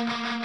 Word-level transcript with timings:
Bom 0.00 0.40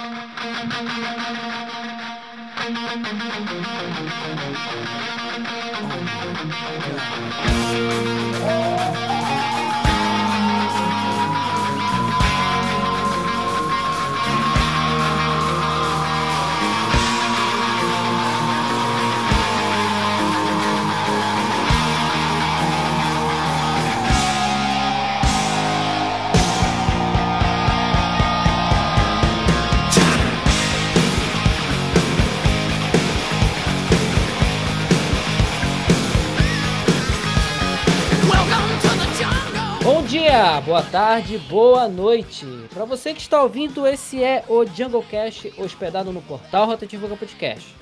dia, 40.06 40.60
boa 40.60 40.82
tarde, 40.82 41.36
boa 41.36 41.88
noite. 41.88 42.46
Para 42.72 42.84
você 42.84 43.12
que 43.12 43.20
está 43.20 43.42
ouvindo, 43.42 43.84
esse 43.84 44.22
é 44.22 44.44
o 44.48 44.64
Jungle 44.64 45.02
Cast 45.02 45.52
hospedado 45.58 46.12
no 46.12 46.22
portal 46.22 46.66
Rotativo 46.66 47.08
Podcast. 47.16 47.74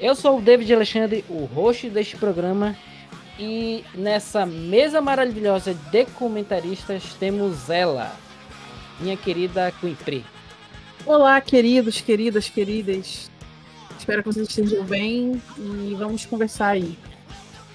Eu 0.00 0.16
sou 0.16 0.38
o 0.38 0.42
David 0.42 0.74
Alexandre, 0.74 1.24
o 1.28 1.44
host 1.44 1.88
deste 1.88 2.16
programa, 2.16 2.76
e 3.38 3.84
nessa 3.94 4.44
mesa 4.44 5.00
maravilhosa 5.00 5.72
de 5.92 6.06
comentaristas 6.06 7.14
temos 7.14 7.70
ela, 7.70 8.16
minha 8.98 9.16
querida 9.16 9.72
Quimpri. 9.80 10.24
Olá, 11.06 11.40
queridos, 11.40 12.00
queridas, 12.00 12.48
queridas. 12.48 13.30
Espero 13.96 14.24
que 14.24 14.32
vocês 14.32 14.48
estejam 14.48 14.82
bem 14.82 15.40
e 15.56 15.94
vamos 15.96 16.26
conversar 16.26 16.70
aí. 16.70 16.98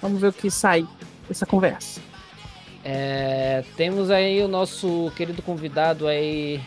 Vamos 0.02 0.20
ver 0.20 0.28
o 0.28 0.34
que 0.34 0.52
sai 0.52 0.86
dessa 1.30 1.46
conversa. 1.46 2.02
É, 2.88 3.64
temos 3.76 4.12
aí 4.12 4.44
o 4.44 4.48
nosso 4.48 5.12
querido 5.16 5.42
convidado 5.42 6.08
aí 6.08 6.62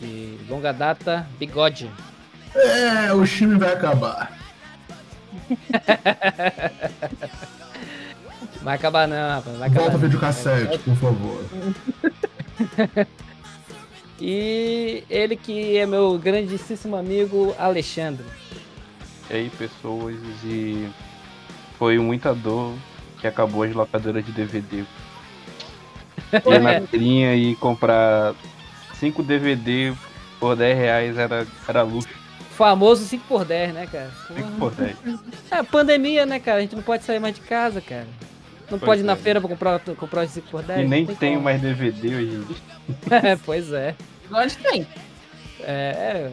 de 0.00 0.38
longa 0.48 0.72
data, 0.72 1.26
Bigode. 1.36 1.90
É, 2.54 3.12
o 3.12 3.26
time 3.26 3.58
vai 3.58 3.72
acabar. 3.72 4.38
Vai 8.62 8.74
acabar 8.74 9.08
não, 9.08 9.36
rapaz. 9.36 9.56
Vai 9.56 9.68
acabar 9.68 9.80
Volta 9.84 9.96
não. 9.96 10.00
videocassete, 10.00 10.78
por 10.80 10.96
favor. 10.96 11.44
E 14.22 15.02
ele 15.08 15.34
que 15.34 15.78
é 15.78 15.86
meu 15.86 16.18
grandíssimo 16.18 16.94
amigo 16.94 17.54
Alexandre. 17.58 18.26
E 19.30 19.34
aí, 19.34 19.50
pessoas, 19.50 20.16
e 20.44 20.90
foi 21.78 21.98
muita 21.98 22.34
dor 22.34 22.74
que 23.20 23.26
acabou 23.26 23.62
as 23.62 23.74
locadoras 23.74 24.24
de 24.24 24.32
DVD. 24.32 24.84
Ir 26.46 26.60
na 26.60 26.80
feirinha 26.86 27.34
e 27.34 27.54
comprar 27.56 28.34
5 28.94 29.22
DVD 29.22 29.92
por 30.38 30.56
10 30.56 30.78
reais 30.78 31.18
era, 31.18 31.46
era 31.68 31.82
luxo. 31.82 32.08
Famoso 32.56 33.04
5 33.04 33.24
por 33.26 33.44
10, 33.44 33.72
né, 33.74 33.88
cara? 33.90 34.10
5 34.28 34.48
por 34.58 34.70
10. 34.72 34.96
É 35.50 35.62
pandemia, 35.62 36.26
né, 36.26 36.38
cara? 36.38 36.58
A 36.58 36.60
gente 36.60 36.76
não 36.76 36.82
pode 36.82 37.04
sair 37.04 37.18
mais 37.18 37.34
de 37.34 37.40
casa, 37.40 37.80
cara. 37.80 38.06
Não 38.70 38.78
Pois 38.78 38.82
pode 38.82 39.00
ir 39.00 39.04
na 39.04 39.14
é. 39.14 39.16
feira 39.16 39.40
pra 39.40 39.48
comprar, 39.48 39.80
comprar 39.80 40.24
os 40.24 40.30
5 40.30 40.48
por 40.48 40.62
10. 40.62 40.80
E 40.80 40.88
nem 40.88 41.04
não 41.04 41.14
tenho 41.14 41.34
como. 41.34 41.44
mais 41.44 41.60
DVD 41.60 42.14
hoje. 42.14 42.46
É, 43.10 43.36
pois 43.44 43.72
é. 43.72 43.94
Nós 44.30 44.54
tem. 44.54 44.86
É, 45.60 46.30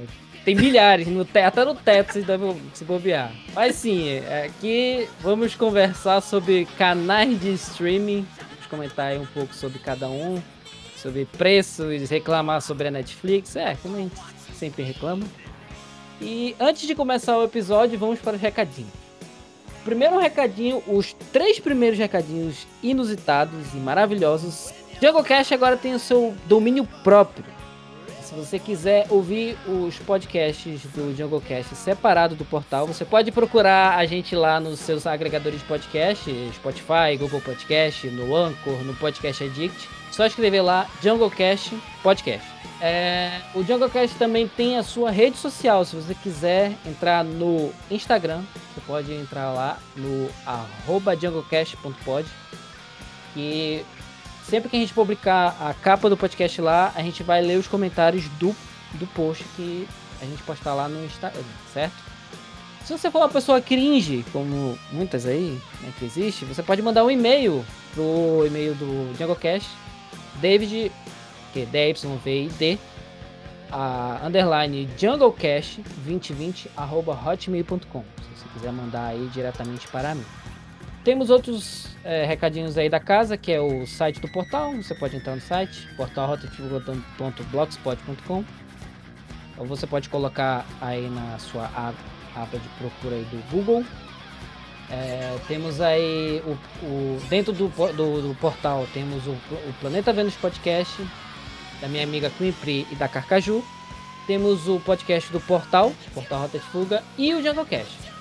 tem 0.47 0.55
milhares, 0.55 1.05
no 1.09 1.25
te- 1.25 1.39
até 1.39 1.65
no 1.65 1.75
teto 1.75 2.13
se, 2.13 2.21
deve, 2.21 2.55
se 2.73 2.85
bobear. 2.85 3.33
Mas 3.53 3.75
sim, 3.75 4.07
é, 4.07 4.45
aqui 4.45 5.05
vamos 5.19 5.53
conversar 5.55 6.21
sobre 6.21 6.65
canais 6.77 7.37
de 7.37 7.51
streaming. 7.55 8.25
Vamos 8.51 8.67
comentar 8.69 9.07
aí 9.07 9.19
um 9.19 9.25
pouco 9.25 9.53
sobre 9.53 9.77
cada 9.77 10.07
um, 10.07 10.41
sobre 10.95 11.25
preços, 11.25 12.09
reclamar 12.09 12.61
sobre 12.61 12.87
a 12.87 12.91
Netflix. 12.91 13.57
É, 13.57 13.75
como 13.83 13.97
a 13.97 13.99
gente 13.99 14.15
sempre 14.57 14.83
reclama. 14.83 15.25
E 16.21 16.55
antes 16.61 16.87
de 16.87 16.95
começar 16.95 17.37
o 17.37 17.43
episódio, 17.43 17.99
vamos 17.99 18.19
para 18.19 18.37
os 18.37 18.41
recadinhos. 18.41 18.93
Primeiro 19.83 20.17
recadinho, 20.17 20.81
os 20.87 21.11
três 21.33 21.59
primeiros 21.59 21.99
recadinhos 21.99 22.65
inusitados 22.81 23.73
e 23.73 23.77
maravilhosos. 23.77 24.73
JungleCast 25.01 25.53
agora 25.53 25.75
tem 25.75 25.93
o 25.93 25.99
seu 25.99 26.33
domínio 26.45 26.87
próprio. 27.03 27.56
Se 28.27 28.35
você 28.35 28.59
quiser 28.59 29.07
ouvir 29.09 29.57
os 29.65 29.97
podcasts 29.99 30.81
do 30.93 31.15
JungleCast 31.15 31.73
separado 31.77 32.35
do 32.35 32.43
portal, 32.43 32.85
você 32.85 33.05
pode 33.05 33.31
procurar 33.31 33.97
a 33.97 34.05
gente 34.05 34.35
lá 34.35 34.59
nos 34.59 34.81
seus 34.81 35.07
agregadores 35.07 35.61
de 35.61 35.65
podcast, 35.65 36.29
Spotify, 36.53 37.15
Google 37.17 37.39
Podcast, 37.39 38.05
no 38.09 38.35
Anchor, 38.35 38.83
no 38.83 38.93
Podcast 38.95 39.45
Addict. 39.45 39.89
Só 40.11 40.25
escrever 40.25 40.61
lá 40.61 40.89
JungleCast 41.01 41.73
Podcast. 42.03 42.45
É, 42.81 43.39
o 43.55 43.63
JungleCast 43.63 44.17
também 44.17 44.45
tem 44.45 44.77
a 44.77 44.83
sua 44.83 45.09
rede 45.09 45.37
social. 45.37 45.85
Se 45.85 45.95
você 45.95 46.13
quiser 46.13 46.73
entrar 46.85 47.23
no 47.23 47.71
Instagram, 47.89 48.41
você 48.73 48.81
pode 48.85 49.13
entrar 49.13 49.53
lá 49.53 49.79
no 49.95 50.29
arroba 50.45 51.15
junglecast.pod. 51.15 52.27
E 53.37 53.85
sempre 54.49 54.69
que 54.69 54.77
a 54.77 54.79
gente 54.79 54.93
publicar 54.93 55.57
a 55.59 55.73
capa 55.73 56.09
do 56.09 56.17
podcast 56.17 56.61
lá, 56.61 56.91
a 56.95 57.01
gente 57.01 57.23
vai 57.23 57.41
ler 57.41 57.57
os 57.57 57.67
comentários 57.67 58.27
do, 58.39 58.55
do 58.93 59.05
post 59.07 59.43
que 59.55 59.87
a 60.21 60.25
gente 60.25 60.41
postar 60.43 60.73
lá 60.73 60.87
no 60.87 61.03
Instagram, 61.05 61.43
certo? 61.73 61.95
Se 62.85 62.97
você 62.97 63.11
for 63.11 63.19
uma 63.19 63.29
pessoa 63.29 63.59
cringe, 63.59 64.23
como 64.31 64.79
muitas 64.91 65.25
aí 65.25 65.59
né, 65.81 65.91
que 65.99 66.05
existe, 66.05 66.45
você 66.45 66.63
pode 66.63 66.81
mandar 66.81 67.03
um 67.03 67.11
e-mail 67.11 67.65
pro 67.93 68.45
e-mail 68.47 68.73
do 68.75 69.13
Jungle,cast, 69.17 69.69
David, 70.35 70.91
que 71.51 71.61
é 71.61 71.65
DYVID, 71.65 72.79
a 73.69 74.21
underline 74.23 74.87
junglecast2020 74.97 76.67
arroba 76.77 77.11
hotmail.com. 77.13 78.05
Se 78.21 78.41
você 78.41 78.47
quiser 78.53 78.71
mandar 78.71 79.07
aí 79.07 79.27
diretamente 79.33 79.87
para 79.89 80.15
mim. 80.15 80.25
Temos 81.07 81.29
outros 81.29 81.87
é, 82.03 82.25
recadinhos 82.25 82.77
aí 82.77 82.89
da 82.89 82.99
casa, 82.99 83.37
que 83.37 83.49
é 83.49 83.61
o 83.61 83.87
site 83.87 84.19
do 84.19 84.27
portal. 84.27 84.75
Você 84.75 84.93
pode 84.93 85.15
entrar 85.15 85.35
no 85.35 85.39
site, 85.39 85.87
portalrotativo.blogspot.com. 85.95 88.43
Ou 89.57 89.65
você 89.65 89.87
pode 89.87 90.09
colocar 90.09 90.65
aí 90.81 91.09
na 91.09 91.39
sua 91.39 91.63
aba, 92.35 92.59
de 92.59 92.67
procura 92.77 93.15
aí 93.15 93.23
do 93.31 93.41
Google. 93.49 93.85
É, 94.89 95.37
temos 95.47 95.79
aí 95.79 96.43
o, 96.45 96.57
o- 96.85 97.21
dentro 97.29 97.53
do, 97.53 97.69
do, 97.69 98.27
do 98.27 98.35
portal 98.35 98.85
temos 98.93 99.25
o, 99.27 99.31
o 99.31 99.73
Planeta 99.79 100.11
Vênus 100.11 100.35
Podcast 100.35 101.07
da 101.79 101.87
minha 101.87 102.03
amiga 102.03 102.29
Quimpri 102.31 102.85
e 102.91 102.95
da 102.95 103.07
Carcaju. 103.07 103.63
Temos 104.27 104.67
o 104.67 104.77
podcast 104.81 105.31
do 105.31 105.39
Portal, 105.39 105.93
Portal 106.13 106.41
Rota 106.41 106.59
de 106.59 106.65
Fuga 106.65 107.01
e 107.17 107.33
o 107.33 107.41
JungleCast. 107.41 108.16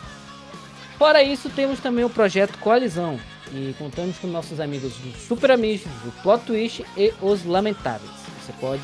Fora 0.99 1.23
isso, 1.23 1.49
temos 1.51 1.79
também 1.81 2.05
o 2.05 2.11
projeto 2.11 2.57
Coalizão, 2.59 3.19
e 3.53 3.75
contamos 3.79 4.17
com 4.19 4.27
nossos 4.29 4.59
amigos 4.61 4.93
do 4.95 5.13
Super 5.19 5.51
Amigos, 5.53 5.87
do 6.05 6.11
Plot 6.23 6.45
Twist 6.47 6.85
e 6.97 7.13
os 7.21 7.45
Lamentáveis. 7.45 8.11
Você 8.45 8.53
pode 8.61 8.83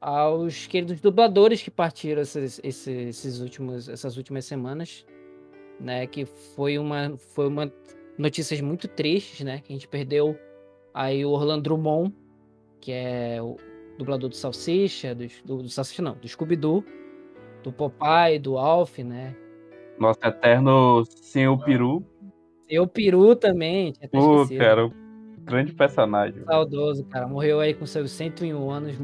aos 0.00 0.68
queridos 0.68 1.00
dubladores 1.00 1.60
que 1.60 1.72
partiram 1.72 2.22
esses, 2.22 2.60
esses, 2.62 2.86
esses 2.86 3.40
últimos, 3.40 3.88
essas 3.88 4.16
últimas 4.16 4.44
semanas, 4.44 5.04
né? 5.80 6.06
Que 6.06 6.24
foi 6.24 6.78
uma, 6.78 7.16
foi 7.16 7.48
uma 7.48 7.72
notícias 8.16 8.60
muito 8.60 8.86
tristes, 8.86 9.44
né? 9.44 9.58
Que 9.58 9.72
a 9.72 9.74
gente 9.74 9.88
perdeu 9.88 10.38
aí 10.92 11.24
o 11.24 11.30
Orlando 11.30 11.62
Drummond, 11.64 12.14
que 12.80 12.92
é 12.92 13.42
o 13.42 13.56
dublador 13.98 14.28
do 14.30 14.36
Salsicha, 14.36 15.16
do, 15.16 15.26
do, 15.44 15.62
do 15.64 15.68
Salsicha 15.68 16.00
não, 16.00 16.14
do 16.14 16.28
Scooby-Doo, 16.28 16.84
do 17.64 17.72
Popeye, 17.72 18.38
do 18.38 18.56
Alf, 18.56 18.98
né? 18.98 19.34
Nosso 19.98 20.20
eterno 20.22 21.04
Senhor 21.06 21.58
Peru. 21.64 22.04
E 22.68 22.78
o 22.78 22.86
Peru 22.86 23.36
também, 23.36 23.92
Pô, 24.10 24.42
esquecido. 24.42 24.58
cara, 24.58 24.90
grande 25.42 25.72
personagem. 25.72 26.42
Saudoso, 26.44 27.04
cara. 27.04 27.26
Morreu 27.26 27.60
aí 27.60 27.74
com 27.74 27.86
seus 27.86 28.10
101 28.12 28.70
anos, 28.70 28.96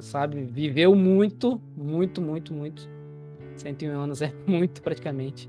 sabe? 0.00 0.42
Viveu 0.44 0.94
muito, 0.94 1.60
muito, 1.76 2.20
muito, 2.22 2.54
muito. 2.54 2.88
101 3.56 4.00
anos 4.00 4.22
é 4.22 4.32
muito, 4.46 4.82
praticamente. 4.82 5.48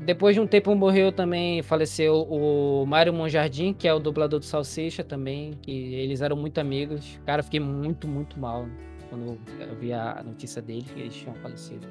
Depois 0.00 0.34
de 0.34 0.40
um 0.40 0.46
tempo 0.46 0.74
morreu 0.74 1.12
também, 1.12 1.62
faleceu 1.62 2.22
o 2.22 2.86
Mário 2.86 3.12
Monjardim, 3.12 3.74
que 3.74 3.86
é 3.86 3.92
o 3.92 3.98
dublador 3.98 4.38
do 4.40 4.46
Salsicha 4.46 5.04
também, 5.04 5.52
que 5.60 5.94
eles 5.94 6.22
eram 6.22 6.36
muito 6.36 6.58
amigos. 6.58 7.20
Cara, 7.26 7.42
fiquei 7.42 7.60
muito, 7.60 8.08
muito 8.08 8.38
mal 8.40 8.66
quando 9.10 9.38
eu 9.60 9.76
vi 9.76 9.92
a 9.92 10.22
notícia 10.24 10.62
dele, 10.62 10.86
que 10.94 11.00
eles 11.00 11.14
tinham 11.14 11.34
falecido. 11.34 11.86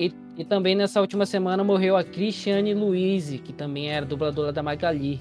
E, 0.00 0.14
e 0.38 0.44
também 0.46 0.74
nessa 0.74 0.98
última 0.98 1.26
semana 1.26 1.62
morreu 1.62 1.94
a 1.94 2.02
Cristiane 2.02 2.72
Luiz, 2.72 3.38
que 3.44 3.52
também 3.52 3.90
era 3.90 4.06
dubladora 4.06 4.50
da 4.50 4.62
Magali 4.62 5.20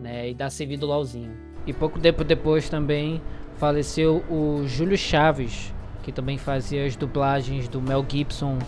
né, 0.00 0.30
e 0.30 0.34
da 0.34 0.48
CV 0.48 0.78
do 0.78 0.86
Lauzinho. 0.86 1.36
E 1.66 1.72
pouco 1.74 2.00
tempo 2.00 2.24
depois 2.24 2.70
também 2.70 3.20
faleceu 3.58 4.24
o 4.30 4.66
Júlio 4.66 4.96
Chaves, 4.96 5.74
que 6.02 6.10
também 6.10 6.38
fazia 6.38 6.86
as 6.86 6.96
dublagens 6.96 7.68
do 7.68 7.78
Mel 7.82 8.02
Gibson, 8.08 8.58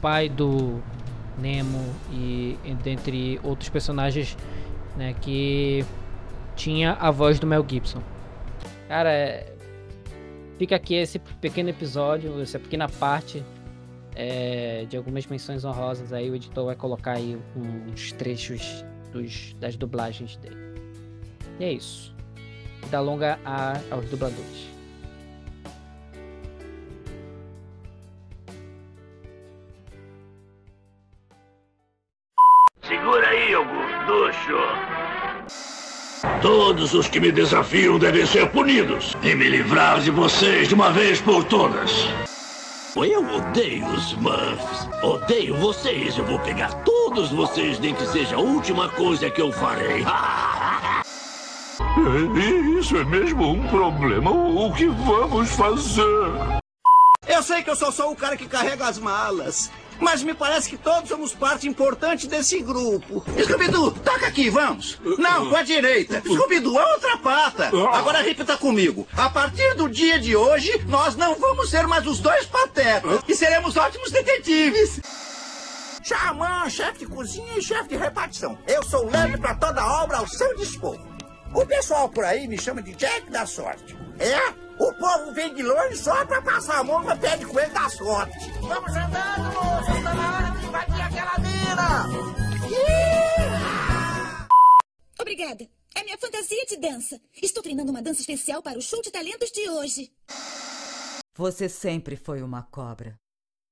pai 0.00 0.26
do 0.26 0.82
Nemo 1.38 1.84
e, 2.10 2.56
dentre 2.82 3.38
outros 3.44 3.68
personagens, 3.68 4.38
né, 4.96 5.14
que 5.20 5.84
tinha 6.56 6.94
a 6.94 7.10
voz 7.10 7.38
do 7.38 7.46
Mel 7.46 7.62
Gibson. 7.68 8.00
Cara, 8.88 9.12
é- 9.12 9.54
fica 10.56 10.76
aqui 10.76 10.94
esse 10.94 11.18
pequeno 11.18 11.68
episódio, 11.68 12.40
essa 12.40 12.58
pequena 12.58 12.88
parte 12.88 13.44
é, 14.18 14.84
de 14.88 14.96
algumas 14.96 15.24
menções 15.26 15.64
honrosas 15.64 16.12
aí, 16.12 16.28
o 16.28 16.34
editor 16.34 16.66
vai 16.66 16.74
colocar 16.74 17.12
aí 17.12 17.38
uns 17.56 18.10
trechos 18.12 18.84
dos, 19.12 19.54
das 19.60 19.76
dublagens 19.76 20.36
dele. 20.36 20.56
E 21.60 21.64
é 21.64 21.72
isso. 21.72 22.12
Da 22.90 23.00
longa 23.00 23.38
a, 23.44 23.80
aos 23.92 24.10
dubladores. 24.10 24.68
Segura 32.82 33.28
aí, 33.28 33.54
gorducho. 33.54 34.58
Todos 36.42 36.94
os 36.94 37.06
que 37.06 37.20
me 37.20 37.30
desafiam 37.30 37.98
devem 37.98 38.26
ser 38.26 38.50
punidos. 38.50 39.14
E 39.22 39.34
me 39.34 39.48
livrar 39.48 40.00
de 40.00 40.10
vocês 40.10 40.68
de 40.68 40.74
uma 40.74 40.90
vez 40.90 41.20
por 41.20 41.44
todas. 41.44 42.08
Eu 42.96 43.22
odeio 43.36 43.86
os 43.86 44.12
Smurfs. 44.12 44.88
Odeio 45.02 45.54
vocês. 45.56 46.16
Eu 46.16 46.24
vou 46.24 46.38
pegar 46.40 46.72
todos 46.84 47.30
vocês, 47.30 47.78
nem 47.78 47.94
que 47.94 48.06
seja 48.06 48.36
a 48.36 48.40
última 48.40 48.88
coisa 48.88 49.30
que 49.30 49.40
eu 49.40 49.52
farei. 49.52 50.04
Isso 52.78 52.96
é 52.96 53.04
mesmo 53.04 53.52
um 53.52 53.68
problema. 53.68 54.30
O 54.30 54.72
que 54.72 54.86
vamos 54.86 55.50
fazer? 55.50 56.02
Eu 57.26 57.42
sei 57.42 57.62
que 57.62 57.70
eu 57.70 57.76
sou 57.76 57.92
só 57.92 58.10
o 58.10 58.16
cara 58.16 58.36
que 58.36 58.48
carrega 58.48 58.86
as 58.86 58.98
malas. 58.98 59.70
Mas 60.00 60.22
me 60.22 60.34
parece 60.34 60.70
que 60.70 60.76
todos 60.76 61.08
somos 61.08 61.34
parte 61.34 61.68
importante 61.68 62.26
desse 62.26 62.60
grupo. 62.60 63.24
Scooby-Doo, 63.42 63.90
toca 63.90 64.26
aqui, 64.26 64.48
vamos. 64.48 64.98
Não, 65.18 65.50
com 65.50 65.56
a 65.56 65.62
direita. 65.62 66.20
Scooby-Doo, 66.20 66.78
a 66.78 66.92
outra 66.92 67.16
pata. 67.18 67.70
Agora 67.92 68.22
repita 68.22 68.56
comigo. 68.56 69.06
A 69.16 69.28
partir 69.28 69.74
do 69.74 69.88
dia 69.88 70.18
de 70.18 70.36
hoje, 70.36 70.84
nós 70.86 71.16
não 71.16 71.34
vamos 71.34 71.70
ser 71.70 71.86
mais 71.86 72.06
os 72.06 72.20
dois 72.20 72.46
patetas. 72.46 73.20
E 73.26 73.34
seremos 73.34 73.76
ótimos 73.76 74.10
detetives. 74.10 75.00
Xamã, 76.02 76.68
chefe 76.70 77.00
de 77.00 77.06
cozinha 77.06 77.58
e 77.58 77.62
chefe 77.62 77.88
de 77.90 77.96
repartição. 77.96 78.56
Eu 78.66 78.82
sou 78.84 79.10
leve 79.10 79.36
pra 79.36 79.54
toda 79.54 79.84
obra 80.02 80.18
ao 80.18 80.26
seu 80.26 80.56
dispor. 80.56 80.98
O 81.52 81.66
pessoal 81.66 82.08
por 82.08 82.24
aí 82.24 82.46
me 82.46 82.58
chama 82.58 82.80
de 82.82 82.94
Jack 82.94 83.30
da 83.30 83.44
Sorte. 83.46 83.96
É? 84.18 84.67
O 84.78 84.92
povo 84.94 85.32
vem 85.32 85.54
de 85.54 85.62
longe 85.62 85.96
só 85.96 86.24
pra 86.26 86.40
passar 86.42 86.78
a 86.78 86.84
mão 86.84 87.02
no 87.02 87.18
pé 87.18 87.36
de 87.36 87.46
coelho 87.46 87.72
da 87.72 87.88
sorte. 87.88 88.50
Vamos 88.60 88.90
andando, 88.90 89.52
moço. 89.54 90.02
Tá 90.02 90.14
na 90.14 90.36
hora 90.36 90.50
de 90.58 90.66
invadir 90.66 91.00
aquela 91.02 91.38
mina. 91.38 92.38
Obrigada. 95.20 95.68
É 95.94 96.04
minha 96.04 96.18
fantasia 96.18 96.64
de 96.66 96.76
dança. 96.76 97.20
Estou 97.42 97.62
treinando 97.62 97.90
uma 97.90 98.02
dança 98.02 98.20
especial 98.20 98.62
para 98.62 98.78
o 98.78 98.82
show 98.82 99.02
de 99.02 99.10
talentos 99.10 99.50
de 99.50 99.68
hoje. 99.68 100.12
Você 101.36 101.68
sempre 101.68 102.16
foi 102.16 102.42
uma 102.42 102.62
cobra. 102.62 103.18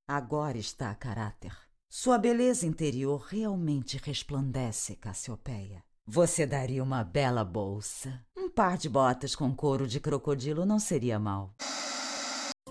Agora 0.09 0.59
está 0.59 0.91
a 0.91 0.95
caráter. 0.95 1.57
Sua 1.89 2.19
beleza 2.19 2.67
interior 2.67 3.21
realmente 3.29 3.97
resplandece, 3.97 4.97
Cassiopeia. 4.97 5.83
Você 6.09 6.47
daria 6.47 6.85
uma 6.85 7.03
bela 7.03 7.45
bolsa. 7.45 8.21
Um 8.37 8.49
par 8.49 8.79
de 8.79 8.89
botas 8.89 9.35
com 9.35 9.53
couro 9.53 9.89
de 9.89 9.99
crocodilo 9.99 10.65
não 10.65 10.79
seria 10.79 11.19
mal. 11.19 11.53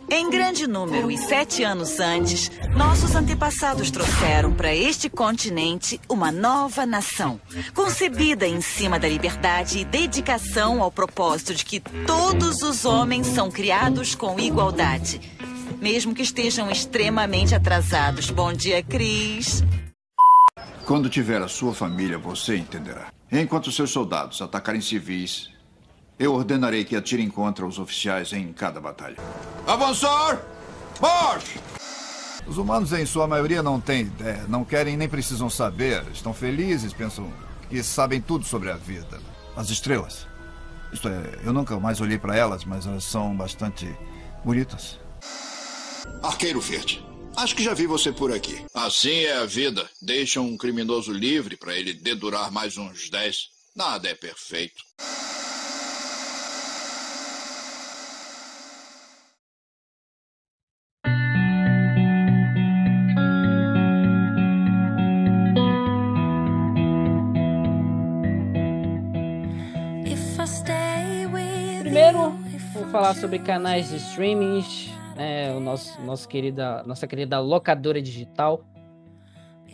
Em 0.10 0.30
grande 0.30 0.66
número 0.66 1.12
e 1.12 1.18
sete 1.18 1.62
anos 1.62 2.00
antes, 2.00 2.50
nossos 2.78 3.14
antepassados 3.14 3.92
trouxeram 3.92 4.54
para 4.54 4.74
este 4.74 5.10
continente 5.10 6.00
uma 6.08 6.32
nova 6.32 6.86
nação, 6.86 7.42
concebida 7.74 8.48
em 8.48 8.62
cima 8.62 8.98
da 8.98 9.10
liberdade 9.10 9.80
e 9.80 9.86
dedicação 9.86 10.82
ao 10.82 10.90
propósito 10.90 11.54
de 11.54 11.66
que 11.66 11.82
todos 12.08 12.62
os 12.62 12.86
homens 12.86 13.28
são 13.28 13.52
criados 13.52 14.16
com 14.16 14.40
igualdade, 14.40 15.20
mesmo 15.82 16.16
que 16.16 16.22
estejam 16.22 16.72
extremamente 16.72 17.54
atrasados. 17.54 18.30
Bom 18.30 18.54
dia, 18.54 18.82
Cris. 18.82 19.62
Quando 20.86 21.10
tiver 21.10 21.42
a 21.42 21.48
sua 21.48 21.74
família, 21.74 22.16
você 22.16 22.58
entenderá. 22.58 23.12
Enquanto 23.32 23.72
seus 23.72 23.90
soldados 23.90 24.40
atacarem 24.40 24.80
civis, 24.80 25.50
eu 26.20 26.32
ordenarei 26.32 26.86
que 26.86 26.96
atirem 26.96 27.28
contra 27.28 27.66
os 27.66 27.80
oficiais 27.80 28.32
em 28.34 28.54
cada 28.54 28.80
batalha. 28.80 29.18
Avançar! 29.66 30.44
Marche! 31.02 31.60
Os 32.46 32.60
humanos, 32.60 32.94
em 32.94 33.04
sua 33.04 33.26
maioria, 33.26 33.64
não 33.64 33.82
têm 33.82 34.02
ideia, 34.02 34.46
não 34.48 34.64
querem 34.64 34.96
nem 34.96 35.10
precisam 35.10 35.50
saber. 35.50 36.04
Estão 36.14 36.36
felizes, 36.36 36.94
pensam 36.94 37.34
que 37.68 37.82
sabem 37.82 38.22
tudo 38.22 38.46
sobre 38.46 38.70
a 38.70 38.76
vida. 38.76 39.20
As 39.56 39.72
estrelas. 39.72 40.28
Isto 40.94 41.10
é, 41.10 41.40
eu 41.44 41.52
nunca 41.52 41.80
mais 41.80 42.00
olhei 42.00 42.20
para 42.20 42.38
elas, 42.38 42.64
mas 42.64 42.86
elas 42.86 43.04
são 43.04 43.36
bastante 43.36 43.92
bonitas. 44.44 45.00
Arqueiro 46.22 46.62
Verde. 46.62 47.05
Acho 47.38 47.56
que 47.56 47.64
já 47.64 47.74
vi 47.74 47.86
você 47.86 48.12
por 48.12 48.32
aqui. 48.32 48.66
Assim 48.74 49.26
é 49.26 49.38
a 49.38 49.46
vida. 49.46 49.88
Deixa 50.02 50.40
um 50.40 50.58
criminoso 50.58 51.12
livre 51.12 51.58
para 51.58 51.76
ele 51.76 51.94
dedurar 51.94 52.52
mais 52.52 52.78
uns 52.78 53.10
10. 53.10 53.50
Nada 53.76 54.10
é 54.10 54.16
perfeito. 54.16 54.84
Primeiro, 71.96 72.32
vou 72.74 72.90
falar 72.92 73.16
sobre 73.16 73.40
canais 73.40 73.88
de 73.88 73.96
streamings, 73.96 74.90
né, 75.16 75.54
o 75.54 75.60
nosso, 75.60 76.00
nosso 76.02 76.28
querida, 76.28 76.84
nossa 76.86 77.08
querida 77.08 77.40
locadora 77.40 78.02
digital. 78.02 78.62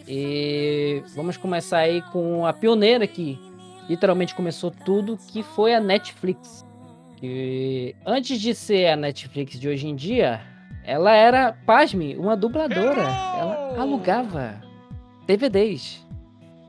E 0.07 1.03
vamos 1.15 1.37
começar 1.37 1.79
aí 1.79 2.01
com 2.11 2.45
a 2.45 2.53
pioneira 2.53 3.05
que 3.07 3.39
literalmente 3.89 4.35
começou 4.35 4.71
tudo, 4.71 5.17
que 5.17 5.43
foi 5.43 5.73
a 5.73 5.79
Netflix. 5.79 6.65
E 7.21 7.95
antes 8.05 8.39
de 8.39 8.55
ser 8.55 8.87
a 8.87 8.95
Netflix 8.95 9.59
de 9.59 9.67
hoje 9.67 9.87
em 9.87 9.95
dia, 9.95 10.41
ela 10.83 11.13
era, 11.13 11.53
pasme, 11.65 12.15
uma 12.17 12.35
dubladora. 12.35 13.03
Ela 13.03 13.75
alugava 13.77 14.55
DVDs. 15.27 16.05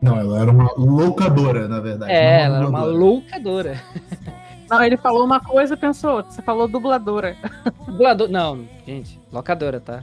Não, 0.02 0.18
ela 0.18 0.40
era 0.40 0.50
uma 0.50 0.70
locadora, 0.76 1.68
na 1.68 1.80
verdade. 1.80 2.12
É, 2.12 2.42
ela 2.42 2.58
era 2.58 2.68
uma 2.68 2.86
dubladora. 2.86 3.80
Não, 4.72 4.82
ele 4.82 4.96
falou 4.96 5.22
uma 5.22 5.38
coisa, 5.38 5.76
pensou 5.76 6.16
outra. 6.16 6.32
Você 6.32 6.40
falou 6.40 6.66
dubladora. 6.66 7.36
Dublador. 7.84 8.26
Não, 8.30 8.66
gente, 8.86 9.20
locadora, 9.30 9.78
tá? 9.78 10.02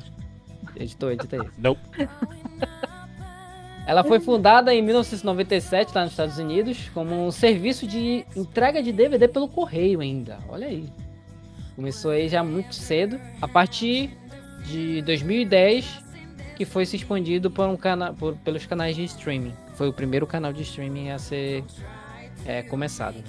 Editor, 0.76 1.14
edita 1.14 1.42
aí. 1.42 1.50
Não. 1.58 1.76
Ela 3.88 4.04
foi 4.04 4.20
fundada 4.20 4.72
em 4.72 4.84
1997 4.84 5.92
lá 5.96 6.04
nos 6.04 6.12
Estados 6.12 6.38
Unidos 6.38 6.88
como 6.94 7.26
um 7.26 7.32
serviço 7.32 7.88
de 7.88 8.24
entrega 8.36 8.84
de 8.84 8.92
DVD 8.92 9.28
pelo 9.28 9.48
correio 9.48 10.02
ainda. 10.02 10.38
Olha 10.48 10.68
aí. 10.68 10.88
Começou 11.76 12.12
aí 12.12 12.30
já 12.30 12.44
muito 12.44 12.76
cedo. 12.76 13.20
A 13.42 13.48
partir 13.48 14.16
de 14.66 15.02
2010 15.02 16.04
que 16.56 16.64
foi 16.64 16.86
se 16.86 16.96
expandido 16.96 17.50
por 17.50 17.68
um 17.68 17.76
cana 17.76 18.14
por, 18.14 18.36
pelos 18.36 18.68
canais 18.68 18.96
de 18.96 19.04
streaming. 19.06 19.54
Foi 19.74 19.90
o 19.90 19.94
primeiro 19.94 20.28
canal 20.28 20.54
de 20.54 20.62
streaming 20.62 21.10
a 21.10 21.18
ser 21.18 21.64
é, 22.46 22.62
começado. 22.62 23.24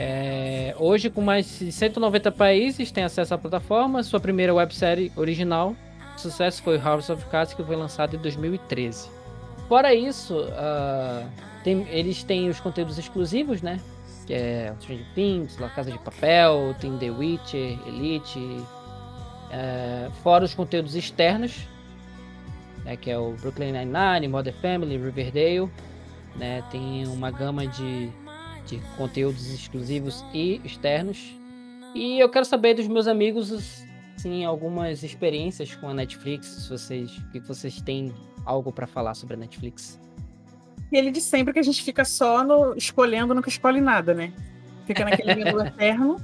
É, 0.00 0.74
hoje, 0.78 1.10
com 1.10 1.20
mais 1.20 1.58
de 1.58 1.72
190 1.72 2.30
países, 2.30 2.92
tem 2.92 3.02
acesso 3.02 3.34
à 3.34 3.38
plataforma. 3.38 4.02
Sua 4.02 4.20
primeira 4.20 4.54
websérie 4.54 5.10
original 5.16 5.74
sucesso 6.18 6.62
foi 6.62 6.78
House 6.78 7.08
of 7.10 7.24
Cards, 7.26 7.54
que 7.54 7.62
foi 7.62 7.76
lançado 7.76 8.16
em 8.16 8.18
2013. 8.18 9.08
Fora 9.68 9.94
isso, 9.94 10.40
uh, 10.40 11.28
tem, 11.62 11.86
eles 11.90 12.22
têm 12.22 12.48
os 12.48 12.60
conteúdos 12.60 12.98
exclusivos, 12.98 13.62
né? 13.62 13.80
Que 14.26 14.34
é 14.34 14.74
Stranger 14.80 15.06
Things, 15.14 15.58
La 15.58 15.68
Casa 15.68 15.90
de 15.90 15.98
Papel, 15.98 16.74
tem 16.80 16.96
The 16.98 17.10
Witcher, 17.10 17.78
Elite. 17.86 18.38
Uh, 18.38 20.10
fora 20.22 20.44
os 20.44 20.54
conteúdos 20.54 20.94
externos, 20.94 21.66
né, 22.84 22.96
que 22.96 23.10
é 23.10 23.18
o 23.18 23.32
Brooklyn 23.32 23.72
Nine-Nine, 23.72 24.28
Modern 24.28 24.56
Family, 24.60 24.98
Riverdale. 24.98 25.70
Né, 26.36 26.62
tem 26.70 27.06
uma 27.06 27.30
gama 27.30 27.66
de 27.66 28.10
de 28.68 28.78
conteúdos 28.96 29.52
exclusivos 29.52 30.24
e 30.32 30.60
externos. 30.64 31.34
E 31.94 32.20
eu 32.20 32.28
quero 32.28 32.44
saber 32.44 32.74
dos 32.74 32.86
meus 32.86 33.06
amigos, 33.06 33.84
assim, 34.16 34.44
algumas 34.44 35.02
experiências 35.02 35.74
com 35.74 35.88
a 35.88 35.94
Netflix, 35.94 36.46
se 36.46 36.70
vocês, 36.70 37.10
que 37.32 37.40
vocês 37.40 37.80
têm 37.80 38.14
algo 38.44 38.70
para 38.70 38.86
falar 38.86 39.14
sobre 39.14 39.34
a 39.34 39.38
Netflix. 39.38 39.98
Ele 40.92 41.10
de 41.10 41.20
sempre 41.20 41.52
que 41.52 41.58
a 41.58 41.62
gente 41.62 41.82
fica 41.82 42.04
só 42.04 42.44
no, 42.44 42.74
escolhendo, 42.76 43.34
nunca 43.34 43.48
escolhe 43.48 43.80
nada, 43.80 44.14
né? 44.14 44.32
Fica 44.86 45.04
naquele 45.04 45.34
menu 45.34 45.60
eterno 45.64 46.16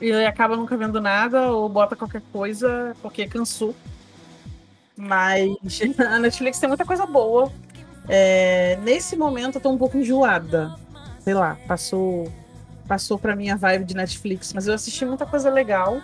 e 0.00 0.12
acaba 0.12 0.56
nunca 0.56 0.76
vendo 0.76 1.00
nada 1.00 1.50
ou 1.50 1.68
bota 1.68 1.96
qualquer 1.96 2.22
coisa 2.32 2.94
porque 3.02 3.26
cansou. 3.26 3.74
Mas 4.96 5.50
a 5.98 6.18
Netflix 6.18 6.58
tem 6.58 6.68
muita 6.68 6.84
coisa 6.84 7.06
boa. 7.06 7.50
É, 8.08 8.78
nesse 8.82 9.16
momento 9.16 9.56
eu 9.56 9.60
tô 9.60 9.70
um 9.70 9.78
pouco 9.78 9.96
enjoada 9.96 10.74
sei 11.26 11.34
lá, 11.34 11.58
passou 11.66 12.32
passou 12.86 13.18
para 13.18 13.34
minha 13.34 13.56
vibe 13.56 13.84
de 13.84 13.96
Netflix, 13.96 14.52
mas 14.52 14.68
eu 14.68 14.74
assisti 14.74 15.04
muita 15.04 15.26
coisa 15.26 15.50
legal. 15.50 16.00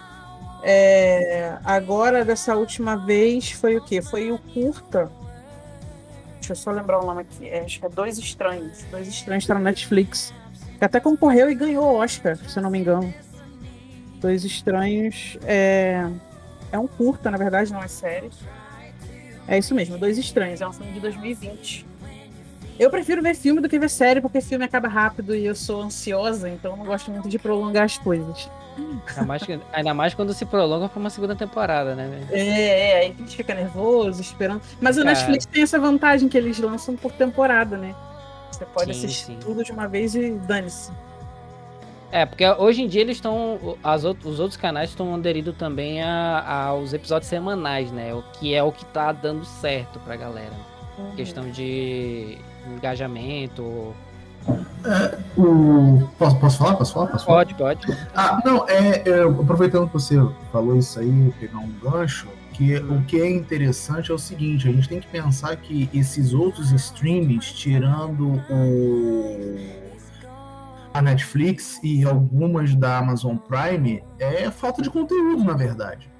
É, 0.64 1.58
agora, 1.64 2.24
dessa 2.24 2.56
última 2.56 2.96
vez, 2.96 3.52
foi 3.52 3.76
o 3.76 3.84
quê? 3.84 4.02
Foi 4.02 4.32
o 4.32 4.38
curta. 4.38 5.08
Deixa 6.38 6.54
eu 6.54 6.56
só 6.56 6.72
lembrar 6.72 6.98
o 6.98 7.06
nome 7.06 7.20
aqui. 7.20 7.48
É, 7.48 7.60
acho 7.60 7.78
que 7.78 7.86
é 7.86 7.88
Dois 7.88 8.18
Estranhos. 8.18 8.82
Dois 8.90 9.06
Estranhos 9.06 9.44
está 9.44 9.54
na 9.54 9.60
Netflix. 9.60 10.34
Que 10.76 10.84
até 10.84 10.98
concorreu 10.98 11.48
e 11.48 11.54
ganhou 11.54 11.84
o 11.84 11.94
Oscar, 11.98 12.36
se 12.36 12.58
eu 12.58 12.62
não 12.64 12.70
me 12.70 12.80
engano. 12.80 13.14
Dois 14.20 14.44
Estranhos 14.44 15.38
é, 15.44 16.04
é 16.72 16.78
um 16.80 16.88
curta, 16.88 17.30
na 17.30 17.38
verdade, 17.38 17.72
não 17.72 17.80
é 17.80 17.86
série. 17.86 18.30
É 19.46 19.56
isso 19.56 19.72
mesmo, 19.72 19.96
Dois 19.98 20.18
Estranhos. 20.18 20.60
É 20.60 20.66
um 20.66 20.72
filme 20.72 20.92
de 20.94 20.98
2020. 20.98 21.91
Eu 22.78 22.90
prefiro 22.90 23.22
ver 23.22 23.34
filme 23.34 23.60
do 23.60 23.68
que 23.68 23.78
ver 23.78 23.90
série, 23.90 24.20
porque 24.20 24.40
filme 24.40 24.64
acaba 24.64 24.88
rápido 24.88 25.34
e 25.34 25.44
eu 25.44 25.54
sou 25.54 25.82
ansiosa, 25.82 26.48
então 26.48 26.76
não 26.76 26.84
gosto 26.84 27.10
muito 27.10 27.28
de 27.28 27.38
prolongar 27.38 27.84
as 27.84 27.98
coisas. 27.98 28.50
Ainda 29.08 29.26
mais, 29.26 29.42
ainda 29.72 29.94
mais 29.94 30.14
quando 30.14 30.32
se 30.32 30.46
prolonga 30.46 30.88
para 30.88 30.98
uma 30.98 31.10
segunda 31.10 31.36
temporada, 31.36 31.94
né? 31.94 32.26
É, 32.30 32.40
é, 32.40 32.98
aí 32.98 33.10
a 33.10 33.14
gente 33.14 33.36
fica 33.36 33.54
nervoso, 33.54 34.20
esperando. 34.20 34.62
Mas 34.80 34.96
o 34.96 35.04
Netflix 35.04 35.44
tem 35.44 35.62
essa 35.62 35.78
vantagem 35.78 36.28
que 36.28 36.38
eles 36.38 36.58
lançam 36.58 36.96
por 36.96 37.12
temporada, 37.12 37.76
né? 37.76 37.94
Você 38.50 38.64
pode 38.64 38.94
sim, 38.94 39.06
assistir 39.06 39.24
sim. 39.26 39.38
tudo 39.40 39.62
de 39.62 39.72
uma 39.72 39.86
vez 39.86 40.14
e 40.14 40.30
dane-se. 40.30 40.90
É, 42.10 42.26
porque 42.26 42.46
hoje 42.46 42.82
em 42.82 42.88
dia 42.88 43.00
eles 43.00 43.16
estão. 43.16 43.58
Os 44.24 44.38
outros 44.38 44.56
canais 44.56 44.90
estão 44.90 45.14
aderindo 45.14 45.52
também 45.52 46.02
a, 46.02 46.66
aos 46.66 46.92
episódios 46.92 47.28
semanais, 47.28 47.90
né? 47.90 48.14
O 48.14 48.22
que 48.34 48.54
é 48.54 48.62
o 48.62 48.70
que 48.70 48.84
tá 48.86 49.12
dando 49.12 49.44
certo 49.44 49.98
pra 50.00 50.16
galera. 50.16 50.71
Questão 51.16 51.50
de 51.50 52.38
engajamento? 52.76 53.94
É, 54.84 55.18
o... 55.36 56.08
posso, 56.18 56.36
posso 56.38 56.58
falar? 56.58 56.76
Posso 56.76 56.94
falar? 56.94 57.06
Posso 57.08 57.24
falar? 57.24 57.46
Pode, 57.46 57.54
pode. 57.54 57.98
Ah, 58.14 58.40
não, 58.44 58.68
é, 58.68 59.02
é, 59.08 59.22
aproveitando 59.22 59.86
que 59.86 59.92
você 59.94 60.16
falou 60.50 60.76
isso 60.76 60.98
aí, 60.98 61.32
pegar 61.38 61.58
um 61.58 61.72
gancho, 61.80 62.28
que 62.52 62.76
o 62.76 63.02
que 63.04 63.20
é 63.20 63.30
interessante 63.30 64.10
é 64.10 64.14
o 64.14 64.18
seguinte, 64.18 64.68
a 64.68 64.72
gente 64.72 64.88
tem 64.88 65.00
que 65.00 65.06
pensar 65.06 65.56
que 65.56 65.88
esses 65.94 66.34
outros 66.34 66.72
streamings, 66.72 67.52
tirando 67.52 68.42
o 68.50 69.82
a 70.94 71.00
Netflix 71.00 71.80
e 71.82 72.04
algumas 72.04 72.74
da 72.74 72.98
Amazon 72.98 73.36
Prime, 73.36 74.04
é 74.18 74.50
falta 74.50 74.82
de 74.82 74.90
conteúdo, 74.90 75.42
na 75.42 75.54
verdade. 75.54 76.11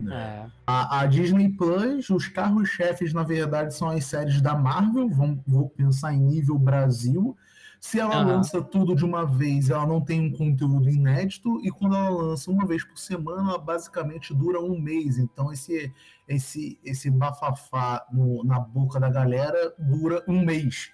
Né? 0.00 0.14
É. 0.14 0.46
A, 0.66 1.00
a, 1.00 1.06
Disney 1.06 1.50
Plus, 1.50 2.08
os 2.10 2.28
carros-chefes, 2.28 3.12
na 3.12 3.22
verdade, 3.22 3.74
são 3.74 3.88
as 3.88 4.04
séries 4.04 4.40
da 4.40 4.56
Marvel. 4.56 5.08
Vamos, 5.08 5.40
vou 5.46 5.68
pensar 5.68 6.14
em 6.14 6.20
nível 6.20 6.58
Brasil. 6.58 7.36
Se 7.80 8.00
ela 8.00 8.20
uhum. 8.20 8.26
lança 8.26 8.60
tudo 8.60 8.94
de 8.94 9.04
uma 9.04 9.24
vez, 9.24 9.70
ela 9.70 9.86
não 9.86 10.00
tem 10.00 10.20
um 10.20 10.32
conteúdo 10.32 10.90
inédito, 10.90 11.60
e 11.64 11.70
quando 11.70 11.94
ela 11.94 12.10
lança 12.10 12.50
uma 12.50 12.66
vez 12.66 12.84
por 12.84 12.98
semana, 12.98 13.50
ela 13.50 13.58
basicamente 13.58 14.34
dura 14.34 14.60
um 14.60 14.80
mês. 14.80 15.16
Então, 15.16 15.52
esse, 15.52 15.92
esse, 16.26 16.78
esse 16.84 17.08
bafafá 17.08 18.04
no, 18.10 18.42
na 18.42 18.58
boca 18.58 18.98
da 18.98 19.08
galera 19.08 19.72
dura 19.78 20.24
um 20.26 20.44
mês. 20.44 20.90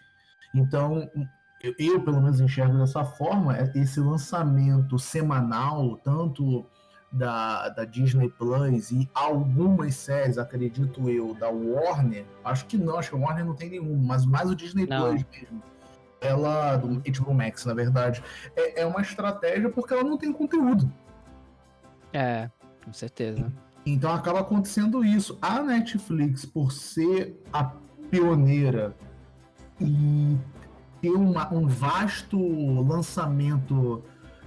Então, 0.55 1.09
eu, 1.63 1.75
eu, 1.79 2.05
pelo 2.05 2.21
menos 2.21 2.41
enxergo 2.41 2.77
dessa 2.77 3.05
forma, 3.05 3.57
é 3.57 3.73
esse 3.75 3.99
lançamento 3.99 4.99
semanal, 4.99 5.97
tanto 6.05 6.67
da, 7.15 7.69
da 7.69 7.85
Disney 7.85 8.29
Plus 8.29 8.91
e 8.91 9.09
algumas 9.15 9.95
séries, 9.95 10.37
acredito 10.37 11.09
eu, 11.09 11.33
da 11.35 11.49
Warner, 11.49 12.27
acho 12.45 12.67
que 12.67 12.77
não, 12.77 12.99
acho 12.99 13.11
que 13.11 13.17
a 13.17 13.19
Warner 13.19 13.45
não 13.45 13.55
tem 13.55 13.71
nenhum, 13.71 13.97
mas 13.97 14.27
mais 14.27 14.51
o 14.51 14.55
Disney 14.55 14.85
não. 14.87 15.11
Plus 15.11 15.25
mesmo. 15.31 15.63
Ela, 16.21 16.77
do 16.77 17.01
HBO 17.01 17.35
Max, 17.35 17.65
na 17.67 17.75
verdade, 17.75 18.23
é, 18.57 18.81
é 18.81 18.87
uma 18.87 19.01
estratégia 19.01 19.71
porque 19.71 19.95
ela 19.95 20.03
não 20.03 20.19
tem 20.19 20.33
conteúdo. 20.33 20.91
É, 22.13 22.51
com 22.85 22.93
certeza. 22.93 23.53
Então 23.87 24.13
acaba 24.13 24.41
acontecendo 24.41 25.05
isso. 25.05 25.39
A 25.41 25.63
Netflix, 25.63 26.45
por 26.45 26.73
ser 26.73 27.41
a 27.53 27.73
pioneira 28.11 28.97
e 29.81 30.37
ter 31.01 31.11
uma, 31.11 31.53
um 31.53 31.67
vasto 31.67 32.39
lançamento 32.83 34.03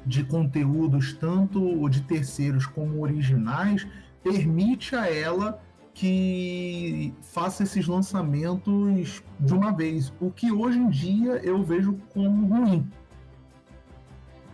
de 0.08 0.24
conteúdos, 0.24 1.14
tanto 1.14 1.88
de 1.90 2.02
terceiros 2.02 2.66
como 2.66 3.02
originais, 3.02 3.86
permite 4.24 4.96
a 4.96 5.12
ela 5.12 5.62
que 5.94 7.14
faça 7.22 7.64
esses 7.64 7.88
lançamentos 7.88 9.22
de 9.40 9.54
uma 9.54 9.72
vez, 9.72 10.14
o 10.20 10.32
que 10.32 10.52
hoje 10.52 10.78
em 10.78 10.90
dia 10.90 11.42
eu 11.44 11.62
vejo 11.64 12.00
como 12.14 12.48
ruim. 12.48 12.88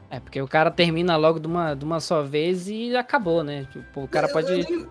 É, 0.10 0.19
porque 0.19 0.41
o 0.41 0.48
cara 0.48 0.72
termina 0.72 1.15
logo 1.17 1.39
de 1.39 1.48
uma, 1.48 1.74
de 1.74 1.83
uma 1.83 2.00
só 2.00 2.24
vez 2.24 2.67
e 2.67 2.95
acabou, 2.95 3.43
né? 3.43 3.67
Tipo, 3.72 4.03
o 4.03 4.07
cara 4.07 4.27
pode 4.29 4.51
eu 4.51 4.88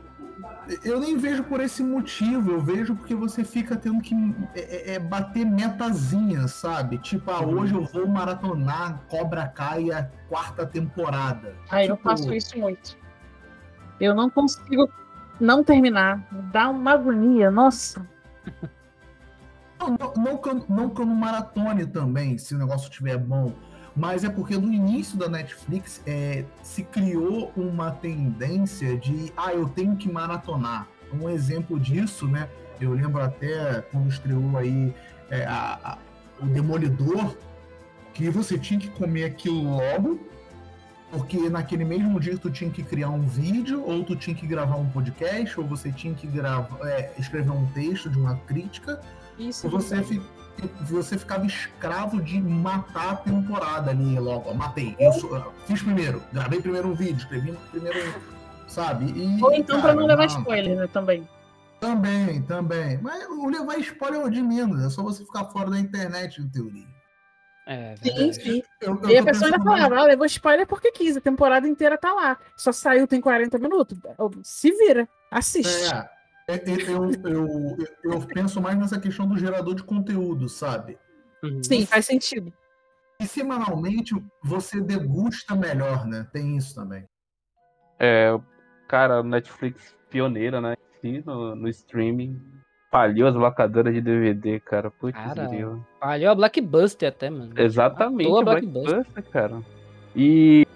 nem 1.01 1.17
vejo 1.17 1.45
por 1.45 1.61
esse 1.61 1.83
motivo, 1.83 2.53
eu 2.53 2.61
vejo 2.61 2.95
porque 2.95 3.15
você 3.15 3.45
fica 3.45 3.77
tendo 3.77 4.01
que 4.01 4.15
é, 4.55 4.61
é, 4.61 4.95
é 4.95 4.99
bater 4.99 5.45
metazinha, 5.45 6.47
sabe? 6.49 6.99
Tipo, 6.99 7.31
ah, 7.31 7.41
uhum. 7.41 7.61
hoje 7.61 7.75
eu 7.75 7.85
vou 7.85 8.07
maratonar 8.07 9.01
Cobra 9.09 9.47
Kai 9.49 9.91
a 9.91 10.05
quarta 10.29 10.65
temporada. 10.67 11.57
Ah, 11.71 11.81
tipo... 11.81 11.93
eu 11.93 11.97
faço 11.97 12.33
isso 12.33 12.59
muito. 12.59 12.97
Eu 14.01 14.15
não 14.15 14.31
consigo 14.31 14.89
não 15.41 15.65
terminar. 15.65 16.27
Dá 16.53 16.69
uma 16.69 16.93
agonia, 16.93 17.51
nossa. 17.51 18.07
Não, 19.79 19.97
não, 19.99 20.15
não, 20.17 20.37
que 20.39 20.49
eu, 20.49 20.65
não 20.69 20.91
que 20.91 21.01
eu 21.01 21.07
não 21.07 21.15
maratone 21.15 21.87
também, 21.87 22.39
se 22.39 22.55
o 22.55 22.59
negócio 22.59 22.89
estiver 22.89 23.19
bom 23.19 23.53
mas 23.95 24.25
é 24.25 24.31
porque 24.31 24.57
no 24.57 24.73
início 24.73 25.19
da 25.19 25.29
Netflix 25.29 26.03
é, 26.07 26.45
se 26.63 26.83
criou 26.83 27.53
uma 27.57 27.91
tendência 27.91 28.97
de, 28.97 29.33
ah, 29.37 29.53
eu 29.53 29.69
tenho 29.69 29.97
que 29.97 30.11
maratonar. 30.11 30.89
Um 31.13 31.29
exemplo 31.29 31.79
disso, 31.79 32.27
né? 32.27 32.49
Eu 32.81 32.93
lembro 32.95 33.23
até 33.23 33.83
quando 33.93 34.09
estreou 34.09 34.57
aí 34.57 34.95
é, 35.31 35.45
a, 35.45 35.79
a, 35.85 35.99
o 36.43 36.47
Demolidor, 36.47 37.37
que 38.15 38.31
você 38.31 38.59
tinha 38.59 38.81
que 38.81 38.89
comer 38.89 39.25
aquilo 39.25 39.63
logo, 39.77 40.19
porque 41.11 41.51
naquele 41.51 41.85
mesmo 41.85 42.19
dia 42.19 42.39
tu 42.39 42.51
tinha 42.51 42.71
que 42.71 42.83
criar 42.83 43.11
um 43.11 43.27
vídeo, 43.27 43.85
ou 43.85 44.03
tu 44.03 44.17
tinha 44.17 44.35
que 44.35 44.47
gravar 44.47 44.77
um 44.77 44.89
podcast, 44.89 45.61
ou 45.61 45.67
você 45.67 45.93
tinha 45.93 46.15
que 46.15 46.27
gravar, 46.27 46.79
é, 46.89 47.13
escrever 47.19 47.51
um 47.51 47.67
texto 47.67 48.09
de 48.09 48.19
uma 48.19 48.37
crítica. 48.37 49.01
Isso. 49.39 49.67
Ou 49.67 49.73
você 49.73 50.03
você 50.83 51.19
ficava 51.19 51.47
escravo 51.47 52.21
de 52.21 52.41
matar 52.41 53.13
a 53.13 53.17
temporada 53.17 53.91
ali 53.91 54.19
logo. 54.19 54.53
matei. 54.55 54.95
Eu 54.99 55.13
sou, 55.13 55.53
fiz 55.67 55.83
primeiro, 55.83 56.23
gravei 56.33 56.61
primeiro 56.61 56.89
um 56.89 56.95
vídeo, 56.95 57.17
escrevi 57.17 57.53
primeiro, 57.71 58.15
sabe? 58.69 59.07
E, 59.07 59.43
Ou 59.43 59.53
então 59.53 59.81
para 59.81 59.95
não 59.95 60.07
levar 60.07 60.29
não, 60.29 60.39
spoiler, 60.39 60.77
né? 60.77 60.87
Também. 60.87 61.29
Também, 61.81 62.43
também. 62.43 62.99
Mas 62.99 63.27
o 63.29 63.49
levar 63.49 63.79
spoiler 63.79 64.27
é 64.27 64.31
de 64.31 64.43
menos, 64.43 64.85
é 64.85 64.91
só 64.91 65.03
você 65.03 65.25
ficar 65.25 65.47
fora 65.47 65.71
da 65.71 65.79
internet, 65.79 66.41
em 66.41 66.49
teoria. 66.49 66.87
É, 67.67 67.95
sim, 67.97 68.33
sim. 68.33 68.63
Eu, 68.81 69.01
eu 69.03 69.11
e 69.11 69.19
a 69.19 69.25
pessoa 69.25 69.47
ainda 69.47 69.63
falava, 69.63 69.97
ah, 69.97 70.05
levou 70.05 70.27
spoiler 70.27 70.67
porque 70.67 70.91
quis, 70.91 71.17
a 71.17 71.21
temporada 71.21 71.67
inteira 71.69 71.97
tá 71.97 72.13
lá. 72.13 72.39
Só 72.57 72.73
saiu, 72.73 73.07
tem 73.07 73.21
40 73.21 73.59
minutos. 73.59 73.99
Se 74.43 74.71
vira, 74.73 75.09
assiste. 75.31 75.93
É. 75.93 76.09
É, 76.49 76.55
é, 76.55 76.63
eu, 76.89 77.11
eu, 77.25 77.77
eu, 78.05 78.27
penso 78.27 78.61
mais 78.61 78.77
nessa 78.77 78.99
questão 78.99 79.29
do 79.29 79.39
gerador 79.39 79.75
de 79.75 79.85
conteúdo, 79.85 80.49
sabe? 80.49 80.99
Uhum. 81.43 81.63
Sim, 81.63 81.87
faz 81.87 82.07
sentido. 82.07 82.53
E 83.21 83.27
semanalmente 83.27 84.15
você 84.43 84.81
degusta 84.81 85.55
melhor, 85.55 86.07
né? 86.07 86.27
Tem 86.33 86.57
isso 86.57 86.75
também. 86.75 87.05
É, 87.99 88.37
cara, 88.89 89.23
Netflix 89.23 89.95
pioneira, 90.11 90.61
né? 90.61 90.77
Sim, 91.01 91.23
no, 91.25 91.55
no 91.55 91.69
streaming. 91.69 92.41
Falhou 92.91 93.29
as 93.29 93.35
locadoras 93.35 93.95
de 93.95 94.01
DVD, 94.01 94.61
cara. 94.61 94.91
Putz, 94.91 95.17
Cara, 95.17 95.49
falhou 95.99 96.31
a 96.31 96.35
Blockbuster 96.35 97.09
até, 97.09 97.31
mano. 97.31 97.53
Exatamente, 97.57 98.29
Matou 98.29 98.41
a. 98.41 98.61
Blockbuster, 98.61 99.23
cara. 99.31 99.63
E 100.15 100.67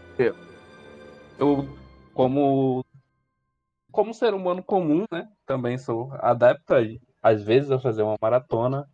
eu, 1.38 1.68
como 2.14 2.86
como 3.97 4.12
ser 4.12 4.35
humano 4.35 4.62
comum, 4.62 5.05
né? 5.11 5.26
Também 5.47 5.79
sou 5.79 6.12
adepto, 6.21 6.75
às 7.23 7.43
vezes, 7.43 7.71
a 7.71 7.79
fazer 7.79 8.03
uma 8.03 8.17
maratona. 8.21 8.87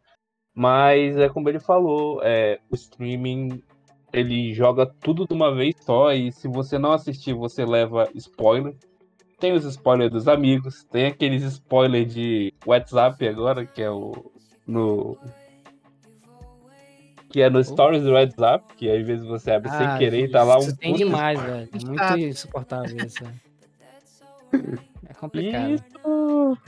Mas 0.55 1.17
é 1.17 1.29
como 1.29 1.49
ele 1.49 1.59
falou, 1.59 2.21
é, 2.23 2.61
o 2.71 2.75
streaming 2.77 3.61
ele 4.13 4.55
joga 4.55 4.87
tudo 4.87 5.27
de 5.27 5.35
uma 5.35 5.53
vez 5.53 5.75
só 5.81 6.13
e 6.13 6.31
se 6.31 6.47
você 6.47 6.79
não 6.79 6.93
assistir, 6.93 7.35
você 7.35 7.65
leva 7.65 8.09
spoiler. 8.15 8.77
Tem 9.41 9.53
os 9.53 9.65
spoilers 9.65 10.13
dos 10.13 10.29
amigos, 10.29 10.85
tem 10.85 11.07
aqueles 11.07 11.43
spoilers 11.43 12.15
de 12.15 12.55
WhatsApp 12.65 13.27
agora, 13.27 13.67
que 13.67 13.83
é 13.83 13.91
o 13.91 14.13
no 14.65 15.19
que 17.29 17.41
é 17.41 17.51
no 17.51 17.65
Stories 17.65 18.05
do 18.05 18.13
WhatsApp, 18.13 18.63
que 18.77 18.89
às 18.89 19.05
vezes 19.05 19.27
você 19.27 19.51
abre 19.51 19.71
sem 19.71 19.87
Ah, 19.87 19.99
querer 19.99 20.27
e 20.27 20.31
tá 20.31 20.45
lá 20.45 20.59
um 20.59 20.61
Isso 20.61 20.77
tem 20.77 20.95
demais, 20.95 21.41
velho. 21.41 21.69
É 21.73 21.85
muito 21.85 22.19
insuportável 22.19 23.05
isso. 23.05 23.25
É 25.12 25.14
complicado. 25.14 25.71
Isso. 25.71 26.59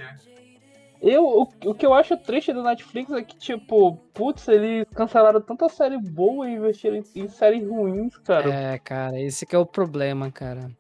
Eu, 1.00 1.24
o, 1.24 1.42
o 1.66 1.74
que 1.74 1.84
eu 1.84 1.92
acho 1.92 2.16
triste 2.16 2.52
do 2.52 2.62
Netflix 2.62 3.10
é 3.12 3.22
que, 3.22 3.36
tipo, 3.36 3.96
putz, 4.14 4.48
eles 4.48 4.86
cancelaram 4.94 5.40
tanta 5.40 5.68
série 5.68 5.98
boa 5.98 6.48
e 6.48 6.54
investiram 6.54 6.96
em, 6.96 7.04
em 7.14 7.28
séries 7.28 7.66
ruins, 7.66 8.16
cara. 8.18 8.48
É, 8.48 8.78
cara, 8.78 9.20
esse 9.20 9.44
que 9.44 9.54
é 9.54 9.58
o 9.58 9.66
problema, 9.66 10.30
cara. 10.30 10.70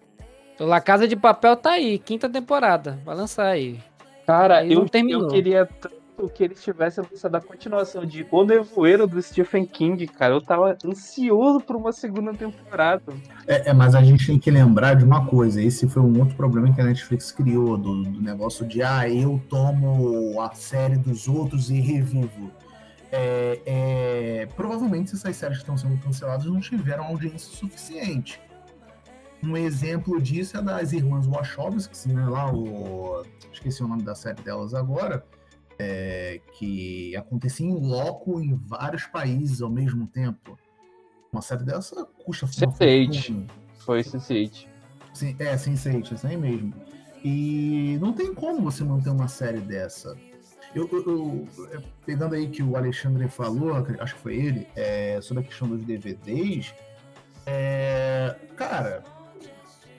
O 0.58 0.64
La 0.64 0.80
Casa 0.80 1.06
de 1.08 1.16
Papel 1.16 1.56
tá 1.56 1.72
aí, 1.72 1.98
quinta 1.98 2.28
temporada. 2.28 2.98
Vai 3.04 3.16
lançar 3.16 3.48
aí. 3.48 3.78
Cara, 4.26 4.58
Aí 4.58 4.72
eu, 4.72 4.80
não 4.80 4.88
terminou. 4.88 5.22
eu 5.24 5.28
queria 5.28 5.68
que 6.32 6.44
eles 6.44 6.62
tivessem 6.62 7.04
lançado 7.10 7.34
a 7.34 7.40
continuação 7.40 8.04
de 8.06 8.26
O 8.30 8.44
Nevoeiro 8.44 9.06
do 9.06 9.20
Stephen 9.20 9.66
King, 9.66 10.06
cara. 10.06 10.34
Eu 10.34 10.40
tava 10.40 10.76
ansioso 10.84 11.60
por 11.60 11.76
uma 11.76 11.92
segunda 11.92 12.32
temporada. 12.32 13.12
É, 13.46 13.70
é, 13.70 13.72
mas 13.72 13.94
a 13.94 14.02
gente 14.02 14.26
tem 14.26 14.38
que 14.38 14.50
lembrar 14.50 14.94
de 14.94 15.04
uma 15.04 15.26
coisa. 15.26 15.60
Esse 15.60 15.88
foi 15.88 16.02
um 16.02 16.18
outro 16.18 16.36
problema 16.36 16.72
que 16.72 16.80
a 16.80 16.84
Netflix 16.84 17.32
criou, 17.32 17.76
do, 17.76 18.04
do 18.04 18.22
negócio 18.22 18.66
de 18.66 18.82
ah, 18.82 19.08
eu 19.08 19.40
tomo 19.48 20.40
a 20.40 20.54
série 20.54 20.96
dos 20.96 21.26
outros 21.28 21.70
e 21.70 21.80
revivo. 21.80 22.50
É, 23.10 23.60
é, 23.66 24.48
provavelmente 24.56 25.14
essas 25.14 25.36
séries 25.36 25.58
que 25.58 25.62
estão 25.62 25.76
sendo 25.76 25.96
canceladas 26.02 26.46
não 26.46 26.60
tiveram 26.60 27.04
audiência 27.04 27.56
suficiente. 27.56 28.40
Um 29.42 29.56
exemplo 29.56 30.20
disso 30.22 30.56
é 30.56 30.62
das 30.62 30.92
irmãs 30.92 31.26
Wachowski, 31.26 32.08
né? 32.08 32.26
Lá 32.26 32.50
o. 32.50 33.24
Esqueci 33.52 33.82
o 33.82 33.88
nome 33.88 34.02
da 34.02 34.14
série 34.14 34.42
delas 34.42 34.74
agora. 34.74 35.24
É, 35.78 36.40
que 36.58 37.16
acontecia 37.16 37.66
em 37.66 37.74
loco 37.74 38.40
em 38.40 38.54
vários 38.54 39.04
países 39.06 39.60
ao 39.62 39.70
mesmo 39.70 40.06
tempo. 40.06 40.58
Uma 41.32 41.42
série 41.42 41.64
dessa 41.64 42.04
custa 42.24 42.46
uma 42.46 42.52
Sense8. 42.52 43.14
fortuna. 43.16 43.46
Foi 43.78 44.00
Sense8. 44.02 44.66
Sim, 45.12 45.36
é, 45.38 45.54
Sense8, 45.56 46.12
isso 46.12 46.26
aí 46.26 46.36
mesmo. 46.36 46.72
E 47.24 47.98
não 48.00 48.12
tem 48.12 48.34
como 48.34 48.60
você 48.62 48.84
manter 48.84 49.10
uma 49.10 49.28
série 49.28 49.60
dessa. 49.60 50.16
Eu, 50.74 50.88
eu- 50.92 51.04
eu- 51.56 51.68
é, 51.72 51.82
pegando 52.04 52.34
aí 52.34 52.48
que 52.48 52.62
o 52.62 52.76
Alexandre 52.76 53.28
falou, 53.28 53.74
ac- 53.74 53.96
acho 54.00 54.14
que 54.16 54.20
foi 54.20 54.36
ele, 54.36 54.68
é, 54.74 55.20
sobre 55.20 55.42
a 55.42 55.46
questão 55.46 55.68
dos 55.68 55.84
DVDs, 55.84 56.74
é, 57.46 58.34
cara, 58.56 59.02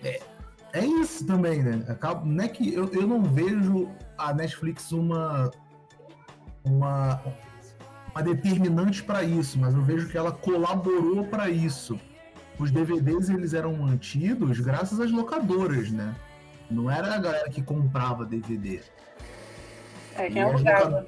é, 0.03 0.21
é 0.73 0.85
isso 0.85 1.25
também, 1.25 1.63
né? 1.63 1.85
Acaba, 1.87 2.25
não 2.25 2.43
é 2.43 2.47
que 2.47 2.73
eu, 2.73 2.89
eu 2.91 3.07
não 3.07 3.23
vejo 3.23 3.89
a 4.17 4.33
Netflix 4.33 4.91
uma 4.91 5.49
uma, 6.65 7.21
uma 8.11 8.23
determinante 8.23 9.03
para 9.03 9.23
isso, 9.23 9.59
mas 9.59 9.73
eu 9.73 9.81
vejo 9.81 10.09
que 10.09 10.17
ela 10.17 10.31
colaborou 10.31 11.25
para 11.25 11.49
isso. 11.49 11.99
Os 12.57 12.71
DVDs 12.71 13.29
eles 13.29 13.53
eram 13.53 13.73
mantidos 13.73 14.59
graças 14.59 14.99
às 14.99 15.11
locadoras, 15.11 15.91
né? 15.91 16.15
Não 16.69 16.89
era 16.89 17.13
a 17.13 17.19
galera 17.19 17.49
que 17.49 17.61
comprava 17.61 18.25
DVD. 18.25 18.81
É, 20.15 20.29
quem 20.29 20.41
alugava. 20.41 21.05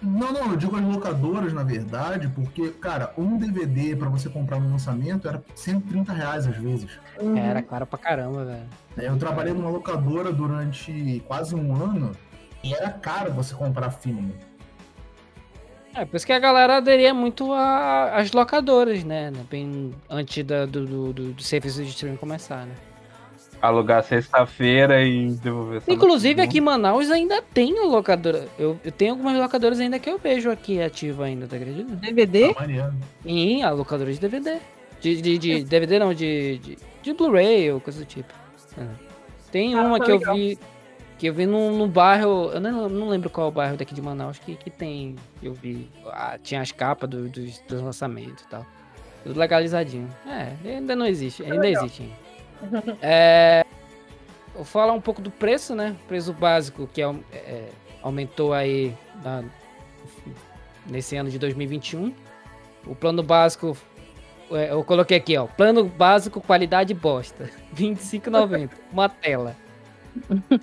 Não, 0.00 0.32
não, 0.32 0.52
eu 0.52 0.56
digo 0.56 0.76
as 0.76 0.82
locadoras, 0.82 1.52
na 1.52 1.64
verdade, 1.64 2.28
porque, 2.28 2.70
cara, 2.70 3.12
um 3.18 3.36
DVD 3.36 3.96
para 3.96 4.08
você 4.08 4.28
comprar 4.28 4.60
no 4.60 4.70
lançamento 4.70 5.26
era 5.26 5.42
130 5.56 6.12
reais 6.12 6.46
às 6.46 6.56
vezes. 6.56 7.00
Uhum. 7.20 7.36
Era 7.36 7.60
caro 7.62 7.84
pra 7.84 7.98
caramba, 7.98 8.44
velho. 8.44 8.66
É, 8.96 9.08
Eu 9.08 9.18
trabalhei 9.18 9.52
numa 9.52 9.70
locadora 9.70 10.32
durante 10.32 11.20
quase 11.26 11.56
um 11.56 11.74
ano 11.74 12.12
e 12.62 12.72
era 12.72 12.90
caro 12.90 13.32
você 13.32 13.54
comprar 13.54 13.90
filme. 13.90 14.34
É, 16.00 16.04
por 16.04 16.16
isso 16.16 16.26
que 16.26 16.32
a 16.32 16.38
galera 16.38 16.76
aderia 16.76 17.12
muito 17.12 17.52
às 17.52 18.30
locadoras, 18.32 19.02
né? 19.04 19.32
Bem 19.50 19.92
antes 20.08 20.44
da- 20.44 20.64
do, 20.66 20.86
do, 20.86 21.12
do, 21.12 21.32
do 21.32 21.42
serviço 21.42 21.82
de 21.82 21.88
streaming 21.90 22.16
começar, 22.16 22.66
né? 22.66 22.74
Alugar 23.60 24.04
sexta-feira 24.04 25.02
e 25.02 25.30
devolver 25.32 25.82
Inclusive 25.88 26.40
aqui 26.40 26.58
em 26.58 26.60
Manaus 26.60 27.10
ainda 27.10 27.42
tem 27.42 27.74
locadora. 27.84 28.46
Eu, 28.56 28.78
eu 28.84 28.92
tenho 28.92 29.12
algumas 29.12 29.36
locadoras 29.36 29.80
ainda 29.80 29.98
que 29.98 30.08
eu 30.08 30.16
vejo 30.16 30.48
aqui 30.48 30.80
ativa 30.80 31.24
ainda, 31.24 31.48
tá 31.48 31.56
acreditando? 31.56 31.96
DVD? 31.96 32.54
Tá 32.54 32.60
maneiro. 32.60 32.94
Sim, 33.24 33.62
a 33.64 33.70
locadora 33.70 34.12
de 34.12 34.20
DVD. 34.20 34.58
De, 35.00 35.20
de, 35.20 35.38
de 35.38 35.64
DVD 35.64 35.98
não, 35.98 36.14
de, 36.14 36.58
de, 36.58 36.78
de 37.02 37.12
Blu-ray 37.14 37.72
ou 37.72 37.80
coisa 37.80 37.98
do 37.98 38.04
tipo. 38.06 38.32
É. 38.76 38.86
Tem 39.50 39.74
Ah, 39.74 39.82
uma 39.82 39.98
tá 39.98 40.04
que 40.04 40.10
eu 40.12 40.18
legal. 40.18 40.34
vi. 40.36 40.58
Que 41.18 41.26
eu 41.26 41.34
vi 41.34 41.46
no, 41.46 41.76
no 41.76 41.88
bairro. 41.88 42.50
Eu 42.52 42.60
não, 42.60 42.88
não 42.88 43.08
lembro 43.08 43.28
qual 43.28 43.48
é 43.48 43.50
o 43.50 43.52
bairro 43.52 43.76
daqui 43.76 43.92
de 43.94 44.00
Manaus 44.00 44.38
que, 44.38 44.54
que 44.54 44.70
tem. 44.70 45.16
Eu 45.42 45.52
vi. 45.52 45.90
ah, 46.06 46.38
tinha 46.42 46.60
as 46.60 46.70
capas 46.72 47.10
do- 47.10 47.28
dos, 47.28 47.58
dos 47.60 47.80
lançamentos 47.82 48.44
e 48.44 48.48
tal. 48.48 48.64
Tudo 49.24 49.38
legalizadinho. 49.38 50.08
É, 50.26 50.52
ainda 50.76 50.94
não 50.94 51.06
existe. 51.06 51.42
Ainda 51.42 51.56
legal. 51.58 51.84
existe. 51.84 52.12
É, 53.02 53.64
vou 54.54 54.64
falar 54.64 54.92
um 54.92 55.00
pouco 55.00 55.20
do 55.20 55.30
preço, 55.30 55.74
né? 55.74 55.96
Preço 56.06 56.32
básico 56.32 56.86
que 56.92 57.02
au- 57.02 57.16
é, 57.32 57.68
aumentou 58.02 58.52
aí 58.52 58.94
na- 59.24 59.42
nesse 60.86 61.16
ano 61.16 61.30
de 61.30 61.38
2021. 61.38 62.14
O 62.86 62.94
plano 62.94 63.22
básico, 63.24 63.76
é, 64.52 64.70
eu 64.70 64.82
coloquei 64.84 65.16
aqui, 65.16 65.36
ó. 65.36 65.46
Plano 65.46 65.84
básico, 65.84 66.40
qualidade 66.40 66.94
bosta. 66.94 67.50
25,90. 67.74 68.70
Uma 68.92 69.08
tela. 69.08 69.56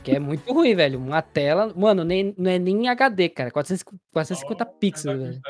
Que 0.03 0.11
é 0.15 0.19
muito 0.19 0.51
ruim, 0.51 0.75
velho. 0.75 0.99
Uma 0.99 1.21
tela. 1.21 1.71
Mano, 1.75 2.03
nem, 2.03 2.33
não 2.37 2.49
é 2.51 2.59
nem 2.59 2.87
HD, 2.89 3.29
cara. 3.29 3.51
450, 3.51 3.99
450 4.13 4.65
pixels, 4.65 5.17
velho. 5.19 5.41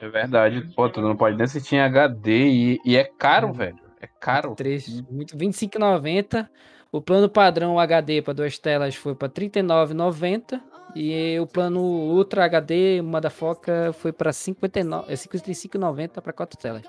É 0.00 0.08
verdade. 0.08 0.62
Pô, 0.74 0.88
tu 0.88 1.00
não 1.00 1.16
pode 1.16 1.36
nem 1.36 1.44
assistir 1.44 1.76
em 1.76 1.80
HD 1.80 2.48
e, 2.48 2.80
e 2.84 2.96
é 2.96 3.04
caro, 3.04 3.52
velho. 3.52 3.78
É 4.00 4.06
caro. 4.06 4.54
Trecho. 4.54 5.04
Muito 5.10 5.36
25,90. 5.36 6.48
O 6.92 7.00
plano 7.00 7.28
padrão 7.28 7.78
HD 7.78 8.20
para 8.22 8.32
duas 8.32 8.58
telas 8.58 8.94
foi 8.96 9.14
para 9.14 9.28
39,90. 9.28 10.60
E 10.96 11.38
o 11.38 11.46
plano 11.46 11.80
Ultra 11.80 12.44
HD, 12.46 13.00
uma 13.00 13.20
da 13.20 13.30
Foca, 13.30 13.92
foi 13.92 14.12
para 14.12 14.32
59, 14.32 15.12
é 15.12 15.14
55,90 15.14 16.20
para 16.20 16.32
quatro 16.32 16.58
telas. 16.58 16.82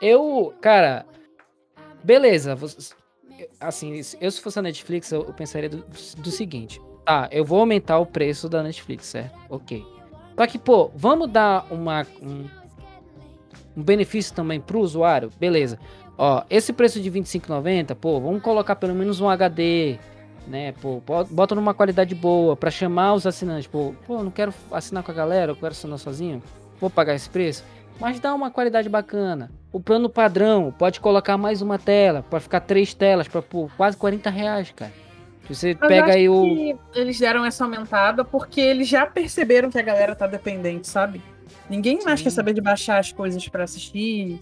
Eu, 0.00 0.52
cara, 0.60 1.06
beleza. 2.04 2.54
você- 2.54 2.94
Assim, 3.60 4.00
eu 4.20 4.30
se 4.30 4.40
fosse 4.40 4.58
a 4.58 4.62
Netflix, 4.62 5.10
eu 5.12 5.22
eu 5.24 5.32
pensaria 5.32 5.68
do, 5.68 5.84
do 6.18 6.30
seguinte: 6.30 6.80
tá, 7.04 7.28
eu 7.30 7.44
vou 7.44 7.60
aumentar 7.60 7.98
o 7.98 8.06
preço 8.06 8.48
da 8.48 8.62
Netflix, 8.62 9.06
certo? 9.06 9.34
Ok. 9.48 9.84
Só 10.36 10.46
que, 10.46 10.58
pô, 10.58 10.90
vamos 10.94 11.30
dar 11.30 11.66
uma, 11.70 12.06
um, 12.22 12.44
um 13.76 13.82
benefício 13.82 14.34
também 14.34 14.60
pro 14.60 14.80
usuário? 14.80 15.30
Beleza. 15.40 15.78
Ó, 16.18 16.42
esse 16.48 16.72
preço 16.72 17.00
de 17.00 17.10
25,90, 17.10 17.94
pô, 17.94 18.20
vamos 18.20 18.42
colocar 18.42 18.76
pelo 18.76 18.94
menos 18.94 19.20
um 19.20 19.28
HD, 19.28 19.98
né? 20.46 20.72
Pô, 20.72 21.00
bo- 21.00 21.24
bota 21.24 21.54
numa 21.54 21.74
qualidade 21.74 22.14
boa 22.14 22.56
pra 22.56 22.70
chamar 22.70 23.14
os 23.14 23.26
assinantes. 23.26 23.66
Pô, 23.66 23.94
pô, 24.06 24.22
não 24.22 24.30
quero 24.30 24.52
assinar 24.70 25.02
com 25.02 25.10
a 25.10 25.14
galera, 25.14 25.52
eu 25.52 25.56
quero 25.56 25.68
assinar 25.72 25.98
sozinho. 25.98 26.42
Vou 26.80 26.88
pagar 26.90 27.14
esse 27.14 27.28
preço. 27.28 27.64
Mas 27.98 28.20
dá 28.20 28.34
uma 28.34 28.50
qualidade 28.50 28.88
bacana. 28.88 29.50
O 29.76 29.80
plano 29.80 30.08
padrão 30.08 30.72
pode 30.78 31.00
colocar 31.00 31.36
mais 31.36 31.60
uma 31.60 31.78
tela, 31.78 32.24
pode 32.30 32.44
ficar 32.44 32.60
três 32.60 32.94
telas 32.94 33.28
pô, 33.28 33.68
quase 33.76 33.94
40 33.94 34.30
reais, 34.30 34.72
cara. 34.74 34.90
Você 35.50 35.74
Mas 35.74 35.82
eu 35.82 35.88
pega 35.88 36.04
acho 36.06 36.16
aí 36.16 36.28
o. 36.30 36.42
que 36.42 36.76
Eles 36.94 37.18
deram 37.18 37.44
essa 37.44 37.62
aumentada 37.62 38.24
porque 38.24 38.58
eles 38.58 38.88
já 38.88 39.04
perceberam 39.04 39.68
que 39.68 39.78
a 39.78 39.82
galera 39.82 40.16
tá 40.16 40.26
dependente, 40.26 40.88
sabe? 40.88 41.20
Ninguém 41.68 42.02
mais 42.06 42.22
quer 42.22 42.30
saber 42.30 42.54
de 42.54 42.62
baixar 42.62 42.98
as 42.98 43.12
coisas 43.12 43.46
pra 43.50 43.64
assistir. 43.64 44.40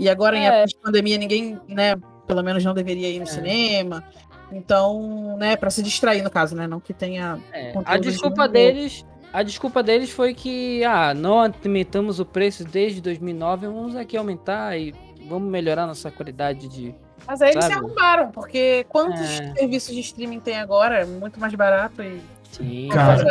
E 0.00 0.08
agora, 0.10 0.36
em 0.36 0.46
É. 0.46 0.48
época 0.48 0.66
de 0.66 0.76
pandemia, 0.82 1.16
ninguém, 1.16 1.60
né, 1.68 1.94
pelo 2.26 2.42
menos 2.42 2.64
não 2.64 2.74
deveria 2.74 3.08
ir 3.08 3.18
no 3.20 3.22
É. 3.22 3.26
cinema. 3.26 4.02
Então, 4.50 5.36
né, 5.38 5.54
pra 5.54 5.70
se 5.70 5.80
distrair, 5.80 6.22
no 6.22 6.30
caso, 6.30 6.56
né? 6.56 6.66
Não 6.66 6.80
que 6.80 6.92
tenha. 6.92 7.38
É, 7.52 7.72
a 7.84 7.96
de 7.98 8.08
desculpa 8.10 8.42
novo. 8.42 8.52
deles, 8.52 9.06
a 9.32 9.42
desculpa 9.42 9.82
deles 9.82 10.10
foi 10.10 10.34
que 10.34 10.84
ah, 10.84 11.14
não 11.14 11.38
aumentamos 11.40 12.20
o 12.20 12.24
preço 12.24 12.64
desde 12.64 13.00
2009, 13.00 13.66
vamos 13.66 13.96
aqui 13.96 14.16
aumentar 14.16 14.76
e 14.78 14.94
vamos 15.28 15.50
melhorar 15.50 15.86
nossa 15.86 16.10
qualidade 16.10 16.68
de. 16.68 16.94
Mas 17.26 17.40
aí 17.40 17.52
eles 17.52 17.64
se 17.64 17.70
Sabe? 17.72 17.84
arrumbaram, 17.84 18.30
porque 18.30 18.84
quantos 18.88 19.20
É. 19.20 19.54
serviços 19.54 19.94
de 19.94 20.00
streaming 20.00 20.40
tem 20.40 20.58
agora? 20.58 21.00
É 21.02 21.04
muito 21.04 21.38
mais 21.40 21.54
barato 21.54 22.02
e. 22.02 22.20
Sim, 22.50 22.88
Cara. 22.90 23.22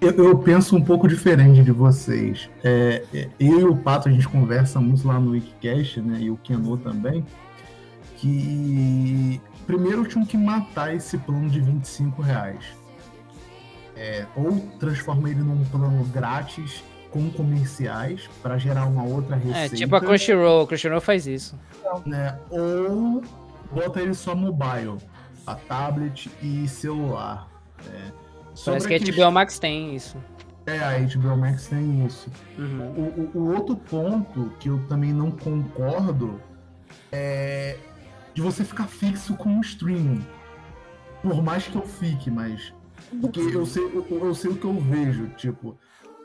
Eu, 0.00 0.12
eu 0.12 0.38
penso 0.38 0.76
um 0.76 0.82
pouco 0.82 1.08
diferente 1.08 1.62
de 1.62 1.72
vocês. 1.72 2.50
É, 2.62 3.02
é, 3.14 3.28
eu 3.40 3.60
e 3.60 3.64
o 3.64 3.76
Pato, 3.76 4.08
a 4.08 4.12
gente 4.12 4.28
conversa 4.28 4.78
muito 4.78 5.06
lá 5.08 5.18
no 5.18 5.30
Wikicast, 5.32 6.00
né? 6.00 6.18
E 6.20 6.30
o 6.30 6.36
Keno 6.36 6.76
também. 6.76 7.24
Que 8.16 9.40
primeiro 9.66 10.04
tinham 10.06 10.24
que 10.24 10.36
matar 10.36 10.94
esse 10.94 11.18
plano 11.18 11.48
de 11.48 11.60
25 11.60 12.22
reais. 12.22 12.64
É, 13.96 14.26
ou 14.36 14.60
transforma 14.78 15.30
ele 15.30 15.40
num 15.40 15.64
plano 15.64 16.04
grátis 16.06 16.84
com 17.10 17.30
comerciais 17.30 18.28
para 18.42 18.58
gerar 18.58 18.84
uma 18.86 19.04
outra 19.04 19.36
receita. 19.36 19.74
É, 19.74 19.78
tipo 19.78 19.96
a 19.96 20.00
Crunchyroll. 20.00 20.64
A 20.64 20.66
Crunchyroll 20.66 21.00
faz 21.00 21.26
isso. 21.26 21.58
né? 22.04 22.38
Ou 22.50 23.22
bota 23.72 24.00
ele 24.02 24.12
só 24.14 24.34
mobile, 24.34 24.98
a 25.46 25.54
tablet 25.54 26.30
e 26.42 26.68
celular. 26.68 27.48
né? 27.86 28.12
Parece 28.64 28.86
que 28.88 28.94
a 28.94 28.98
questão- 28.98 29.24
HBO 29.26 29.32
Max 29.32 29.58
tem 29.58 29.94
isso. 29.94 30.16
É, 30.66 30.78
a 30.80 30.98
HBO 30.98 31.36
Max 31.36 31.68
tem 31.68 32.04
isso. 32.04 32.28
Uhum. 32.58 32.80
O, 33.34 33.38
o- 33.38 33.40
o 33.44 33.54
outro 33.54 33.76
ponto 33.76 34.52
que 34.58 34.68
eu 34.68 34.78
também 34.88 35.12
não 35.12 35.30
concordo 35.30 36.40
é 37.12 37.78
de 38.34 38.42
você 38.42 38.64
ficar 38.64 38.86
fixo 38.88 39.34
com 39.36 39.58
o 39.58 39.60
streaming. 39.60 40.26
Por 41.22 41.42
mais 41.42 41.66
que 41.66 41.76
eu 41.76 41.82
fique, 41.86 42.30
mas. 42.30 42.72
Porque 43.20 43.40
eu 43.40 43.64
sei, 43.66 43.84
eu, 43.84 44.06
eu 44.10 44.34
sei 44.34 44.50
o 44.50 44.56
que 44.56 44.64
eu 44.64 44.78
vejo. 44.80 45.28
Tipo, 45.36 45.76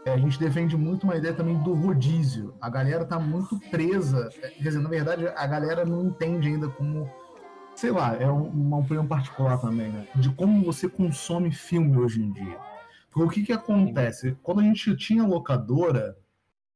é, 0.06 0.14
a 0.14 0.18
gente 0.18 0.40
defende 0.40 0.76
muito 0.78 1.04
uma 1.04 1.16
ideia 1.16 1.34
também 1.34 1.58
do 1.62 1.74
rodízio. 1.74 2.54
A 2.60 2.70
galera 2.70 3.06
tá 3.06 3.20
muito 3.20 3.60
presa. 3.70 4.30
é, 4.42 4.50
Quer 4.50 4.64
dizer, 4.64 4.80
na 4.80 4.90
verdade, 4.90 5.28
a 5.28 5.48
galera 5.48 5.86
não 5.86 6.06
entende 6.08 6.48
ainda 6.48 6.68
como. 6.70 7.10
Sei 7.76 7.90
lá, 7.92 8.16
é 8.16 8.30
um- 8.30 8.50
uma 8.50 8.78
opinião 8.80 9.08
particular 9.08 9.58
também, 9.60 9.90
né? 9.92 10.06
De 10.16 10.30
como 10.32 10.64
você 10.66 10.90
consome 10.90 11.52
filme 11.52 11.98
hoje 11.98 12.22
em 12.22 12.32
dia. 12.32 12.58
Porque 13.10 13.26
o 13.28 13.30
que 13.30 13.44
que 13.46 13.54
acontece? 13.54 14.38
Quando 14.44 14.60
a 14.60 14.64
gente 14.64 14.96
tinha 14.96 15.26
locadora, 15.26 16.18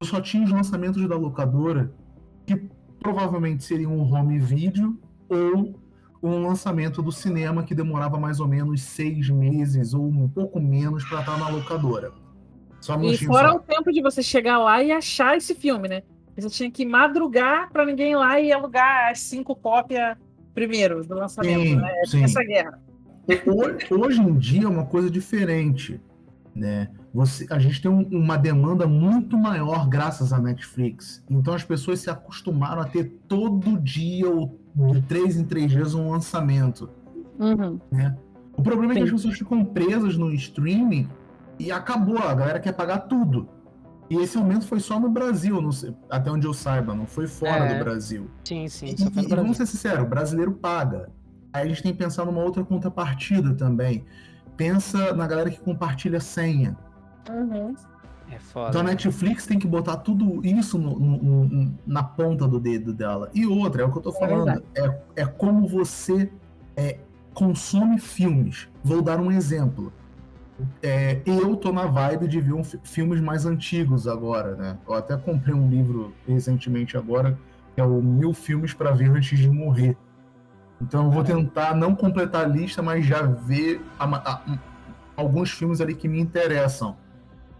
só 0.02 0.20
tinha 0.20 0.44
os 0.44 0.50
lançamentos 0.50 1.06
da 1.08 1.16
locadora 1.16 1.92
que 2.46 2.56
provavelmente 3.00 3.62
seriam 3.64 3.92
um 3.96 4.12
home 4.14 4.38
video 4.38 4.98
ou 5.28 5.78
um 6.26 6.46
lançamento 6.46 7.02
do 7.02 7.10
cinema 7.12 7.62
que 7.62 7.74
demorava 7.74 8.18
mais 8.18 8.40
ou 8.40 8.48
menos 8.48 8.82
seis 8.82 9.28
meses 9.30 9.94
ou 9.94 10.06
um 10.06 10.28
pouco 10.28 10.60
menos 10.60 11.04
para 11.04 11.20
estar 11.20 11.38
na 11.38 11.48
locadora. 11.48 12.12
Só 12.80 12.96
um 12.96 13.04
E 13.04 13.16
fora 13.18 13.50
só. 13.50 13.56
o 13.56 13.60
tempo 13.60 13.90
de 13.92 14.02
você 14.02 14.22
chegar 14.22 14.58
lá 14.58 14.82
e 14.82 14.92
achar 14.92 15.36
esse 15.36 15.54
filme, 15.54 15.88
né? 15.88 16.02
Você 16.36 16.50
tinha 16.50 16.70
que 16.70 16.84
madrugar 16.84 17.70
pra 17.72 17.86
ninguém 17.86 18.12
ir 18.12 18.16
lá 18.16 18.38
e 18.38 18.52
alugar 18.52 19.10
as 19.10 19.20
cinco 19.20 19.56
cópias 19.56 20.16
primeiro 20.54 21.02
do 21.04 21.14
lançamento, 21.14 21.60
Sim, 21.62 21.76
né? 21.76 21.92
sim. 22.06 22.24
Essa 22.24 22.42
guerra. 22.44 22.78
Ho- 23.46 23.98
Hoje 24.04 24.20
em 24.20 24.34
dia 24.38 24.64
é 24.64 24.68
uma 24.68 24.84
coisa 24.86 25.10
diferente, 25.10 26.00
né? 26.54 26.88
Você, 27.12 27.46
a 27.50 27.58
gente 27.58 27.80
tem 27.80 27.90
um- 27.90 28.06
uma 28.10 28.36
demanda 28.36 28.86
muito 28.86 29.36
maior 29.38 29.88
graças 29.88 30.32
à 30.32 30.38
Netflix. 30.38 31.24
Então 31.30 31.54
as 31.54 31.64
pessoas 31.64 32.00
se 32.00 32.10
acostumaram 32.10 32.80
a 32.82 32.84
ter 32.84 33.04
todo 33.26 33.78
dia 33.80 34.28
ou 34.28 34.58
de 34.76 35.02
três 35.02 35.36
em 35.36 35.44
três 35.44 35.70
dias 35.70 35.94
um 35.94 36.10
lançamento. 36.10 36.88
né? 37.90 38.16
O 38.56 38.62
problema 38.62 38.92
é 38.92 38.96
que 38.96 39.02
as 39.02 39.10
pessoas 39.10 39.36
ficam 39.38 39.64
presas 39.64 40.16
no 40.16 40.32
streaming 40.32 41.08
e 41.58 41.70
acabou, 41.72 42.18
a 42.18 42.34
galera 42.34 42.60
quer 42.60 42.72
pagar 42.72 43.00
tudo. 43.00 43.48
E 44.08 44.16
esse 44.16 44.38
aumento 44.38 44.66
foi 44.66 44.78
só 44.78 45.00
no 45.00 45.08
Brasil, 45.08 45.58
até 46.08 46.30
onde 46.30 46.46
eu 46.46 46.54
saiba, 46.54 46.94
não 46.94 47.06
foi 47.06 47.26
fora 47.26 47.66
É. 47.66 47.74
do 47.78 47.84
Brasil. 47.84 48.30
Sim, 48.44 48.68
sim. 48.68 48.86
E, 48.86 48.98
Só 48.98 49.10
foi 49.10 49.22
e 49.22 49.22
no 49.24 49.28
Brasil. 49.28 49.36
vamos 49.36 49.56
ser 49.56 49.66
sinceros, 49.66 50.04
o 50.04 50.08
brasileiro 50.08 50.52
paga. 50.52 51.10
Aí 51.52 51.64
a 51.64 51.68
gente 51.68 51.82
tem 51.82 51.92
que 51.92 51.98
pensar 51.98 52.24
numa 52.24 52.40
outra 52.42 52.64
contrapartida 52.64 53.52
também. 53.54 54.04
Pensa 54.56 55.12
na 55.14 55.26
galera 55.26 55.50
que 55.50 55.58
compartilha 55.60 56.20
senha. 56.20 56.76
É 58.30 58.38
foda. 58.38 58.68
Então 58.70 58.80
a 58.80 58.84
Netflix 58.84 59.46
tem 59.46 59.58
que 59.58 59.66
botar 59.66 59.96
tudo 59.98 60.44
isso 60.44 60.78
no- 60.78 60.98
no- 60.98 61.44
no- 61.44 61.74
na 61.86 62.02
ponta 62.02 62.46
do 62.48 62.58
dedo 62.58 62.92
dela. 62.92 63.30
E 63.34 63.46
outra, 63.46 63.82
é 63.82 63.84
o 63.84 63.90
que 63.92 63.98
eu 63.98 64.02
tô 64.02 64.12
falando, 64.12 64.62
é, 64.74 65.22
é 65.22 65.24
como 65.24 65.66
você 65.68 66.30
é, 66.76 66.98
consome 67.32 67.98
filmes. 67.98 68.68
Vou 68.84 69.00
dar 69.00 69.18
um 69.20 69.30
exemplo. 69.30 69.92
É, 70.82 71.20
eu 71.26 71.54
tô 71.56 71.70
na 71.72 71.86
vibe 71.86 72.26
de 72.28 72.40
ver 72.40 72.52
um 72.54 72.64
fi- 72.64 72.80
filmes 72.82 73.20
mais 73.20 73.44
antigos 73.46 74.08
agora, 74.08 74.56
né? 74.56 74.78
Eu 74.88 74.94
até 74.94 75.16
comprei 75.16 75.54
um 75.54 75.68
livro 75.68 76.12
recentemente 76.26 76.96
agora, 76.96 77.38
que 77.74 77.80
é 77.80 77.84
o 77.84 78.02
Mil 78.02 78.32
Filmes 78.32 78.72
para 78.72 78.90
Ver 78.92 79.10
Antes 79.10 79.38
de 79.38 79.50
Morrer. 79.50 79.96
Então 80.80 81.04
eu 81.06 81.10
vou 81.10 81.22
tentar 81.24 81.74
não 81.74 81.94
completar 81.94 82.44
a 82.44 82.48
lista, 82.48 82.82
mas 82.82 83.04
já 83.04 83.22
ver 83.22 83.80
a 83.98 84.04
a- 84.04 84.42
um- 84.48 84.58
alguns 85.16 85.50
filmes 85.50 85.80
ali 85.80 85.94
que 85.94 86.08
me 86.08 86.18
interessam. 86.20 86.96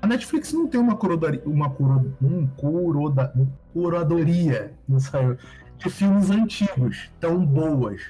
A 0.01 0.07
Netflix 0.07 0.53
não 0.53 0.69
tem 0.69 0.81
uma 0.81 0.97
curadoria, 0.97 1.43
uma 1.47 1.71
curo, 1.71 2.15
um 2.23 2.47
curoda, 2.47 3.33
um 3.37 3.47
curadoria 3.73 4.73
não 4.89 5.01
saiu, 5.01 5.37
de 5.79 5.91
filmes 5.91 6.31
antigos 6.31 7.11
tão 7.21 7.45
boas, 7.45 8.03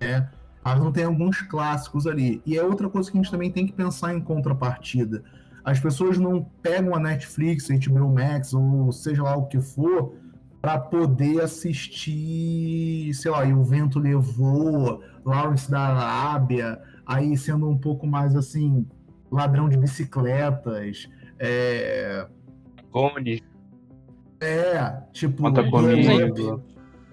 né? 0.00 0.28
Ela 0.64 0.76
não 0.76 0.92
tem 0.92 1.04
alguns 1.04 1.40
clássicos 1.42 2.06
ali. 2.06 2.42
E 2.44 2.58
é 2.58 2.62
outra 2.62 2.88
coisa 2.88 3.10
que 3.10 3.16
a 3.16 3.22
gente 3.22 3.30
também 3.30 3.50
tem 3.50 3.66
que 3.66 3.72
pensar 3.72 4.14
em 4.14 4.20
contrapartida. 4.20 5.22
As 5.64 5.78
pessoas 5.78 6.18
não 6.18 6.46
pegam 6.62 6.94
a 6.94 7.00
Netflix, 7.00 7.68
HBO 7.68 8.12
Max 8.12 8.52
ou 8.52 8.90
seja 8.92 9.22
lá 9.22 9.36
o 9.36 9.46
que 9.46 9.60
for 9.60 10.14
para 10.60 10.78
poder 10.78 11.40
assistir, 11.40 13.14
sei 13.14 13.30
lá, 13.30 13.44
e 13.44 13.52
o 13.52 13.62
vento 13.62 13.98
levou, 13.98 15.02
Lawrence 15.24 15.70
da 15.70 15.80
Arábia, 15.80 16.80
aí 17.06 17.36
sendo 17.36 17.68
um 17.68 17.78
pouco 17.78 18.06
mais 18.06 18.34
assim, 18.34 18.86
ladrão 19.30 19.68
de 19.68 19.76
bicicletas, 19.76 21.08
é, 21.38 22.26
Cone, 22.90 23.42
é, 24.40 25.02
tipo. 25.12 25.42
conta 25.42 25.62
é, 25.62 25.70
comigo. 25.70 26.62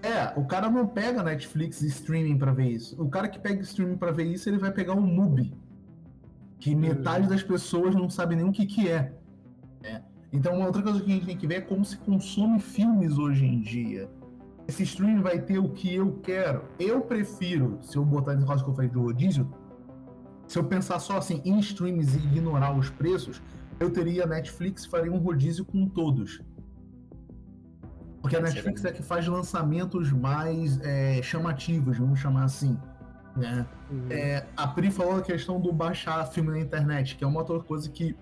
É, 0.02 0.40
o 0.40 0.46
cara 0.46 0.70
não 0.70 0.88
pega 0.88 1.24
Netflix 1.24 1.82
e 1.82 1.88
streaming 1.88 2.38
pra 2.38 2.52
ver 2.52 2.70
isso. 2.70 3.02
O 3.02 3.10
cara 3.10 3.28
que 3.28 3.40
pega 3.40 3.62
streaming 3.62 3.98
pra 3.98 4.12
ver 4.12 4.26
isso, 4.26 4.48
ele 4.48 4.60
vai 4.60 4.72
pegar 4.72 4.94
um 4.94 5.02
MUBI. 5.02 5.52
Que 6.60 6.76
metade 6.76 7.28
das 7.28 7.42
pessoas 7.42 7.96
não 7.96 8.10
sabe 8.10 8.36
nem 8.36 8.46
o 8.46 8.52
que 8.52 8.66
que 8.66 8.88
é. 8.88 9.14
né? 9.82 10.04
Então, 10.32 10.56
uma 10.56 10.68
outra 10.68 10.82
coisa 10.82 11.00
que 11.00 11.12
a 11.12 11.14
gente 11.14 11.26
tem 11.26 11.38
que 11.38 11.48
ver 11.48 11.56
é 11.56 11.62
como 11.62 11.84
se 11.84 11.98
consome 11.98 12.60
filmes 12.60 13.18
hoje 13.18 13.46
em 13.46 13.62
dia. 13.62 14.10
Esse 14.68 14.84
streaming 14.84 15.22
vai 15.22 15.40
ter 15.40 15.58
o 15.58 15.70
que 15.70 15.96
eu 15.96 16.20
quero. 16.22 16.64
Eu 16.80 17.02
prefiro, 17.02 17.80
se 17.82 17.98
eu 17.98 18.06
botar 18.06 18.36
nesse 18.36 18.48
caso 18.48 18.64
que 18.64 18.70
eu 18.70 18.76
falei 18.76 18.90
de 18.90 18.98
rodízio, 18.98 19.52
se 20.48 20.60
eu 20.60 20.64
pensar 20.64 21.00
só 21.00 21.18
assim 21.18 21.42
em 21.46 21.60
streams 21.60 22.16
e 22.16 22.20
ignorar 22.20 22.78
os 22.78 22.90
preços, 22.90 23.42
eu 23.80 23.92
teria 23.92 24.26
Netflix 24.26 24.84
e 24.84 24.90
faria 24.90 25.12
um 25.12 25.18
rodízio 25.18 25.66
com 25.66 25.88
todos. 25.88 26.42
Porque 28.22 28.36
a 28.36 28.42
Netflix 28.42 28.84
é 28.84 28.92
que 28.92 29.04
faz 29.04 29.28
lançamentos 29.28 30.12
mais 30.12 30.80
é, 30.82 31.22
chamativos, 31.22 31.98
vamos 31.98 32.20
chamar 32.20 32.46
assim. 32.46 32.78
Né? 33.36 33.66
É, 34.10 34.46
a 34.58 34.68
Pri 34.68 34.90
falou 34.90 35.18
a 35.18 35.22
questão 35.22 35.60
do 35.60 35.72
baixar 35.72 36.26
filme 36.26 36.50
na 36.50 36.60
internet, 36.60 37.16
que 37.16 37.24
é 37.24 37.28
uma 37.28 37.42
outra 37.42 37.60
coisa 37.60 37.90
que 37.90 38.16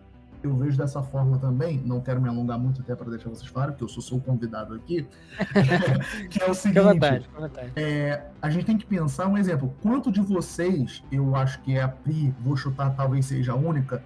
eu 0.44 0.58
vejo 0.58 0.78
dessa 0.78 1.02
forma 1.02 1.38
também. 1.38 1.82
Não 1.86 2.02
quero 2.02 2.22
me 2.22 2.28
alongar 2.28 2.60
muito 2.60 2.82
até 2.82 2.96
para 2.96 3.10
deixar 3.10 3.30
vocês 3.30 3.50
claros, 3.50 3.74
porque 3.76 3.86
eu 3.86 3.88
sou, 3.88 4.04
sou 4.04 4.18
o 4.18 4.22
convidado 4.22 4.74
aqui. 4.74 5.08
que 6.30 6.44
é 6.44 6.50
o 6.50 6.54
seguinte: 6.54 6.84
vontade, 6.84 7.30
vontade. 7.34 7.72
é, 7.76 8.26
a 8.42 8.50
gente 8.50 8.66
tem 8.66 8.78
que 8.78 8.86
pensar 8.86 9.28
um 9.28 9.38
exemplo. 9.38 9.74
Quanto 9.82 10.12
de 10.12 10.20
vocês, 10.20 11.02
eu 11.12 11.36
acho 11.36 11.62
que 11.62 11.78
é 11.78 11.82
a 11.82 11.88
Pri, 11.88 12.36
vou 12.42 12.58
chutar, 12.58 12.94
talvez 12.96 13.26
seja 13.26 13.54
a 13.54 13.56
única. 13.56 14.04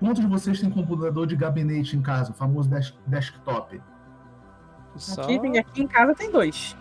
Quantos 0.00 0.20
de 0.22 0.26
vocês 0.26 0.58
tem 0.60 0.70
computador 0.70 1.26
de 1.26 1.36
gabinete 1.36 1.96
em 1.96 2.00
casa, 2.02 2.32
o 2.32 2.34
famoso 2.34 2.68
desk- 2.68 2.94
desktop? 3.06 3.80
Só... 4.96 5.22
Aqui, 5.22 5.38
tem- 5.38 5.58
aqui 5.58 5.82
em 5.82 5.86
casa 5.86 6.14
tem 6.14 6.30
dois. 6.32 6.76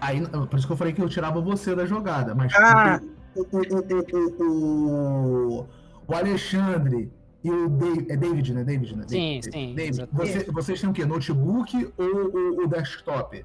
Aí, 0.00 0.24
por 0.28 0.56
isso 0.58 0.66
que 0.66 0.72
eu 0.72 0.76
falei 0.76 0.92
que 0.92 1.02
eu 1.02 1.08
tirava 1.08 1.40
você 1.40 1.74
da 1.74 1.84
jogada, 1.86 2.34
mas 2.34 2.54
Ah. 2.54 3.00
o, 3.34 3.40
o, 3.40 4.44
o, 4.44 5.66
o, 6.06 6.14
Alexandre 6.14 7.10
e 7.42 7.50
o 7.50 7.68
David, 7.68 8.12
é 8.12 8.16
David, 8.16 8.54
né? 8.54 8.64
David, 8.64 8.96
né? 8.96 9.04
Sim, 9.08 9.16
David, 9.40 9.44
sim, 9.44 9.74
David, 9.74 9.88
exatamente. 9.90 10.32
você- 10.44 10.52
vocês 10.52 10.80
têm 10.80 10.90
o 10.90 10.92
quê? 10.92 11.04
Notebook 11.04 11.92
ou 11.96 12.06
o, 12.06 12.64
o 12.64 12.68
desktop? 12.68 13.44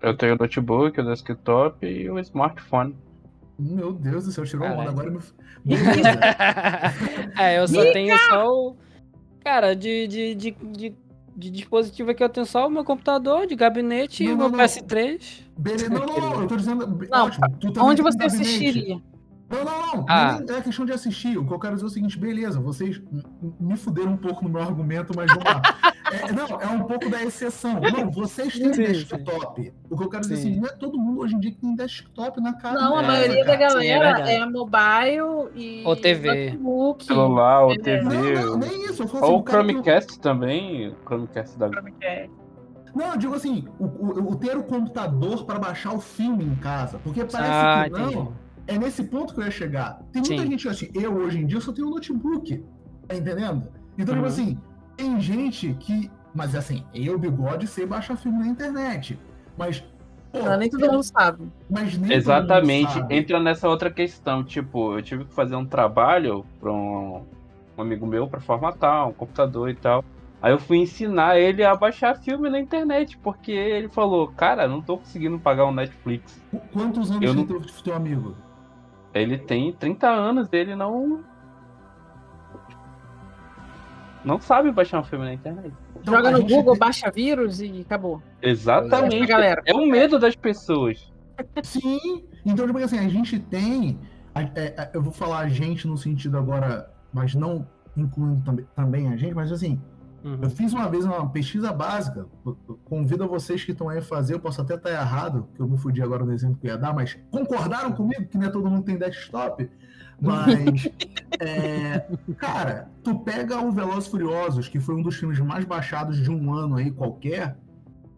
Eu 0.00 0.16
tenho 0.16 0.34
o 0.34 0.38
notebook, 0.38 1.00
o 1.00 1.04
desktop 1.04 1.84
e 1.86 2.08
o 2.08 2.18
smartphone. 2.20 2.96
Meu 3.58 3.92
Deus 3.92 4.24
do 4.26 4.32
céu, 4.32 4.44
tirou 4.44 4.66
onda. 4.66 4.76
Caralho. 4.76 4.90
Agora 4.90 5.10
me. 5.10 5.18
É, 7.38 7.58
eu 7.58 7.66
só 7.68 7.82
tenho 7.92 8.16
só 8.28 8.46
o. 8.48 8.76
Cara, 9.42 9.74
de, 9.74 10.06
de, 10.06 10.34
de, 10.34 10.50
de, 10.50 10.94
de 11.36 11.50
dispositivo 11.50 12.10
aqui 12.10 12.22
eu 12.22 12.28
tenho 12.28 12.44
só 12.46 12.66
o 12.66 12.70
meu 12.70 12.84
computador 12.84 13.46
de 13.46 13.54
gabinete 13.54 14.24
e 14.24 14.26
Não, 14.28 14.34
o 14.34 14.36
meu 14.38 14.48
não, 14.50 14.58
não. 14.58 14.64
PS3. 14.64 15.42
Beleza. 15.56 15.88
Não, 15.88 16.06
não, 16.06 16.20
não, 16.20 16.42
eu 16.42 16.48
tô 16.48 16.56
dizendo. 16.56 16.86
Não, 17.10 17.26
ótimo, 17.26 17.46
Onde 17.80 18.02
você 18.02 18.18
gabinete. 18.18 18.42
assistiria? 18.42 19.00
Não, 19.48 19.64
não, 19.64 19.86
não. 19.98 20.06
Ah. 20.08 20.40
Nem 20.44 20.56
é 20.56 20.60
questão 20.60 20.84
de 20.84 20.92
assistir. 20.92 21.38
O 21.38 21.46
que 21.46 21.52
eu 21.54 21.58
quero 21.58 21.74
dizer 21.74 21.86
é 21.86 21.88
o 21.88 21.90
seguinte, 21.90 22.18
beleza, 22.18 22.60
vocês 22.60 23.00
me 23.60 23.76
fuderam 23.76 24.12
um 24.12 24.16
pouco 24.16 24.42
no 24.44 24.50
meu 24.50 24.60
argumento, 24.60 25.12
mas 25.14 25.28
vamos 25.28 25.44
lá. 25.44 25.62
É, 26.06 26.30
não, 26.30 26.46
é 26.60 26.66
um 26.68 26.84
pouco 26.84 27.10
da 27.10 27.20
exceção. 27.24 27.80
Não, 27.80 28.08
vocês 28.12 28.56
têm 28.56 28.72
Sim, 28.72 28.80
desktop. 28.84 29.72
O 29.90 29.96
que 29.98 30.04
eu 30.04 30.08
quero 30.08 30.22
dizer 30.22 30.36
Sim. 30.36 30.50
assim, 30.52 30.60
não 30.60 30.68
é 30.68 30.72
todo 30.72 30.96
mundo 30.96 31.20
hoje 31.20 31.34
em 31.34 31.40
dia 31.40 31.50
que 31.50 31.56
tem 31.58 31.74
desktop 31.74 32.40
na 32.40 32.52
casa. 32.52 32.78
Não, 32.80 32.96
a 32.96 33.02
É, 33.02 33.06
maioria 33.08 33.44
da 33.44 33.58
cara. 33.58 33.80
sim, 33.80 33.86
é 33.88 33.98
galera 33.98 34.30
é, 34.30 34.46
mobile 34.46 35.50
e 35.56 35.82
Ou 35.84 35.96
TV. 35.96 36.50
notebook. 36.52 37.04
Celular 37.06 37.64
ou 37.64 37.72
É. 37.72 37.78
TV. 37.78 38.02
Não, 38.04 38.46
não, 38.52 38.56
nem 38.58 38.84
isso. 38.84 39.04
Falo 39.08 39.24
assim, 39.24 39.32
Ou 39.32 39.40
o 39.40 39.42
cara 39.42 39.64
que- 39.64 39.68
Chromecast 39.72 40.20
também. 40.20 40.88
O 40.90 40.96
Chromecast 41.04 41.58
da. 41.58 41.70
É. 42.02 42.28
Não, 42.94 43.06
eu 43.10 43.16
digo 43.16 43.34
assim, 43.34 43.64
o, 43.76 43.84
o- 43.86 44.30
o 44.30 44.36
ter 44.36 44.56
o 44.56 44.62
computador 44.62 45.44
para 45.44 45.58
baixar 45.58 45.92
o 45.92 46.00
filme 46.00 46.44
em 46.44 46.54
casa. 46.54 47.00
Porque 47.02 47.24
parece 47.24 47.50
Ah, 47.52 47.84
que 47.86 47.90
não. 47.90 48.10
entendi. 48.12 48.28
É 48.66 48.78
nesse 48.78 49.04
ponto 49.04 49.32
que 49.34 49.40
eu 49.40 49.44
ia 49.44 49.50
chegar. 49.50 50.00
Tem 50.12 50.20
muita 50.22 50.42
Sim. 50.42 50.50
gente 50.50 50.68
assim, 50.68 50.88
eu 50.94 51.14
hoje 51.14 51.38
em 51.38 51.46
dia 51.46 51.60
só 51.60 51.72
tenho 51.72 51.86
um 51.88 51.90
notebook. 51.90 52.64
Tá 53.06 53.14
entendendo? 53.14 53.68
Então, 53.96 54.14
tipo 54.14 54.20
Uhum. 54.20 54.24
assim, 54.26 54.58
tem 54.96 55.20
gente 55.20 55.74
que. 55.74 56.10
Mas 56.34 56.54
assim, 56.54 56.84
eu, 56.92 57.18
bigode, 57.18 57.66
sei 57.66 57.86
baixar 57.86 58.16
filme 58.16 58.38
na 58.40 58.46
internet. 58.48 59.18
Mas. 59.56 59.80
pô, 60.32 60.40
Não, 60.40 60.56
nem 60.58 60.68
todo 60.68 60.84
é- 60.84 60.88
mundo 60.90 61.02
sabe. 61.04 61.46
Mas 61.70 61.82
nem 61.84 61.92
todo 61.92 62.00
mundo 62.02 62.12
Exatamente. 62.12 62.92
sabe. 62.92 63.14
Entra 63.16 63.40
nessa 63.40 63.68
outra 63.68 63.90
questão. 63.90 64.42
Tipo, 64.44 64.94
eu 64.98 65.02
tive 65.02 65.24
que 65.24 65.32
fazer 65.32 65.54
um 65.56 65.64
trabalho 65.64 66.44
para 66.60 66.72
um, 66.72 67.22
um 67.78 67.80
amigo 67.82 68.06
meu 68.06 68.26
para 68.28 68.40
formatar 68.40 69.08
um 69.08 69.12
computador 69.12 69.70
e 69.70 69.74
tal. 69.74 70.04
Aí 70.42 70.52
eu 70.52 70.58
fui 70.58 70.76
ensinar 70.78 71.38
ele 71.38 71.64
a 71.64 71.74
baixar 71.74 72.14
filme 72.16 72.50
na 72.50 72.60
internet, 72.60 73.16
porque 73.18 73.50
ele 73.52 73.88
falou, 73.88 74.28
cara, 74.28 74.68
não 74.68 74.82
tô 74.82 74.98
conseguindo 74.98 75.38
pagar 75.38 75.64
um 75.64 75.72
Netflix. 75.72 76.42
Qu- 76.50 76.60
Quantos 76.72 77.10
anos 77.10 77.22
Eu 77.22 77.34
tem 77.34 77.46
não- 77.46 77.46
teu, 77.46 77.60
teu 77.82 77.94
amigo? 77.94 78.34
Ele 79.20 79.38
tem 79.38 79.72
30 79.72 80.08
anos, 80.08 80.48
ele 80.52 80.74
não. 80.74 81.24
Não 84.24 84.40
sabe 84.40 84.72
baixar 84.72 85.00
um 85.00 85.04
filme 85.04 85.24
na 85.24 85.34
internet. 85.34 85.72
Então, 86.00 86.14
Joga 86.14 86.30
no 86.32 86.44
Google, 86.44 86.76
baixa 86.76 87.10
vírus 87.10 87.60
e 87.60 87.80
acabou. 87.80 88.20
Exatamente. 88.42 89.26
Galera. 89.26 89.62
É 89.64 89.72
o 89.72 89.86
medo 89.86 90.18
das 90.18 90.34
pessoas. 90.34 91.12
Sim, 91.62 92.24
então, 92.44 92.66
tipo 92.66 92.78
assim, 92.78 92.98
a 92.98 93.08
gente 93.08 93.38
tem. 93.38 93.98
é, 94.34 94.62
é, 94.62 94.90
eu 94.94 95.02
vou 95.02 95.12
falar 95.12 95.40
a 95.40 95.48
gente 95.48 95.86
no 95.86 95.96
sentido 95.96 96.36
agora, 96.38 96.90
mas 97.12 97.34
não 97.34 97.66
incluindo 97.96 98.42
também, 98.44 98.66
também 98.74 99.08
a 99.08 99.16
gente, 99.16 99.34
mas 99.34 99.50
assim, 99.50 99.80
Uhum. 100.26 100.38
eu 100.42 100.50
fiz 100.50 100.72
uma 100.72 100.88
vez 100.88 101.04
uma 101.04 101.30
pesquisa 101.30 101.72
básica. 101.72 102.26
Convido 102.84 103.22
a 103.22 103.26
vocês 103.28 103.64
que 103.64 103.70
estão 103.70 103.88
aí 103.88 103.98
a 103.98 104.02
fazer, 104.02 104.34
eu 104.34 104.40
posso 104.40 104.60
até 104.60 104.74
estar 104.74 104.90
errado, 104.90 105.48
que 105.54 105.60
eu 105.62 105.68
me 105.68 105.78
fudi 105.78 106.02
agora 106.02 106.24
no 106.24 106.32
exemplo 106.32 106.56
que 106.60 106.66
eu 106.66 106.72
ia 106.72 106.76
dar, 106.76 106.92
mas 106.92 107.16
concordaram 107.30 107.92
comigo 107.92 108.26
que 108.26 108.36
não 108.36 108.46
é 108.46 108.50
todo 108.50 108.68
mundo 108.68 108.82
tem 108.82 108.98
desktop? 108.98 109.70
Mas, 110.20 110.88
é, 111.38 112.08
cara, 112.36 112.90
tu 113.04 113.20
pega 113.20 113.60
o 113.60 113.70
Velozes 113.70 114.08
Furiosos, 114.08 114.68
que 114.68 114.80
foi 114.80 114.96
um 114.96 115.02
dos 115.02 115.14
filmes 115.14 115.38
mais 115.38 115.64
baixados 115.64 116.16
de 116.16 116.28
um 116.28 116.52
ano 116.52 116.74
aí 116.74 116.90
qualquer, 116.90 117.56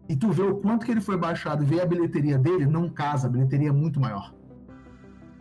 e 0.09 0.17
tu 0.17 0.31
vê 0.31 0.45
o 0.45 0.57
quanto 0.57 0.87
que 0.87 0.93
ele 0.93 1.03
foi 1.03 1.19
baixado 1.19 1.63
e 1.63 1.67
vê 1.67 1.83
a 1.83 1.87
bilheteria 1.87 2.39
dele, 2.39 2.65
não 2.65 2.89
casa, 2.89 3.27
a 3.27 3.31
bilheteria 3.31 3.69
é 3.69 3.73
muito 3.73 4.01
maior. 4.01 4.35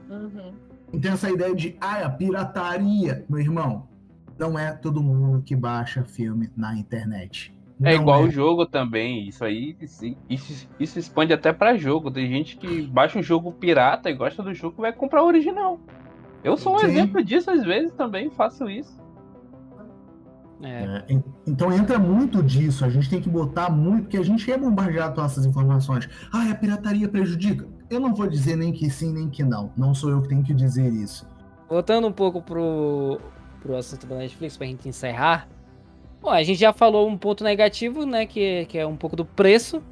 Uhum. 0.09 0.53
Então 0.91 1.13
essa 1.13 1.29
ideia 1.29 1.55
de, 1.55 1.77
ah, 1.79 2.05
a 2.05 2.09
pirataria, 2.09 3.25
meu 3.29 3.39
irmão, 3.39 3.87
não 4.37 4.57
é 4.57 4.71
todo 4.73 5.01
mundo 5.01 5.41
que 5.43 5.55
baixa 5.55 6.03
filme 6.03 6.49
na 6.55 6.75
internet. 6.77 7.53
É 7.81 7.93
Não 7.95 8.01
igual 8.01 8.23
o 8.23 8.29
jogo 8.29 8.65
também. 8.65 9.27
Isso 9.27 9.43
aí, 9.45 9.77
isso, 9.79 10.03
isso, 10.29 10.67
isso 10.79 10.97
expande 10.99 11.31
até 11.31 11.53
pra 11.53 11.77
jogo. 11.77 12.09
Tem 12.09 12.27
gente 12.27 12.57
que 12.57 12.81
baixa 12.87 13.19
um 13.19 13.23
jogo 13.23 13.51
pirata 13.51 14.09
e 14.09 14.15
gosta 14.15 14.41
do 14.41 14.53
jogo 14.53 14.75
e 14.79 14.81
vai 14.81 14.93
comprar 14.93 15.23
o 15.23 15.27
original. 15.27 15.79
Eu 16.43 16.57
sou 16.57 16.75
um 16.75 16.79
Sim. 16.79 16.87
exemplo 16.87 17.23
disso, 17.23 17.51
às 17.51 17.63
vezes 17.63 17.93
também 17.93 18.31
faço 18.31 18.67
isso. 18.69 18.97
É. 20.61 21.03
É, 21.07 21.13
en- 21.13 21.23
então 21.45 21.71
entra 21.71 21.99
muito 21.99 22.41
disso, 22.41 22.83
a 22.83 22.89
gente 22.89 23.07
tem 23.09 23.21
que 23.21 23.29
botar 23.29 23.69
muito, 23.69 24.03
porque 24.03 24.17
a 24.17 24.23
gente 24.23 24.51
é 24.51 24.57
bombardeado 24.57 25.13
com 25.15 25.23
essas 25.23 25.45
informações. 25.45 26.09
Ah, 26.33 26.49
a 26.49 26.55
pirataria 26.55 27.07
prejudica? 27.07 27.67
Eu 27.91 27.99
não 27.99 28.13
vou 28.13 28.27
dizer 28.27 28.55
nem 28.55 28.73
que 28.73 28.89
sim, 28.89 29.13
nem 29.13 29.29
que 29.29 29.43
não. 29.43 29.71
Não 29.77 29.93
sou 29.93 30.09
eu 30.09 30.21
que 30.21 30.29
tenho 30.29 30.43
que 30.43 30.53
dizer 30.55 30.91
isso. 30.91 31.27
Voltando 31.69 32.07
um 32.07 32.11
pouco 32.11 32.41
pro, 32.41 33.19
pro 33.67 33.75
assunto 33.75 34.07
da 34.07 34.15
Netflix, 34.15 34.55
pra 34.55 34.65
gente 34.65 34.87
encerrar. 34.87 35.47
Bom, 36.21 36.29
a 36.29 36.41
gente 36.41 36.59
já 36.59 36.73
falou 36.73 37.07
um 37.07 37.17
ponto 37.17 37.43
negativo, 37.43 38.05
né? 38.05 38.25
Que, 38.25 38.65
que 38.65 38.77
é 38.77 38.87
um 38.87 38.95
pouco 38.95 39.15
do 39.15 39.25
preço. 39.25 39.83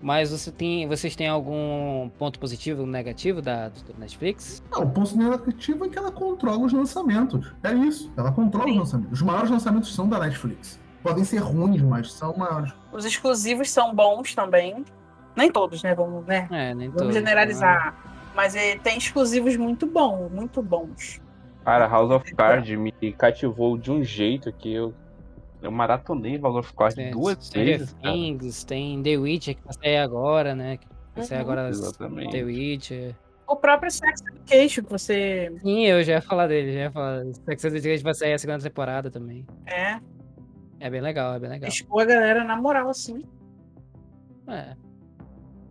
Mas 0.00 0.32
você 0.32 0.50
tem, 0.50 0.88
vocês 0.88 1.14
têm 1.14 1.28
algum 1.28 2.10
ponto 2.18 2.38
positivo 2.40 2.80
ou 2.80 2.86
negativo 2.88 3.40
da, 3.40 3.68
do 3.68 3.94
Netflix? 3.96 4.60
Não, 4.72 4.82
o 4.82 4.90
ponto 4.90 5.16
negativo 5.16 5.84
é 5.84 5.88
que 5.88 5.96
ela 5.96 6.10
controla 6.10 6.58
os 6.58 6.72
lançamentos. 6.72 7.54
É 7.62 7.72
isso, 7.72 8.12
ela 8.16 8.32
controla 8.32 8.68
os 8.68 8.76
lançamentos. 8.76 9.12
Os 9.12 9.22
maiores 9.22 9.50
lançamentos 9.50 9.94
são 9.94 10.08
da 10.08 10.18
Netflix. 10.18 10.80
Podem 11.04 11.22
ser 11.22 11.38
ruins, 11.38 11.80
mas 11.82 12.12
são 12.12 12.36
maiores. 12.36 12.72
Os 12.92 13.04
exclusivos 13.04 13.70
são 13.70 13.94
bons 13.94 14.34
também. 14.34 14.84
Nem 15.36 15.50
todos, 15.52 15.84
né? 15.84 15.94
Vamos, 15.94 16.26
né? 16.26 16.48
É, 16.50 16.74
nem 16.74 16.88
Vamos 16.88 17.02
todos, 17.02 17.14
generalizar. 17.14 17.96
Mas 18.34 18.56
é, 18.56 18.76
tem 18.78 18.98
exclusivos 18.98 19.56
muito 19.56 19.86
bons, 19.86 20.30
muito 20.32 20.60
bons. 20.60 21.20
Cara, 21.64 21.86
House 21.86 22.10
of 22.10 22.34
Cards 22.34 22.76
me 22.78 22.92
cativou 23.12 23.76
de 23.78 23.90
um 23.90 24.02
jeito 24.02 24.52
que 24.52 24.72
eu, 24.72 24.92
eu 25.62 25.70
maratonei 25.70 26.36
House 26.38 26.56
of 26.56 26.74
Cards 26.74 26.96
Tem 26.96 27.10
duas 27.12 27.38
Stranger 27.44 27.78
vezes. 27.78 27.92
Things, 28.02 28.64
tem 28.64 29.02
The 29.02 29.16
Witcher 29.16 29.54
que 29.56 29.62
vai 29.64 29.72
sair 29.74 29.96
agora, 29.98 30.54
né? 30.54 30.76
Que 30.78 30.86
vai 31.14 31.24
sair 31.24 31.36
Uhum. 31.38 31.42
agora 31.44 31.68
Exatamente. 31.68 32.32
The 32.32 32.42
Witcher. 32.42 33.14
O 33.46 33.56
próprio 33.56 33.90
Sex 33.90 34.22
Education, 34.22 34.82
que 34.84 34.90
você 34.90 35.52
Sim, 35.62 35.86
eu 35.86 36.02
já 36.02 36.14
ia 36.14 36.22
falar 36.22 36.46
dele, 36.46 36.72
já 36.72 36.80
ia 36.80 36.90
falar. 36.90 37.22
Sex 37.44 37.64
Education 37.64 38.02
vai 38.02 38.14
sair 38.14 38.32
a 38.32 38.38
segunda 38.38 38.60
temporada 38.62 39.10
também. 39.10 39.46
é, 39.66 40.00
É 40.80 40.90
bem 40.90 41.00
legal, 41.00 41.34
é 41.34 41.38
bem 41.38 41.50
legal. 41.50 41.68
expor 41.68 42.02
a 42.02 42.06
galera 42.06 42.42
na 42.44 42.56
moral, 42.56 42.88
assim. 42.88 43.22
É. 44.48 44.74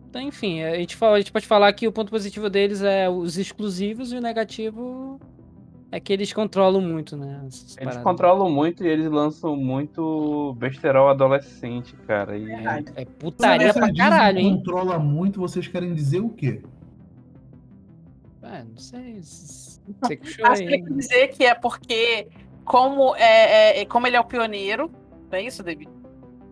Então, 0.08 0.22
enfim, 0.22 0.62
a 0.62 0.76
gente, 0.76 0.94
fala, 0.94 1.16
a 1.16 1.20
gente 1.20 1.32
pode 1.32 1.46
falar 1.46 1.72
que 1.72 1.88
o 1.88 1.92
ponto 1.92 2.10
positivo 2.10 2.48
deles 2.48 2.82
é 2.82 3.08
os 3.08 3.36
exclusivos 3.36 4.12
e 4.12 4.16
o 4.16 4.20
negativo 4.20 5.18
é 5.92 6.00
que 6.00 6.10
eles 6.10 6.32
controlam 6.32 6.80
muito, 6.80 7.18
né? 7.18 7.38
Eles 7.42 7.76
paradas. 7.76 8.02
controlam 8.02 8.50
muito 8.50 8.82
e 8.82 8.88
eles 8.88 9.10
lançam 9.10 9.54
muito 9.54 10.54
besterol 10.58 11.10
adolescente, 11.10 11.94
cara. 12.06 12.36
E 12.36 12.46
Verdade. 12.46 12.86
É 12.96 13.04
putaria 13.04 13.74
pra 13.74 13.94
caralho, 13.94 14.38
hein? 14.38 14.56
controla 14.56 14.98
muito, 14.98 15.38
vocês 15.38 15.68
querem 15.68 15.92
dizer 15.94 16.20
o 16.20 16.30
quê? 16.30 16.62
É, 18.42 18.64
não 18.64 18.76
sei. 18.78 19.20
Você 19.20 20.16
que 20.16 20.16
puxou 20.16 20.46
Acho 20.46 20.62
que 20.62 20.68
ele 20.68 20.82
quer 20.82 20.94
dizer 20.94 21.28
que 21.28 21.44
é 21.44 21.54
porque, 21.54 22.26
como, 22.64 23.14
é, 23.16 23.82
é- 23.82 23.84
como 23.84 24.06
ele 24.06 24.16
é 24.16 24.20
o 24.20 24.24
pioneiro, 24.24 24.90
não 25.30 25.38
é 25.38 25.42
isso, 25.42 25.62
David? 25.62 25.90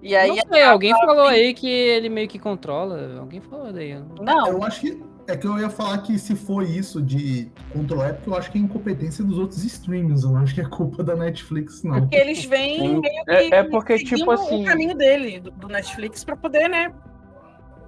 E 0.03 0.15
aí. 0.15 0.29
não 0.29 0.53
sei, 0.53 0.63
alguém 0.63 0.93
falou 0.93 1.27
aí 1.27 1.53
que 1.55 1.67
ele 1.67 2.11
meio 2.11 2.29
que 2.29 2.39
controla. 2.39 3.19
Alguém 3.19 3.41
falou 3.41 3.73
daí. 3.73 3.95
Não, 4.21 4.49
Eu 4.49 4.63
acho 4.65 4.81
que. 4.83 5.10
É 5.31 5.37
que 5.37 5.47
eu 5.47 5.59
ia 5.59 5.71
falar 5.71 5.99
que 5.99 6.19
se 6.19 6.35
for 6.35 6.63
isso 6.65 7.01
de 7.01 7.49
controlar, 7.73 8.09
é 8.09 8.13
porque 8.15 8.29
eu 8.31 8.35
acho 8.37 8.51
que 8.51 8.59
é 8.59 8.61
incompetência 8.61 9.25
dos 9.25 9.39
outros 9.39 9.65
streamings. 9.65 10.25
Eu 10.25 10.31
não 10.31 10.39
acho 10.41 10.55
que 10.55 10.61
é 10.61 10.65
culpa 10.69 11.05
da 11.05 11.15
Netflix, 11.15 11.83
não. 11.85 12.01
porque 12.01 12.17
eles 12.17 12.45
vêm 12.45 12.99
meio 13.01 13.25
que. 13.25 13.31
É- 13.31 13.55
é 13.59 13.63
porque, 13.63 13.99
seguindo 13.99 14.17
tipo 14.19 14.31
assim- 14.33 14.63
O 14.63 14.67
caminho 14.67 14.95
dele, 14.97 15.39
do, 15.41 15.51
do 15.53 15.69
Netflix, 15.69 16.25
pra 16.25 16.35
poder, 16.37 16.69
né? 16.69 16.93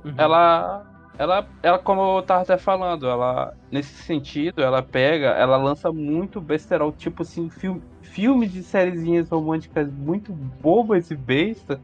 Uhum. 0.04 0.14
ela, 0.18 0.84
ela, 1.18 1.46
ela, 1.62 1.78
como 1.78 2.18
eu 2.18 2.22
tava 2.22 2.42
até 2.42 2.56
falando, 2.58 3.08
ela, 3.08 3.54
nesse 3.70 3.94
sentido, 4.02 4.62
ela 4.62 4.82
pega, 4.82 5.28
ela 5.28 5.56
lança 5.56 5.92
muito 5.92 6.40
besterol, 6.40 6.90
tipo 6.92 7.22
assim, 7.22 7.48
filme, 7.50 7.80
filmes 8.02 8.52
de 8.52 8.62
sériezinhas 8.62 9.28
românticas 9.30 9.92
muito 9.92 10.32
bobas 10.32 11.10
e 11.10 11.16
besta, 11.16 11.80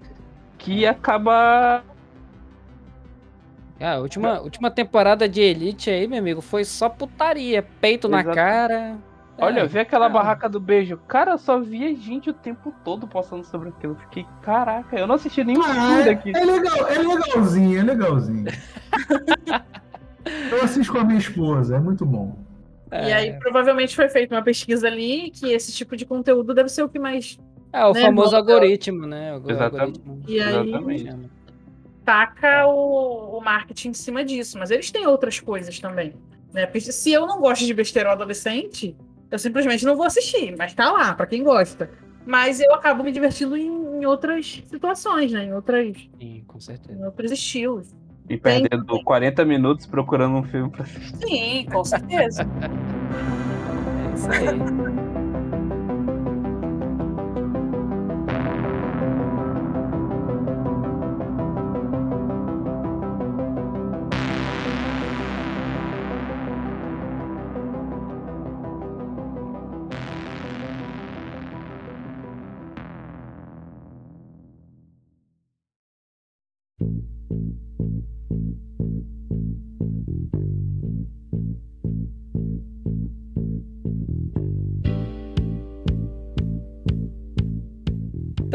que 0.57 0.85
acaba. 0.87 1.83
Ah, 3.81 3.95
a 3.95 3.99
última, 4.01 4.41
última 4.41 4.71
temporada 4.71 5.29
de 5.29 5.41
Elite 5.41 5.89
aí, 5.91 6.09
meu 6.09 6.19
amigo, 6.19 6.41
foi 6.41 6.65
só 6.65 6.89
putaria. 6.89 7.63
Peito 7.81 8.09
na 8.09 8.21
Exato. 8.21 8.35
cara. 8.35 8.97
Olha, 9.41 9.61
É, 9.61 9.67
vê 9.67 9.79
aquela 9.81 10.07
cara. 10.09 10.19
barraca 10.19 10.49
do 10.49 10.59
beijo. 10.59 10.97
Cara, 11.07 11.31
eu 11.33 11.39
só 11.39 11.61
via 11.61 11.95
gente 11.95 12.29
o 12.29 12.33
tempo 12.33 12.75
todo 12.85 13.07
postando 13.07 13.45
sobre 13.45 13.69
aquilo. 13.69 13.93
Eu 13.93 13.97
Fiquei, 14.01 14.27
caraca, 14.43 14.99
eu 14.99 15.07
não 15.07 15.15
assisti 15.15 15.45
nenhum 15.45 15.63
Ah, 15.63 15.75
filme 15.75 16.01
é, 16.01 16.05
daqui. 16.07 16.33
é 16.37 16.45
legal, 16.45 16.89
é 16.89 16.99
legalzinho, 16.99 17.79
é 17.79 17.83
legalzinho. 17.85 18.47
eu 20.51 20.63
assisto 20.65 20.93
com 20.93 20.99
a 20.99 21.05
minha 21.05 21.19
esposa, 21.21 21.77
é 21.77 21.79
muito 21.79 22.05
bom. 22.05 22.37
E 22.91 22.97
é. 22.97 23.13
aí, 23.15 23.33
provavelmente, 23.39 23.95
foi 23.95 24.09
feita 24.09 24.35
uma 24.35 24.43
pesquisa 24.43 24.89
ali 24.89 25.31
que 25.31 25.53
esse 25.53 25.73
tipo 25.73 25.97
de 25.97 26.05
conteúdo 26.05 26.53
deve 26.55 26.69
ser 26.69 26.83
o 26.83 26.89
que 26.89 26.99
mais 26.99 27.39
É, 27.73 27.85
o 27.87 27.93
né, 27.93 28.01
famoso 28.01 28.31
volta- 28.33 28.53
algoritmo, 28.53 29.07
né? 29.07 29.35
O 29.37 29.51
Exatamente. 29.51 30.01
algoritmo. 30.01 30.23
E 30.27 30.41
aí- 30.41 30.69
Exatamente. 30.69 31.38
Taca 32.09 32.67
o, 32.67 33.37
o 33.37 33.45
marketing 33.45 33.91
em 33.91 33.95
cima 33.95 34.25
disso. 34.25 34.59
Mas 34.59 34.71
eles 34.71 34.91
têm 34.91 35.07
outras 35.07 35.39
coisas 35.39 35.79
também. 35.79 36.15
Né? 36.55 36.65
Porque 36.65 36.81
se 36.81 37.13
eu 37.13 37.27
não 37.27 37.39
gosto 37.39 37.67
de 37.67 37.75
besterol 37.75 38.13
adolescente, 38.13 38.97
eu 39.31 39.39
simplesmente 39.39 39.85
não 39.85 39.95
vou 39.95 40.07
assistir. 40.07 40.57
Mas 40.57 40.73
tá 40.73 40.91
lá, 40.91 41.13
pra 41.15 41.27
quem 41.27 41.45
gosta. 41.45 41.91
Mas 42.25 42.61
eu 42.61 42.75
acabo 42.75 43.05
me 43.05 43.13
divertindo 43.13 43.55
em, 43.59 43.67
em 43.67 44.07
outras 44.07 44.63
situações, 44.67 45.33
né? 45.33 45.45
Em, 45.45 45.53
outras, 45.53 45.97
Sim, 46.19 46.45
com 46.47 46.59
certeza. 46.59 46.99
em 46.99 47.05
outros 47.05 47.31
estilos. 47.31 47.95
E 48.27 48.39
perdendo 48.39 49.03
40 49.05 49.45
minutos 49.45 49.87
procurando 49.87 50.37
um 50.37 50.43
filme 50.43 50.71
pra 50.71 50.85
assistir. 50.85 51.17
Sim, 51.17 51.67
com 51.71 51.85
certeza. 51.85 52.47
É 54.09 54.15
isso 54.15 54.31
aí. 54.31 54.88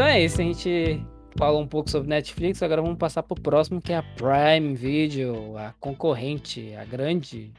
Então 0.04 0.12
é 0.12 0.22
isso, 0.22 0.42
a 0.42 0.44
gente 0.44 1.08
falou 1.38 1.62
um 1.62 1.68
pouco 1.68 1.90
sobre 1.90 2.10
Netflix, 2.10 2.62
agora 2.62 2.82
vamos 2.82 2.98
passar 2.98 3.24
pro 3.24 3.42
próximo, 3.42 3.82
que 3.82 3.94
é 3.94 3.96
a 3.96 4.04
Prime 4.04 4.76
Video, 4.76 5.58
a 5.58 5.74
concorrente, 5.80 6.76
a 6.76 6.84
grande, 6.84 7.54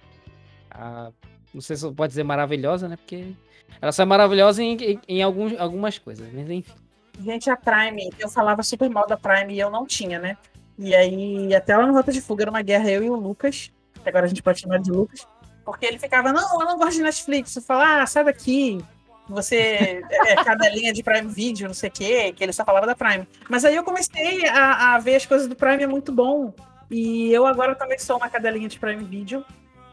a, 0.71 1.11
não 1.55 1.63
sei 1.63 1.75
se 1.75 1.91
pode 1.93 2.11
dizer 2.11 2.23
maravilhosa, 2.23 2.87
né? 2.87 2.97
Porque 2.97 3.33
ela 3.81 3.93
só 3.93 4.03
é 4.03 4.05
maravilhosa 4.05 4.63
em, 4.63 4.77
em, 4.77 5.01
em 5.09 5.23
algumas 5.23 5.99
coisas, 5.99 6.31
mas 6.35 6.51
enfim. 6.51 6.75
Gente, 7.19 7.49
a 7.49 7.57
Prime, 7.57 8.11
eu 8.19 8.29
falava 8.29 8.63
super 8.63 8.91
mal 8.91 9.07
da 9.07 9.17
Prime 9.17 9.55
e 9.55 9.59
eu 9.59 9.71
não 9.71 9.87
tinha, 9.87 10.19
né? 10.19 10.37
E 10.79 10.95
aí, 10.95 11.55
até 11.55 11.75
lá 11.75 11.87
no 11.87 11.95
Rota 11.95 12.13
de 12.13 12.21
Fuga 12.21 12.45
era 12.45 12.51
uma 12.51 12.61
guerra 12.61 12.91
eu 12.91 13.03
e 13.03 13.09
o 13.09 13.17
Lucas, 13.17 13.73
agora 14.05 14.27
a 14.27 14.29
gente 14.29 14.43
pode 14.43 14.61
chamar 14.61 14.81
de 14.81 14.91
Lucas, 14.91 15.27
porque 15.65 15.87
ele 15.87 15.99
ficava, 15.99 16.31
não, 16.31 16.61
eu 16.61 16.67
não 16.67 16.77
gosto 16.77 16.99
de 16.99 17.05
Netflix. 17.05 17.57
Eu 17.57 17.63
falava, 17.63 18.03
ah, 18.03 18.07
sai 18.07 18.23
daqui, 18.23 18.85
você 19.29 20.03
é 20.11 20.45
cadelinha 20.45 20.93
de 20.93 21.03
Prime 21.03 21.29
Video, 21.29 21.67
não 21.67 21.75
sei 21.75 21.89
o 21.89 21.93
quê, 21.93 22.33
que 22.33 22.43
ele 22.45 22.53
só 22.53 22.65
falava 22.65 22.87
da 22.87 22.95
Prime. 22.95 23.27
Mas 23.49 23.65
aí 23.65 23.75
eu 23.75 23.85
comecei 23.85 24.47
a, 24.49 24.95
a, 24.95 24.99
ver 24.99 25.17
as 25.17 25.27
coisas 25.27 25.49
do 25.49 25.57
Prime, 25.57 25.83
é 25.83 25.87
muito 25.87 26.13
bom. 26.13 26.53
E 26.91 27.33
eu 27.33 27.47
agora 27.47 27.75
também 27.75 27.99
sou 27.99 28.17
uma 28.17 28.29
cadelinha 28.29 28.69
de 28.69 28.79
Prime 28.79 29.03
Video. 29.03 29.45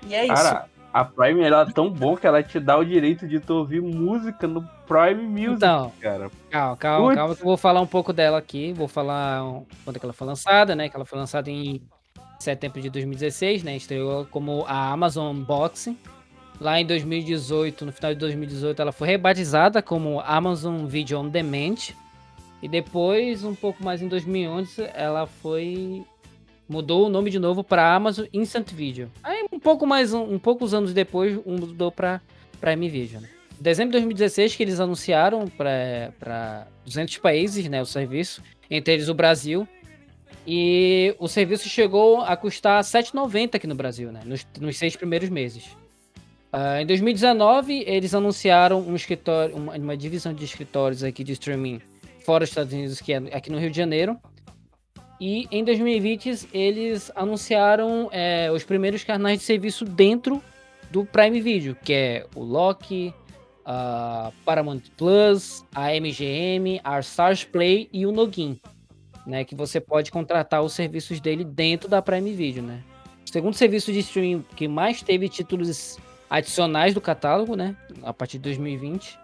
E 0.06 0.14
é 0.14 0.28
Cara, 0.28 0.66
isso. 0.66 0.88
a 0.94 1.06
Prime 1.06 1.42
ela 1.42 1.62
é 1.62 1.72
tão 1.72 1.90
bom 1.90 2.18
que 2.18 2.28
ela 2.28 2.44
te 2.44 2.60
dá 2.60 2.78
o 2.78 2.84
direito 2.84 3.28
de 3.28 3.40
tu 3.40 3.56
ouvir 3.56 3.82
música 3.82 4.48
no 4.48 4.62
Prime 4.86 5.24
Music, 5.24 5.54
Então, 5.54 5.92
cara. 6.02 6.30
Calma, 6.50 6.78
calma, 6.78 7.06
Putz. 7.06 7.16
calma, 7.16 7.36
que 7.36 7.42
eu 7.42 7.46
vou 7.46 7.58
falar 7.58 7.82
um 7.82 7.88
pouco 7.88 8.12
dela 8.12 8.38
aqui. 8.38 8.74
Vou 8.74 8.88
falar 8.88 9.42
quando 9.84 9.96
é 9.96 10.00
que 10.00 10.06
ela 10.06 10.14
foi 10.14 10.28
lançada, 10.28 10.76
né? 10.76 10.90
Que 10.90 10.96
ela 10.96 11.06
foi 11.06 11.18
lançada 11.18 11.50
em 11.50 11.82
setembro 12.40 12.82
de 12.82 12.90
2016, 12.90 13.64
né? 13.64 13.76
Estreou 13.76 14.26
como 14.26 14.66
a 14.68 14.92
Amazon 14.92 15.36
Unboxing. 15.36 15.98
Lá 16.62 16.80
em 16.80 16.86
2018, 16.86 17.88
no 17.88 17.92
final 17.92 18.14
de 18.14 18.20
2018, 18.20 18.80
ela 18.80 18.92
foi 18.92 19.08
rebatizada 19.08 19.82
como 19.82 20.20
Amazon 20.20 20.86
Video 20.86 21.20
On 21.20 21.28
Demand. 21.28 21.90
E 22.62 22.68
depois, 22.68 23.44
um 23.44 23.56
pouco 23.56 23.84
mais 23.84 24.00
em 24.00 24.08
2011, 24.08 24.88
ela 24.94 25.26
foi 25.26 26.04
mudou 26.70 27.08
o 27.08 27.10
nome 27.10 27.32
de 27.32 27.40
novo 27.40 27.64
para 27.64 27.96
Amazon 27.96 28.28
Instant 28.32 28.72
Video. 28.74 29.12
Aí 29.24 29.44
um 29.52 29.60
pouco 29.60 29.88
mais 29.88 30.14
um, 30.14 30.36
um 30.36 30.38
poucos 30.38 30.72
anos 30.72 30.94
depois, 30.94 31.36
mudou 31.44 31.92
para 31.92 32.22
Prime 32.60 32.88
Video, 32.88 33.20
né? 33.20 33.28
Em 33.60 33.64
dezembro 33.64 33.94
de 33.94 33.98
2016 33.98 34.56
que 34.56 34.62
eles 34.62 34.80
anunciaram 34.80 35.48
para 35.48 36.68
200 36.86 37.18
países, 37.18 37.68
né, 37.68 37.82
o 37.82 37.88
serviço, 37.88 38.44
entre 38.70 38.94
eles 38.94 39.10
o 39.10 39.16
Brasil. 39.16 39.68
E 40.46 41.16
o 41.18 41.28
serviço 41.28 41.68
chegou 41.68 42.22
a 42.22 42.38
custar 42.38 42.84
R$ 42.84 42.84
7,90 42.84 43.56
aqui 43.56 43.66
no 43.66 43.76
Brasil, 43.76 44.12
né, 44.12 44.22
nos, 44.24 44.46
nos 44.60 44.78
seis 44.78 44.96
primeiros 44.96 45.30
meses. 45.30 45.81
Ah, 46.52 46.82
em 46.82 46.86
2019, 46.86 47.86
eles 47.88 48.14
anunciaram 48.14 48.82
um 48.82 48.96
escritório, 48.96 49.56
uma, 49.56 49.76
uma 49.78 49.96
divisão 49.96 50.34
de 50.34 50.44
escritórios 50.44 51.04
aqui 51.04 51.24
de 51.24 51.32
streaming 51.32 51.80
fora 52.26 52.44
dos 52.44 52.50
Estados 52.50 52.74
Unidos, 52.74 53.00
que 53.00 53.14
é 53.14 53.18
aqui 53.34 53.50
no 53.50 53.58
Rio 53.58 53.72
de 53.72 53.78
Janeiro. 53.78 54.18
E 55.20 55.48
em 55.52 55.64
2020, 55.64 56.50
eles 56.52 57.12
anunciaram 57.16 58.10
é, 58.12 58.52
os 58.52 58.64
primeiros 58.64 59.04
canais 59.04 59.40
de 59.40 59.46
serviço 59.46 59.86
dentro 59.86 60.42
do 60.90 61.06
Prime 61.06 61.40
Video, 61.40 61.76
que 61.76 61.94
é 61.94 62.26
o 62.36 62.44
Loki, 62.44 63.14
a 63.64 64.32
Paramount 64.44 64.82
Plus, 64.98 65.64
a 65.74 65.94
MGM, 65.94 66.82
a 66.84 67.00
Stars 67.00 67.46
Play 67.46 67.88
e 67.94 68.06
o 68.06 68.12
Nogin, 68.12 68.60
né, 69.26 69.46
que 69.46 69.56
você 69.56 69.80
pode 69.80 70.12
contratar 70.12 70.62
os 70.64 70.74
serviços 70.74 71.22
dele 71.22 71.46
dentro 71.46 71.88
da 71.88 72.02
Prime 72.02 72.34
Video, 72.34 72.64
né? 72.64 72.84
O 73.26 73.32
segundo 73.32 73.54
serviço 73.54 73.94
de 73.94 74.00
streaming 74.00 74.44
que 74.56 74.68
mais 74.68 75.02
teve 75.02 75.30
títulos 75.30 75.98
adicionais 76.32 76.94
do 76.94 77.02
catálogo, 77.02 77.56
né, 77.56 77.76
a 78.02 78.12
partir 78.14 78.38
de 78.38 78.44
2020. 78.46 79.20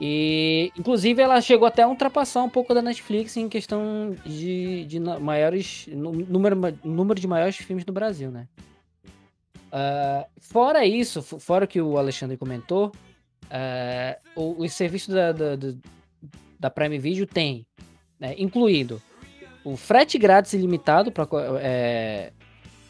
E, 0.00 0.70
inclusive, 0.76 1.22
ela 1.22 1.40
chegou 1.40 1.66
até 1.66 1.82
a 1.82 1.88
ultrapassar 1.88 2.42
um 2.42 2.48
pouco 2.48 2.74
da 2.74 2.82
Netflix 2.82 3.36
em 3.36 3.48
questão 3.48 4.14
de, 4.26 4.84
de 4.84 4.98
maiores. 5.00 5.86
Número, 5.88 6.56
número 6.84 7.18
de 7.20 7.26
maiores 7.26 7.56
filmes 7.56 7.84
do 7.84 7.92
Brasil, 7.92 8.30
né? 8.30 8.48
Ah, 9.70 10.26
fora 10.40 10.84
isso, 10.84 11.22
fo- 11.22 11.38
fora 11.38 11.64
o 11.64 11.68
que 11.68 11.80
o 11.80 11.96
Alexandre 11.96 12.36
comentou, 12.36 12.92
ah, 13.50 14.18
o, 14.36 14.62
os 14.64 14.72
serviços 14.72 15.14
da, 15.14 15.32
da, 15.32 15.56
da- 16.58 16.70
Prime 16.70 16.98
Video 16.98 17.26
tem, 17.26 17.64
né, 18.20 18.34
incluído 18.36 19.00
o 19.64 19.76
frete 19.76 20.18
grátis 20.18 20.52
ilimitado 20.52 21.10
para 21.12 21.26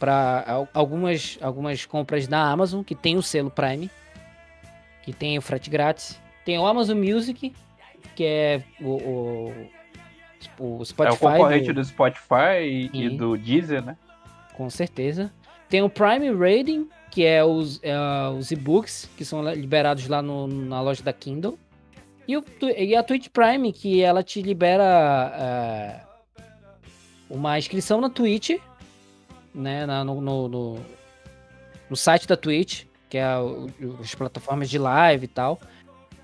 para 0.02 0.66
algumas, 0.74 1.38
algumas 1.40 1.86
compras 1.86 2.26
da 2.26 2.42
Amazon 2.42 2.82
que 2.82 2.92
tem 2.92 3.16
o 3.16 3.22
selo 3.22 3.52
Prime, 3.52 3.88
que 5.04 5.12
tem 5.12 5.38
o 5.38 5.42
frete 5.42 5.70
grátis. 5.70 6.20
Tem 6.44 6.58
o 6.58 6.66
Amazon 6.66 6.98
Music, 6.98 7.52
que 8.16 8.24
é 8.24 8.62
o, 8.80 9.52
o, 10.58 10.78
o 10.80 10.84
Spotify. 10.84 11.12
é 11.24 11.28
o 11.28 11.30
concorrente 11.30 11.68
do- 11.68 11.74
do 11.74 11.84
Spotify 11.84 12.62
e, 12.64 12.90
e 12.92 13.08
do 13.10 13.36
Deezer, 13.38 13.80
né? 13.84 13.96
com 14.54 14.68
certeza. 14.68 15.32
Tem 15.68 15.82
o 15.82 15.88
Prime 15.88 16.30
Rating, 16.32 16.88
que 17.08 17.24
é 17.24 17.44
os, 17.44 17.78
é, 17.82 17.94
os 18.36 18.50
e-books 18.50 19.08
que 19.16 19.24
são 19.24 19.40
liberados 19.54 20.08
lá 20.08 20.20
no- 20.20 20.48
na 20.48 20.80
loja 20.80 21.02
da 21.04 21.12
Kindle. 21.12 21.56
E, 22.26 22.36
o, 22.36 22.44
e 22.76 22.96
a 22.96 23.04
Twitch 23.04 23.28
Prime, 23.28 23.72
que 23.72 24.02
ela 24.02 24.22
te 24.24 24.42
libera 24.42 24.82
é, 25.38 26.00
uma 27.30 27.56
inscrição 27.56 28.00
na 28.00 28.10
Twitch, 28.10 28.50
né, 29.54 29.86
na- 29.86 30.04
no, 30.04 30.20
no, 30.20 30.48
no- 30.48 30.78
no 31.90 31.96
site 31.96 32.26
da 32.26 32.36
Twitch, 32.36 32.84
que 33.08 33.18
é 33.18 33.36
o- 33.38 33.66
o- 33.80 33.96
as 34.00 34.14
plataformas 34.14 34.68
de 34.70 34.78
live 34.78 35.24
e 35.24 35.28
tal. 35.28 35.60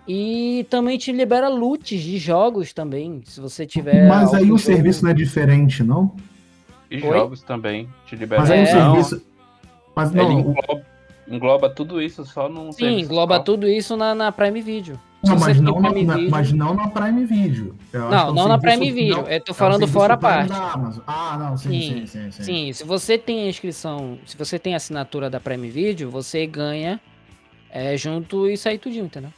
E 0.06 0.66
também 0.70 0.96
te 0.96 1.12
libera 1.12 1.48
loots 1.48 2.00
de 2.00 2.16
jogos 2.16 2.72
também, 2.72 3.20
se 3.26 3.40
você 3.40 3.66
tiver. 3.66 4.08
Mas 4.08 4.32
aí 4.32 4.44
o 4.44 4.46
jogo- 4.46 4.58
serviço 4.58 5.04
não 5.04 5.10
é 5.10 5.14
diferente, 5.14 5.82
não? 5.82 6.14
E 6.90 6.96
Oi? 6.96 7.00
jogos 7.02 7.42
também. 7.42 7.86
Te 8.06 8.16
libera 8.16 8.40
Mas 8.40 8.50
aí 8.50 8.60
o 8.60 8.66
É. 8.66 8.74
Não, 8.74 8.94
serviço. 8.94 9.26
Mas 9.94 10.10
Ele 10.14 10.22
não, 10.22 10.36
o- 10.36 10.40
engloba, 10.40 10.86
engloba 11.28 11.68
tudo 11.70 12.00
isso 12.00 12.24
só 12.24 12.48
num 12.48 12.72
Sim, 12.72 13.00
engloba 13.00 13.36
só. 13.36 13.42
tudo 13.42 13.68
isso 13.68 13.94
na, 13.98 14.14
na 14.14 14.32
Prime 14.32 14.62
Video. 14.62 14.98
Não, 15.24 15.36
mas 15.38 15.60
não, 15.60 15.80
na, 15.80 15.90
Prime 15.90 16.06
na- 16.06 16.14
Video- 16.16 16.30
mas 16.30 16.52
não 16.52 16.74
na 16.74 16.88
Prime 16.88 17.24
Video. 17.24 17.76
Eu 17.92 18.08
Não, 18.08 18.28
é 18.30 18.32
não 18.32 18.48
na 18.48 18.58
Prime 18.58 18.92
Video, 18.92 19.16
não, 19.22 19.28
eu 19.28 19.40
tô 19.40 19.52
é 19.52 19.54
falando 19.54 19.86
fora 19.88 20.14
a 20.14 20.16
parte. 20.16 20.52
Ah, 21.06 21.36
não, 21.38 21.56
sim, 21.56 21.80
sim, 21.80 22.06
sim. 22.06 22.30
sim. 22.30 22.42
Sim, 22.44 22.72
se 22.72 22.84
você 22.84 23.18
tem 23.18 23.42
a 23.44 23.48
inscrição, 23.48 24.18
se 24.24 24.36
você 24.36 24.58
tem 24.58 24.74
a 24.74 24.76
assinatura 24.76 25.28
da 25.28 25.40
Prime 25.40 25.68
Video, 25.68 26.08
você 26.08 26.46
ganha 26.46 27.00
é, 27.70 27.96
junto 27.96 28.48
isso 28.48 28.68
aí 28.68 28.78
tudinho, 28.78 29.06
entendeu? 29.06 29.32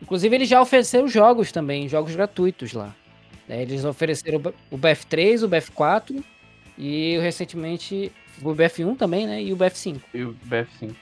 Inclusive, 0.00 0.34
eles 0.36 0.48
já 0.48 0.60
ofereceram 0.60 1.08
jogos 1.08 1.50
também, 1.50 1.88
jogos 1.88 2.14
gratuitos 2.14 2.72
lá. 2.72 2.94
É, 3.48 3.62
Eles 3.62 3.84
ofereceram 3.84 4.40
o 4.70 4.78
BF3, 4.78 5.42
o 5.42 5.48
BF4 5.48 6.22
e 6.78 7.18
recentemente 7.18 8.12
o 8.42 8.54
BF1 8.54 8.96
também, 8.96 9.26
né? 9.26 9.42
E 9.42 9.52
o 9.52 9.56
BF5. 9.56 10.00
E 10.14 10.22
o 10.22 10.34
BF5. 10.48 10.94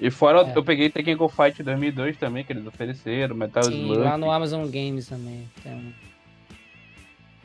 E 0.00 0.10
fora, 0.10 0.40
É. 0.48 0.52
eu 0.56 0.64
peguei 0.64 0.88
Tekken 0.88 1.16
Go 1.16 1.28
Fight 1.28 1.62
2002 1.62 2.16
também, 2.16 2.42
que 2.42 2.52
eles 2.52 2.66
ofereceram, 2.66 3.34
Metal 3.36 3.62
Sim, 3.64 3.82
Slug. 3.82 3.98
lá 4.00 4.16
no 4.16 4.30
Amazon 4.30 4.64
Games 4.66 5.08
também. 5.08 5.46
tem. 5.62 5.94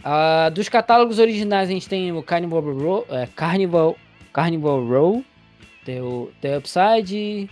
Ah, 0.04 0.50
dos 0.50 0.70
catálogos 0.70 1.18
originais 1.20 1.68
a 1.70 1.72
gente 1.72 1.90
tem 1.90 2.12
o 2.12 2.22
Carnival 2.22 2.62
Row, 2.62 3.06
é, 3.10 3.28
Carnival, 3.36 3.98
Carnival 4.32 4.86
Row, 4.86 5.26
tem 5.84 6.00
o 6.00 6.32
The 6.42 6.58
Upside, 6.60 7.50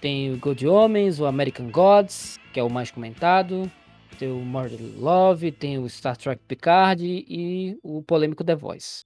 tem 0.00 0.32
o 0.32 0.36
Good 0.36 0.66
Homens, 0.68 1.18
o 1.18 1.24
American 1.26 1.70
Gods, 1.70 2.38
que 2.52 2.60
é 2.60 2.62
o 2.62 2.68
mais 2.70 2.90
comentado, 2.90 3.70
tem 4.18 4.30
o 4.30 4.36
Murder 4.36 4.78
Love, 4.98 5.50
tem 5.50 5.78
o 5.78 5.88
Star 5.88 6.16
Trek 6.16 6.40
Picard 6.46 7.02
e 7.02 7.78
o 7.82 8.02
polêmico 8.02 8.44
The 8.44 8.54
Voice. 8.54 9.00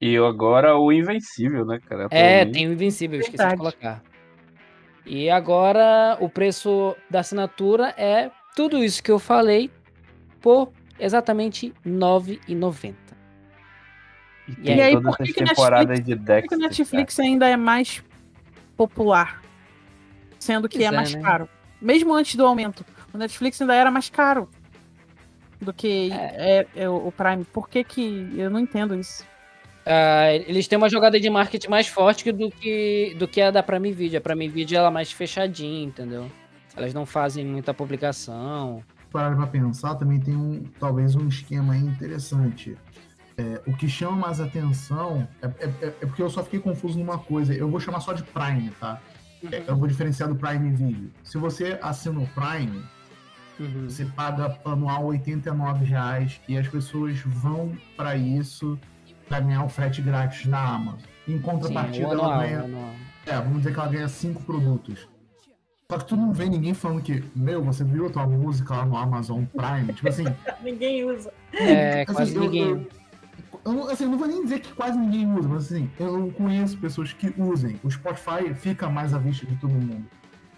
E 0.00 0.16
agora 0.16 0.78
o 0.78 0.90
Invencível, 0.92 1.66
né, 1.66 1.78
cara? 1.86 2.06
É, 2.10 2.46
tem 2.46 2.68
o 2.68 2.72
Invencível, 2.72 3.18
eu 3.18 3.22
esqueci 3.22 3.46
de 3.46 3.56
colocar. 3.56 4.02
E 5.06 5.30
agora 5.30 6.16
o 6.20 6.28
preço 6.28 6.96
da 7.08 7.20
assinatura 7.20 7.94
é 7.96 8.30
tudo 8.54 8.82
isso 8.84 9.02
que 9.02 9.10
eu 9.10 9.18
falei 9.18 9.70
por 10.40 10.72
exatamente 10.98 11.68
R$ 11.84 11.90
9,90. 11.90 12.94
E 14.48 14.52
E 14.52 14.54
tem 14.56 14.80
aí, 14.82 14.92
todas 14.92 15.16
por 15.16 15.16
que 15.16 15.22
essas 15.22 15.34
que 15.34 15.44
temporadas 15.44 15.98
Netflix- 15.98 16.06
de 16.24 16.42
Por 16.42 16.48
que 16.48 16.54
o 16.54 16.58
Netflix 16.58 17.20
ainda 17.20 17.48
é 17.48 17.56
mais 17.56 18.02
popular? 18.76 19.40
Sendo 20.38 20.68
que 20.68 20.78
Pois 20.78 20.90
é 20.90 20.92
é, 20.92 20.96
mais 20.96 21.14
né? 21.14 21.20
caro. 21.22 21.48
Mesmo 21.80 22.14
antes 22.14 22.34
do 22.34 22.46
aumento, 22.46 22.84
o 23.12 23.18
Netflix 23.18 23.60
ainda 23.60 23.74
era 23.74 23.90
mais 23.90 24.08
caro 24.10 24.48
do 25.60 25.72
que 25.72 26.10
é, 26.12 26.66
é 26.74 26.88
o 26.88 27.08
o 27.08 27.12
Prime. 27.12 27.44
Por 27.44 27.68
que 27.68 27.84
que... 27.84 28.32
Eu 28.36 28.50
não 28.50 28.58
entendo 28.60 28.94
isso. 28.94 29.24
Ah, 29.86 30.32
eles 30.34 30.68
têm 30.68 30.76
uma 30.76 30.88
jogada 30.88 31.18
de 31.18 31.28
marketing 31.30 31.68
mais 31.68 31.86
forte 31.88 32.30
do 32.32 32.50
que, 32.50 33.14
do 33.18 33.26
que 33.26 33.40
a 33.40 33.50
da 33.50 33.62
Prime 33.62 33.92
Video. 33.92 34.18
A 34.18 34.20
Prime 34.20 34.48
Video 34.48 34.76
ela 34.78 34.88
é 34.88 34.90
mais 34.90 35.10
fechadinha, 35.10 35.84
entendeu? 35.84 36.30
Elas 36.76 36.94
não 36.94 37.04
fazem 37.06 37.44
muita 37.44 37.72
publicação. 37.74 38.82
parar 39.12 39.34
pra 39.34 39.46
pensar, 39.48 39.96
também 39.96 40.20
tem 40.20 40.36
um 40.36 40.62
talvez 40.78 41.16
um 41.16 41.26
esquema 41.26 41.76
interessante. 41.76 42.76
É, 43.36 43.60
o 43.66 43.74
que 43.76 43.88
chama 43.88 44.16
mais 44.16 44.40
atenção 44.40 45.26
é, 45.42 45.46
é- 45.46 45.68
é- 45.82 45.86
é 46.02 46.06
porque 46.06 46.22
eu 46.22 46.30
só 46.30 46.44
fiquei 46.44 46.60
confuso 46.60 46.96
numa 46.98 47.18
coisa. 47.18 47.52
Eu 47.52 47.68
vou 47.68 47.80
chamar 47.80 47.98
só 48.00 48.12
de 48.12 48.22
Prime, 48.22 48.70
tá? 48.78 49.00
É, 49.50 49.64
Eu 49.66 49.74
vou 49.76 49.88
diferenciar 49.88 50.28
do 50.28 50.36
Prime 50.36 50.70
Video. 50.70 51.10
Se 51.24 51.38
você 51.38 51.76
assina 51.82 52.20
o 52.20 52.26
Prime, 52.28 52.82
Uhum. 53.58 53.88
você 53.88 54.04
paga 54.04 54.56
anual 54.64 55.06
89 55.06 55.84
reais 55.84 56.40
e 56.46 56.56
as 56.56 56.68
pessoas 56.68 57.18
vão 57.20 57.76
para 57.96 58.14
isso 58.16 58.78
para 59.30 59.38
ganhar 59.40 59.64
o 59.64 59.68
frete 59.68 60.02
grátis 60.02 60.44
na 60.46 60.58
Amazon. 60.60 60.98
Em 61.28 61.34
Sim, 61.36 61.40
contrapartida, 61.40 62.08
o 62.08 62.12
ela 62.12 62.38
ganha. 62.38 62.60
anual. 62.62 62.90
É, 63.24 63.36
vamos 63.36 63.58
dizer 63.58 63.72
que 63.72 63.78
ela 63.78 63.88
ganha 63.88 64.08
cinco 64.08 64.42
produtos. 64.42 65.08
Só 65.88 65.98
que 65.98 66.04
tu 66.04 66.16
não 66.16 66.32
vê 66.32 66.48
ninguém 66.48 66.74
falando 66.74 67.00
que, 67.00 67.22
meu, 67.34 67.62
você 67.62 67.84
viu 67.84 68.06
a 68.06 68.10
tua 68.10 68.26
música 68.26 68.74
lá 68.74 68.84
no 68.84 68.96
Amazon 68.96 69.44
Prime? 69.44 69.92
tipo 69.92 70.08
assim, 70.08 70.24
Ninguém 70.62 71.04
usa. 71.04 71.32
É, 71.52 72.02
assim, 72.02 72.12
quase 72.12 72.34
eu- 72.34 72.40
ninguém. 72.42 72.62
eu- 72.70 72.88
eu 73.64 73.72
não- 73.72 73.88
assim, 73.88 74.04
eu 74.04 74.10
não 74.10 74.18
vou 74.18 74.26
nem 74.26 74.42
dizer 74.42 74.60
que 74.60 74.72
quase 74.72 74.98
ninguém 74.98 75.32
usa, 75.32 75.48
mas 75.48 75.64
assim, 75.72 75.88
eu 75.98 76.32
conheço 76.36 76.76
pessoas 76.78 77.12
que 77.12 77.32
usem. 77.38 77.78
O 77.84 77.90
Spotify 77.90 78.52
fica 78.52 78.88
mais 78.90 79.14
à 79.14 79.18
vista 79.18 79.46
de 79.46 79.54
todo 79.56 79.70
mundo. 79.70 80.04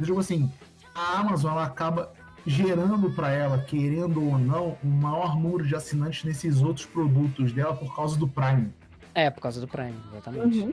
Eu 0.00 0.06
digo 0.06 0.18
assim, 0.18 0.50
a 0.94 1.18
Amazon 1.20 1.52
ela 1.52 1.64
acaba 1.64 2.10
gerando 2.46 3.10
para 3.10 3.30
ela, 3.30 3.58
querendo 3.58 4.22
ou 4.24 4.38
não, 4.38 4.76
um 4.84 4.88
maior 4.90 5.38
número 5.38 5.66
de 5.66 5.74
assinantes 5.74 6.24
nesses 6.24 6.60
outros 6.62 6.86
produtos 6.86 7.52
dela 7.52 7.74
por 7.74 7.94
causa 7.94 8.18
do 8.18 8.26
Prime. 8.28 8.70
É, 9.14 9.30
por 9.30 9.40
causa 9.40 9.60
do 9.60 9.68
Prime, 9.68 9.94
exatamente. 10.12 10.58
Uhum. 10.58 10.72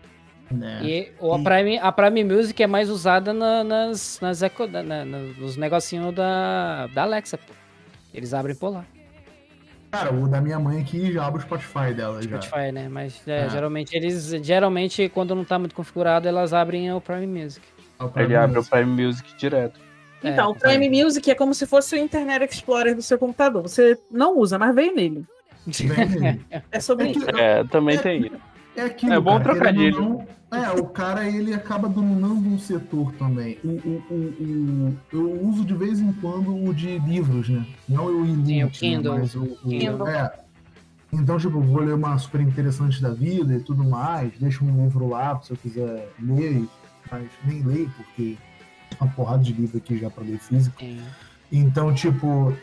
Né? 0.51 0.79
E 0.83 1.11
o, 1.19 1.33
a, 1.33 1.39
E- 1.39 1.43
Prime, 1.43 1.77
a 1.77 1.91
Prime 1.91 2.23
Music 2.23 2.63
é 2.63 2.65
mais 2.67 2.89
usada 2.89 3.31
na- 3.33 3.63
nas, 3.63 4.19
nas 4.19 4.41
eco, 4.41 4.65
na- 4.65 4.81
na- 4.81 5.05
nos 5.05 5.55
negocinhos 5.57 6.13
da, 6.15 6.87
da 6.87 7.03
Alexa, 7.03 7.37
pô. 7.37 7.53
Eles 8.13 8.33
abrem 8.33 8.55
por 8.55 8.69
lá. 8.69 8.85
Cara, 9.91 10.13
o 10.13 10.27
da 10.27 10.39
minha 10.41 10.59
mãe 10.59 10.81
aqui 10.81 11.11
já 11.11 11.25
abre 11.25 11.39
o 11.39 11.41
Spotify 11.43 11.93
dela 11.95 12.21
já. 12.21 12.41
Spotify, 12.41 12.71
né? 12.71 12.87
Mas 12.89 13.27
é, 13.27 13.45
É. 13.45 13.49
geralmente 13.49 13.95
eles. 13.95 14.29
Geralmente, 14.43 15.09
quando 15.09 15.33
não 15.35 15.43
tá 15.43 15.57
muito 15.59 15.73
configurado, 15.75 16.27
elas 16.27 16.53
abrem 16.53 16.91
o 16.93 17.01
Prime 17.01 17.25
Music. 17.27 17.65
É 17.99 18.03
o 18.03 18.09
Prime 18.09 18.27
Ele 18.27 18.35
abre 18.35 18.51
o 18.51 18.55
Music. 18.59 18.71
Prime 18.75 19.05
Music 19.05 19.37
direto. 19.37 19.79
Então, 20.23 20.49
É, 20.49 20.51
o 20.51 20.55
Prime 20.55 20.89
Music 21.03 21.29
é 21.31 21.35
como 21.35 21.53
se 21.53 21.65
fosse 21.65 21.95
o 21.95 21.97
Internet 21.97 22.53
Explorer 22.53 22.95
do 22.95 23.01
seu 23.01 23.17
computador. 23.17 23.61
Você 23.63 23.97
não 24.11 24.37
usa, 24.37 24.57
mas 24.59 24.75
veio 24.75 24.93
nele. 24.93 25.23
Vem 25.67 26.09
nele. 26.09 26.45
É 26.71 26.79
sobre 26.79 27.07
É 27.07 27.11
isso. 27.11 27.29
É, 27.37 27.63
também 27.65 27.97
tem 27.97 28.21
isso. 28.25 28.35
É 28.75 28.81
aquilo, 28.83 29.13
É 29.13 29.19
bom 29.19 29.31
cara, 29.39 29.43
trocadilho. 29.43 30.01
não, 30.01 30.27
É, 30.63 30.69
o 30.71 30.85
cara 30.87 31.27
ele 31.27 31.53
acaba 31.53 31.87
dominando 31.89 32.47
um 32.47 32.57
setor 32.59 33.11
também. 33.13 33.57
O, 33.63 33.67
o, 33.69 34.03
o, 34.09 34.13
o- 34.13 34.97
eu 35.13 35.41
uso 35.47 35.63
de 35.65 35.73
vez 35.73 35.99
em 35.99 36.11
quando 36.13 36.55
o 36.55 36.73
de 36.73 36.97
livros, 36.99 37.49
né? 37.49 37.65
Não 37.87 38.05
o 38.05 38.09
Sim, 38.09 38.21
o 38.21 38.25
Init, 38.49 38.79
Kindle. 38.79 39.19
mas 39.19 39.35
o, 39.35 39.43
o 39.43 39.55
Kindle. 39.69 40.07
é. 40.07 40.31
Então, 41.11 41.37
tipo, 41.39 41.59
vou 41.59 41.81
ler 41.81 41.93
uma 41.93 42.17
super 42.19 42.39
interessante 42.41 43.01
da 43.01 43.09
vida 43.09 43.53
e 43.55 43.59
tudo 43.61 43.83
mais, 43.83 44.31
deixo 44.39 44.63
um 44.63 44.83
livro 44.83 45.07
lá 45.09 45.39
se 45.41 45.51
eu 45.51 45.57
quiser 45.57 46.07
ler, 46.21 46.63
mas 47.11 47.27
nem 47.45 47.63
leio, 47.63 47.89
porque 47.97 48.23
tem 48.23 48.37
uma 48.99 49.11
porrada 49.11 49.43
de 49.43 49.53
livro 49.53 49.77
aqui 49.77 49.97
já 49.97 50.09
pra 50.09 50.23
ler 50.23 50.39
físico. 50.39 50.75
Sim. 50.79 51.01
Então, 51.51 51.93
tipo, 51.93 52.53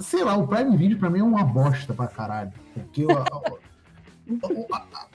sei 0.00 0.24
lá, 0.24 0.36
o 0.36 0.46
Prime 0.46 0.76
Video 0.76 0.98
pra 0.98 1.10
mim 1.10 1.20
é 1.20 1.24
uma 1.24 1.44
bosta 1.44 1.94
pra 1.94 2.06
caralho. 2.06 2.52
Porque 2.74 3.04
o, 3.04 3.08
o, 4.28 4.66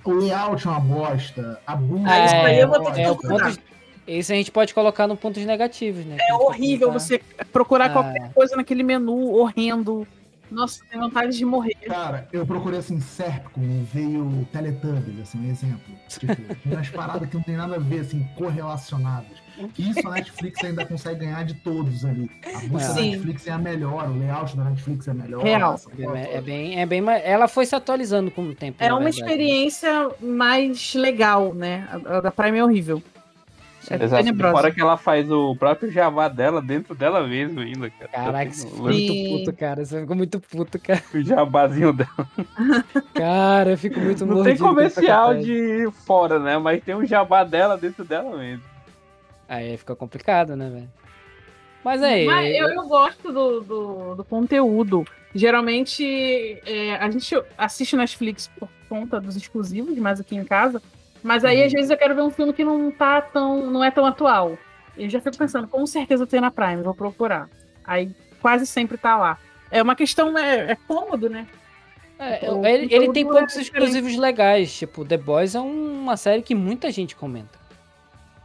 o- 0.04 0.14
layout 0.14 0.66
é 0.68 0.70
uma 0.70 0.80
bosta, 0.80 1.60
a 1.66 1.76
bunda 1.76 2.10
Ah, 2.12 2.26
isso 2.26 2.36
aí 2.36 2.60
eu 2.60 2.68
vou 2.68 2.80
uma 2.80 2.92
ter 2.92 2.96
que 2.96 3.02
É, 3.02 3.12
o 3.12 3.16
bosta. 3.16 3.30
ponto, 3.46 3.60
esse 4.08 4.34
a 4.34 4.36
gente 4.36 4.52
pode 4.52 4.74
colocar 4.74 5.08
no 5.08 5.16
pontos 5.18 5.44
negativos, 5.46 6.06
né? 6.06 6.18
É 6.20 6.34
horrível 6.34 6.92
você 6.92 7.20
procurar 7.52 7.86
Ah. 7.86 7.90
qualquer 7.90 8.34
coisa 8.34 8.56
naquele 8.56 8.84
menu 8.84 9.32
horrendo. 9.34 10.08
Nossa, 10.52 10.84
tem 10.92 11.00
vontade 11.00 11.36
de 11.36 11.44
morrer. 11.44 11.74
Cara, 11.88 12.28
eu 12.32 12.46
procurei 12.46 12.78
assim, 12.80 13.00
Serpcom 13.02 13.84
veio 13.92 14.48
Teletubbies, 14.52 15.22
assim, 15.22 15.40
um 15.40 15.50
exemplo. 15.50 15.96
Tipo, 16.08 16.34
umas 16.72 16.88
paradas 16.90 17.28
que 17.28 17.36
não 17.36 17.42
tem 17.44 17.58
nada 17.58 17.76
a 17.78 17.80
ver, 17.80 18.02
assim, 18.02 18.24
correlacionadas. 18.36 19.45
Isso 19.78 20.08
a 20.08 20.12
Netflix 20.12 20.64
ainda 20.64 20.86
consegue 20.86 21.26
ganhar 21.26 21.44
de 21.44 21.54
todos 21.56 22.06
ali. 22.06 22.30
A 22.46 22.60
busca 22.68 22.94
da. 22.94 23.02
Netflix 23.02 23.48
é 23.48 23.52
a 23.52 23.58
melhor, 23.58 24.10
o 24.10 24.18
layout 24.18 24.56
da 24.56 24.64
Netflix 24.66 25.08
é 25.08 25.14
melhor. 25.14 25.44
Real. 25.44 25.80
É, 25.98 26.38
é 26.38 26.42
bem, 26.42 26.80
é 26.80 26.86
bem, 26.86 27.04
ela 27.24 27.48
foi 27.48 27.66
se 27.66 27.76
atualizando 27.76 28.32
com 28.32 28.44
o 28.44 28.56
tempo. 28.56 28.78
É 28.84 28.92
uma 28.92 29.02
verdade. 29.02 29.22
experiência 29.22 30.10
mais 30.22 30.94
legal, 30.96 31.54
né? 31.54 31.88
A 31.92 32.18
a 32.18 32.22
da 32.22 32.32
Prime 32.32 32.58
é 32.58 32.64
horrível. 32.64 33.02
É 33.90 34.04
Exato. 34.04 34.36
Fora 34.36 34.72
que 34.72 34.82
ela 34.82 34.98
faz 34.98 35.30
o 35.30 35.56
próprio 35.56 35.92
Java 35.92 36.28
dela 36.28 36.60
dentro 36.60 36.96
dela 36.96 37.26
mesmo 37.28 37.60
ainda, 37.60 37.90
cara. 37.92 38.12
Caraca, 38.12 38.50
Tá 38.50 38.56
você 38.56 38.64
tendo 38.64 38.72
ficou 38.72 38.88
muito 38.90 39.46
puto, 39.46 39.58
cara. 39.58 39.86
Você 39.86 40.02
ficou 40.02 40.16
muito 40.16 40.40
puto, 40.40 40.80
cara. 40.80 41.04
O 41.14 41.22
jabazinho 41.22 41.94
dela. 41.94 42.10
Cara, 43.14 43.72
eu 43.72 43.78
fico 43.78 44.00
muito 44.00 44.26
Não 44.26 44.44
tem 44.44 44.58
comercial 44.58 45.36
de 45.36 45.88
fora, 46.06 46.40
né? 46.40 46.58
Mas 46.58 46.84
tem 46.84 46.96
um 46.96 47.06
jabá 47.06 47.44
dela 47.44 47.78
dentro 47.78 48.04
dela 48.04 48.36
mesmo. 48.38 48.64
Aí 49.48 49.78
fica 49.78 49.96
complicado, 49.96 50.56
né, 50.56 50.70
velho? 50.70 50.90
Mas 51.84 52.02
aí. 52.02 52.26
Mas 52.26 52.56
eu, 52.56 52.68
eu 52.70 52.88
gosto 52.88 53.32
do, 53.32 53.62
do, 53.62 54.16
do 54.16 54.24
conteúdo. 54.24 55.06
Geralmente 55.34 56.60
é, 56.66 56.96
a 56.96 57.10
gente 57.12 57.36
assiste 57.58 57.96
Netflix 57.96 58.50
por 58.60 58.68
conta 58.90 59.20
dos 59.20 59.36
exclusivos, 59.36 59.96
mais 59.98 60.20
aqui 60.20 60.36
em 60.36 60.44
casa. 60.44 60.82
Mas 61.22 61.44
aí, 61.44 61.60
Uhum. 61.60 61.66
às 61.66 61.74
vezes, 61.74 61.90
eu 61.92 61.98
quero 61.98 62.16
ver 62.16 62.22
um 62.22 62.30
filme 62.32 62.54
que 62.54 62.64
não 62.64 62.92
tá 62.92 63.22
tão. 63.22 63.70
não 63.70 63.84
é 63.84 63.92
tão 63.92 64.06
atual. 64.06 64.58
Eu 64.98 65.10
já 65.10 65.20
fico 65.20 65.38
pensando, 65.38 65.68
com 65.68 65.86
certeza 65.86 66.26
tem 66.26 66.40
na 66.40 66.50
Prime, 66.52 66.82
vou 66.82 66.94
procurar. 66.94 67.50
Aí 67.84 68.12
quase 68.42 68.66
sempre 68.66 68.98
tá 68.98 69.18
lá. 69.18 69.38
É 69.70 69.82
uma 69.82 69.96
questão, 69.96 70.38
é, 70.38 70.72
é 70.72 70.76
cômodo, 70.88 71.30
né? 71.30 71.48
É, 72.18 72.46
ele, 72.46 72.94
ele 72.94 73.12
tem 73.12 73.26
conteúdo 73.26 73.30
é 73.30 73.40
poucos 73.40 73.56
exclusivos 73.58 74.16
legais. 74.16 74.74
Tipo, 74.78 75.04
The 75.04 75.18
Boys 75.18 75.54
é 75.56 75.60
uma 75.60 76.16
série 76.16 76.42
que 76.42 76.56
muita 76.56 76.90
gente 76.92 77.16
comenta. 77.16 77.65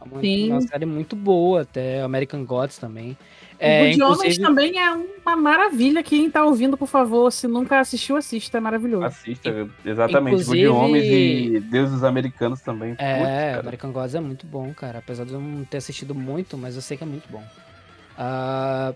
É 0.01 0.03
uma, 0.03 0.19
Sim. 0.21 0.51
uma 0.51 0.61
série 0.61 0.85
muito 0.85 1.15
boa, 1.15 1.61
até 1.61 2.01
American 2.01 2.43
Gods 2.43 2.77
também. 2.79 3.11
o 3.11 3.17
É, 3.59 3.89
Good 3.91 4.01
Homens 4.01 4.17
inclusive, 4.17 4.41
também 4.41 4.79
é 4.79 4.91
uma 5.23 5.35
maravilha. 5.35 6.01
Quem 6.01 6.29
tá 6.31 6.43
ouvindo, 6.43 6.75
por 6.75 6.87
favor, 6.87 7.31
se 7.31 7.47
nunca 7.47 7.79
assistiu, 7.79 8.15
assista. 8.17 8.57
É 8.57 8.61
maravilhoso. 8.61 9.05
Assista, 9.05 9.69
exatamente. 9.85 10.33
Inclusive- 10.41 10.67
Good 10.67 10.77
Homens 10.85 11.03
e 11.05 11.59
Deuses 11.59 12.03
Americanos 12.03 12.61
também. 12.61 12.95
É, 12.97 13.17
Putz, 13.17 13.29
cara. 13.29 13.59
American 13.59 13.91
Gods 13.91 14.15
é 14.15 14.19
muito 14.19 14.47
bom, 14.47 14.73
cara. 14.73 14.97
Apesar 14.99 15.23
de 15.25 15.33
eu 15.33 15.39
não 15.39 15.63
ter 15.63 15.77
assistido 15.77 16.15
muito, 16.15 16.57
mas 16.57 16.75
eu 16.75 16.81
sei 16.81 16.97
que 16.97 17.03
é 17.03 17.07
muito 17.07 17.29
bom. 17.29 17.43
Ah, 18.17 18.93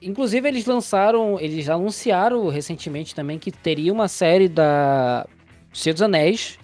inclusive, 0.00 0.48
eles 0.48 0.66
lançaram, 0.66 1.38
eles 1.38 1.68
anunciaram 1.68 2.48
recentemente 2.48 3.14
também 3.14 3.38
que 3.38 3.52
teria 3.52 3.92
uma 3.92 4.08
série 4.08 4.48
da 4.48 5.24
Senhor 5.72 5.94
dos 5.94 6.02
Anéis, 6.02 6.58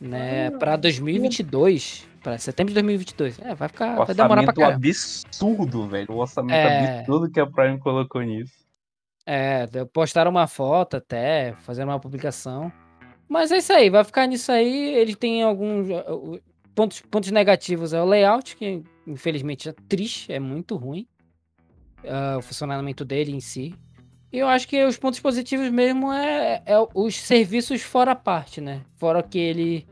né, 0.00 0.46
Ah, 0.54 0.58
pra 0.58 0.76
2022, 0.76 2.06
pra 2.22 2.38
setembro 2.38 2.70
de 2.70 2.74
2022. 2.74 3.38
É, 3.40 3.54
vai 3.54 3.68
ficar, 3.68 3.96
vai 3.96 4.14
demorar 4.14 4.42
pra 4.44 4.52
caramba. 4.52 4.76
absurdo, 4.76 5.88
velho. 5.88 6.06
O 6.10 6.18
orçamento 6.18 6.54
É. 6.54 7.00
absurdo 7.00 7.30
que 7.30 7.40
a 7.40 7.46
Prime 7.46 7.78
colocou 7.78 8.22
nisso. 8.22 8.52
É, 9.26 9.66
postaram 9.92 10.30
uma 10.30 10.46
foto 10.46 10.96
até, 10.96 11.54
fazendo 11.60 11.88
uma 11.88 12.00
publicação. 12.00 12.72
Mas 13.28 13.50
é 13.52 13.58
isso 13.58 13.72
aí, 13.72 13.88
vai 13.88 14.04
ficar 14.04 14.26
nisso 14.26 14.50
aí. 14.52 14.94
Ele 14.94 15.14
tem 15.14 15.42
alguns 15.42 15.88
uh, 15.88 16.34
uh, 16.34 16.40
pontos, 16.74 17.00
pontos 17.02 17.30
negativos. 17.30 17.92
É 17.92 18.02
o 18.02 18.04
layout, 18.04 18.56
que 18.56 18.82
infelizmente 19.06 19.68
é 19.68 19.74
triste, 19.88 20.32
é 20.32 20.38
muito 20.40 20.76
ruim. 20.76 21.06
ah, 22.06 22.36
o 22.38 22.42
funcionamento 22.42 23.04
dele 23.04 23.32
em 23.32 23.40
si. 23.40 23.74
E 24.32 24.38
eu 24.38 24.48
acho 24.48 24.66
que 24.66 24.82
os 24.84 24.96
pontos 24.98 25.20
positivos 25.20 25.70
mesmo 25.70 26.12
é, 26.12 26.62
é 26.66 26.74
os 26.94 27.16
serviços 27.16 27.82
fora 27.82 28.12
a 28.12 28.16
parte, 28.16 28.60
né? 28.60 28.82
Fora 28.96 29.22
que 29.22 29.38
ele. 29.38 29.86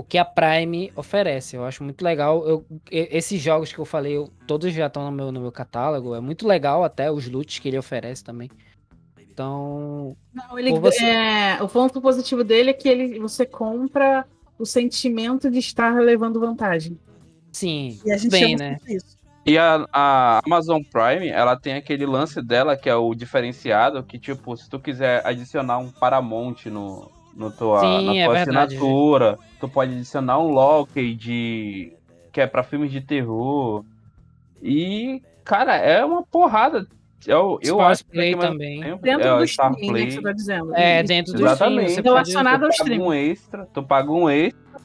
O 0.00 0.02
que 0.02 0.16
a 0.16 0.24
Prime 0.24 0.90
oferece. 0.96 1.56
Eu 1.56 1.64
acho 1.66 1.84
muito 1.84 2.02
legal. 2.02 2.42
Eu, 2.48 2.64
esses 2.90 3.38
jogos 3.38 3.70
que 3.70 3.78
eu 3.78 3.84
falei, 3.84 4.16
eu- 4.16 4.30
todos 4.46 4.72
já 4.72 4.86
estão 4.86 5.04
no 5.04 5.12
meu, 5.12 5.30
no 5.30 5.42
meu 5.42 5.52
catálogo. 5.52 6.14
É 6.14 6.20
muito 6.20 6.48
legal 6.48 6.82
até 6.82 7.12
os 7.12 7.28
loots 7.28 7.58
que 7.58 7.68
ele 7.68 7.76
oferece 7.76 8.24
também. 8.24 8.50
Então. 9.30 10.16
Não, 10.32 10.58
ele, 10.58 10.72
você- 10.78 11.04
é, 11.04 11.62
o 11.62 11.68
ponto 11.68 12.00
positivo 12.00 12.42
dele 12.42 12.70
é 12.70 12.72
que 12.72 12.88
ele, 12.88 13.18
você 13.18 13.44
compra 13.44 14.26
o 14.58 14.64
sentimento 14.64 15.50
de 15.50 15.58
estar 15.58 15.94
levando 16.00 16.40
vantagem. 16.40 16.98
Sim, 17.52 17.98
E 18.02 18.10
a 18.10 18.16
gente 18.16 18.30
bem, 18.30 18.56
né? 18.56 18.78
isso. 18.88 19.18
E 19.44 19.58
a, 19.58 19.86
a 19.92 20.40
Amazon 20.46 20.80
Prime, 20.90 21.28
ela 21.28 21.56
tem 21.60 21.74
aquele 21.74 22.06
lance 22.06 22.40
dela 22.40 22.74
que 22.74 22.88
é 22.88 22.94
o 22.94 23.14
diferenciado, 23.14 24.02
que 24.02 24.18
tipo, 24.18 24.56
se 24.56 24.66
tu 24.70 24.80
quiser 24.80 25.26
adicionar 25.26 25.76
um 25.76 25.90
Paramount 25.90 26.64
no, 26.66 27.10
no 27.34 27.50
tua, 27.50 27.80
Sim, 27.80 28.06
na 28.06 28.16
é 28.16 28.24
tua 28.24 28.34
verdade. 28.34 28.74
assinatura, 28.76 29.38
tu 29.60 29.68
pode 29.68 29.92
adicionar 29.94 30.38
um 30.38 30.48
Loki 30.52 31.14
de 31.14 31.92
que 32.32 32.40
é 32.40 32.46
pra 32.46 32.62
filmes 32.62 32.90
de 32.92 33.00
terror. 33.00 33.84
E, 34.62 35.22
cara, 35.44 35.76
é 35.76 36.04
uma 36.04 36.22
porrada. 36.22 36.86
Eu, 37.26 37.58
eu 37.62 37.80
acho 37.80 38.04
que 38.04 38.12
Play 38.12 38.34
também. 38.36 38.80
tempo- 38.80 39.02
Dentro 39.02 39.28
é, 39.28 39.38
do 39.38 39.46
Star 39.46 39.72
streaming, 39.72 39.86
que 39.86 39.92
Play. 39.92 40.10
você 40.10 40.22
tá 40.22 40.32
dizendo. 40.32 40.74
É, 40.74 41.02
dentro 41.02 41.32
do 41.32 41.36
stream, 41.38 41.52
Exatamente. 41.52 41.90
você 41.90 42.02
pode- 42.02 42.08
Relacionado 42.08 42.62
ao 42.64 42.70
streaming. 42.70 43.02
um 43.04 43.12
extra, 43.12 43.66
tu 43.72 43.82
paga 43.82 44.10
um 44.10 44.28
extra. 44.30 44.80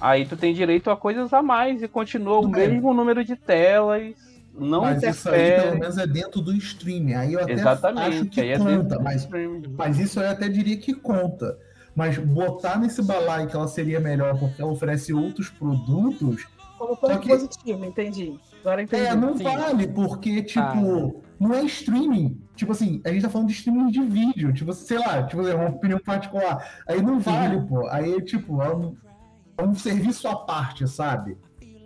Aí 0.00 0.26
tu 0.26 0.36
tem 0.36 0.52
direito 0.52 0.90
a 0.90 0.96
coisas 0.96 1.32
a 1.32 1.42
mais 1.42 1.82
e 1.82 1.88
continua 1.88 2.38
o 2.40 2.48
mesmo 2.48 2.92
número 2.92 3.24
de 3.24 3.34
telas. 3.34 4.14
Não 4.58 4.80
mas 4.82 5.02
isso 5.02 5.28
aí 5.28 5.34
interfere. 5.40 5.62
pelo 5.68 5.78
menos 5.80 5.98
é 5.98 6.06
dentro 6.06 6.40
do 6.40 6.52
streaming. 6.54 7.14
Aí 7.14 7.32
eu 7.34 7.40
até 7.40 7.52
Exatamente, 7.52 8.00
acho 8.16 8.24
que 8.26 8.40
aí 8.40 8.48
é 8.50 8.58
conta, 8.58 8.98
mas, 8.98 9.28
mas 9.76 9.98
isso 9.98 10.20
eu 10.20 10.30
até 10.30 10.48
diria 10.48 10.76
que 10.76 10.94
conta. 10.94 11.58
Mas 11.94 12.18
botar 12.18 12.78
nesse 12.78 13.02
balaio 13.02 13.48
que 13.48 13.56
ela 13.56 13.68
seria 13.68 13.98
melhor 14.00 14.38
porque 14.38 14.60
ela 14.60 14.70
oferece 14.70 15.14
outros 15.14 15.48
produtos, 15.48 16.46
Como 16.78 16.94
ponto 16.96 17.18
que- 17.20 17.28
positivo, 17.28 17.84
entendi. 17.86 18.38
Agora 18.60 18.82
entendi. 18.82 19.02
é, 19.06 19.14
não 19.14 19.36
Sim. 19.36 19.44
vale, 19.44 19.86
porque, 19.88 20.42
tipo, 20.42 21.22
não 21.40 21.54
é 21.54 21.62
streaming. 21.64 22.38
Tipo 22.54 22.72
assim, 22.72 23.00
a 23.04 23.10
gente 23.10 23.22
tá 23.22 23.30
falando 23.30 23.48
de 23.48 23.54
streaming 23.54 23.90
de 23.90 24.00
vídeo, 24.02 24.52
tipo, 24.52 24.72
sei 24.72 24.98
lá, 24.98 25.22
tipo, 25.22 25.46
é 25.46 25.54
uma 25.54 25.68
opinião 25.70 25.98
particular. 26.00 26.82
Aí 26.88 27.00
não 27.00 27.18
vale, 27.20 27.60
pô. 27.62 27.86
Aí, 27.88 28.20
tipo, 28.22 28.60
é 28.60 28.74
um, 28.74 28.94
é 29.56 29.62
um 29.62 29.74
serviço 29.74 30.26
à 30.28 30.36
parte, 30.36 30.86
sabe? 30.88 31.38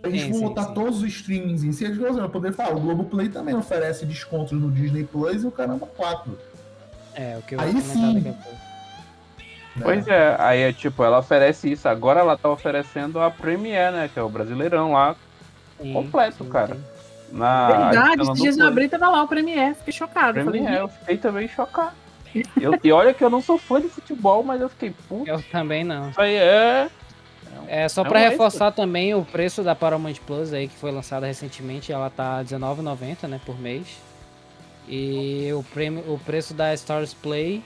A 0.03 0.09
gente 0.09 0.25
Sim, 0.25 0.33
sim, 0.33 0.41
botar 0.47 0.63
sim. 0.65 0.73
todos 0.73 0.97
os 0.97 1.03
streamings 1.07 1.63
em 1.63 1.71
si, 1.71 1.85
a 1.85 1.89
gente 1.89 1.99
vai 1.99 2.27
poder 2.29 2.53
falar. 2.53 2.75
O 2.75 2.79
Globoplay 2.79 3.29
também 3.29 3.55
oferece 3.55 4.05
descontos 4.05 4.59
no 4.59 4.71
Disney 4.71 5.03
Plus 5.03 5.43
e 5.43 5.47
o 5.47 5.51
caramba 5.51 5.85
4. 5.85 6.37
É, 7.13 7.37
o 7.37 7.41
que 7.43 7.53
eu 7.55 7.61
Aí 7.61 7.79
sim. 7.81 8.15
daqui 8.15 8.29
a 8.29 8.33
pouco. 8.33 8.57
né? 9.75 9.81
Pois 9.83 10.07
é, 10.07 10.35
aí 10.39 10.61
é 10.61 10.73
tipo, 10.73 11.03
ela 11.03 11.19
oferece 11.19 11.71
isso. 11.71 11.87
Agora 11.87 12.19
ela 12.19 12.35
tá 12.35 12.49
oferecendo 12.49 13.19
a 13.19 13.29
Premiere, 13.29 13.95
né? 13.95 14.09
Que 14.11 14.19
é 14.19 14.23
o 14.23 14.29
Brasileirão 14.29 14.91
lá, 14.93 15.15
Sim, 15.79 15.93
completo, 15.93 16.43
sim, 16.43 16.49
cara. 16.49 16.75
sim. 16.75 16.81
Na 17.31 17.67
Verdade, 17.67 18.21
esses 18.23 18.33
dias 18.41 18.57
eu 18.57 18.63
coisa. 18.63 18.67
abri 18.67 18.89
tava 18.89 19.07
lá 19.07 19.23
o 19.23 19.27
Premiere, 19.27 19.75
fiquei 19.75 19.93
chocado. 19.93 20.43
Falei, 20.43 20.61
Premiere, 20.61 20.81
eu 20.83 20.87
fiquei 20.89 21.17
também 21.17 21.47
chocado. 21.47 21.93
Eu- 22.59 22.77
e 22.83 22.91
olha 22.91 23.13
que 23.13 23.23
eu 23.23 23.29
não 23.29 23.41
sou 23.41 23.57
fã 23.57 23.79
de 23.79 23.87
futebol, 23.87 24.41
mas 24.43 24.59
eu 24.61 24.67
fiquei, 24.69 24.93
puta, 25.07 25.29
Eu 25.29 25.41
também 25.51 25.83
não. 25.83 26.09
isso 26.09 26.19
aí 26.19 26.35
é. 26.35 26.89
É, 27.67 27.87
só 27.87 28.01
É 28.03 28.07
pra 28.09 28.19
um 28.19 28.23
reforçar 28.29 28.71
também 28.71 29.13
o 29.15 29.23
preço 29.23 29.63
da 29.63 29.73
Paramount 29.75 30.15
Plus 30.27 30.51
aí, 30.53 30.67
que 30.67 30.75
foi 30.75 30.91
lançada 30.91 31.25
recentemente, 31.25 31.91
ela 31.91 32.09
tá 32.09 32.37
R$19,90, 32.39 33.27
né, 33.27 33.39
por 33.45 33.57
mês. 33.59 33.87
E 34.87 35.49
o, 35.53 35.63
prêmio, 35.63 36.03
o 36.11 36.19
preço 36.19 36.53
da 36.53 36.73
Stars 36.73 37.13
Play, 37.13 37.63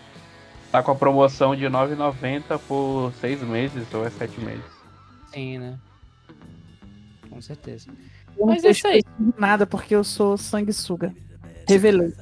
Tá 0.71 0.83
com 0.83 0.91
a 0.91 0.95
promoção 0.95 1.55
de 1.55 1.63
R$ 1.63 1.69
9,90 1.69 2.59
por 2.67 3.13
seis 3.21 3.41
meses 3.41 3.87
ou 3.93 4.05
é 4.05 4.09
sete 4.09 4.39
meses. 4.41 4.63
sim, 5.33 5.57
né? 5.57 5.77
Com 7.29 7.41
certeza. 7.41 7.87
Eu 8.37 8.45
Mas 8.45 8.63
é 8.65 8.71
isso 8.71 8.85
aí. 8.87 9.01
nada 9.37 9.65
porque 9.65 9.95
eu 9.95 10.03
sou 10.03 10.37
sanguessuga. 10.37 11.13
Revelei. 11.67 12.13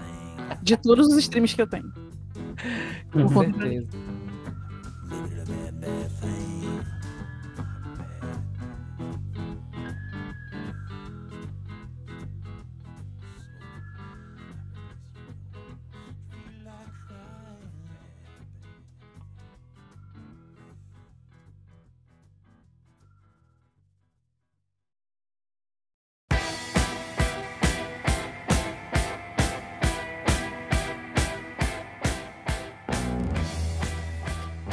De 0.62 0.78
todos 0.78 1.08
os 1.08 1.18
streams 1.18 1.56
que 1.56 1.62
eu 1.64 1.68
tenho. 1.68 1.92
Com 3.12 3.28
conta- 3.34 3.58
certeza. 3.60 3.88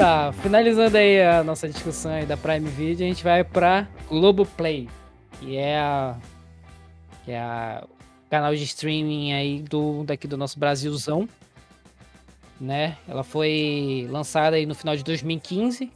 Tá, 0.00 0.32
finalizando 0.32 0.96
aí 0.96 1.20
a 1.20 1.44
nossa 1.44 1.68
discussão 1.68 2.10
aí 2.10 2.24
da 2.24 2.34
Prime 2.34 2.70
Video, 2.70 3.04
a 3.04 3.08
gente 3.10 3.22
vai 3.22 3.44
pra 3.44 3.86
Globoplay, 4.08 4.88
que 5.38 5.58
é 5.58 5.78
a 5.78 6.16
que 7.22 7.32
é 7.32 7.38
a 7.38 7.86
canal 8.30 8.54
de 8.54 8.64
streaming 8.64 9.34
aí 9.34 9.60
do 9.60 10.02
daqui 10.04 10.26
do 10.26 10.38
nosso 10.38 10.58
Brasilzão, 10.58 11.28
né? 12.58 12.96
Ela 13.06 13.22
foi 13.22 14.08
lançada 14.10 14.56
aí 14.56 14.64
no 14.64 14.74
final 14.74 14.96
de 14.96 15.04
2015, 15.04 15.92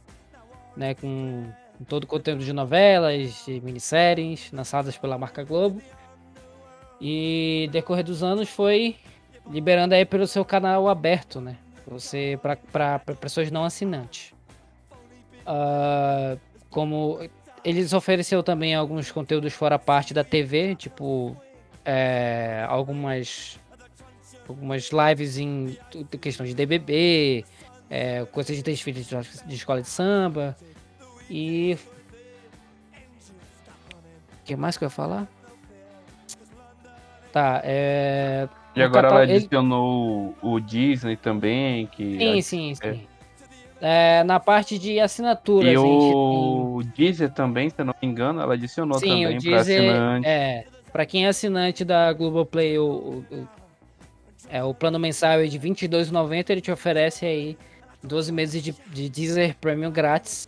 né, 0.77 0.93
com, 0.93 1.47
com 1.75 1.83
todo 1.85 2.03
o 2.03 2.07
conteúdo 2.07 2.45
de 2.45 2.53
novelas, 2.53 3.43
de 3.43 3.59
minisséries, 3.61 4.51
lançadas 4.51 4.95
pela 4.95 5.17
marca 5.17 5.43
Globo. 5.43 5.81
E 7.01 7.67
decorrer 7.71 8.03
dos 8.05 8.21
anos 8.21 8.49
foi 8.49 8.97
liberando 9.49 9.95
aí 9.95 10.05
pelo 10.05 10.27
seu 10.27 10.45
canal 10.45 10.87
aberto, 10.87 11.41
né? 11.41 11.57
Você 11.87 12.39
para 12.71 12.99
pessoas 13.19 13.51
não 13.51 13.63
assinantes. 13.63 14.33
Ah, 15.45 16.37
como 16.69 17.19
eles 17.63 17.93
ofereceu 17.93 18.41
também 18.41 18.75
alguns 18.75 19.11
conteúdos 19.11 19.53
fora 19.53 19.77
parte 19.77 20.13
da 20.13 20.23
TV, 20.23 20.75
tipo 20.75 21.35
é, 21.83 22.65
algumas 22.67 23.59
algumas 24.47 24.89
lives 24.91 25.37
em 25.37 25.77
questão 26.21 26.45
de 26.45 26.53
DBB, 26.53 27.45
é, 27.89 28.25
coisas 28.25 28.55
de 28.55 28.63
desfile 28.63 29.01
de, 29.01 29.15
de 29.45 29.55
escola 29.55 29.81
de 29.81 29.87
samba 29.87 30.55
e 31.29 31.77
o 34.41 34.45
que 34.45 34.55
mais 34.55 34.77
que 34.77 34.83
eu 34.83 34.87
ia 34.87 34.91
falar? 34.91 35.27
Tá, 37.31 37.61
é 37.63 38.47
E 38.75 38.79
no 38.79 38.85
agora 38.85 39.07
ela 39.07 39.23
ele- 39.23 39.35
adicionou 39.37 40.35
o 40.41 40.59
Disney 40.59 41.15
também, 41.15 41.87
que. 41.87 42.17
Sim, 42.17 42.41
sim, 42.41 42.75
sim. 42.75 43.07
É, 43.81 44.23
na 44.23 44.39
parte 44.39 44.79
de 44.79 44.99
assinaturas, 44.99 45.71
E 45.73 45.77
o 45.77 46.81
Deezer 46.95 47.29
também, 47.31 47.69
se 47.69 47.75
eu 47.79 47.85
não 47.85 47.93
me 48.01 48.07
engano, 48.07 48.41
ela 48.41 48.53
adicionou 48.53 48.99
Sim, 48.99 49.07
também 49.23 49.41
para 49.41 49.59
assinante. 49.61 50.27
é, 50.27 50.65
para 50.91 51.05
quem 51.05 51.25
é 51.25 51.29
assinante 51.29 51.83
da 51.85 52.11
Globoplay, 52.13 52.77
o, 52.79 52.83
o, 52.85 53.25
o- 53.35 53.47
é, 54.49 54.63
o 54.63 54.73
plano 54.73 54.97
mensal 54.99 55.39
é 55.39 55.45
de 55.47 55.57
R$ 55.57 55.69
22,90, 55.69 56.49
ele 56.51 56.61
te 56.61 56.71
oferece 56.71 57.25
aí 57.25 57.57
12 58.03 58.31
meses 58.31 58.61
de, 58.63 58.71
de 58.87 59.09
Deezer 59.09 59.55
Premium 59.59 59.91
grátis. 59.91 60.47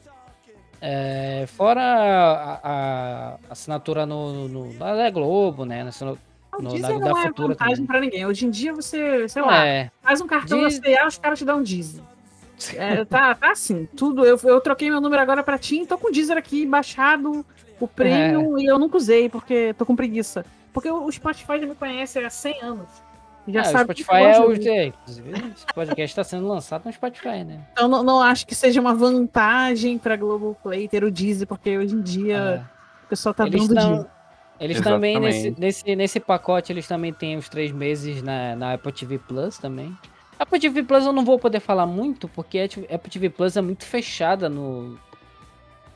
É, 0.80 1.45
fora 1.47 1.82
a, 1.82 2.59
a 2.63 3.38
assinatura 3.49 4.05
no, 4.05 4.47
no, 4.47 4.73
na 4.73 4.95
da 4.95 5.09
Globo, 5.09 5.65
né? 5.65 5.84
O 6.57 6.61
no, 6.61 6.99
não 6.99 7.17
é 7.17 7.31
vantagem 7.31 7.75
também. 7.75 7.85
pra 7.85 7.99
ninguém. 7.99 8.25
Hoje 8.25 8.45
em 8.45 8.49
dia 8.49 8.73
você, 8.73 9.27
sei 9.29 9.41
lá, 9.41 9.65
É, 9.65 9.91
faz 10.01 10.21
um 10.21 10.27
cartão 10.27 10.59
Deezer- 10.59 10.81
da 10.81 10.97
CA, 11.01 11.07
os 11.07 11.17
caras 11.17 11.39
te 11.39 11.45
dão 11.45 11.59
um 11.59 11.63
Deezer. 11.63 12.01
É, 12.75 13.05
tá, 13.05 13.35
tá 13.35 13.51
assim, 13.51 13.87
tudo. 13.95 14.25
Eu, 14.25 14.39
eu 14.43 14.59
troquei 14.59 14.89
meu 14.89 14.99
número 14.99 15.21
agora 15.21 15.43
pra 15.43 15.57
TIM, 15.59 15.85
tô 15.85 15.97
com 15.97 16.07
o 16.07 16.11
Deezer 16.11 16.37
aqui 16.37 16.65
baixado, 16.65 17.45
o 17.79 17.87
Premium, 17.87 18.57
e 18.57 18.65
eu 18.65 18.79
nunca 18.79 18.97
usei, 18.97 19.29
porque 19.29 19.75
tô 19.77 19.85
com 19.85 19.95
preguiça. 19.95 20.43
Porque 20.73 20.89
o 20.89 21.05
o 21.05 21.11
Spotify 21.11 21.59
já 21.59 21.67
me 21.67 21.75
conhece 21.75 22.17
há 22.19 22.29
100 22.29 22.61
anos. 22.63 22.87
Já 23.47 23.61
é, 23.61 23.63
o 23.63 23.71
sabe 23.71 23.93
que 23.93 24.03
Spotify 24.03 24.23
é 24.25 24.39
o. 24.41 24.51
É, 24.53 24.85
inclusive, 24.87 25.29
esse 25.55 25.65
podcast 25.73 26.11
está 26.11 26.23
sendo 26.23 26.47
lançado 26.47 26.83
no 26.85 26.91
Spotify, 26.91 27.43
né? 27.45 27.61
Então 27.71 27.87
não, 27.87 28.03
não 28.03 28.21
acho 28.21 28.45
que 28.45 28.53
seja 28.55 28.81
uma 28.81 28.93
vantagem 28.93 29.97
pra 29.97 30.15
Globoplay 30.17 30.87
ter 30.87 31.03
o 31.03 31.11
Deezer, 31.11 31.47
porque 31.47 31.77
hoje 31.77 31.95
em 31.95 32.01
dia 32.01 32.67
o 33.05 33.07
pessoal 33.07 33.33
tá 33.33 33.43
É. 33.45 33.47
Eles 33.47 33.67
dando 33.67 33.77
tão- 33.79 33.89
Deezer. 33.93 34.11
Eles 34.59 34.81
também, 34.81 35.19
nesse, 35.19 35.55
nesse, 35.57 35.95
nesse 35.95 36.19
pacote, 36.19 36.71
eles 36.71 36.87
também 36.87 37.13
têm 37.13 37.37
os 37.37 37.47
três 37.47 37.71
meses 37.71 38.21
na, 38.23 38.55
na 38.55 38.73
Apple 38.73 38.91
TV 38.91 39.17
Plus 39.19 39.57
também. 39.57 39.95
Apple 40.39 40.59
TV 40.59 40.83
Plus 40.83 41.05
eu 41.05 41.13
não 41.13 41.23
vou 41.25 41.37
poder 41.39 41.59
falar 41.59 41.85
muito, 41.85 42.27
porque 42.27 42.59
a 42.59 42.95
Apple 42.95 43.11
TV 43.11 43.29
Plus 43.29 43.55
é 43.57 43.61
muito 43.61 43.85
fechada 43.85 44.47
no, 44.49 44.97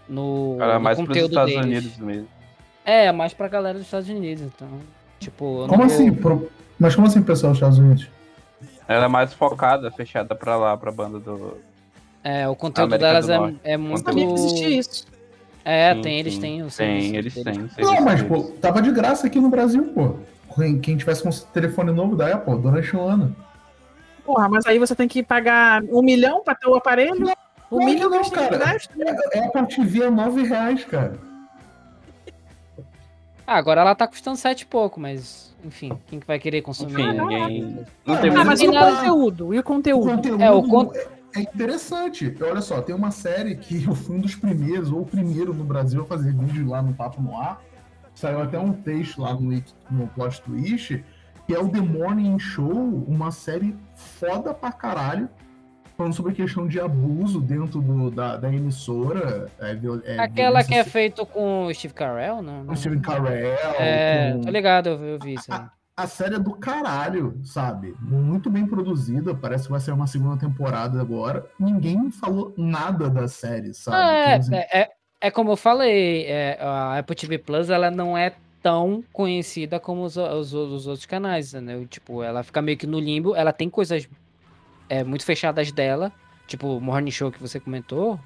no, 0.08 0.58
Era 0.60 0.76
no 0.76 0.80
mais 0.82 0.98
para 0.98 1.04
os 1.04 1.08
conteúdo 1.08 1.30
Estados 1.32 1.54
deles. 1.54 1.66
Unidos 1.66 1.98
mesmo. 1.98 2.28
É, 2.86 3.12
mais 3.12 3.34
pra 3.34 3.48
galera 3.48 3.78
dos 3.78 3.86
Estados 3.88 4.10
Unidos, 4.10 4.44
então. 4.44 4.68
Tipo, 5.20 5.46
eu 5.46 5.62
não 5.62 5.68
Como 5.68 5.84
vou- 5.88 5.94
assim? 5.96 6.12
pro- 6.14 6.50
Mas 6.80 6.96
como 6.96 7.08
assim, 7.08 7.22
pessoal 7.22 7.52
dos 7.52 7.58
Estados 7.58 7.78
Unidos? 7.80 8.10
Ela 8.88 9.06
é 9.06 9.08
mais 9.08 9.34
focada, 9.34 9.90
fechada 9.92 10.34
pra 10.36 10.56
lá, 10.58 10.76
pra 10.76 10.92
banda 10.92 11.20
do. 11.20 11.58
É, 12.24 12.48
o 12.48 12.56
conteúdo 12.56 12.94
América 12.96 13.22
delas 13.22 13.56
é, 13.64 13.74
é 13.74 13.78
muito. 13.78 14.04
Sabia 14.04 14.28
que 14.28 14.34
existia 14.34 14.70
isso. 14.70 15.06
É, 15.64 15.94
Sim, 15.94 16.02
tem, 16.02 16.20
eles 16.20 16.34
sim. 16.36 16.40
têm 16.42 16.64
o 16.64 16.70
Tem, 16.72 17.16
eles 17.16 17.34
têm. 17.34 17.44
o 17.44 17.70
Não, 17.70 17.70
serviço 17.70 18.04
mas, 18.04 18.24
pô, 18.24 18.44
tava 18.60 18.82
de 18.82 18.92
graça 18.92 19.28
aqui 19.28 19.40
no 19.40 19.50
Brasil, 19.50 19.84
pô. 19.94 20.16
Quem, 20.56 20.80
quem 20.80 20.98
tivesse 20.98 21.24
com 21.24 21.30
um 21.30 21.32
telefone 21.54 21.92
novo 21.92 22.16
da 22.16 22.34
Apple, 22.34 22.58
durante 22.60 22.96
um 22.96 23.02
ano. 23.08 23.36
Porra, 24.26 24.50
mas 24.50 24.66
aí 24.66 24.78
você 24.80 24.96
tem 24.96 25.08
que 25.08 25.24
pagar 25.24 25.84
um 25.84 26.02
milhão 26.02 26.44
pra 26.44 26.56
ter 26.56 26.68
o 26.68 26.76
aparelho? 26.76 27.26
um 27.72 27.78
Claro 27.78 27.86
milhão 27.86 28.10
não, 28.10 28.30
cara. 28.32 28.58
gasta, 28.58 28.94
né? 28.96 29.16
É 29.34 29.40
Apple 29.48 29.68
TV 29.68 30.04
é 30.04 30.10
9 30.10 30.44
reais, 30.44 30.84
cara. 30.84 31.14
Ah, 33.48 33.58
agora 33.58 33.82
ela 33.82 33.96
tá 33.96 34.08
custando 34.08 34.38
sete 34.38 34.62
e 34.62 34.66
pouco, 34.66 35.00
mas, 35.00 35.54
enfim, 35.64 35.92
quem 36.08 36.20
que 36.20 36.28
vai 36.28 36.40
querer 36.40 36.62
consumir? 36.62 36.94
Enfim, 36.94 37.14
né? 37.14 37.22
ninguém. 37.22 37.86
Não 38.06 38.16
Ah, 38.16 38.18
tem 38.20 38.30
Ah, 38.30 38.34
mas 38.34 38.46
mas 38.48 38.62
e 38.62 38.68
o 38.68 38.74
conteúdo? 38.74 39.54
E 39.54 39.58
o 39.58 39.60
O 39.60 39.64
conteúdo? 39.64 40.10
conteúdo 40.10 40.44
É, 40.44 40.52
o 40.52 40.64
con- 40.64 40.92
é, 41.36 41.40
é 41.40 41.42
interessante. 41.44 42.36
Olha 42.42 42.62
só, 42.62 42.82
tem 42.82 42.96
uma 42.96 43.12
série 43.12 43.56
que 43.56 43.84
eu 43.84 43.94
fui 43.96 44.16
um 44.18 44.20
dos 44.20 44.36
primeiros, 44.36 44.92
ou 44.92 45.02
o 45.02 45.06
primeiro 45.06 45.54
no 45.54 45.64
Brasil 45.64 46.02
a 46.02 46.06
fazer 46.06 46.34
vídeo 46.34 46.68
lá 46.70 46.82
no 46.82 46.94
Papo 46.94 47.22
no 47.22 47.36
Ar. 47.38 47.62
Saiu 48.14 48.42
até 48.42 48.60
um 48.60 48.74
texto 48.74 49.22
lá 49.22 49.34
no, 49.34 49.64
no 49.90 50.08
Plot 50.10 50.42
Twist, 50.42 51.04
que 51.48 51.54
é 51.56 51.60
o 51.60 51.70
The 51.70 51.80
Morning 51.80 52.38
Show, 52.38 53.06
uma 53.08 53.32
série 53.32 53.76
foda 53.96 54.54
pra 54.54 54.72
caralho. 54.72 55.30
falando 55.98 56.14
sobre 56.14 56.32
a 56.34 56.36
questão 56.36 56.68
de 56.68 56.80
abuso 56.80 57.40
dentro 57.40 57.80
do, 57.82 58.12
da, 58.12 58.36
da 58.38 58.52
emissora. 58.54 59.50
É, 59.60 59.74
viol- 59.76 60.02
é, 60.04 60.20
Aquela 60.20 60.64
que 60.64 60.74
é 60.76 60.84
feito 60.84 61.26
com 61.26 61.66
o 61.66 61.74
Steve 61.74 61.94
Carell, 61.94 62.42
não? 62.42 62.60
com 62.60 62.64
não. 62.66 62.76
Steven 62.76 63.00
Carell. 63.00 63.54
É, 63.80 64.34
com- 64.34 64.42
tô 64.42 64.50
ligado, 64.50 64.90
eu, 64.90 65.04
eu 65.04 65.20
vi 65.20 65.36
isso 65.36 65.52
aí. 65.54 65.60
A 66.02 66.08
série 66.08 66.34
é 66.34 66.40
do 66.40 66.56
caralho, 66.56 67.40
sabe? 67.44 67.96
Muito 68.02 68.50
bem 68.50 68.66
produzida. 68.66 69.36
Parece 69.36 69.66
que 69.66 69.72
vai 69.72 69.80
ser 69.80 69.92
uma 69.92 70.08
segunda 70.08 70.36
temporada 70.36 71.00
agora. 71.00 71.46
Ninguém 71.60 72.10
falou 72.10 72.52
nada 72.58 73.08
da 73.08 73.28
série, 73.28 73.72
sabe? 73.72 73.98
Ah, 73.98 74.56
é, 74.56 74.82
é, 74.82 74.90
é 75.22 75.30
como 75.30 75.52
eu 75.52 75.56
falei, 75.56 76.26
é, 76.26 76.58
a 76.60 76.98
Apple 76.98 77.16
TV 77.16 77.38
Plus 77.38 77.70
ela 77.70 77.92
não 77.92 78.18
é 78.18 78.34
tão 78.64 79.04
conhecida 79.14 79.80
como 79.80 80.02
os, 80.02 80.18
os, 80.18 80.52
os 80.52 80.88
outros 80.88 81.06
canais, 81.06 81.54
né? 81.54 81.86
Tipo, 81.88 82.24
ela 82.24 82.42
fica 82.42 82.64
meio 82.64 82.80
que 82.80 82.88
no 82.88 83.00
limbo. 83.00 83.36
Ela 83.36 83.54
tem 83.54 83.70
coisas 83.70 84.10
é, 84.90 85.04
muito 85.04 85.24
fechadas 85.24 85.72
dela, 85.72 86.12
tipo 86.48 86.78
o 86.78 86.82
Morning 86.82 87.12
Show 87.12 87.32
que 87.32 87.40
você 87.40 87.60
comentou, 87.60 88.20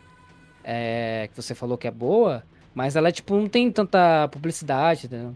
é, 0.64 1.28
que 1.30 1.36
você 1.36 1.54
falou 1.54 1.78
que 1.78 1.90
é 1.90 1.92
boa, 1.92 2.42
mas 2.74 2.96
ela 2.96 3.12
tipo 3.12 3.36
não 3.36 3.50
tem 3.50 3.70
tanta 3.70 4.30
publicidade, 4.30 5.08
entendeu? 5.08 5.36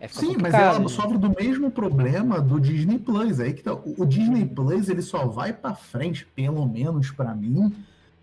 É, 0.00 0.08
Sim, 0.08 0.34
mas 0.40 0.54
ela 0.54 0.78
né? 0.78 0.88
sofre 0.88 1.18
do 1.18 1.28
mesmo 1.28 1.70
problema 1.70 2.40
do 2.40 2.58
Disney 2.58 2.98
Plus. 2.98 3.38
Aí 3.38 3.52
que 3.52 3.62
tá. 3.62 3.74
O 3.74 4.06
Disney 4.06 4.46
Plus 4.46 4.88
ele 4.88 5.02
só 5.02 5.26
vai 5.26 5.52
pra 5.52 5.74
frente, 5.74 6.26
pelo 6.34 6.66
menos 6.66 7.10
pra 7.10 7.34
mim, 7.34 7.70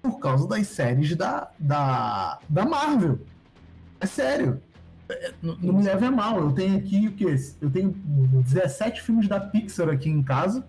por 0.01 0.19
causa 0.19 0.47
das 0.47 0.65
séries 0.67 1.15
da, 1.15 1.51
da, 1.59 2.39
da 2.49 2.65
Marvel. 2.65 3.19
É 4.01 4.07
sério. 4.07 4.59
É, 5.07 5.33
Não 5.41 5.55
não 5.57 5.73
me 5.75 5.83
leve 5.83 6.03
a 6.03 6.11
mal. 6.11 6.39
Eu 6.39 6.51
tenho 6.51 6.77
aqui 6.77 7.07
o 7.07 7.11
quê? 7.11 7.35
Eu 7.61 7.69
tenho 7.69 7.91
17 7.91 9.03
filmes 9.03 9.27
da 9.27 9.39
Pixar 9.39 9.87
aqui 9.89 10.09
em 10.09 10.23
casa. 10.23 10.65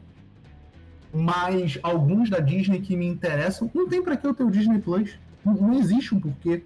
Mas 1.11 1.79
alguns 1.83 2.29
da 2.29 2.39
Disney 2.39 2.81
que 2.83 2.95
me 2.95 3.07
interessam. 3.07 3.71
Não 3.75 3.89
tem 3.89 4.03
pra 4.03 4.15
que 4.15 4.27
eu 4.27 4.35
ter 4.35 4.45
o 4.45 4.51
Disney 4.51 4.79
Plus. 4.79 5.19
Não, 5.43 5.55
não 5.55 5.73
existe 5.73 6.15
um 6.15 6.21
porquê. 6.21 6.65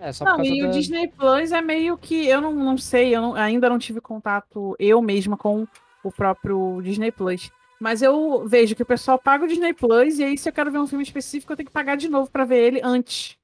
É 0.00 0.12
só 0.12 0.24
por 0.24 0.30
Não, 0.30 0.36
causa 0.38 0.50
e 0.52 0.60
da... 0.62 0.68
o 0.68 0.70
Disney 0.70 1.08
Plus 1.08 1.52
é 1.52 1.60
meio 1.60 1.98
que. 1.98 2.26
Eu 2.26 2.40
não, 2.40 2.52
não 2.54 2.78
sei, 2.78 3.14
eu 3.14 3.20
não- 3.22 3.34
ainda 3.34 3.68
não 3.68 3.78
tive 3.78 4.00
contato 4.00 4.76
eu 4.78 5.00
mesma 5.02 5.36
com 5.36 5.66
o 6.04 6.12
próprio 6.12 6.80
Disney 6.82 7.10
Plus. 7.10 7.50
Mas 7.80 8.02
eu 8.02 8.46
vejo 8.46 8.74
que 8.74 8.82
o 8.82 8.86
pessoal 8.86 9.18
paga 9.18 9.44
o 9.44 9.48
Disney 9.48 9.72
Plus 9.72 10.18
e 10.18 10.24
aí, 10.24 10.36
se 10.38 10.48
eu 10.48 10.52
quero 10.52 10.70
ver 10.70 10.78
um 10.78 10.86
filme 10.86 11.04
específico, 11.04 11.52
eu 11.52 11.56
tenho 11.56 11.66
que 11.68 11.72
pagar 11.72 11.96
de 11.96 12.08
novo 12.08 12.30
pra 12.30 12.44
ver 12.44 12.58
ele 12.66 12.80
antes. 12.82 13.36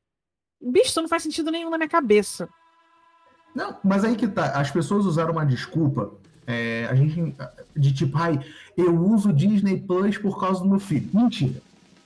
Bicho, 0.60 0.86
isso 0.90 1.00
não 1.02 1.08
faz 1.08 1.22
sentido 1.22 1.50
nenhum 1.50 1.70
na 1.70 1.76
minha 1.78 1.88
cabeça. 1.88 2.48
Não, 3.54 3.76
mas 3.84 4.04
aí 4.04 4.16
que 4.16 4.26
tá. 4.26 4.46
As 4.58 4.70
pessoas 4.70 5.06
usaram 5.06 5.32
uma 5.32 5.46
desculpa. 5.46 6.12
é, 6.46 6.86
a 6.90 6.94
gente. 6.94 7.34
De 7.76 7.92
tipo, 7.92 8.16
ai, 8.18 8.38
eu 8.76 8.94
uso 8.96 9.30
o 9.30 9.32
Disney 9.32 9.78
Plus 9.80 10.18
por 10.18 10.38
causa 10.40 10.62
do 10.62 10.68
meu 10.68 10.78
filho. 10.80 11.08
Mentira. 11.12 11.60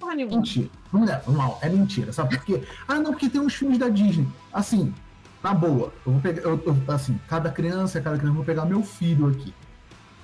Porra 0.09 0.15
nenhuma. 0.17 0.37
Mentira. 0.37 0.69
Não 0.93 1.05
leva 1.05 1.31
mal. 1.33 1.59
É 1.61 1.69
mentira. 1.69 2.13
Sabe 2.13 2.37
por 2.37 2.45
quê? 2.45 2.63
Ah, 2.87 2.95
não, 2.95 3.11
porque 3.13 3.29
tem 3.29 3.41
uns 3.41 3.55
filmes 3.55 3.77
da 3.79 3.89
Disney. 3.91 4.27
Assim, 4.53 4.95
na 5.43 5.53
boa. 5.53 5.93
Eu 6.07 6.13
vou 6.13 6.21
pegar. 6.21 6.41
eu- 6.43 6.63
eu- 6.65 6.95
assim, 6.95 7.21
cada 7.29 7.51
criança, 7.51 8.01
cada 8.01 8.17
criança, 8.17 8.31
eu 8.33 8.37
vou 8.37 8.45
pegar 8.45 8.65
meu 8.65 8.83
filho 8.83 9.29
aqui. 9.29 9.53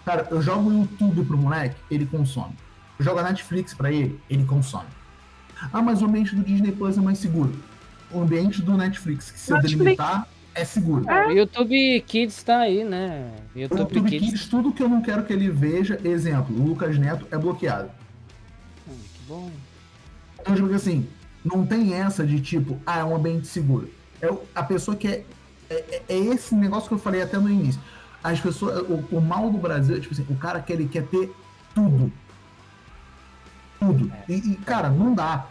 Cara, 0.07 0.27
eu 0.31 0.41
jogo 0.41 0.71
o 0.71 0.73
YouTube 0.81 1.25
pro 1.25 1.37
moleque, 1.37 1.77
ele 1.91 2.07
consome. 2.07 2.55
Eu 2.99 3.05
jogo 3.05 3.19
a 3.19 3.23
Netflix 3.25 3.75
pra 3.75 3.93
ele, 3.93 4.19
ele 4.31 4.45
consome. 4.45 4.89
Ah, 5.73 5.83
mas 5.83 6.01
o 6.03 6.07
ambiente 6.07 6.35
do 6.35 6.43
Disney 6.43 6.73
Plus 6.73 6.97
é 6.97 7.01
mais 7.01 7.19
seguro. 7.19 7.53
O 8.11 8.21
ambiente 8.21 8.63
do 8.63 8.77
Netflix, 8.77 9.31
que 9.31 9.39
se 9.39 9.51
eu 9.51 9.57
Netflix. 9.57 9.79
delimitar, 9.79 10.29
é 10.55 10.65
seguro. 10.65 11.05
O 11.09 11.31
YouTube 11.31 12.01
Kids 12.07 12.43
tá 12.43 12.59
aí, 12.61 12.85
né? 12.85 13.31
O 13.55 13.59
YouTube, 13.59 13.79
YouTube 13.81 14.09
Kids. 14.11 14.29
Kids, 14.31 14.47
tudo 14.49 14.73
que 14.73 14.83
eu 14.83 14.89
não 14.89 15.01
quero 15.03 15.25
que 15.25 15.33
ele 15.33 15.51
veja, 15.51 15.99
exemplo, 16.05 16.55
o 16.59 16.67
Lucas 16.69 16.99
Neto 16.99 17.27
é 17.31 17.37
bloqueado. 17.39 17.91
Hum, 18.87 18.93
que 19.15 19.21
bom. 19.27 19.51
Então, 20.45 20.55
tipo 20.55 20.75
assim, 20.75 21.09
não 21.43 21.65
tem 21.65 21.95
essa 21.95 22.25
de 22.27 22.39
tipo, 22.41 22.79
ah, 22.87 22.99
é 22.99 23.05
um 23.05 23.17
ambiente 23.17 23.47
seguro. 23.47 23.91
É 24.21 24.31
o- 24.31 24.43
a 24.55 24.63
pessoa 24.63 24.95
que 24.97 25.09
é, 25.09 25.25
é. 25.71 25.75
é- 25.75 26.03
é 26.09 26.17
esse 26.19 26.55
negócio 26.55 26.87
que 26.89 26.95
eu 26.95 26.99
falei 26.99 27.23
até 27.23 27.39
no 27.39 27.51
início. 27.51 27.81
As 28.23 28.39
pessoas. 28.41 28.83
O, 28.89 29.17
o 29.17 29.21
mal 29.21 29.51
do 29.51 29.57
Brasil 29.59 29.97
é, 29.97 30.01
tipo 30.01 30.13
assim, 30.13 30.27
o 30.29 30.37
cara 30.37 30.61
quer, 30.61 30.75
ele 30.75 30.87
quer 30.89 31.05
ter 31.07 31.35
tudo. 31.75 32.13
Tudo. 33.81 34.11
E, 34.29 34.35
e, 34.35 34.57
cara, 34.57 34.89
não 34.91 35.15
dá. 35.15 35.47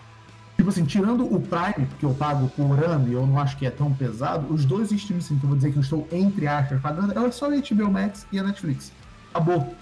Tipo 0.56 0.70
assim, 0.70 0.86
tirando 0.86 1.26
o 1.26 1.42
Prime, 1.42 1.88
que 2.00 2.06
eu 2.06 2.14
pago 2.14 2.48
por 2.50 2.84
ano 2.84 3.08
e 3.10 3.14
eu 3.14 3.26
não 3.26 3.40
acho 3.40 3.58
que 3.58 3.66
é 3.66 3.72
tão 3.72 3.92
pesado, 3.94 4.54
os 4.54 4.64
dois 4.66 4.92
streams 4.92 5.26
assim, 5.26 5.38
que 5.38 5.44
eu 5.44 5.50
vou 5.50 5.58
dizer 5.58 5.72
que 5.72 5.78
eu 5.78 5.82
estou, 5.82 6.08
entre 6.12 6.48
aspas, 6.48 6.80
pagando, 6.80 7.12
é 7.18 7.32
só 7.32 7.50
o 7.50 7.52
HBO 7.52 7.92
Max 7.92 8.26
e 8.32 8.38
a 8.40 8.44
Netflix. 8.44 8.92
Acabou. 9.34 9.76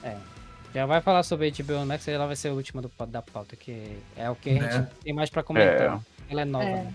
Já 0.74 0.86
vai 0.86 1.02
falar 1.02 1.24
sobre 1.24 1.48
a 1.48 1.64
HBO 1.64 1.86
Max, 1.86 2.08
ela 2.08 2.26
vai 2.28 2.36
ser 2.36 2.48
a 2.50 2.54
última 2.54 2.82
do, 2.82 2.90
da 3.08 3.22
pauta, 3.22 3.56
que 3.56 3.98
é 4.16 4.30
o 4.30 4.36
que 4.36 4.52
a 4.52 4.54
gente 4.54 4.90
tem 5.04 5.14
mais 5.14 5.30
pra 5.30 5.44
comentar. 5.44 5.98
É. 5.98 6.32
Ela 6.32 6.42
é 6.42 6.46
nova, 6.46 6.66
É. 6.66 6.84
né? 6.84 6.94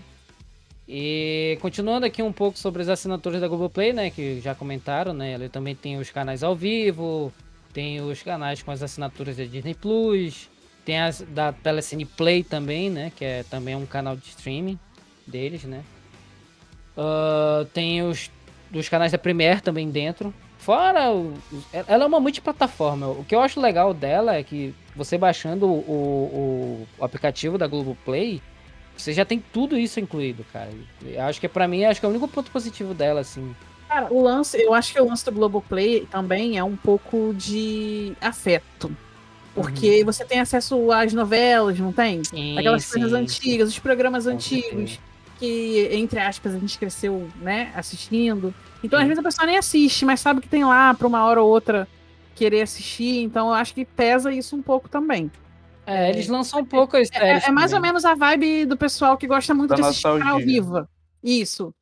E 0.89 1.57
continuando 1.61 2.05
aqui 2.05 2.23
um 2.23 2.31
pouco 2.31 2.57
sobre 2.57 2.81
as 2.81 2.87
assinaturas 2.87 3.41
da 3.41 3.47
Globoplay, 3.47 3.91
né, 3.91 4.09
que 4.09 4.39
já 4.39 4.55
comentaram, 4.55 5.13
né, 5.13 5.33
ele 5.33 5.49
também 5.49 5.75
tem 5.75 5.97
os 5.99 6.09
canais 6.09 6.43
ao 6.43 6.55
vivo, 6.55 7.31
tem 7.73 7.99
os 7.99 8.23
canais 8.23 8.63
com 8.63 8.71
as 8.71 8.81
assinaturas 8.81 9.35
da 9.35 9.43
Disney 9.43 9.73
Plus, 9.73 10.49
tem 10.85 11.01
as 11.01 11.19
da 11.21 11.51
Telecine 11.51 12.05
Play 12.05 12.41
também, 12.41 12.89
né, 12.89 13.11
que 13.13 13.25
é 13.25 13.43
também 13.43 13.75
um 13.75 13.85
canal 13.85 14.15
de 14.15 14.29
streaming 14.29 14.79
deles, 15.27 15.65
né. 15.65 15.83
Ah, 16.95 17.65
tem 17.73 18.01
os 18.01 18.31
dos 18.71 18.87
canais 18.89 19.11
da 19.11 19.17
Premiere 19.17 19.61
também 19.61 19.89
dentro. 19.89 20.33
Fora, 20.67 21.09
os- 21.13 21.39
ela 21.71 22.03
é 22.03 22.07
uma 22.07 22.19
multiplataforma. 22.19 23.07
O 23.07 23.23
que 23.23 23.33
eu 23.33 23.39
acho 23.39 23.57
legal 23.57 23.93
dela 23.93 24.35
é 24.35 24.43
que 24.43 24.75
você 24.93 25.17
baixando 25.17 25.65
o, 25.65 25.69
o, 25.79 26.87
o 26.99 27.05
aplicativo 27.05 27.57
da 27.57 27.67
Globoplay, 27.67 28.41
você 28.97 29.13
já 29.13 29.23
tem 29.23 29.41
tudo 29.53 29.77
isso 29.77 29.97
incluído, 30.01 30.45
cara. 30.51 30.69
Eu 31.05 31.21
acho 31.21 31.39
que 31.39 31.47
pra 31.47 31.69
mim, 31.69 31.85
acho 31.85 32.01
que 32.01 32.05
é 32.05 32.09
o 32.09 32.11
único 32.11 32.27
ponto 32.27 32.51
positivo 32.51 32.93
dela, 32.93 33.21
assim. 33.21 33.55
Cara, 33.87 34.13
o 34.13 34.21
lance, 34.21 34.61
eu 34.61 34.73
acho 34.73 34.91
que 34.91 34.99
o 34.99 35.07
lance 35.07 35.23
do 35.23 35.31
Globoplay 35.31 36.05
também 36.11 36.57
é 36.57 36.63
um 36.65 36.75
pouco 36.75 37.33
de 37.33 38.11
afeto. 38.19 38.91
Porque 39.55 40.03
você 40.03 40.25
tem 40.25 40.41
acesso 40.41 40.91
às 40.91 41.13
novelas, 41.13 41.79
não 41.79 41.93
tem? 41.93 42.25
Sim, 42.25 42.59
Aquelas 42.59 42.83
sim, 42.83 42.99
coisas 42.99 43.11
sim. 43.11 43.17
antigas, 43.17 43.69
os 43.69 43.79
programas 43.79 44.27
antigos, 44.27 44.67
certeza. 44.91 44.99
Que, 45.37 45.87
entre 45.91 46.19
aspas, 46.19 46.53
a 46.55 46.59
gente 46.59 46.77
cresceu, 46.77 47.27
né, 47.41 47.71
assistindo. 47.75 48.53
Então, 48.83 48.97
às 48.99 49.03
Sim. 49.03 49.09
vezes, 49.09 49.19
a 49.19 49.23
pessoa 49.23 49.45
nem 49.45 49.57
assiste, 49.57 50.05
mas 50.05 50.19
sabe 50.19 50.41
que 50.41 50.47
tem 50.49 50.63
lá 50.65 50.93
pra 50.93 51.07
uma 51.07 51.23
hora 51.25 51.41
ou 51.41 51.49
outra 51.49 51.87
querer 52.35 52.61
assistir. 52.61 53.21
Então, 53.23 53.47
eu 53.47 53.53
acho 53.53 53.73
que 53.73 53.83
pesa 53.85 54.31
isso 54.31 54.55
um 54.55 54.61
pouco 54.61 54.87
também. 54.89 55.31
É, 55.85 56.09
eles 56.09 56.27
lançam 56.27 56.65
poucas 56.65 57.09
É, 57.13 57.17
séries. 57.19 57.47
é 57.47 57.51
mais 57.51 57.71
ou 57.73 57.79
menos 57.79 58.03
a 58.03 58.13
vibe 58.13 58.65
do 58.65 58.75
pessoal 58.77 59.17
que 59.17 59.25
gosta 59.25 59.53
muito 59.53 59.69
Da 59.69 59.75
de 59.75 59.81
assistir 59.83 60.03
Canal 60.03 60.19
nostalgia. 60.19 60.45
Viva. 60.45 60.89
Isso. 61.23 61.73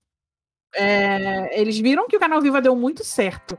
É, 0.75 1.59
eles 1.59 1.77
viram 1.79 2.07
que 2.07 2.15
o 2.15 2.19
Canal 2.19 2.41
Viva 2.41 2.61
deu 2.61 2.75
muito 2.75 3.03
certo, 3.03 3.57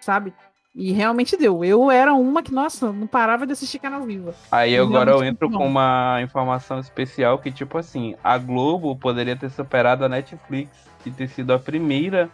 sabe? 0.00 0.32
E 0.74 0.90
realmente 0.92 1.36
deu. 1.36 1.62
Eu 1.62 1.90
era 1.90 2.14
uma 2.14 2.42
que, 2.42 2.52
nossa, 2.52 2.90
não 2.92 3.06
parava 3.06 3.46
de 3.46 3.52
assistir 3.52 3.78
Canal 3.78 4.02
Viva. 4.02 4.34
Aí 4.50 4.76
agora 4.76 5.10
eu 5.10 5.22
entro 5.22 5.50
com 5.50 5.66
uma 5.66 6.18
informação 6.22 6.78
especial 6.78 7.38
que, 7.38 7.52
tipo 7.52 7.76
assim, 7.76 8.14
a 8.24 8.38
Globo 8.38 8.96
poderia 8.96 9.36
ter 9.36 9.50
superado 9.50 10.04
a 10.04 10.08
Netflix 10.08 10.70
e 11.04 11.10
ter 11.10 11.28
sido 11.28 11.52
a 11.52 11.58
primeira 11.58 12.30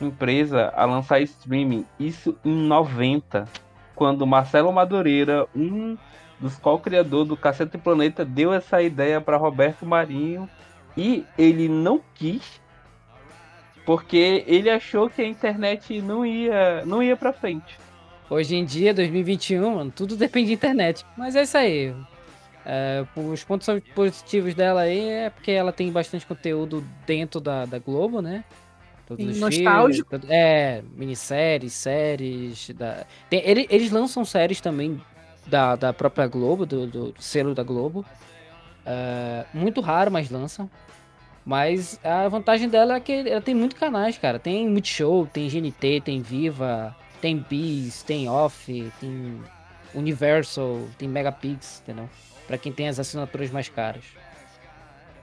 empresa 0.00 0.72
a 0.74 0.84
lançar 0.84 1.20
streaming. 1.20 1.86
Isso 1.98 2.36
em 2.44 2.66
90, 2.66 3.46
quando 3.94 4.26
Marcelo 4.26 4.72
Madureira, 4.72 5.46
um 5.54 5.96
dos 6.40 6.56
co-criadores 6.56 7.28
do 7.28 7.36
Cacete 7.36 7.78
Planeta, 7.78 8.24
deu 8.24 8.52
essa 8.52 8.82
ideia 8.82 9.20
para 9.20 9.36
Roberto 9.36 9.86
Marinho 9.86 10.48
e 10.96 11.24
ele 11.38 11.68
não 11.68 12.00
quis 12.14 12.60
porque 13.86 14.44
ele 14.46 14.68
achou 14.68 15.08
que 15.08 15.22
a 15.22 15.26
internet 15.26 16.02
não 16.02 16.26
ia, 16.26 16.84
não 16.84 17.02
ia 17.02 17.16
para 17.16 17.32
frente. 17.32 17.78
Hoje 18.28 18.56
em 18.56 18.64
dia, 18.64 18.92
2021, 18.92 19.76
mano, 19.76 19.92
tudo 19.94 20.16
depende 20.16 20.48
de 20.48 20.54
internet. 20.54 21.06
Mas 21.16 21.36
é 21.36 21.42
isso 21.42 21.56
aí. 21.56 21.94
É, 22.64 23.04
os 23.14 23.44
pontos 23.44 23.68
positivos 23.94 24.52
dela 24.52 24.80
aí 24.80 25.08
é 25.08 25.30
porque 25.30 25.52
ela 25.52 25.72
tem 25.72 25.90
bastante 25.92 26.26
conteúdo 26.26 26.84
dentro 27.06 27.40
da, 27.40 27.64
da 27.64 27.78
Globo, 27.78 28.20
né? 28.20 28.42
Todos 29.06 29.24
os 29.24 29.38
nostálgico. 29.38 30.10
filmes, 30.10 30.26
todo- 30.26 30.32
é, 30.32 30.82
minisséries, 30.96 31.72
séries. 31.74 32.70
Da... 32.76 33.04
Tem, 33.30 33.40
ele- 33.48 33.68
eles 33.70 33.92
lançam 33.92 34.24
séries 34.24 34.60
também 34.60 35.00
da, 35.46 35.76
da 35.76 35.92
própria 35.92 36.26
Globo, 36.26 36.66
do, 36.66 36.88
do 36.88 37.14
selo 37.20 37.54
da 37.54 37.62
Globo. 37.62 38.04
É, 38.84 39.44
muito 39.54 39.80
raro, 39.80 40.10
mas 40.10 40.28
lançam. 40.28 40.68
Mas 41.46 42.00
a 42.02 42.26
vantagem 42.28 42.68
dela 42.68 42.96
é 42.96 43.00
que 43.00 43.12
ela 43.12 43.40
tem 43.40 43.54
muito 43.54 43.76
canais, 43.76 44.18
cara. 44.18 44.36
Tem 44.36 44.68
Multishow, 44.68 45.28
tem 45.32 45.48
GNT, 45.48 46.00
tem 46.00 46.20
Viva, 46.20 46.94
tem 47.20 47.38
Bis, 47.38 48.02
tem 48.02 48.28
Off, 48.28 48.92
tem 48.98 49.40
Universal, 49.94 50.80
tem 50.98 51.08
Megapix, 51.08 51.80
entendeu? 51.84 52.10
Pra 52.48 52.58
quem 52.58 52.72
tem 52.72 52.88
as 52.88 52.98
assinaturas 52.98 53.48
mais 53.52 53.68
caras. 53.68 54.02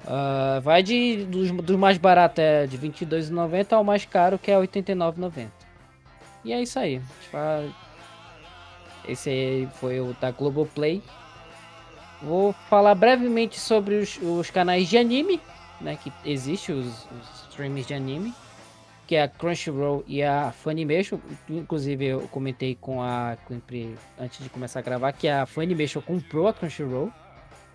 Ah, 0.07 0.61
vai 0.63 0.81
de 0.81 1.25
dos, 1.25 1.51
dos 1.51 1.77
mais 1.77 1.97
baratos 1.97 2.39
é 2.39 2.67
de 2.67 2.77
R$ 2.77 2.89
22,90 2.89 3.73
ao 3.73 3.83
mais 3.83 4.05
caro 4.05 4.39
que 4.39 4.49
é 4.49 4.57
R$ 4.57 4.65
89,90. 4.65 5.47
E 6.45 6.53
é 6.53 6.61
isso 6.61 6.79
aí. 6.79 7.01
Tipo, 7.21 7.37
Esse 9.07 9.29
aí 9.29 9.69
foi 9.75 9.99
o 9.99 10.15
da 10.21 10.31
Globoplay. 10.31 11.01
vou 12.21 12.53
falar 12.69 12.95
brevemente 12.95 13.59
sobre 13.59 13.95
os, 13.95 14.17
os 14.21 14.49
canais 14.49 14.87
de 14.87 14.97
anime, 14.97 15.41
né? 15.81 15.97
Que 16.01 16.11
existem 16.25 16.75
os, 16.75 16.87
os 17.05 17.43
streams 17.49 17.87
de 17.87 17.93
anime, 17.93 18.33
que 19.07 19.15
é 19.15 19.23
a 19.23 19.27
Crunchyroll 19.27 20.03
e 20.07 20.23
a 20.23 20.51
Funimation. 20.51 21.19
Inclusive 21.49 22.05
eu 22.05 22.21
comentei 22.29 22.75
com 22.75 23.01
a 23.01 23.37
antes 24.19 24.43
de 24.43 24.49
começar 24.49 24.79
a 24.79 24.81
gravar 24.81 25.11
que 25.11 25.27
a 25.27 25.45
Funimation 25.45 26.01
comprou 26.01 26.47
a 26.47 26.53
Crunchyroll 26.53 27.11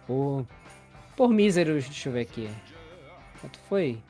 por, 0.06 0.46
por 1.16 1.30
míseros, 1.30 1.84
deixa 1.84 2.08
eu 2.08 2.12
ver 2.12 2.22
aqui. 2.22 2.48
Quanto 3.40 3.58
foi? 3.68 4.02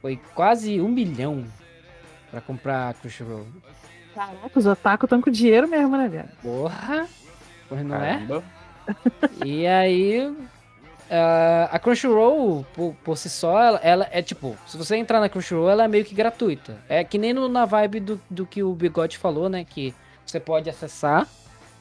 Foi 0.00 0.16
quase 0.34 0.80
um 0.80 0.88
milhão 0.88 1.44
pra 2.30 2.40
comprar 2.40 2.90
a 2.90 2.94
Crunchyroll. 2.94 3.46
Caraca, 4.14 4.58
os 4.58 4.66
otaku 4.66 5.06
estão 5.06 5.20
com 5.20 5.30
dinheiro 5.30 5.68
mesmo, 5.68 5.96
né, 5.96 6.08
velho? 6.08 6.28
Porra! 6.42 7.06
Pois 7.68 7.84
não 7.84 7.96
é? 7.96 8.14
Caramba. 8.14 8.44
é? 8.86 9.46
E 9.46 9.66
aí, 9.66 10.34
uh, 11.10 11.68
a 11.70 11.78
Crunchyroll, 11.78 12.64
por, 12.74 12.94
por 13.04 13.16
si 13.16 13.28
só, 13.28 13.60
ela, 13.60 13.80
ela, 13.82 14.08
é 14.10 14.22
tipo, 14.22 14.56
se 14.66 14.76
você 14.76 14.96
entrar 14.96 15.20
na 15.20 15.28
Crunchyroll, 15.28 15.68
ela 15.70 15.84
é 15.84 15.88
meio 15.88 16.04
que 16.04 16.14
gratuita. 16.14 16.78
É 16.88 17.02
que 17.02 17.18
nem 17.18 17.32
no, 17.32 17.48
na 17.48 17.64
vibe 17.64 18.00
do, 18.00 18.20
do 18.30 18.46
que 18.46 18.62
o 18.62 18.72
Bigode 18.74 19.18
falou, 19.18 19.48
né? 19.48 19.64
Que 19.64 19.94
você 20.24 20.38
pode 20.38 20.68
acessar 20.68 21.26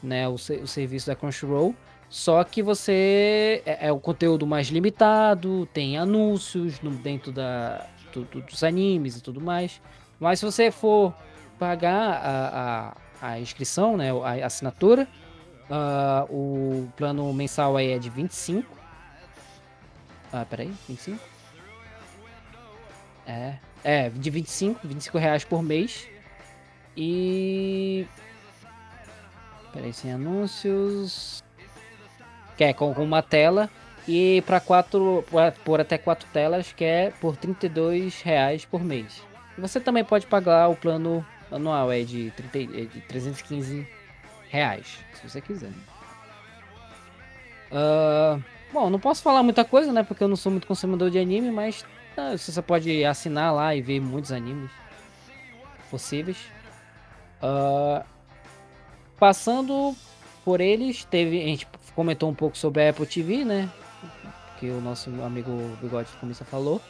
né, 0.01 0.27
o, 0.27 0.33
o 0.33 0.67
serviço 0.67 1.07
da 1.07 1.15
Crunchyroll, 1.15 1.75
só 2.09 2.43
que 2.43 2.63
você 2.63 3.61
é, 3.65 3.87
é, 3.87 3.91
o 3.91 3.99
conteúdo 3.99 4.47
mais 4.47 4.67
limitado, 4.67 5.67
tem 5.73 5.97
anúncios 5.97 6.79
no, 6.81 6.91
dentro 6.91 7.31
da, 7.31 7.85
do, 8.13 8.23
do, 8.23 8.41
dos 8.41 8.63
animes 8.63 9.17
e 9.17 9.21
tudo 9.21 9.41
mais. 9.41 9.81
Mas 10.19 10.39
se 10.39 10.45
você 10.45 10.71
for 10.71 11.13
pagar 11.59 12.21
a, 12.23 12.93
a, 13.21 13.29
a 13.29 13.39
inscrição, 13.39 13.97
né, 13.97 14.11
a 14.11 14.45
assinatura, 14.45 15.07
uh, 15.69 16.33
o 16.33 16.87
plano 16.95 17.31
mensal 17.33 17.75
aí 17.75 17.91
é 17.91 17.99
de 17.99 18.09
25. 18.09 18.76
Ah, 20.39 20.45
peraí, 20.45 20.71
25? 20.87 21.19
É, 23.25 23.55
é, 23.83 24.09
de 24.09 24.29
25, 24.29 24.87
25 24.87 25.17
reais 25.17 25.43
por 25.43 25.63
mês. 25.63 26.07
E... 26.95 28.05
Peraí, 29.73 29.91
sem 29.93 30.13
anúncios... 30.13 31.43
Que 32.55 32.65
é 32.65 32.73
com, 32.73 32.91
uma 32.91 33.23
tela. 33.23 33.67
E 34.07 34.43
para 34.45 34.59
quatro, 34.59 35.25
por 35.65 35.81
até 35.81 35.97
quatro 35.97 36.27
telas, 36.31 36.71
que 36.71 36.85
é 36.85 37.11
por 37.19 37.35
32 37.35 38.21
reais 38.21 38.63
por 38.63 38.83
mês. 38.83 39.23
Você 39.57 39.79
também 39.79 40.03
pode 40.03 40.27
pagar 40.27 40.67
o 40.67 40.75
plano 40.75 41.25
anual 41.51 41.91
é 41.91 42.03
de, 42.03 42.31
30, 42.31 42.57
é 42.79 42.85
de 42.85 43.01
315 43.01 43.87
reais, 44.49 44.99
se 45.13 45.27
você 45.27 45.41
quiser. 45.41 45.71
Uh, 47.71 48.41
bom, 48.71 48.89
não 48.89 48.99
posso 48.99 49.21
falar 49.21 49.43
muita 49.43 49.63
coisa, 49.65 49.91
né? 49.91 50.03
Porque 50.03 50.23
eu 50.23 50.27
não 50.27 50.35
sou 50.35 50.51
muito 50.51 50.67
consumidor 50.67 51.09
de 51.09 51.19
anime, 51.19 51.51
mas 51.51 51.85
uh, 52.17 52.37
você 52.37 52.61
pode 52.61 53.03
assinar 53.05 53.53
lá 53.53 53.75
e 53.75 53.81
ver 53.81 53.99
muitos 53.99 54.31
animes 54.31 54.71
possíveis. 55.89 56.37
Uh, 57.41 58.03
passando 59.19 59.95
por 60.43 60.61
eles, 60.61 61.03
teve. 61.05 61.41
A 61.41 61.45
gente 61.45 61.67
comentou 61.95 62.29
um 62.29 62.35
pouco 62.35 62.57
sobre 62.57 62.85
a 62.85 62.89
Apple 62.89 63.05
TV, 63.05 63.43
né? 63.43 63.69
Que 64.59 64.69
o 64.69 64.81
nosso 64.81 65.09
amigo 65.23 65.51
Bigode 65.81 66.09
Comissa 66.19 66.45
falou. 66.45 66.81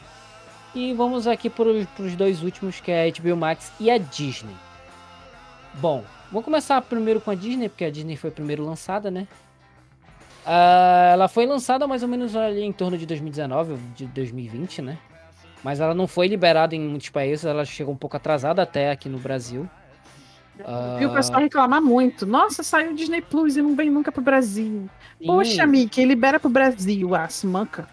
E 0.76 0.94
vamos 0.94 1.26
aqui 1.28 1.50
para 1.50 1.70
os 1.70 2.16
dois 2.16 2.44
últimos, 2.44 2.80
que 2.80 2.92
é 2.92 3.08
a 3.08 3.12
HBO 3.12 3.36
Max 3.36 3.72
e 3.80 3.90
a 3.90 3.98
Disney. 3.98 4.56
Bom, 5.76 6.04
vamos 6.32 6.46
começar 6.46 6.82
primeiro 6.82 7.20
com 7.20 7.32
a 7.32 7.36
Disney, 7.36 7.70
porque 7.70 7.86
a 7.86 7.92
Disney 7.92 8.16
foi 8.16 8.32
primeiro 8.32 8.66
lançada, 8.66 9.10
né? 9.10 9.28
Uh, 10.48 11.12
ela 11.12 11.28
foi 11.28 11.46
lançada 11.46 11.86
mais 11.86 12.02
ou 12.04 12.08
menos 12.08 12.34
ali 12.34 12.62
em 12.64 12.72
torno 12.72 12.98
de 12.98 13.06
2019, 13.06 13.76
de 13.94 14.06
2020, 14.06 14.82
né? 14.82 14.98
Mas 15.62 15.82
ela 15.82 15.94
não 15.94 16.08
foi 16.08 16.28
liberada 16.28 16.74
em 16.74 16.80
muitos 16.80 17.10
países, 17.10 17.44
ela 17.44 17.66
chegou 17.66 17.94
um 17.94 17.98
pouco 17.98 18.16
atrasada 18.16 18.62
até 18.62 18.90
aqui 18.90 19.10
no 19.10 19.18
Brasil. 19.18 19.70
Uh... 20.60 21.02
E 21.02 21.06
o 21.06 21.14
pessoal 21.14 21.42
reclamar 21.42 21.82
muito. 21.82 22.26
Nossa, 22.26 22.64
saiu 22.64 22.92
o 22.92 22.96
Disney 22.96 23.22
Plus 23.22 23.58
e 23.58 23.62
não 23.62 23.76
vem 23.76 23.90
nunca 23.90 24.10
pro 24.10 24.22
Brasil. 24.22 24.90
Sim. 25.20 25.28
Poxa, 25.28 25.66
Mickey, 25.66 26.06
libera 26.06 26.40
pro 26.40 26.50
Brasil, 26.50 27.14
ah, 27.14 27.28
se 27.28 27.46
manca. 27.46 27.86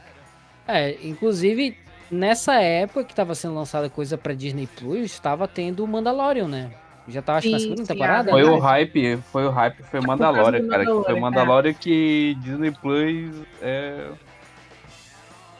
É, 0.67 0.97
inclusive 1.03 1.77
nessa 2.09 2.55
época 2.55 3.05
que 3.05 3.13
estava 3.13 3.35
sendo 3.35 3.55
lançada 3.55 3.91
coisa 3.91 4.17
para 4.17 4.33
Disney 4.33 4.69
Plus, 4.69 5.11
estava 5.11 5.49
tendo 5.49 5.83
o 5.83 5.89
Mandalorian, 5.89 6.47
né? 6.47 6.71
Já 7.07 7.21
tava 7.21 7.39
acho, 7.39 7.51
na 7.51 7.59
segunda 7.59 7.85
temporada. 7.85 8.31
Foi 8.31 8.43
né? 8.43 8.51
o 8.51 8.59
hype, 8.59 9.17
foi 9.31 9.47
o 9.47 9.51
hype, 9.51 9.83
foi 9.83 10.01
o 10.01 10.07
Mandalorian, 10.07 10.69
cara. 10.69 10.85
Mandalorian, 10.85 11.05
foi 11.05 11.15
o 11.15 11.21
Mandalorian 11.21 11.71
é. 11.71 11.75
que 11.75 12.37
Disney 12.41 12.71
Plus 12.71 13.35
é... 13.61 14.09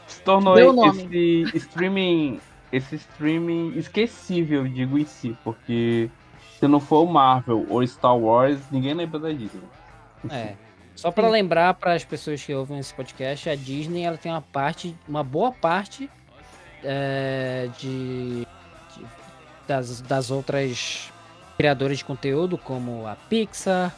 se 0.07 0.23
tornou 0.23 0.57
esse 0.89 1.43
streaming, 1.55 2.41
esse 2.73 2.97
streaming 2.97 3.75
esquecível, 3.77 4.67
digo 4.67 4.99
em 4.99 5.05
si, 5.05 5.37
porque 5.45 6.09
se 6.59 6.67
não 6.67 6.81
for 6.81 7.05
o 7.05 7.13
Marvel 7.13 7.67
ou 7.69 7.87
Star 7.87 8.17
Wars, 8.17 8.59
ninguém 8.71 8.95
lembra 8.95 9.19
da 9.19 9.29
Disney. 9.29 9.63
É. 10.31 10.55
Só 10.97 11.11
para 11.11 11.29
lembrar 11.29 11.75
para 11.75 11.93
as 11.93 12.05
pessoas 12.05 12.43
que 12.43 12.55
ouvem 12.55 12.79
esse 12.79 12.95
podcast, 12.95 13.51
a 13.51 13.57
Disney 13.57 14.05
ela 14.05 14.17
tem 14.17 14.33
uma 14.33 14.41
parte, 14.41 14.97
uma 15.07 15.23
boa 15.23 15.53
parte 15.53 16.09
é, 16.83 17.69
de, 17.79 18.47
de, 18.97 19.07
das, 19.67 20.01
das 20.01 20.31
outras 20.31 21.13
criadoras 21.57 21.99
de 21.99 22.05
conteúdo, 22.05 22.59
como 22.59 23.07
a 23.07 23.17
Pixar, 23.17 23.95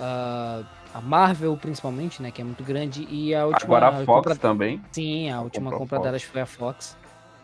a, 0.00 0.62
a 0.94 1.00
Marvel 1.00 1.56
principalmente, 1.56 2.22
né, 2.22 2.30
que 2.30 2.40
é 2.40 2.44
muito 2.44 2.62
grande, 2.62 3.06
e 3.10 3.34
a 3.34 3.46
última... 3.46 3.76
Agora 3.76 3.88
a 3.88 4.04
Fox 4.04 4.06
compra, 4.06 4.36
também. 4.36 4.82
Sim, 4.92 5.30
a 5.30 5.40
última 5.40 5.70
compra 5.70 5.96
Fox. 5.96 6.02
delas 6.02 6.22
foi 6.22 6.40
a 6.40 6.46
Fox. 6.46 6.96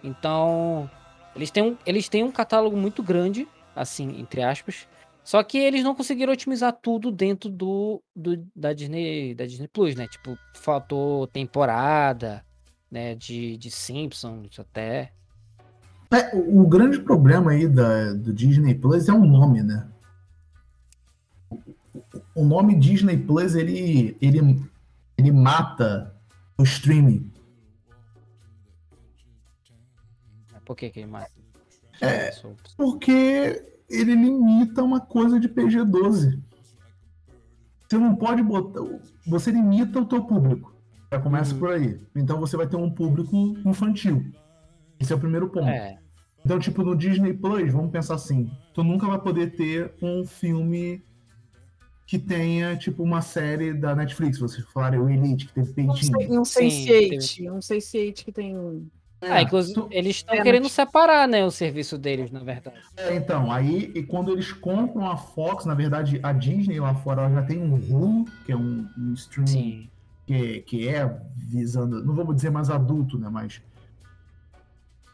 Então, 0.02 0.88
eles 1.34 1.50
têm, 1.50 1.62
um, 1.62 1.76
eles 1.84 2.08
têm 2.08 2.22
um 2.22 2.32
catálogo 2.32 2.76
muito 2.76 3.02
grande, 3.02 3.48
assim, 3.74 4.20
entre 4.20 4.42
aspas, 4.42 4.86
só 5.28 5.42
que 5.42 5.58
eles 5.58 5.84
não 5.84 5.94
conseguiram 5.94 6.32
otimizar 6.32 6.72
tudo 6.72 7.12
dentro 7.12 7.50
do, 7.50 8.02
do 8.16 8.42
da 8.56 8.72
Disney 8.72 9.34
da 9.34 9.44
Disney 9.44 9.68
Plus, 9.68 9.94
né? 9.94 10.08
Tipo, 10.08 10.38
faltou 10.54 11.26
temporada, 11.26 12.42
né, 12.90 13.14
de, 13.14 13.58
de 13.58 13.70
Simpsons 13.70 14.58
até. 14.58 15.12
É, 16.10 16.34
o, 16.34 16.66
grande 16.66 17.00
problema 17.00 17.50
aí 17.50 17.68
da, 17.68 18.14
do 18.14 18.32
Disney 18.32 18.74
Plus 18.74 19.08
é 19.08 19.12
o 19.12 19.24
nome, 19.24 19.62
né? 19.62 19.86
O 22.34 22.44
nome 22.44 22.78
Disney 22.78 23.18
Plus, 23.18 23.54
ele, 23.54 24.16
ele, 24.20 24.62
ele 25.18 25.32
mata 25.32 26.14
o 26.56 26.62
streaming. 26.62 27.30
Por 30.64 30.76
que, 30.76 30.90
que 30.90 31.00
ele 31.00 31.10
mata? 31.10 31.30
É, 32.00 32.30
porque 32.76 33.62
ele 33.88 34.14
limita 34.14 34.82
uma 34.82 35.00
coisa 35.00 35.40
de 35.40 35.48
PG-12. 35.48 36.38
Você 37.88 37.98
não 37.98 38.14
pode 38.14 38.42
botar. 38.42 38.80
Você 39.26 39.50
limita 39.50 40.00
o 40.00 40.06
teu 40.06 40.22
público. 40.24 40.74
Já 41.10 41.18
começa 41.18 41.54
uhum. 41.54 41.58
por 41.58 41.70
aí. 41.70 42.00
Então 42.14 42.38
você 42.38 42.56
vai 42.56 42.66
ter 42.66 42.76
um 42.76 42.90
público 42.90 43.34
infantil. 43.64 44.30
Esse 45.00 45.12
é 45.12 45.16
o 45.16 45.18
primeiro 45.18 45.48
ponto. 45.48 45.68
É. 45.68 45.98
Então, 46.44 46.58
tipo, 46.58 46.82
no 46.82 46.96
Disney 46.96 47.34
Plus, 47.34 47.72
vamos 47.72 47.90
pensar 47.90 48.14
assim: 48.14 48.50
tu 48.72 48.82
nunca 48.82 49.06
vai 49.06 49.20
poder 49.20 49.54
ter 49.54 49.92
um 50.00 50.24
filme 50.24 51.02
que 52.06 52.18
tenha, 52.18 52.74
tipo, 52.74 53.02
uma 53.02 53.20
série 53.20 53.74
da 53.74 53.94
Netflix. 53.94 54.38
Vocês 54.38 54.64
falaram 54.72 55.04
o 55.04 55.10
Elite, 55.10 55.46
que 55.46 55.52
teve 55.52 55.72
peitinho. 55.74 56.40
Um 56.40 56.42
Sense8, 56.42 57.52
um 57.52 57.58
Sense8 57.58 58.24
que 58.24 58.32
tem. 58.32 58.88
É, 59.20 59.32
ah, 59.32 59.42
inclusive, 59.42 59.74
tu... 59.74 59.88
eles 59.90 60.16
estão 60.16 60.34
é, 60.34 60.42
querendo 60.42 60.68
separar, 60.68 61.26
né, 61.28 61.44
o 61.44 61.50
serviço 61.50 61.98
deles, 61.98 62.30
na 62.30 62.38
verdade. 62.38 62.78
É, 62.96 63.14
então, 63.14 63.50
aí, 63.50 63.92
e 63.94 64.02
quando 64.04 64.32
eles 64.32 64.52
compram 64.52 65.10
a 65.10 65.16
Fox, 65.16 65.66
na 65.66 65.74
verdade, 65.74 66.20
a 66.22 66.32
Disney 66.32 66.78
lá 66.78 66.94
fora 66.94 67.22
ela 67.22 67.30
já 67.32 67.42
tem 67.42 67.58
um 67.58 67.74
Hulu, 67.74 68.24
que 68.46 68.52
é 68.52 68.56
um, 68.56 68.88
um 68.96 69.12
streaming 69.14 69.90
que, 70.24 70.60
que 70.60 70.88
é 70.88 71.20
visando, 71.34 72.04
não 72.04 72.14
vamos 72.14 72.36
dizer 72.36 72.50
mais 72.50 72.70
adulto, 72.70 73.18
né, 73.18 73.28
mas 73.28 73.60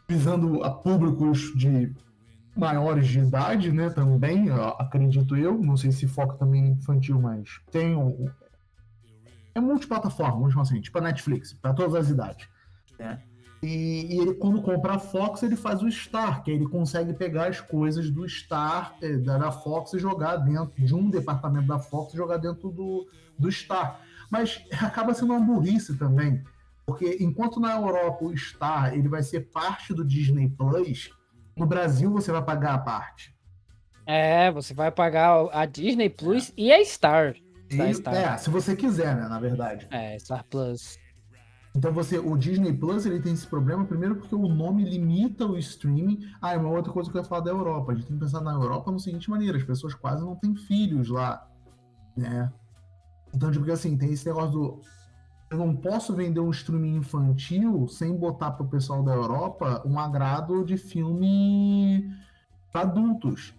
visando 0.07 0.63
a 0.63 0.71
públicos 0.71 1.53
de 1.55 1.93
maiores 2.55 3.07
de 3.07 3.19
idade, 3.19 3.71
né, 3.71 3.89
também, 3.89 4.49
acredito 4.79 5.35
eu, 5.35 5.57
não 5.57 5.75
sei 5.75 5.91
se 5.91 6.07
foca 6.07 6.35
também 6.35 6.69
infantil, 6.69 7.19
mas 7.19 7.59
tem 7.69 7.95
um, 7.95 8.29
é 9.53 9.59
multiplataforma, 9.59 10.39
vamos 10.39 10.57
assim, 10.57 10.79
tipo 10.79 10.97
a 10.97 11.01
Netflix, 11.01 11.53
para 11.53 11.73
todas 11.73 11.95
as 11.95 12.09
idades, 12.09 12.47
né? 12.97 13.21
E, 13.63 14.15
e, 14.15 14.19
ele, 14.19 14.35
quando 14.35 14.61
compra 14.61 14.93
a 14.93 14.99
Fox, 14.99 15.41
ele 15.41 15.55
faz 15.55 15.81
o 15.81 15.89
Star, 15.89 16.43
que 16.43 16.51
ele 16.51 16.67
consegue 16.67 17.13
pegar 17.13 17.47
as 17.47 17.59
coisas 17.59 18.11
do 18.11 18.27
Star, 18.29 18.95
eh, 19.01 19.17
da 19.17 19.51
Fox 19.51 19.93
e 19.93 19.99
jogar 19.99 20.37
dentro 20.37 20.85
de 20.85 20.93
um 20.93 21.09
departamento 21.09 21.65
da 21.65 21.79
Fox 21.79 22.13
e 22.13 22.17
jogar 22.17 22.37
dentro 22.37 22.69
do, 22.69 23.07
do 23.39 23.51
Star 23.51 23.99
mas 24.29 24.61
acaba 24.81 25.13
sendo 25.13 25.33
uma 25.33 25.39
burrice 25.39 25.95
também, 25.97 26.43
porque 26.85 27.17
enquanto 27.19 27.59
na 27.59 27.75
Europa 27.75 28.25
o 28.25 28.37
Star 28.37 28.93
ele 28.93 29.09
vai 29.09 29.23
ser 29.23 29.51
parte 29.51 29.93
do 29.93 30.05
Disney 30.05 30.49
Plus, 30.49 31.09
no 31.57 31.65
Brasil 31.65 32.11
você 32.11 32.31
vai 32.31 32.43
pagar 32.43 32.75
a 32.75 32.79
parte. 32.79 33.35
É, 34.05 34.51
você 34.51 34.73
vai 34.73 34.91
pagar 34.91 35.47
a 35.51 35.65
Disney 35.65 36.09
Plus 36.09 36.49
é. 36.49 36.53
e 36.57 36.71
a 36.71 36.85
Star. 36.85 37.35
E- 37.69 37.93
Star. 37.95 38.13
é, 38.13 38.37
se 38.37 38.49
você 38.49 38.75
quiser, 38.75 39.15
né, 39.15 39.27
na 39.27 39.39
verdade. 39.39 39.87
É, 39.89 40.17
Star 40.19 40.45
Plus. 40.47 40.97
Então 41.75 41.91
você, 41.91 42.17
o 42.19 42.37
Disney 42.37 42.71
Plus 42.71 43.05
ele 43.05 43.19
tem 43.19 43.33
esse 43.33 43.47
problema, 43.47 43.83
primeiro 43.83 44.15
porque 44.15 44.35
o 44.35 44.47
nome 44.47 44.85
limita 44.85 45.45
o 45.45 45.57
streaming. 45.57 46.19
Ah, 46.41 46.53
e 46.53 46.57
uma 46.57 46.69
outra 46.69 46.93
coisa 46.93 47.11
que 47.11 47.17
eu 47.17 47.21
ia 47.21 47.27
falar 47.27 47.41
da 47.41 47.51
Europa. 47.51 47.91
A 47.91 47.95
gente 47.95 48.07
tem 48.07 48.15
que 48.15 48.23
pensar 48.23 48.41
na 48.41 48.53
Europa 48.53 48.91
no 48.91 48.99
seguinte 48.99 49.29
maneira, 49.29 49.57
as 49.57 49.63
pessoas 49.63 49.93
quase 49.93 50.23
não 50.23 50.35
têm 50.35 50.55
filhos 50.55 51.09
lá, 51.09 51.45
né? 52.15 52.53
Então, 53.33 53.51
tipo, 53.51 53.69
assim, 53.69 53.97
tem 53.97 54.13
esse 54.13 54.25
negócio 54.25 54.51
do 54.51 54.81
eu 55.55 55.65
não 55.65 55.75
posso 55.75 56.13
vender 56.13 56.39
um 56.39 56.51
streaming 56.51 56.97
infantil 56.97 57.87
sem 57.87 58.15
botar 58.15 58.51
pro 58.51 58.67
pessoal 58.67 59.03
da 59.03 59.13
Europa 59.13 59.81
um 59.85 59.99
agrado 59.99 60.63
de 60.63 60.77
filme 60.77 62.09
pra 62.71 62.81
adultos. 62.81 63.53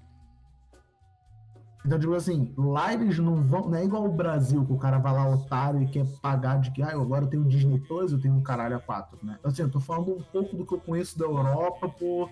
Então, 1.84 2.00
tipo 2.00 2.14
assim, 2.14 2.52
lá 2.58 2.92
eles 2.92 3.16
não 3.18 3.40
vão. 3.42 3.68
Não 3.68 3.78
é 3.78 3.84
igual 3.84 4.04
o 4.04 4.12
Brasil, 4.12 4.66
que 4.66 4.72
o 4.72 4.76
cara 4.76 4.98
vai 4.98 5.12
lá 5.12 5.28
otário 5.28 5.80
e 5.80 5.86
quer 5.86 6.04
pagar 6.20 6.58
de 6.58 6.72
que, 6.72 6.82
ah, 6.82 6.90
eu 6.90 7.00
agora 7.00 7.28
tenho 7.28 7.44
o 7.44 7.48
Disney 7.48 7.78
Plus, 7.78 8.10
eu 8.10 8.20
tenho 8.20 8.34
um 8.34 8.42
caralho 8.42 8.76
a 8.76 8.80
quatro, 8.80 9.24
né? 9.24 9.38
Assim, 9.44 9.62
eu 9.62 9.70
tô 9.70 9.78
falando 9.78 10.16
um 10.16 10.22
pouco 10.22 10.56
do 10.56 10.66
que 10.66 10.74
eu 10.74 10.80
conheço 10.80 11.16
da 11.16 11.24
Europa 11.24 11.88
por. 11.88 12.28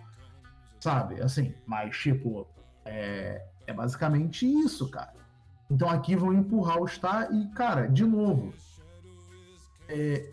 Sabe, 0.81 1.21
assim, 1.23 1.55
mas, 1.65 1.97
tipo, 1.97 2.47
é, 2.85 3.47
é 3.65 3.73
basicamente 3.73 4.45
isso, 4.45 4.91
cara. 4.91 5.15
Então 5.71 5.89
aqui 5.89 6.17
vão 6.17 6.33
empurrar 6.33 6.83
o 6.83 6.89
Star 6.89 7.33
e, 7.33 7.47
cara, 7.55 7.87
de 7.87 8.05
novo. 8.05 8.53
É, 9.89 10.31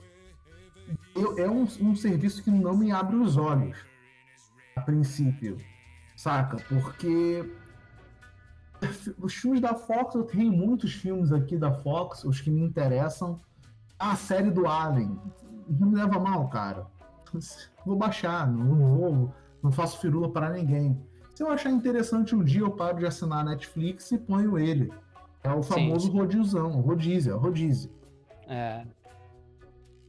eu- 1.15 1.37
é 1.37 1.49
um, 1.49 1.63
um 1.81 1.95
serviço 1.95 2.43
que 2.43 2.51
não 2.51 2.75
me 2.75 2.91
abre 2.91 3.15
os 3.15 3.37
olhos, 3.37 3.77
a 4.75 4.81
princípio, 4.81 5.57
saca? 6.15 6.57
Porque 6.67 7.49
os 9.19 9.33
filmes 9.33 9.61
da 9.61 9.75
Fox, 9.75 10.15
eu 10.15 10.23
tenho 10.23 10.51
muitos 10.51 10.93
filmes 10.93 11.31
aqui 11.31 11.57
da 11.57 11.71
Fox, 11.71 12.23
os 12.23 12.41
que 12.41 12.49
me 12.49 12.61
interessam. 12.61 13.39
A 13.99 14.15
série 14.15 14.49
do 14.49 14.67
Alien, 14.67 15.19
não 15.69 15.89
me 15.89 15.95
leva 15.95 16.19
mal, 16.19 16.47
cara. 16.49 16.87
Vou 17.85 17.95
baixar, 17.95 18.51
não 18.51 18.95
vou, 18.97 19.33
não 19.61 19.71
faço 19.71 19.99
firula 19.99 20.29
para 20.31 20.49
ninguém. 20.49 20.99
Se 21.35 21.43
eu 21.43 21.49
achar 21.51 21.69
interessante 21.69 22.35
um 22.35 22.43
dia, 22.43 22.61
eu 22.61 22.71
paro 22.71 22.97
de 22.99 23.05
assinar 23.05 23.39
a 23.39 23.43
Netflix 23.51 24.11
e 24.11 24.17
ponho 24.17 24.57
ele. 24.57 24.91
É 25.43 25.51
o 25.51 25.61
famoso 25.63 26.07
sim. 26.11 26.17
rodizão, 26.17 26.81
rodízio, 26.81 27.37
rodízio. 27.37 27.91
É. 28.47 28.85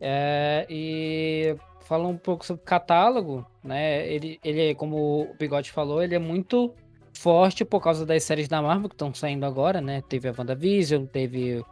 É, 0.05 0.66
e 0.68 1.55
fala 1.82 2.09
um 2.09 2.16
pouco 2.16 2.44
sobre 2.44 2.64
catálogo, 2.64 3.46
né? 3.62 4.05
Ele, 4.09 4.40
ele, 4.42 4.74
como 4.74 4.96
o 5.30 5.34
Bigode 5.38 5.70
falou, 5.70 6.03
ele 6.03 6.16
é 6.16 6.18
muito 6.18 6.74
forte 7.14 7.64
por 7.64 7.80
causa 7.80 8.05
das 8.05 8.24
séries 8.24 8.48
da 8.48 8.61
Marvel 8.61 8.88
que 8.88 8.96
estão 8.96 9.14
saindo 9.14 9.46
agora, 9.46 9.80
né? 9.80 10.03
Teve 10.09 10.28
a 10.28 10.34
WandaVision, 10.36 11.07
teve 11.07 11.64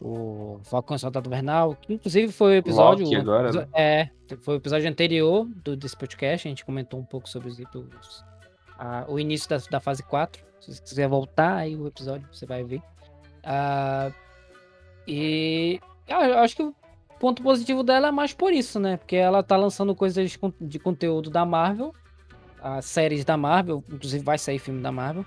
o 0.00 0.58
Falcão 0.64 0.96
o 0.96 0.98
Soldado 0.98 1.28
Invernal, 1.28 1.74
que 1.76 1.92
inclusive 1.94 2.32
foi 2.32 2.52
o 2.52 2.56
episódio. 2.56 3.04
Loki 3.04 3.16
agora, 3.16 3.52
né? 3.52 3.68
É, 3.74 4.08
foi 4.40 4.54
o 4.54 4.58
episódio 4.58 4.88
anterior 4.88 5.46
do, 5.62 5.76
desse 5.76 5.96
podcast, 5.96 6.48
a 6.48 6.50
gente 6.50 6.64
comentou 6.64 6.98
um 6.98 7.04
pouco 7.04 7.28
sobre 7.28 7.48
os, 7.48 7.58
os- 7.58 8.24
a- 8.78 9.04
o 9.08 9.18
início 9.18 9.48
da, 9.50 9.58
da 9.70 9.80
fase 9.80 10.02
4. 10.02 10.42
Se 10.60 10.74
você 10.74 10.82
quiser 10.82 11.08
voltar 11.08 11.56
aí 11.56 11.76
o 11.76 11.86
episódio, 11.86 12.26
você 12.32 12.46
vai 12.46 12.64
ver. 12.64 12.80
Ah, 13.44 14.10
e 15.06 15.78
eu 16.08 16.38
acho 16.38 16.56
que 16.56 16.62
o 16.62 16.74
ponto 17.18 17.42
positivo 17.42 17.82
dela 17.82 18.08
é 18.08 18.10
mais 18.10 18.32
por 18.32 18.52
isso, 18.52 18.78
né? 18.78 18.96
Porque 18.96 19.16
ela 19.16 19.42
tá 19.42 19.56
lançando 19.56 19.94
coisas 19.94 20.30
de 20.30 20.38
con- 20.38 20.52
de 20.60 20.78
conteúdo 20.78 21.30
da 21.30 21.44
Marvel, 21.44 21.92
as 22.62 22.84
séries 22.84 23.24
da 23.24 23.36
Marvel, 23.36 23.82
inclusive 23.90 24.24
vai 24.24 24.38
sair 24.38 24.58
filme 24.58 24.82
da 24.82 24.90
Marvel. 24.92 25.24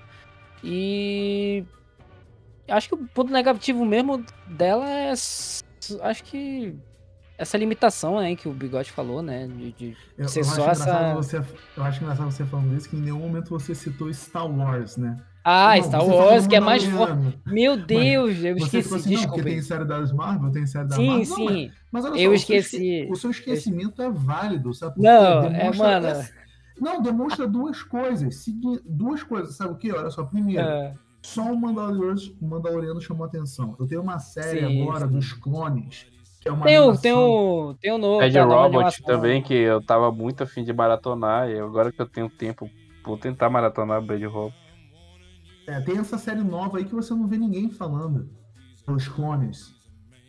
E 0.64 1.64
acho 2.68 2.90
que 2.90 2.96
o 2.96 3.08
ponto 3.08 3.32
negativo 3.32 3.86
mesmo 3.86 4.24
dela 4.48 4.90
é 4.90 5.12
acho 5.12 6.24
que 6.24 6.76
essa 7.38 7.58
limitação, 7.58 8.20
né, 8.20 8.36
que 8.36 8.50
o 8.50 8.54
Bigode 8.54 8.92
falou, 8.92 9.22
né, 9.22 9.48
de, 9.48 9.72
de 9.72 9.98
Eu, 10.18 10.28
ser 10.28 10.42
eu 10.42 10.44
acho 10.44 10.56
só 10.56 10.70
essa 10.72 11.14
você, 11.16 11.38
eu 11.78 11.84
acho 11.84 12.04
engraçado 12.04 12.30
você 12.30 12.46
falando 12.46 12.76
isso, 12.76 12.90
que 12.90 12.98
em 12.98 13.00
nenhum 13.00 13.20
momento 13.20 13.50
você 13.50 13.74
citou 13.74 14.14
Star 14.14 14.46
Wars, 14.46 14.98
né? 14.98 15.16
Ah, 15.44 15.76
Não, 15.78 15.84
Star 15.84 16.06
Wars, 16.08 16.48
que 16.48 16.56
é 16.56 16.60
mais 16.60 16.84
forte. 16.84 17.40
Meu 17.46 17.78
Deus, 17.78 18.44
eu 18.44 18.58
Você 18.60 18.80
esqueci, 18.80 18.96
assim, 18.96 19.16
não, 19.16 19.24
porque 19.28 19.42
tem 19.44 19.62
série 19.62 19.86
das 19.86 20.12
Marvel, 20.12 20.52
tem 20.52 20.66
série 20.68 20.88
da 20.88 20.96
Sim, 20.96 21.08
Marvel. 21.08 21.28
Não, 21.30 21.36
sim. 21.36 21.46
mas, 21.46 21.72
mas 21.92 22.06
olha 22.06 22.14
só, 22.16 22.20
Eu 22.20 22.32
o 22.32 22.34
esque- 22.34 22.56
esqueci. 22.56 23.08
O 23.10 23.16
seu 23.16 23.32
esquecimento 23.32 24.02
é 24.02 24.10
válido, 24.12 24.74
sabe? 24.74 24.96
por 24.96 25.02
Não, 25.04 25.44
é, 25.44 25.50
Demonstra 25.50 25.88
mano. 25.88 26.08
essa- 26.08 26.34
Não, 26.80 27.02
demonstra 27.02 27.48
duas 27.48 27.82
coisas. 27.84 28.36
segui- 28.36 28.80
Duas 28.86 29.24
coisas, 29.24 29.56
sabe 29.56 29.72
o 29.74 29.76
que? 29.76 29.92
Olha 29.92 30.10
só, 30.12 30.24
primeiro, 30.24 30.62
É. 30.62 30.94
só 31.22 31.42
o 31.44 31.56
Mandaloriano, 31.60 32.20
o 32.42 32.46
Mandaloriano 32.46 33.02
chamou 33.02 33.26
atenção. 33.26 33.76
Eu 33.80 33.88
tenho 33.88 34.02
uma 34.02 34.20
série 34.20 34.60
Sim, 34.68 34.82
agora 34.84 35.08
sim. 35.08 35.14
dos 35.14 35.34
clones, 35.34 36.06
que 36.42 36.48
é 36.48 36.52
uma 36.52 36.66
Tem 36.66 36.78
o, 36.78 36.82
animação- 36.84 37.02
tem 37.02 37.14
o, 37.14 37.76
tem 37.82 37.92
o 37.94 37.98
novo. 37.98 38.22
Ed 38.24 38.34
tá, 38.34 38.44
Robot 38.44 39.04
também, 39.04 39.42
que 39.42 39.54
eu 39.54 39.82
tava 39.82 40.12
muito 40.12 40.44
afim 40.44 40.64
de 40.64 40.72
maratonar, 40.74 41.50
e 41.50 41.58
agora 41.60 41.92
que 41.92 42.02
eu 42.02 42.06
tenho 42.08 42.30
tempo, 42.30 42.70
vou 43.06 43.18
tentar 43.18 43.50
maratonar 43.50 44.02
Bad 44.02 44.26
Robot. 44.26 44.56
É, 45.70 45.80
tem 45.82 46.00
essa 46.00 46.18
série 46.18 46.42
nova 46.42 46.80
aí 46.80 46.86
que 46.86 46.96
você 46.96 47.14
não 47.14 47.28
vê 47.28 47.38
ninguém 47.38 47.70
falando. 47.70 48.28
Os 48.88 49.08
clones. 49.08 49.72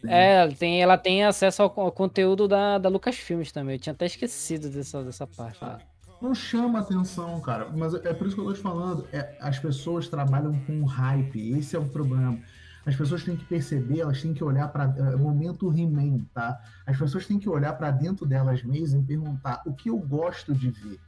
É, 0.07 0.43
ela 0.43 0.53
tem, 0.53 0.82
ela 0.82 0.99
tem 0.99 1.24
acesso 1.24 1.62
ao, 1.62 1.80
ao 1.80 1.91
conteúdo 1.93 2.47
da, 2.47 2.76
da 2.76 2.88
Lucasfilmes 2.91 3.51
também. 3.51 3.76
Eu 3.76 3.80
tinha 3.80 3.93
até 3.95 4.05
esquecido 4.05 4.68
dessa, 4.68 5.03
dessa 5.03 5.26
parte. 5.26 5.64
né? 5.64 5.78
Não 6.20 6.34
chama 6.34 6.80
atenção, 6.80 7.41
cara. 7.41 7.70
Mas 7.74 7.95
é 7.95 8.12
por 8.12 8.26
isso 8.26 8.36
que 8.36 8.43
eu 8.43 8.47
tô 8.47 8.53
te 8.53 8.61
falando. 8.61 9.07
É, 9.12 9.36
as 9.41 9.59
pessoas 9.59 10.09
trabalham 10.09 10.53
com 10.66 10.84
hype. 10.84 11.59
Esse 11.59 11.74
é 11.74 11.78
o 11.78 11.88
problema. 11.88 12.38
As 12.84 12.95
pessoas 12.95 13.24
têm 13.24 13.36
que 13.36 13.45
perceber, 13.45 14.01
elas 14.01 14.20
têm 14.20 14.34
que 14.34 14.43
olhar 14.45 14.68
para 14.68 14.88
o 15.14 15.18
momento 15.18 15.70
He-Man, 15.70 16.24
tá? 16.34 16.59
As 16.86 16.99
pessoas 16.99 17.26
têm 17.26 17.38
que 17.38 17.49
olhar 17.49 17.74
para 17.74 17.91
dentro 17.91 18.26
delas 18.26 18.62
mesmas 18.62 19.03
e 19.03 19.07
perguntar 19.07 19.62
o 19.66 19.74
que 19.74 19.88
eu 19.91 19.99
gosto 19.99 20.55
de 20.55 20.70
ver. 20.70 20.99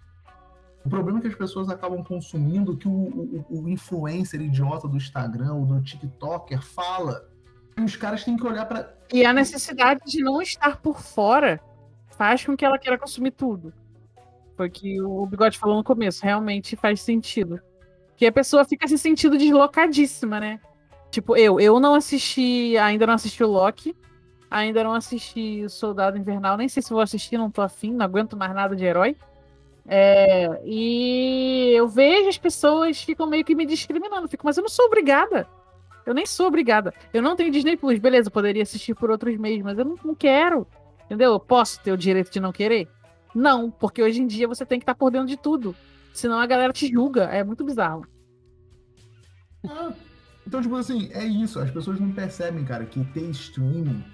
O 0.84 0.88
problema 0.88 1.18
é 1.18 1.22
que 1.22 1.28
as 1.28 1.34
pessoas 1.34 1.68
acabam 1.68 2.02
consumindo 2.02 2.76
que 2.76 2.88
o, 2.88 2.90
o- 2.90 3.46
o 3.62 3.68
influencer 3.68 4.40
idiota 4.40 4.88
do 4.88 4.96
Instagram 4.96 5.54
ou 5.54 5.64
do 5.64 5.80
TikToker 5.80 6.60
fala. 6.62 7.28
E 7.76 7.82
os 7.82 7.96
caras 7.96 8.24
têm 8.24 8.36
que 8.36 8.46
olhar 8.46 8.66
para 8.66 8.92
E 9.12 9.24
a 9.24 9.32
necessidade 9.32 10.00
de 10.06 10.22
não 10.22 10.42
estar 10.42 10.78
por 10.78 11.00
fora 11.00 11.60
faz 12.16 12.44
com 12.44 12.56
que 12.56 12.64
ela 12.64 12.78
queira 12.78 12.98
consumir 12.98 13.30
tudo. 13.30 13.72
Foi 14.56 14.68
o 14.68 14.70
que 14.70 15.00
o 15.00 15.24
Bigode 15.26 15.58
falou 15.58 15.76
no 15.76 15.84
começo, 15.84 16.22
realmente 16.24 16.76
faz 16.76 17.00
sentido. 17.00 17.60
Que 18.16 18.26
a 18.26 18.32
pessoa 18.32 18.64
fica 18.64 18.86
se 18.86 18.98
sentindo 18.98 19.38
deslocadíssima, 19.38 20.38
né? 20.38 20.60
Tipo, 21.10 21.36
eu, 21.36 21.58
eu 21.60 21.78
não 21.80 21.94
assisti, 21.94 22.76
ainda 22.76 23.06
não 23.06 23.14
assisti 23.14 23.42
o 23.42 23.46
Loki, 23.48 23.96
ainda 24.50 24.84
não 24.84 24.92
assisti 24.94 25.62
o 25.64 25.70
Soldado 25.70 26.18
Invernal, 26.18 26.56
nem 26.56 26.68
sei 26.68 26.82
se 26.82 26.90
vou 26.90 27.00
assistir, 27.00 27.38
não 27.38 27.50
tô 27.50 27.62
afim, 27.62 27.92
não 27.92 28.04
aguento 28.04 28.36
mais 28.36 28.54
nada 28.54 28.76
de 28.76 28.84
herói. 28.84 29.16
É, 29.86 30.60
e 30.64 31.72
eu 31.74 31.88
vejo 31.88 32.28
as 32.28 32.38
pessoas 32.38 33.02
ficam 33.02 33.26
meio 33.26 33.44
que 33.44 33.54
me 33.54 33.66
discriminando, 33.66 34.28
fico, 34.28 34.46
mas 34.46 34.56
eu 34.56 34.62
não 34.62 34.70
sou 34.70 34.86
obrigada. 34.86 35.46
Eu 36.04 36.14
nem 36.14 36.26
sou 36.26 36.46
obrigada. 36.46 36.92
Eu 37.12 37.22
não 37.22 37.36
tenho 37.36 37.50
Disney 37.50 37.76
Plus, 37.76 37.98
beleza, 37.98 38.30
poderia 38.30 38.62
assistir 38.62 38.94
por 38.94 39.10
outros 39.10 39.36
meios, 39.36 39.62
mas 39.62 39.78
eu 39.78 39.84
não, 39.84 39.96
não 40.04 40.14
quero. 40.14 40.66
Entendeu? 41.06 41.32
Eu 41.32 41.40
posso 41.40 41.80
ter 41.80 41.92
o 41.92 41.96
direito 41.96 42.30
de 42.30 42.40
não 42.40 42.52
querer? 42.52 42.88
Não, 43.34 43.70
porque 43.70 44.02
hoje 44.02 44.20
em 44.20 44.26
dia 44.26 44.48
você 44.48 44.64
tem 44.64 44.78
que 44.78 44.82
estar 44.82 44.94
por 44.94 45.10
dentro 45.10 45.28
de 45.28 45.36
tudo. 45.36 45.74
Senão 46.12 46.38
a 46.38 46.46
galera 46.46 46.72
te 46.72 46.90
julga. 46.90 47.24
É 47.24 47.42
muito 47.44 47.64
bizarro. 47.64 48.06
Ah, 49.68 49.92
então, 50.46 50.60
tipo 50.60 50.74
assim, 50.76 51.10
é 51.12 51.24
isso. 51.24 51.58
As 51.60 51.70
pessoas 51.70 52.00
não 52.00 52.12
percebem, 52.12 52.64
cara, 52.64 52.84
que 52.84 53.02
ter 53.12 53.28
streaming, 53.30 54.04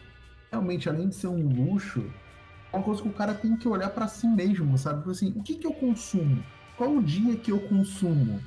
realmente, 0.51 0.89
além 0.89 1.09
de 1.09 1.15
ser 1.15 1.29
um 1.29 1.49
luxo, 1.49 2.05
uma 2.73 2.83
coisa 2.83 3.03
que 3.03 3.09
o 3.09 3.13
cara 3.13 3.35
tem 3.35 3.57
que 3.57 3.69
olhar 3.69 3.91
pra 3.91 4.09
si 4.09 4.27
mesmo, 4.27 4.77
sabe? 4.77 4.99
Tipo 4.99 5.11
assim, 5.11 5.33
o 5.37 5.43
que 5.43 5.55
que 5.55 5.67
eu 5.67 5.73
consumo? 5.73 6.43
Qual 6.77 6.91
o 6.91 7.03
dia 7.03 7.37
que 7.37 7.51
eu 7.51 7.61
consumo? 7.61 8.41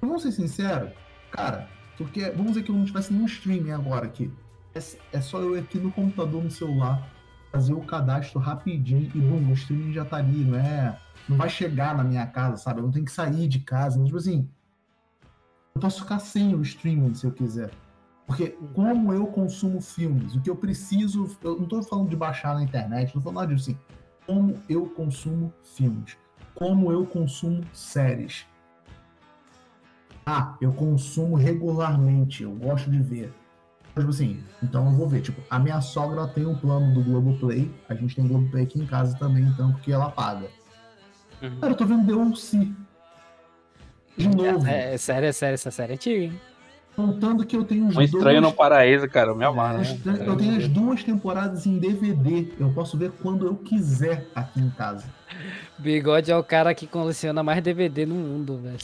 Vamos 0.00 0.22
ser 0.22 0.32
sinceros, 0.32 0.90
cara, 1.30 1.68
porque 1.96 2.30
vamos 2.30 2.52
dizer 2.52 2.64
que 2.64 2.70
eu 2.70 2.74
não 2.74 2.84
tivesse 2.84 3.12
nenhum 3.12 3.26
streaming 3.26 3.70
agora 3.70 4.06
aqui. 4.06 4.30
É, 4.74 4.78
é 5.16 5.20
só 5.20 5.40
eu 5.40 5.58
aqui 5.58 5.78
no 5.78 5.92
computador, 5.92 6.42
no 6.42 6.50
celular, 6.50 7.08
fazer 7.52 7.74
o 7.74 7.80
cadastro 7.82 8.40
rapidinho 8.40 9.10
e, 9.14 9.20
bum, 9.20 9.48
o 9.48 9.52
streaming 9.52 9.92
já 9.92 10.04
tá 10.04 10.16
ali, 10.16 10.44
não 10.44 10.58
é? 10.58 10.98
Não 11.28 11.36
vai 11.36 11.48
chegar 11.48 11.94
na 11.96 12.02
minha 12.02 12.26
casa, 12.26 12.56
sabe? 12.56 12.80
Eu 12.80 12.84
não 12.84 12.90
tenho 12.90 13.04
que 13.04 13.12
sair 13.12 13.46
de 13.46 13.60
casa. 13.60 14.02
Tipo 14.02 14.16
assim, 14.16 14.48
eu 15.74 15.80
posso 15.80 16.02
ficar 16.02 16.18
sem 16.18 16.54
o 16.54 16.62
streaming 16.62 17.14
se 17.14 17.26
eu 17.26 17.30
quiser. 17.30 17.70
Porque 18.32 18.56
como 18.72 19.12
eu 19.12 19.26
consumo 19.26 19.80
filmes, 19.82 20.34
o 20.34 20.40
que 20.40 20.48
eu 20.48 20.56
preciso, 20.56 21.36
eu 21.42 21.56
não 21.56 21.64
estou 21.64 21.82
falando 21.82 22.08
de 22.08 22.16
baixar 22.16 22.54
na 22.54 22.62
internet, 22.62 23.14
não 23.14 23.18
estou 23.18 23.32
falando 23.32 23.54
disso 23.54 23.70
assim. 23.70 23.78
Como 24.26 24.58
eu 24.70 24.86
consumo 24.86 25.52
filmes, 25.62 26.16
como 26.54 26.90
eu 26.90 27.04
consumo 27.04 27.62
séries. 27.74 28.46
Ah, 30.24 30.56
eu 30.62 30.72
consumo 30.72 31.36
regularmente, 31.36 32.42
eu 32.42 32.52
gosto 32.52 32.90
de 32.90 33.00
ver. 33.00 33.34
Tipo 33.94 34.08
assim, 34.08 34.42
então 34.62 34.86
eu 34.86 34.92
vou 34.92 35.06
ver. 35.06 35.20
Tipo, 35.20 35.42
a 35.50 35.58
minha 35.58 35.82
sogra 35.82 36.26
tem 36.28 36.46
um 36.46 36.56
plano 36.56 36.94
do 36.94 37.02
Globoplay, 37.02 37.70
a 37.86 37.94
gente 37.94 38.16
tem 38.16 38.26
Globoplay 38.26 38.64
aqui 38.64 38.80
em 38.80 38.86
casa 38.86 39.14
também, 39.18 39.44
então, 39.44 39.72
porque 39.72 39.92
ela 39.92 40.10
paga. 40.10 40.48
Uhum. 41.42 41.60
Cara, 41.60 41.72
eu 41.72 41.76
tô 41.76 41.84
vendo 41.84 42.06
The 42.06 42.14
O.C. 42.14 42.72
De 44.16 44.28
novo. 44.28 44.66
É, 44.66 44.94
é 44.94 44.96
sério, 44.96 45.28
é 45.28 45.32
sério, 45.32 45.54
essa 45.54 45.70
série 45.70 45.92
é 45.92 45.94
antiga, 45.96 46.24
hein? 46.24 46.40
Contando 46.94 47.44
que 47.46 47.56
eu 47.56 47.64
tenho 47.64 47.86
os 47.88 47.96
Um 47.96 48.02
estranho 48.02 48.40
dois- 48.40 48.52
no 48.52 48.52
paraíso, 48.52 49.08
cara. 49.08 49.30
Eu 49.30 49.34
me 49.36 49.44
amarro. 49.44 49.78
né? 49.78 49.82
Estranho- 49.82 50.22
Eu 50.24 50.36
tenho 50.36 50.56
as 50.58 50.68
duas 50.68 51.02
temporadas 51.02 51.66
em 51.66 51.78
DVD. 51.78 52.52
Eu 52.60 52.70
posso 52.72 52.98
ver 52.98 53.10
quando 53.22 53.46
eu 53.46 53.54
quiser 53.56 54.26
aqui 54.34 54.60
em 54.60 54.68
casa. 54.70 55.06
Bigode 55.78 56.30
é 56.30 56.36
o 56.36 56.44
cara 56.44 56.74
que 56.74 56.86
coleciona 56.86 57.42
mais 57.42 57.62
DVD 57.62 58.04
no 58.04 58.14
mundo, 58.14 58.58
velho. 58.58 58.78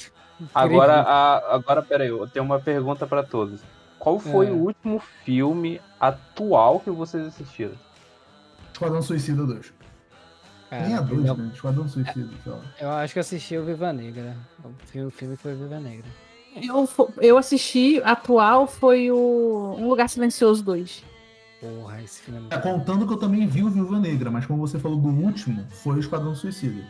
Agora, 0.54 1.02
a, 1.02 1.54
agora, 1.56 1.82
peraí, 1.82 2.09
eu 2.09 2.26
tenho 2.28 2.44
uma 2.44 2.59
pergunta 2.59 3.06
pra 3.06 3.22
todos. 3.22 3.61
Qual 3.98 4.18
foi 4.18 4.46
É. 4.46 4.50
o 4.50 4.54
último 4.56 5.00
filme 5.24 5.80
atual 6.00 6.80
que 6.80 6.90
vocês 6.90 7.26
assistiram? 7.26 7.74
Esquadrão 8.72 9.02
Suicida 9.02 9.44
2. 9.44 9.72
Cara, 10.70 10.82
Nem 10.84 10.94
a 10.94 11.00
2, 11.00 11.26
eu- 11.26 11.36
né? 11.36 11.50
Esquadrão 11.52 11.88
Suicida. 11.88 12.28
Eu 12.80 12.90
acho 12.90 13.12
que 13.12 13.18
assisti 13.20 13.56
o 13.56 13.64
Viva 13.64 13.92
Negra. 13.92 14.36
O 14.64 14.70
filme, 14.86 15.09
o 15.09 15.11
filme 15.11 15.36
foi 15.36 15.54
Viva 15.54 15.80
Negra. 15.80 16.06
Eu, 16.57 16.88
eu 17.20 17.38
assisti, 17.38 18.01
atual 18.05 18.66
foi 18.66 19.11
o 19.11 19.76
Um 19.78 19.88
Lugar 19.88 20.09
Silencioso 20.09 20.62
2. 20.64 21.05
Porra, 21.61 22.03
esse 22.03 22.22
filme 22.22 22.46
é 22.51 22.55
É, 22.55 22.59
contando 22.59 23.07
que 23.07 23.12
eu 23.12 23.16
também 23.16 23.46
vi 23.46 23.62
o 23.62 23.70
Viúva 23.70 23.99
Negra, 23.99 24.30
mas 24.30 24.46
como 24.46 24.59
você 24.66 24.78
falou 24.78 24.99
do 24.99 25.09
último, 25.09 25.64
foi 25.70 25.96
o 25.96 26.01
Esquadrão 26.01 26.34
Suicida. 26.34 26.82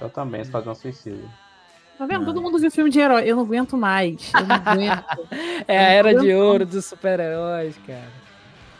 Eu 0.00 0.08
também, 0.10 0.40
Esquadrão 0.40 0.74
Suicida. 0.74 1.22
Tá 1.98 2.06
vendo? 2.06 2.20
Não. 2.20 2.26
Todo 2.26 2.40
mundo 2.42 2.58
viu 2.58 2.70
filme 2.70 2.90
de 2.90 2.98
herói. 2.98 3.22
Eu 3.26 3.36
não 3.36 3.42
aguento 3.44 3.76
mais. 3.76 4.32
Eu 4.34 4.46
não 4.46 4.56
aguento. 4.56 5.04
É 5.68 5.78
a 5.78 5.82
era 5.82 6.14
de 6.14 6.32
ouro 6.34 6.66
dos 6.66 6.84
super-heróis, 6.86 7.76
cara. 7.86 8.08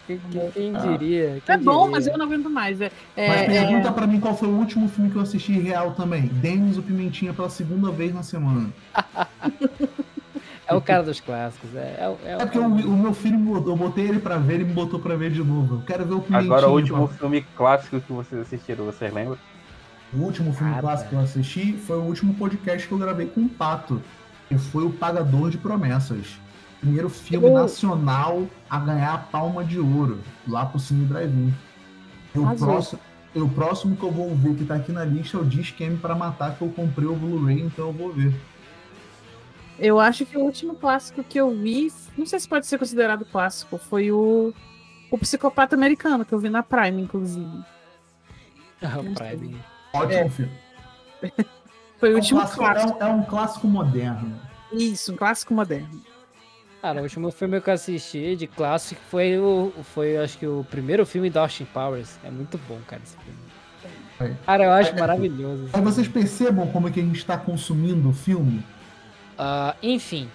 Quem, 0.07 0.18
quem- 0.30 0.51
quem 0.51 0.76
Ah. 0.76 0.80
diria? 0.80 1.43
Quem 1.47 1.55
é 1.55 1.59
bom, 1.59 1.83
diria? 1.85 1.91
mas 1.93 2.07
eu 2.09 2.18
não 2.18 2.26
aguento 2.26 2.51
mais. 2.51 2.80
É, 2.80 2.91
é- 3.16 3.28
Mas 3.28 3.41
é- 3.43 3.47
pergunta 3.47 3.93
pra 3.93 4.07
mim 4.07 4.18
qual 4.18 4.37
foi 4.37 4.49
o 4.49 4.53
último 4.59 4.89
filme 4.89 5.11
que 5.11 5.16
eu 5.16 5.22
assisti 5.22 5.53
real 5.53 5.93
também. 5.93 6.22
Denis 6.26 6.76
o 6.76 6.83
Pimentinha 6.83 7.33
pela 7.33 7.49
segunda 7.49 7.91
vez 7.93 8.12
na 8.12 8.22
semana. 8.24 8.70
É 10.66 10.74
o 10.74 10.80
cara 10.80 11.02
dos 11.02 11.20
clássicos. 11.20 11.74
É, 11.74 11.78
é, 11.78 12.16
é, 12.24 12.32
É 12.34 12.36
porque 12.38 12.58
o, 12.58 12.64
o 12.66 12.96
meu 12.96 13.12
filho, 13.12 13.38
me 13.38 13.46
botou- 13.52 13.72
eu 13.72 13.76
botei 13.76 14.06
ele 14.08 14.20
pra 14.20 14.38
ver, 14.38 14.54
ele 14.54 14.64
me 14.64 14.72
botou 14.72 14.98
pra 15.00 15.16
ver 15.16 15.30
de 15.30 15.42
novo. 15.42 15.76
Eu 15.76 15.82
quero 15.82 16.04
ver 16.06 16.14
o 16.14 16.20
Pimentinha. 16.20 16.52
Agora, 16.52 16.68
o 16.68 16.74
último 16.74 17.08
pô. 17.08 17.14
filme 17.14 17.42
clássico 17.56 18.00
que 18.00 18.12
vocês 18.12 18.40
assistiram, 18.40 18.84
vocês 18.84 19.12
lembram? 19.12 19.36
O 20.14 20.18
último 20.18 20.52
filme 20.52 20.74
Ah, 20.76 20.80
clássico 20.80 21.10
que 21.10 21.16
eu 21.16 21.20
assisti 21.20 21.72
foi 21.74 21.96
o 21.96 22.02
último 22.02 22.34
podcast 22.34 22.86
que 22.86 22.92
eu 22.92 22.98
gravei 22.98 23.26
com 23.26 23.40
o 23.42 23.48
Pato. 23.48 24.00
Que 24.48 24.56
foi 24.58 24.84
o 24.84 24.90
Pagador 24.90 25.50
de 25.50 25.56
Promessas. 25.58 26.38
Primeiro 26.80 27.08
filme 27.08 27.46
Eu- 27.48 27.54
nacional 27.54 28.46
a 28.68 28.78
ganhar 28.78 29.14
a 29.14 29.18
palma 29.18 29.64
de 29.64 29.78
ouro 29.78 30.18
lá 30.46 30.66
pro 30.66 30.78
Cine 30.78 31.04
Drive-In. 31.06 31.52
O 32.34 32.56
próximo, 32.56 33.00
e 33.34 33.40
o 33.40 33.48
próximo 33.48 33.96
que 33.96 34.02
eu 34.02 34.10
vou 34.10 34.34
ver 34.34 34.54
que 34.54 34.64
tá 34.64 34.74
aqui 34.74 34.92
na 34.92 35.04
lista 35.04 35.36
é 35.36 35.40
o 35.40 35.44
Discam 35.44 35.96
para 35.96 36.14
Matar, 36.14 36.54
que 36.56 36.62
eu 36.62 36.68
comprei 36.68 37.06
o 37.06 37.14
Blu-ray, 37.14 37.60
então 37.62 37.86
eu 37.88 37.92
vou 37.92 38.12
ver. 38.12 38.34
Eu 39.79 39.99
acho 39.99 40.25
que 40.27 40.37
o 40.37 40.41
último 40.41 40.75
clássico 40.75 41.25
que 41.25 41.39
eu 41.39 41.51
vi, 41.51 41.93
não 42.16 42.25
sei 42.27 42.39
se 42.39 42.49
pode 42.49 42.66
ser 42.66 42.79
considerado 42.79 43.25
clássico, 43.25 43.79
foi 43.79 44.12
o, 44.12 44.53
o 45.11 45.18
Psicopata 45.18 45.75
Americano, 45.75 46.25
que 46.25 46.33
eu 46.33 46.39
vi 46.39 46.49
na 46.51 46.62
Prime, 46.62 47.03
inclusive. 47.03 47.64
Ah, 48.83 48.99
o 49.01 49.14
Prime. 49.14 49.57
Ótimo 49.95 50.12
É. 50.20 50.29
filme. 50.29 50.53
Foi 51.99 52.09
o 52.09 52.12
É 52.12 52.14
um, 52.14 52.16
último 52.16 52.41
clássico, 52.41 52.62
é, 52.64 52.66
clássico. 52.73 52.99
um, 52.99 53.03
é 53.03 53.07
um 53.07 53.23
clássico 53.23 53.66
moderno. 53.68 54.41
Isso, 54.73 55.12
um 55.12 55.16
clássico 55.16 55.55
moderno. 55.55 56.03
Cara, 56.81 56.99
o 56.99 57.05
último 57.05 57.31
filme 57.31 57.61
que 57.61 57.70
eu 57.70 57.75
assisti 57.75 58.35
de 58.35 58.49
clássico 58.49 59.01
foi 59.09 59.39
o. 59.39 59.73
Foi, 59.95 60.16
acho 60.16 60.37
que 60.37 60.47
o 60.47 60.66
primeiro 60.68 61.07
filme 61.07 61.31
da 61.31 61.43
Austin 61.43 61.64
Powers. 61.66 62.18
É 62.25 62.31
muito 62.31 62.59
bom, 62.68 62.77
cara, 62.89 63.01
esse 63.05 63.16
filme. 63.18 63.39
É. 64.20 64.35
Cara, 64.45 64.64
eu 64.64 64.73
acho 64.73 64.91
É. 64.91 64.99
maravilhoso. 64.99 65.68
Aí 65.73 65.81
vocês 65.81 66.09
percebam 66.09 66.66
como 66.73 66.89
é 66.89 66.91
que 66.91 66.99
a 66.99 67.03
gente 67.05 67.18
está 67.18 67.39
consumindo 67.39 68.09
o 68.09 68.12
filme. 68.12 68.64
Ah, 69.39 69.74
enfim. 69.83 70.30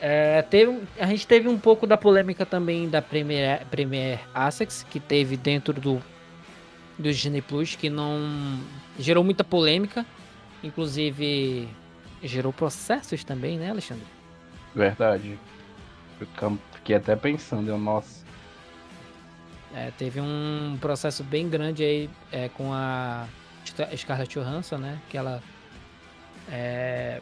é, 0.00 0.42
teve, 0.42 0.82
a 0.98 1.06
gente 1.06 1.26
teve 1.26 1.48
um 1.48 1.58
pouco 1.58 1.86
da 1.86 1.96
polêmica 1.96 2.46
também 2.46 2.88
da 2.88 3.02
Premier, 3.02 3.64
Premier 3.66 4.20
Access, 4.34 4.84
que 4.84 5.00
teve 5.00 5.36
dentro 5.36 5.72
do, 5.72 6.00
do 6.98 7.12
Disney 7.12 7.42
Plus, 7.42 7.74
que 7.74 7.90
não 7.90 8.60
gerou 8.98 9.24
muita 9.24 9.42
polêmica. 9.42 10.04
Inclusive, 10.62 11.68
gerou 12.22 12.52
processos 12.52 13.22
também, 13.24 13.58
né, 13.58 13.70
Alexandre? 13.70 14.06
Verdade. 14.74 15.38
Fiquei 16.74 16.96
até 16.96 17.14
pensando, 17.16 17.68
eu, 17.68 17.78
nossa. 17.78 18.24
É, 19.74 19.92
teve 19.96 20.20
um 20.20 20.76
processo 20.80 21.22
bem 21.22 21.48
grande 21.48 21.84
aí 21.84 22.10
é, 22.32 22.48
com 22.48 22.72
a 22.72 23.26
Scar- 23.64 23.96
Scarlett 23.96 24.34
Johansson, 24.38 24.78
né? 24.78 24.98
Que 25.08 25.16
ela 25.16 25.42
é, 26.50 27.20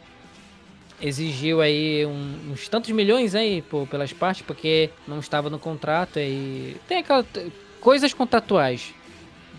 exigiu 1.00 1.60
aí 1.60 2.04
um- 2.06 2.52
uns 2.52 2.68
tantos 2.68 2.90
milhões 2.90 3.34
aí 3.34 3.62
pô, 3.62 3.86
pelas 3.86 4.12
partes, 4.12 4.42
porque 4.46 4.90
não 5.06 5.18
estava 5.20 5.50
no 5.50 5.58
contrato 5.58 6.18
e 6.18 6.76
tem 6.88 6.98
aquela 6.98 7.22
t- 7.22 7.50
coisas 7.80 8.12
contratuais 8.14 8.94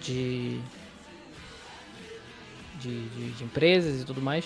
de 0.01 0.59
de, 2.79 3.07
de- 3.09 3.31
de 3.31 3.43
empresas 3.43 4.01
e 4.01 4.05
tudo 4.05 4.21
mais. 4.21 4.45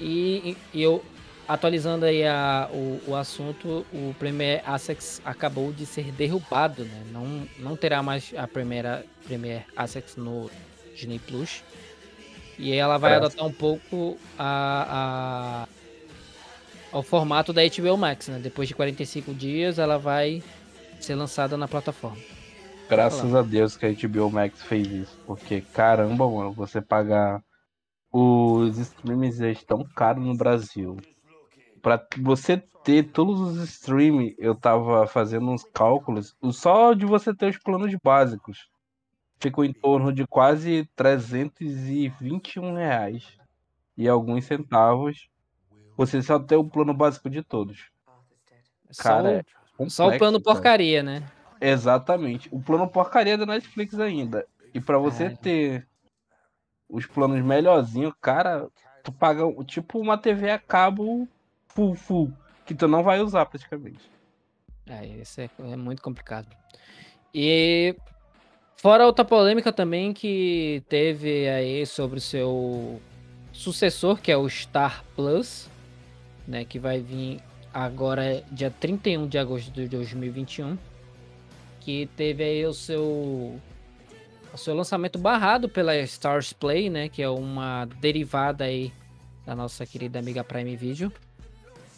E, 0.00 0.56
e- 0.74 0.82
eu 0.82 1.04
atualizando 1.48 2.04
aí 2.04 2.24
a- 2.24 2.68
o, 2.72 3.00
o 3.08 3.14
assunto, 3.16 3.86
o 3.92 4.14
Premier 4.18 4.62
Access 4.66 5.20
acabou 5.24 5.72
de 5.72 5.86
ser 5.86 6.10
derrubado, 6.12 6.84
né? 6.84 7.02
Não, 7.12 7.46
não 7.58 7.76
terá 7.76 8.02
mais 8.02 8.32
a 8.36 8.46
primeira 8.48 9.04
Premier 9.26 9.64
Access 9.76 10.18
no 10.18 10.50
Disney 10.94 11.18
Plus. 11.20 11.62
E 12.58 12.72
ela 12.72 12.98
vai 12.98 13.12
Parece. 13.18 13.26
adotar 13.36 13.46
um 13.46 13.52
pouco 13.52 14.18
a, 14.38 15.66
a- 15.66 15.81
ao 16.92 17.02
formato 17.02 17.52
da 17.52 17.62
HBO 17.62 17.96
Max, 17.96 18.28
né? 18.28 18.38
Depois 18.38 18.68
de 18.68 18.74
45 18.74 19.32
dias 19.34 19.78
ela 19.78 19.98
vai 19.98 20.42
ser 21.00 21.14
lançada 21.14 21.56
na 21.56 21.66
plataforma. 21.66 22.18
Graças 22.88 23.34
a 23.34 23.40
Deus 23.40 23.76
que 23.76 23.86
a 23.86 23.92
HBO 23.92 24.30
Max 24.30 24.62
fez 24.62 24.86
isso. 24.86 25.18
Porque, 25.26 25.62
caramba, 25.62 26.28
mano, 26.28 26.52
você 26.52 26.80
pagar. 26.80 27.42
Os 28.14 28.76
streams 28.76 29.40
estão 29.40 29.82
caros 29.96 30.22
no 30.22 30.36
Brasil. 30.36 30.98
Pra 31.80 32.06
você 32.18 32.62
ter 32.84 33.04
todos 33.04 33.40
os 33.40 33.56
streams, 33.70 34.34
eu 34.38 34.54
tava 34.54 35.06
fazendo 35.06 35.50
uns 35.50 35.64
cálculos. 35.64 36.36
Só 36.52 36.92
de 36.92 37.06
você 37.06 37.34
ter 37.34 37.48
os 37.48 37.56
planos 37.56 37.90
básicos. 38.04 38.68
Ficou 39.40 39.64
em 39.64 39.72
torno 39.72 40.12
de 40.12 40.26
quase 40.26 40.86
321 40.94 42.74
reais. 42.74 43.24
E 43.96 44.06
alguns 44.06 44.44
centavos. 44.44 45.31
Você 45.96 46.22
só 46.22 46.38
tem 46.38 46.56
o 46.58 46.64
plano 46.64 46.94
básico 46.94 47.28
de 47.28 47.42
todos. 47.42 47.90
Só, 48.90 49.02
Cara, 49.02 49.46
o, 49.78 49.88
só 49.90 50.08
o 50.08 50.18
plano 50.18 50.40
cara. 50.40 50.54
porcaria, 50.54 51.02
né? 51.02 51.22
Exatamente. 51.60 52.48
O 52.50 52.60
plano 52.60 52.88
porcaria 52.88 53.38
da 53.38 53.46
Netflix 53.46 53.98
ainda. 53.98 54.46
E 54.74 54.80
pra 54.80 54.98
você 54.98 55.24
É. 55.24 55.30
ter 55.30 55.88
os 56.88 57.06
planos 57.06 57.42
melhorzinhos, 57.42 58.12
cara, 58.20 58.68
tu 59.02 59.12
paga 59.12 59.42
tipo 59.64 59.98
uma 59.98 60.18
TV 60.18 60.50
a 60.50 60.58
cabo 60.58 61.26
full 61.68 61.94
full, 61.94 62.32
que 62.66 62.74
tu 62.74 62.86
não 62.86 63.02
vai 63.02 63.20
usar 63.20 63.46
praticamente. 63.46 64.10
É, 64.86 65.06
isso 65.06 65.40
é, 65.40 65.48
é 65.58 65.76
muito 65.76 66.02
complicado. 66.02 66.48
E 67.34 67.96
fora 68.76 69.06
outra 69.06 69.24
polêmica 69.24 69.72
também 69.72 70.12
que 70.12 70.82
teve 70.88 71.48
aí 71.48 71.86
sobre 71.86 72.18
o 72.18 72.20
seu 72.20 73.00
sucessor, 73.52 74.20
que 74.20 74.30
é 74.30 74.36
o 74.36 74.48
Star 74.48 75.02
Plus, 75.16 75.70
né, 76.46 76.64
que 76.64 76.78
vai 76.78 77.00
vir 77.00 77.40
agora 77.72 78.42
dia 78.50 78.70
31 78.70 79.26
de 79.28 79.38
agosto 79.38 79.70
de 79.72 79.88
2021, 79.88 80.76
que 81.80 82.08
teve 82.16 82.44
aí 82.44 82.66
o 82.66 82.72
seu 82.74 83.58
o 84.52 84.58
seu 84.58 84.74
lançamento 84.74 85.18
barrado 85.18 85.66
pela 85.68 85.96
Stars 86.00 86.52
Play, 86.52 86.90
né, 86.90 87.08
que 87.08 87.22
é 87.22 87.28
uma 87.28 87.86
derivada 88.00 88.64
aí 88.64 88.92
da 89.46 89.54
nossa 89.56 89.86
querida 89.86 90.18
amiga 90.18 90.44
Prime 90.44 90.76
Video. 90.76 91.10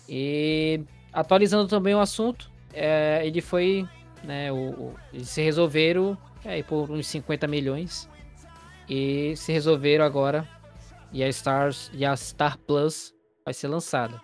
E 0.09 0.81
atualizando 1.13 1.67
também 1.67 1.95
o 1.95 2.01
assunto, 2.01 2.49
é, 2.73 3.23
ele 3.27 3.41
foi, 3.41 3.89
né, 4.23 4.53
o, 4.53 4.57
o- 4.71 4.95
eles 5.13 5.29
se 5.29 5.43
resolveram 5.43 6.17
aí 6.45 6.63
por 6.63 6.91
uns 6.93 7.07
50 7.09 7.47
milhões 7.49 8.09
e 8.89 9.35
se 9.37 9.51
resolveram 9.53 10.05
agora 10.05 10.47
e 11.13 11.25
a 11.25 11.29
Stars 11.29 11.91
e 11.93 12.05
a 12.05 12.15
Star 12.17 12.57
Plus 12.59 13.13
vai 13.45 13.53
ser 13.55 13.67
lançada 13.69 14.21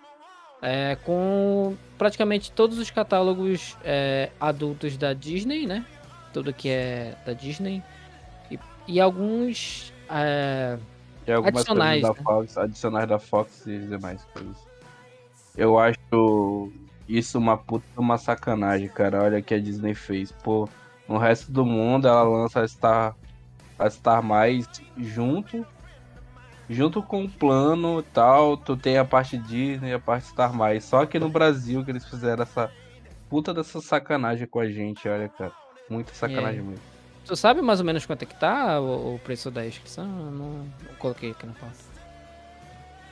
É, 0.61 0.95
com 1.03 1.75
praticamente 1.97 2.51
todos 2.51 2.77
os 2.77 2.91
catálogos 2.91 3.75
é, 3.83 4.29
adultos 4.39 4.95
da 4.97 5.13
Disney, 5.13 5.65
né? 5.65 5.85
Tudo 6.33 6.53
que 6.53 6.69
é 6.69 7.15
da 7.25 7.33
Disney 7.33 7.83
e, 8.49 8.59
e 8.87 8.99
alguns 8.99 9.91
é, 10.09 10.77
E 11.25 11.31
Adicionais, 11.31 12.01
da 12.01 12.09
né? 12.09 12.15
Fox, 12.23 12.57
adicionais 12.57 13.09
da 13.09 13.19
Fox 13.19 13.65
e 13.65 13.79
demais 13.79 14.23
coisas. 14.33 14.57
Eu 15.55 15.79
acho 15.79 16.71
isso 17.07 17.37
uma 17.37 17.57
puta 17.57 17.85
uma 17.97 18.17
sacanagem, 18.17 18.87
cara. 18.87 19.23
Olha 19.23 19.39
o 19.39 19.43
que 19.43 19.53
a 19.53 19.59
Disney 19.59 19.93
fez. 19.93 20.31
Pô, 20.31 20.69
no 21.07 21.17
resto 21.17 21.51
do 21.51 21.65
mundo 21.65 22.07
ela 22.07 22.23
lança 22.23 22.61
a 22.61 22.67
Star, 22.67 23.15
a 23.77 23.89
Star 23.89 24.23
Mais 24.23 24.67
junto 24.97 25.65
junto 26.69 27.01
com 27.03 27.25
o 27.25 27.29
plano 27.29 27.99
e 27.99 28.03
tal, 28.03 28.55
tu 28.57 28.75
tem 28.77 28.97
a 28.97 29.05
parte 29.05 29.37
Disney 29.37 29.89
e 29.89 29.93
a 29.93 29.99
parte 29.99 30.27
Star 30.27 30.53
Mais. 30.53 30.83
Só 30.85 31.05
que 31.05 31.19
no 31.19 31.29
Brasil 31.29 31.83
que 31.83 31.91
eles 31.91 32.05
fizeram 32.05 32.43
essa 32.43 32.71
puta 33.29 33.53
dessa 33.53 33.81
sacanagem 33.81 34.47
com 34.47 34.59
a 34.59 34.67
gente, 34.69 35.07
olha, 35.07 35.27
cara. 35.29 35.51
Muita 35.89 36.13
sacanagem 36.13 36.59
É. 36.59 36.63
mesmo. 36.63 36.79
Tu 37.25 37.35
sabe 37.35 37.61
mais 37.61 37.79
ou 37.79 37.85
menos 37.85 38.05
quanto 38.05 38.23
é 38.23 38.25
que 38.25 38.35
tá 38.35 38.79
o, 38.79 39.15
o 39.15 39.19
preço 39.19 39.51
da 39.51 39.65
inscrição? 39.65 40.05
Eu 40.05 40.31
não, 40.31 40.49
não 40.53 40.95
coloquei 40.97 41.31
aqui 41.31 41.45
na 41.45 41.53
pauta. 41.53 41.75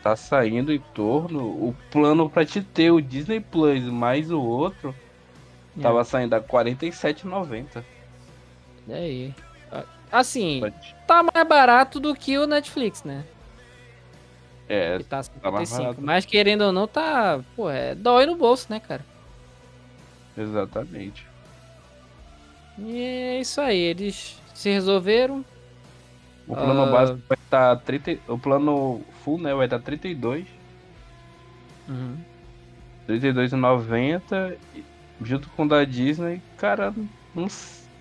Tá 0.02 0.16
saindo 0.16 0.72
em 0.74 0.80
torno. 0.93 1.43
O 1.45 1.76
plano 1.91 2.30
pra 2.30 2.45
te 2.45 2.62
ter 2.62 2.89
o 2.91 3.02
Disney 3.02 3.39
Plus 3.41 3.84
mais 3.84 4.32
o 4.32 4.41
outro 4.41 4.95
É. 5.78 5.82
tava 5.82 6.04
saindo 6.06 6.34
a 6.34 6.38
R$ 6.39 6.45
47,90. 6.47 7.84
E 8.88 8.93
aí? 8.93 9.36
Ah, 9.72 9.84
Assim, 10.12 10.62
tá 11.06 11.22
mais 11.22 11.47
barato 11.47 12.00
do 12.00 12.16
que 12.16 12.36
o 12.38 12.47
Netflix, 12.47 13.04
né? 13.04 13.24
É, 14.70 14.99
Que 14.99 15.03
tá 15.05 15.24
tá 15.41 15.51
mais 15.51 15.67
55. 15.70 15.82
barato. 15.84 16.01
Mas 16.01 16.26
querendo 16.26 16.61
ou 16.61 16.72
não, 16.72 16.88
tá. 16.88 17.41
Pô, 17.55 17.70
é 17.70 17.95
dói 17.95 18.26
no 18.28 18.36
bolso, 18.36 18.67
né, 18.70 18.80
cara? 18.80 19.03
exatamente. 20.38 21.28
E 22.78 22.97
é 23.01 23.39
isso 23.41 23.59
aí, 23.59 23.78
eles 23.78 24.39
se 24.53 24.70
resolveram. 24.70 25.43
O 26.47 26.55
plano 26.55 26.84
Ah. 26.84 26.91
básico 26.91 27.20
vai 27.28 27.38
estar 27.43 27.76
30. 27.78 28.17
O 28.32 28.38
plano 28.38 29.01
full, 29.24 29.38
né? 29.41 29.53
Vai 29.53 29.65
estar 29.65 29.80
32. 29.80 30.47
Uhum. 31.89 32.15
32,90 33.07 34.55
e- 34.76 34.84
junto 35.22 35.49
com 35.49 35.65
o 35.65 35.67
da 35.67 35.84
Disney, 35.84 36.41
cara, 36.57 36.93
não, 37.36 37.47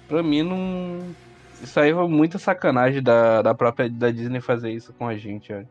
pra 0.06 0.22
mim 0.22 0.42
não. 0.42 1.14
Isso 1.60 1.80
aí 1.80 1.92
foi 1.92 2.06
muita 2.06 2.38
sacanagem 2.38 3.02
da, 3.02 3.42
da 3.42 3.54
própria 3.54 3.88
da 3.90 4.10
Disney 4.12 4.40
fazer 4.40 4.70
isso 4.70 4.92
com 4.92 5.08
a 5.08 5.16
gente, 5.16 5.52
olha. 5.52 5.68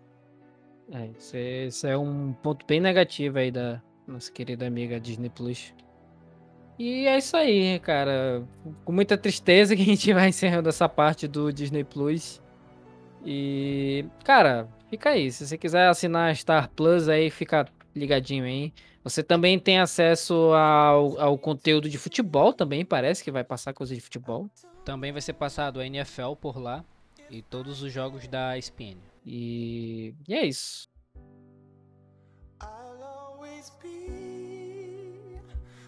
É, 0.92 1.10
isso 1.18 1.36
é, 1.36 1.66
isso 1.66 1.88
é 1.88 1.98
um 1.98 2.34
ponto 2.34 2.66
bem 2.66 2.80
negativo 2.80 3.38
aí 3.38 3.52
da 3.52 3.82
nossa 4.08 4.32
querida 4.32 4.66
amiga 4.66 5.00
Disney 5.00 5.30
Plus. 5.30 5.74
E 6.80 7.08
é 7.08 7.18
isso 7.18 7.36
aí, 7.36 7.80
cara. 7.80 8.48
Com 8.86 8.92
muita 8.92 9.18
tristeza 9.18 9.76
que 9.76 9.82
a 9.82 9.86
gente 9.86 10.12
vai 10.14 10.30
encerrando 10.30 10.70
essa 10.70 10.88
parte 10.88 11.28
do 11.28 11.52
Disney 11.52 11.84
Plus. 11.84 12.42
E, 13.26 14.06
cara, 14.24 14.70
fica 14.90 15.10
aí. 15.10 15.32
Se 15.32 15.46
você 15.46 15.58
quiser 15.58 15.88
assinar 15.88 16.36
Star 16.36 16.70
Plus 16.70 17.10
aí, 17.10 17.30
fica 17.30 17.68
ligadinho 17.96 18.46
aí. 18.46 18.72
Você 19.04 19.24
também 19.24 19.58
tem 19.58 19.80
acesso 19.80 20.34
ao, 20.54 21.20
ao 21.20 21.38
conteúdo 21.38 21.90
de 21.90 21.98
futebol 21.98 22.52
também, 22.52 22.84
parece 22.84 23.24
que 23.24 23.32
vai 23.32 23.44
passar 23.44 23.74
coisa 23.74 23.96
de 23.96 24.02
futebol. 24.02 24.50
Também 24.84 25.12
vai 25.12 25.22
ser 25.22 25.34
passado 25.34 25.80
a 25.80 25.86
NFL 25.86 26.34
por 26.40 26.58
lá 26.58 26.84
e 27.30 27.42
todos 27.42 27.82
os 27.82 27.92
jogos 27.92 28.28
da 28.28 28.58
ESPN. 28.58 28.98
E, 29.30 30.16
e 30.26 30.34
é 30.34 30.46
isso. 30.46 30.88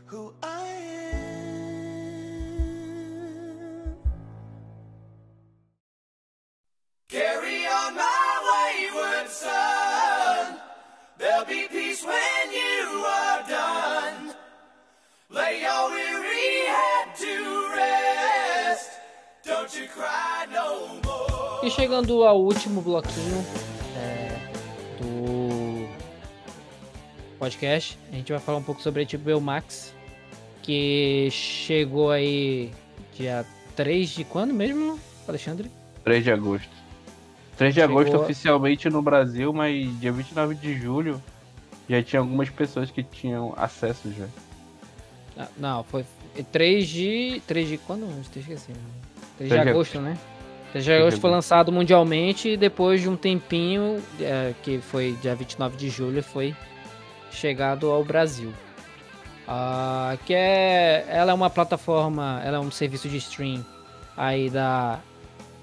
who 0.10 0.34
I 0.42 0.68
am. 1.14 1.30
Carry 7.08 7.68
on 7.68 7.96
my 7.96 8.32
wayward 8.50 9.30
son. 9.30 10.58
There'll 11.20 11.46
be 11.46 11.68
peace 11.68 12.04
when 12.04 12.52
you 12.52 13.06
are 13.06 13.44
done. 13.48 14.34
Lay 15.30 15.62
your 15.62 15.92
weary 15.92 16.66
head 16.66 17.16
to 17.18 17.72
rest. 17.76 18.90
Don't 19.46 19.80
you 19.80 19.88
cry 19.88 20.48
no 20.52 20.88
more. 21.04 21.09
E 21.70 21.72
chegando 21.72 22.24
ao 22.24 22.42
último 22.42 22.82
bloquinho 22.82 23.46
é, 23.96 24.40
do 25.00 25.88
podcast, 27.38 27.96
a 28.12 28.16
gente 28.16 28.32
vai 28.32 28.42
falar 28.42 28.58
um 28.58 28.64
pouco 28.64 28.82
sobre 28.82 29.04
a 29.04 29.18
HBO 29.18 29.40
Max, 29.40 29.94
que 30.64 31.30
chegou 31.32 32.10
aí 32.10 32.72
dia 33.16 33.46
3 33.76 34.10
de 34.10 34.24
quando 34.24 34.52
mesmo, 34.52 35.00
Alexandre? 35.28 35.70
3 36.04 36.24
de 36.24 36.32
agosto. 36.32 36.72
3 37.56 37.76
de 37.76 37.82
Chegou- 37.82 38.00
agosto 38.00 38.18
oficialmente 38.18 38.90
no 38.90 39.04
Brasil, 39.04 39.54
mas 39.54 40.00
dia 40.00 40.12
29 40.12 40.56
de 40.56 40.76
julho 40.76 41.22
já 41.88 42.02
tinha 42.02 42.20
algumas 42.20 42.50
pessoas 42.50 42.90
que 42.90 43.04
tinham 43.04 43.54
acesso 43.56 44.12
já. 44.18 44.26
Ah, 45.38 45.48
não, 45.56 45.84
foi 45.84 46.04
3 46.52 46.90
de. 46.90 47.44
3 47.46 47.70
de 47.70 47.78
quando? 47.78 48.10
Eu 48.10 48.22
esqueci. 48.22 48.48
3 48.48 48.58
de 48.58 48.74
3 49.38 49.52
de 49.52 49.70
agosto, 49.70 50.02
né? 50.02 50.18
3 50.72 50.86
de 50.86 50.92
de 50.92 50.98
agosto 50.98 51.20
foi 51.20 51.32
lançado 51.32 51.72
mundialmente 51.72 52.50
e 52.50 52.58
depois 52.58 53.02
de 53.02 53.10
um 53.10 53.16
tempinho, 53.16 54.02
é, 54.20 54.54
que 54.62 54.80
foi 54.80 55.18
dia 55.22 55.36
29 55.36 55.76
de 55.76 55.90
julho, 55.90 56.22
foi 56.22 56.56
chegado 57.32 57.90
ao 57.90 58.04
Brasil. 58.04 58.54
Ah, 59.48 60.16
que 60.26 60.34
é, 60.34 61.06
ela 61.10 61.32
é 61.32 61.34
uma 61.34 61.50
plataforma, 61.50 62.40
ela 62.46 62.58
é 62.58 62.60
um 62.60 62.70
serviço 62.70 63.10
de 63.10 63.18
stream 63.18 63.66
aí 64.16 64.50
da 64.50 65.00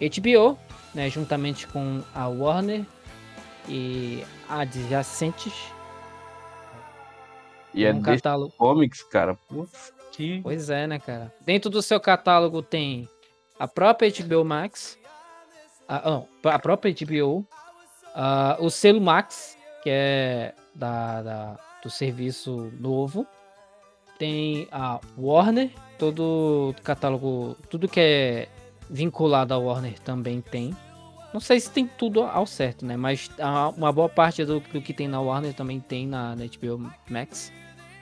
HBO, 0.00 0.58
né, 0.92 1.08
juntamente 1.08 1.68
com 1.68 2.02
a 2.12 2.26
Warner 2.26 2.84
e 3.68 4.24
adjacentes. 4.48 5.54
E 7.72 7.84
é 7.84 7.92
um 7.92 8.00
catálogo. 8.00 8.52
comics, 8.56 9.02
cara. 9.04 9.34
Putz, 9.48 9.92
que. 10.10 10.40
Pois 10.42 10.70
é, 10.70 10.86
né, 10.86 10.98
cara? 10.98 11.32
Dentro 11.44 11.70
do 11.70 11.82
seu 11.82 12.00
catálogo 12.00 12.62
tem 12.62 13.08
a 13.58 13.66
própria 13.68 14.10
HBO 14.10 14.44
Max, 14.44 14.98
a, 15.88 16.10
não, 16.10 16.28
a 16.44 16.58
própria 16.58 16.92
HBO, 16.94 17.46
ah, 18.14 18.56
o 18.60 18.70
selo 18.70 19.00
Max, 19.00 19.56
que 19.82 19.90
é 19.90 20.54
da, 20.74 21.22
da- 21.22 21.58
do 21.82 21.90
serviço 21.90 22.72
novo, 22.80 23.26
tem 24.18 24.66
a 24.72 24.98
Warner, 25.16 25.70
todo 25.98 26.74
catálogo, 26.82 27.56
tudo 27.70 27.86
que 27.88 28.00
é 28.00 28.48
vinculado 28.90 29.52
à 29.54 29.58
Warner 29.58 29.98
também 30.00 30.40
tem. 30.40 30.74
Não 31.32 31.40
sei 31.40 31.60
se 31.60 31.70
tem 31.70 31.86
tudo 31.86 32.22
ao 32.22 32.46
certo, 32.46 32.84
né? 32.86 32.96
Mas 32.96 33.30
a- 33.38 33.68
uma 33.70 33.92
boa 33.92 34.08
parte 34.08 34.44
do, 34.44 34.58
do 34.60 34.80
que 34.80 34.92
tem 34.94 35.06
na 35.06 35.20
Warner 35.20 35.52
também 35.54 35.78
tem 35.80 36.06
na, 36.06 36.34
na 36.34 36.44
HBO 36.46 36.90
Max. 37.10 37.52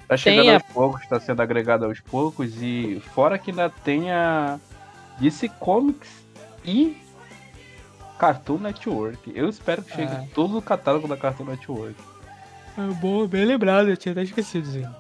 Tá 0.09 0.17
chegando 0.17 0.43
Tem 0.43 0.51
a- 0.51 0.55
aos 0.55 0.63
poucos, 0.73 1.07
tá 1.09 1.19
sendo 1.19 1.43
agregado 1.43 1.85
aos 1.85 2.01
poucos. 2.01 2.55
E 2.63 3.01
fora 3.13 3.39
que 3.39 3.51
ainda 3.51 3.69
tem 3.69 4.13
a 4.13 4.61
DC 5.19 5.49
Comics 5.61 6.09
e 6.65 6.97
Cartoon 8.19 8.59
Network. 8.59 9.33
Eu 9.35 9.49
espero 9.49 9.83
que 9.83 9.95
chegue 9.95 10.13
Ah. 10.13 10.25
todo 10.35 10.59
o 10.59 10.63
catálogo 10.63 11.07
da 11.09 11.17
Cartoon 11.17 11.45
Network. 11.45 11.95
É 12.77 12.83
bom, 12.95 13.27
bem 13.27 13.45
lembrado, 13.45 13.89
eu 13.89 13.97
tinha 13.97 14.13
até 14.13 14.23
esquecido 14.23 14.69
disso. 14.71 14.91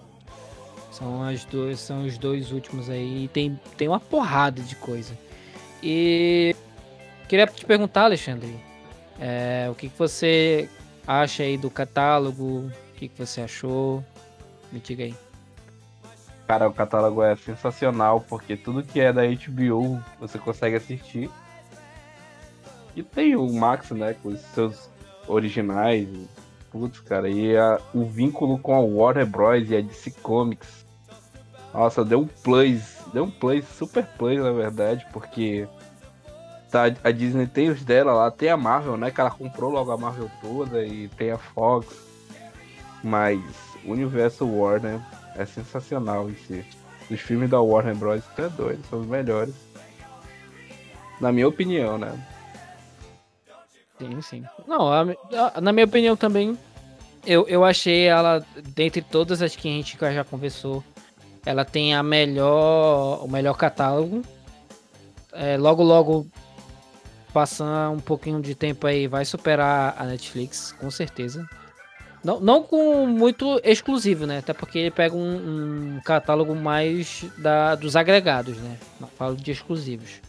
São, 0.93 1.23
as 1.24 1.45
duas, 1.45 1.81
são 1.81 2.05
os 2.05 2.16
dois 2.19 2.53
últimos 2.53 2.89
aí. 2.89 3.24
e 3.24 3.28
Tem, 3.28 3.59
tem 3.77 3.89
uma 3.89 3.99
porrada 3.99 4.62
de 4.62 4.77
coisa. 4.77 5.16
E 5.82 6.55
queria 7.28 7.47
te 7.49 7.65
perguntar, 7.66 8.05
Alexandre, 8.05 8.55
é, 9.20 9.66
o 9.70 9.74
que, 9.74 9.89
que 9.89 9.99
você 9.99 10.69
acha 11.07 11.43
aí 11.43 11.57
do 11.57 11.69
catálogo? 11.69 12.45
O 12.69 12.73
que, 12.97 13.09
que 13.09 13.19
você 13.19 13.41
achou? 13.41 14.05
Me 14.70 14.78
diga 14.78 15.05
aí. 15.05 15.15
Cara, 16.47 16.69
o 16.69 16.75
catálogo 16.75 17.23
é 17.23 17.35
sensacional, 17.37 18.21
porque 18.21 18.57
tudo 18.57 18.83
que 18.83 19.01
é 19.01 19.12
da 19.12 19.23
HBO 19.23 20.01
você 20.21 20.39
consegue 20.39 20.77
assistir. 20.77 21.31
E 22.95 23.03
tem 23.03 23.35
o 23.35 23.51
Max, 23.53 23.91
né, 23.91 24.15
com 24.23 24.29
os 24.29 24.41
seus 24.41 24.91
originais. 25.27 26.07
Putz, 26.71 27.01
cara, 27.01 27.29
e 27.31 27.57
a- 27.57 27.81
o 27.95 28.05
vínculo 28.05 28.59
com 28.59 28.75
a 28.75 28.81
Warner 28.81 29.27
Bros. 29.27 29.71
e 29.71 29.77
a 29.77 29.81
DC 29.81 30.11
Comics. 30.23 30.85
Nossa, 31.73 32.05
deu 32.05 32.21
um 32.21 32.27
plus, 32.27 32.99
deu 33.12 33.25
um 33.25 33.31
plus, 33.31 33.65
super 33.66 34.05
plus, 34.19 34.39
na 34.41 34.53
verdade, 34.53 35.05
porque 35.12 35.66
tá, 36.71 36.85
a 37.03 37.11
Disney 37.11 37.47
tem 37.47 37.71
os 37.71 37.83
dela 37.85 38.12
lá, 38.12 38.31
tem 38.31 38.49
a 38.49 38.57
Marvel, 38.57 38.97
né, 38.97 39.11
que 39.11 39.21
ela 39.21 39.31
comprou 39.31 39.71
logo 39.71 39.91
a 39.91 39.97
Marvel 39.97 40.31
toda, 40.41 40.85
e 40.85 41.09
tem 41.09 41.31
a 41.33 41.39
Fox. 41.39 41.87
Mas 43.03 43.41
o 43.85 43.91
universo 43.93 44.47
Warner 44.47 45.01
é 45.36 45.44
sensacional 45.44 46.28
em 46.31 46.36
si. 46.36 46.65
Os 47.11 47.20
filmes 47.20 47.51
da 47.51 47.61
Warner 47.61 47.94
Bros. 47.94 48.23
é 48.39 48.48
doido, 48.48 48.82
são 48.89 49.01
os 49.01 49.06
melhores. 49.06 49.55
Na 51.20 51.31
minha 51.31 51.47
opinião, 51.48 51.98
né? 51.98 52.12
Sim, 53.98 54.20
sim. 54.23 54.44
Não, 54.66 54.93
a- 54.93 55.02
a- 55.55 55.61
na 55.61 55.73
minha 55.73 55.86
opinião 55.86 56.16
também, 56.16 56.59
eu, 57.24 57.47
eu 57.48 57.65
achei 57.65 58.05
ela, 58.06 58.44
dentre 58.74 59.01
todas 59.02 59.40
as 59.43 59.55
que 59.55 59.69
a 59.69 59.70
gente 59.73 59.97
já 60.01 60.24
conversou, 60.24 60.82
ela 61.47 61.65
tem 61.65 61.94
a 61.94 62.02
melhor, 62.02 63.24
o 63.24 63.28
melhor 63.28 63.55
catálogo. 63.56 64.23
É, 65.32 65.56
logo, 65.56 65.82
logo, 65.82 66.27
passar 67.32 67.90
um 67.90 68.01
pouquinho 68.01 68.40
de 68.40 68.55
tempo 68.55 68.86
aí, 68.86 69.06
vai 69.06 69.24
superar 69.24 69.94
a 69.98 70.05
Netflix, 70.05 70.73
com 70.73 70.90
certeza. 70.90 71.48
Não, 72.24 72.40
não 72.40 72.62
com 72.62 73.06
muito 73.06 73.60
exclusivo, 73.62 74.26
né? 74.26 74.38
Até 74.38 74.55
porque 74.55 74.78
ele 74.78 74.90
pega 74.90 75.14
um, 75.14 75.96
um 75.96 76.01
catálogo 76.02 76.55
mais 76.55 77.24
da, 77.36 77.74
dos 77.74 77.94
agregados, 77.96 78.56
né? 78.56 78.78
Não 78.98 79.09
falo 79.09 79.36
de 79.36 79.51
exclusivos. 79.51 80.22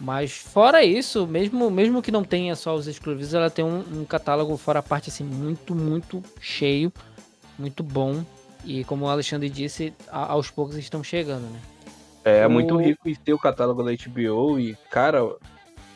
Mas 0.00 0.32
fora 0.32 0.82
isso, 0.84 1.26
mesmo, 1.26 1.70
mesmo 1.70 2.00
que 2.00 2.10
não 2.12 2.24
tenha 2.24 2.54
só 2.56 2.74
os 2.74 2.86
exclusivos, 2.86 3.34
ela 3.34 3.50
tem 3.50 3.64
um, 3.64 3.80
um 4.00 4.04
catálogo 4.04 4.56
fora 4.56 4.78
a 4.78 4.82
parte 4.82 5.10
assim 5.10 5.24
muito, 5.24 5.74
muito 5.74 6.22
cheio, 6.40 6.90
muito 7.58 7.82
bom. 7.82 8.24
E 8.64 8.84
como 8.84 9.04
o 9.04 9.08
Alexandre 9.08 9.50
disse, 9.50 9.92
a- 10.10 10.32
aos 10.32 10.50
poucos 10.50 10.76
estão 10.76 11.02
chegando, 11.04 11.42
né? 11.42 11.60
É 12.24 12.46
O- 12.46 12.50
muito 12.50 12.76
rico 12.76 13.08
em 13.08 13.14
ter 13.14 13.32
o 13.34 13.38
catálogo 13.38 13.82
da 13.82 13.90
HBO 13.92 14.58
e, 14.58 14.76
cara, 14.90 15.20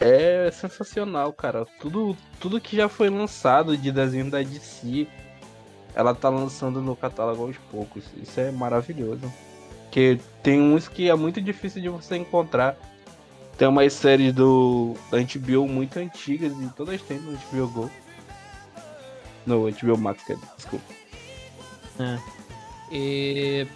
é 0.01 0.51
sensacional, 0.53 1.33
cara. 1.33 1.65
Tudo, 1.81 2.17
tudo 2.41 2.61
que 2.61 2.77
já 2.77 2.89
foi 2.89 3.09
lançado 3.09 3.77
de 3.77 3.91
desenho 3.93 4.29
da 4.31 4.43
DC, 4.43 5.07
ela 5.95 6.15
tá 6.15 6.29
lançando 6.29 6.81
no 6.81 6.97
catálogo 6.97 7.43
aos 7.43 7.57
poucos. 7.71 8.05
Isso 8.17 8.41
é 8.41 8.51
maravilhoso. 8.51 9.33
Porque 9.85 10.19
tem 10.43 10.61
uns 10.61 10.89
que 10.89 11.11
é 11.11 11.15
muito 11.15 11.41
difícil 11.41 11.83
de 11.83 11.89
você 11.89 12.17
encontrar. 12.17 12.77
Tem 13.59 13.69
umas 13.69 13.93
séries 13.93 14.33
do 14.33 14.95
da 15.11 15.19
HBO 15.19 15.69
muito 15.69 15.99
antigas 15.99 16.53
e 16.53 16.67
todas 16.69 17.01
têm 17.03 17.19
no 17.19 17.33
HBO 17.33 17.69
Go. 17.69 17.91
No 19.45 19.71
HBO 19.71 19.99
Max, 19.99 20.23
desculpa. 20.57 20.85
É. 21.99 22.19
E 22.91 23.67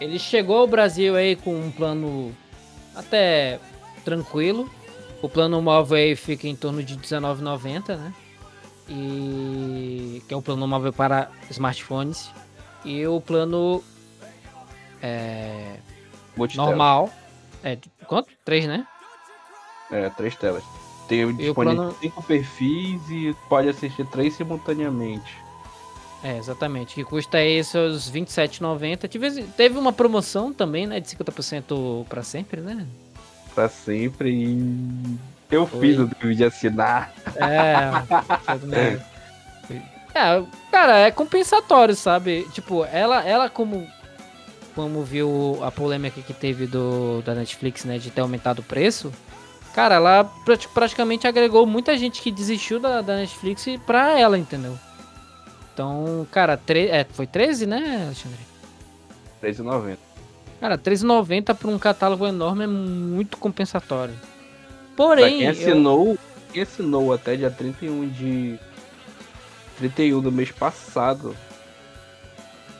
ele 0.00 0.18
chegou 0.18 0.58
ao 0.58 0.66
Brasil 0.66 1.16
aí 1.16 1.36
com 1.36 1.54
um 1.54 1.70
plano 1.70 2.34
até 2.94 3.58
tranquilo. 4.04 4.70
O 5.22 5.28
plano 5.28 5.62
móvel 5.62 5.96
aí 5.96 6.16
fica 6.16 6.48
em 6.48 6.56
torno 6.56 6.82
de 6.82 6.94
R$19,90, 6.94 7.96
né? 7.96 8.12
E 8.94 10.22
que 10.28 10.34
é 10.34 10.36
o 10.36 10.42
plano 10.42 10.68
móvel 10.68 10.92
para 10.92 11.30
smartphones. 11.50 12.30
E 12.84 13.06
o 13.06 13.20
plano 13.20 13.82
é, 15.02 15.76
normal. 16.54 17.10
É, 17.64 17.78
quanto? 18.06 18.28
Três, 18.44 18.66
né? 18.66 18.86
É, 19.90 20.10
três 20.10 20.36
telas. 20.36 20.62
Tem 21.08 21.24
o 21.24 21.32
disponível 21.32 21.76
plano- 21.76 21.96
cinco 22.00 22.22
perfis 22.22 23.00
e 23.10 23.34
pode 23.48 23.68
assistir 23.68 24.06
três 24.08 24.34
simultaneamente. 24.34 25.34
É, 26.22 26.36
exatamente. 26.36 26.94
Que 26.94 27.04
custa 27.04 27.38
aí 27.38 27.62
seus 27.64 28.08
R$27,90. 28.08 29.08
Tive- 29.08 29.42
Teve 29.56 29.78
uma 29.78 29.92
promoção 29.92 30.52
também, 30.52 30.86
né? 30.86 31.00
De 31.00 31.08
50% 31.08 32.06
para 32.08 32.22
sempre, 32.22 32.60
né? 32.60 32.86
Pra 33.54 33.68
sempre 33.68 34.30
e. 34.30 35.18
Eu 35.52 35.66
Foi. 35.66 35.80
fiz 35.80 35.98
o 35.98 36.34
de 36.34 36.44
assinar. 36.44 37.12
É. 37.36 38.98
É, 40.14 40.42
cara, 40.70 40.98
é 40.98 41.10
compensatório, 41.10 41.94
sabe? 41.94 42.46
Tipo, 42.52 42.84
ela, 42.86 43.22
ela 43.26 43.48
como, 43.48 43.86
como 44.74 45.02
viu 45.02 45.58
a 45.62 45.70
polêmica 45.70 46.20
que 46.20 46.34
teve 46.34 46.66
do, 46.66 47.22
da 47.22 47.34
Netflix, 47.34 47.84
né, 47.84 47.98
de 47.98 48.10
ter 48.10 48.20
aumentado 48.20 48.58
o 48.60 48.62
preço, 48.62 49.12
cara, 49.74 49.94
ela 49.94 50.24
prati- 50.44 50.68
praticamente 50.68 51.26
agregou 51.26 51.66
muita 51.66 51.96
gente 51.96 52.20
que 52.20 52.30
desistiu 52.30 52.78
da, 52.80 53.00
da 53.00 53.16
Netflix 53.16 53.64
pra 53.86 54.18
ela, 54.18 54.38
entendeu? 54.38 54.78
Então, 55.72 56.26
cara, 56.30 56.56
tre 56.58 56.88
é, 56.88 57.06
foi 57.10 57.26
13, 57.26 57.66
né, 57.66 58.04
Alexandre? 58.06 58.38
R$13,90. 59.42 59.96
Cara, 60.60 60.74
R$13,90 60.76 61.54
pra 61.54 61.68
um 61.68 61.78
catálogo 61.78 62.26
enorme 62.26 62.64
é 62.64 62.66
muito 62.66 63.36
compensatório. 63.38 64.14
Pra 64.96 65.04
Porém, 65.06 65.38
quem 65.38 65.46
eu- 65.46 65.50
assinou, 65.52 66.18
quem 66.52 66.62
assinou 66.62 67.12
até 67.12 67.36
dia 67.36 67.50
31 67.50 68.08
de. 68.08 68.58
31 69.78 70.20
do 70.20 70.30
mês 70.30 70.50
passado. 70.52 71.36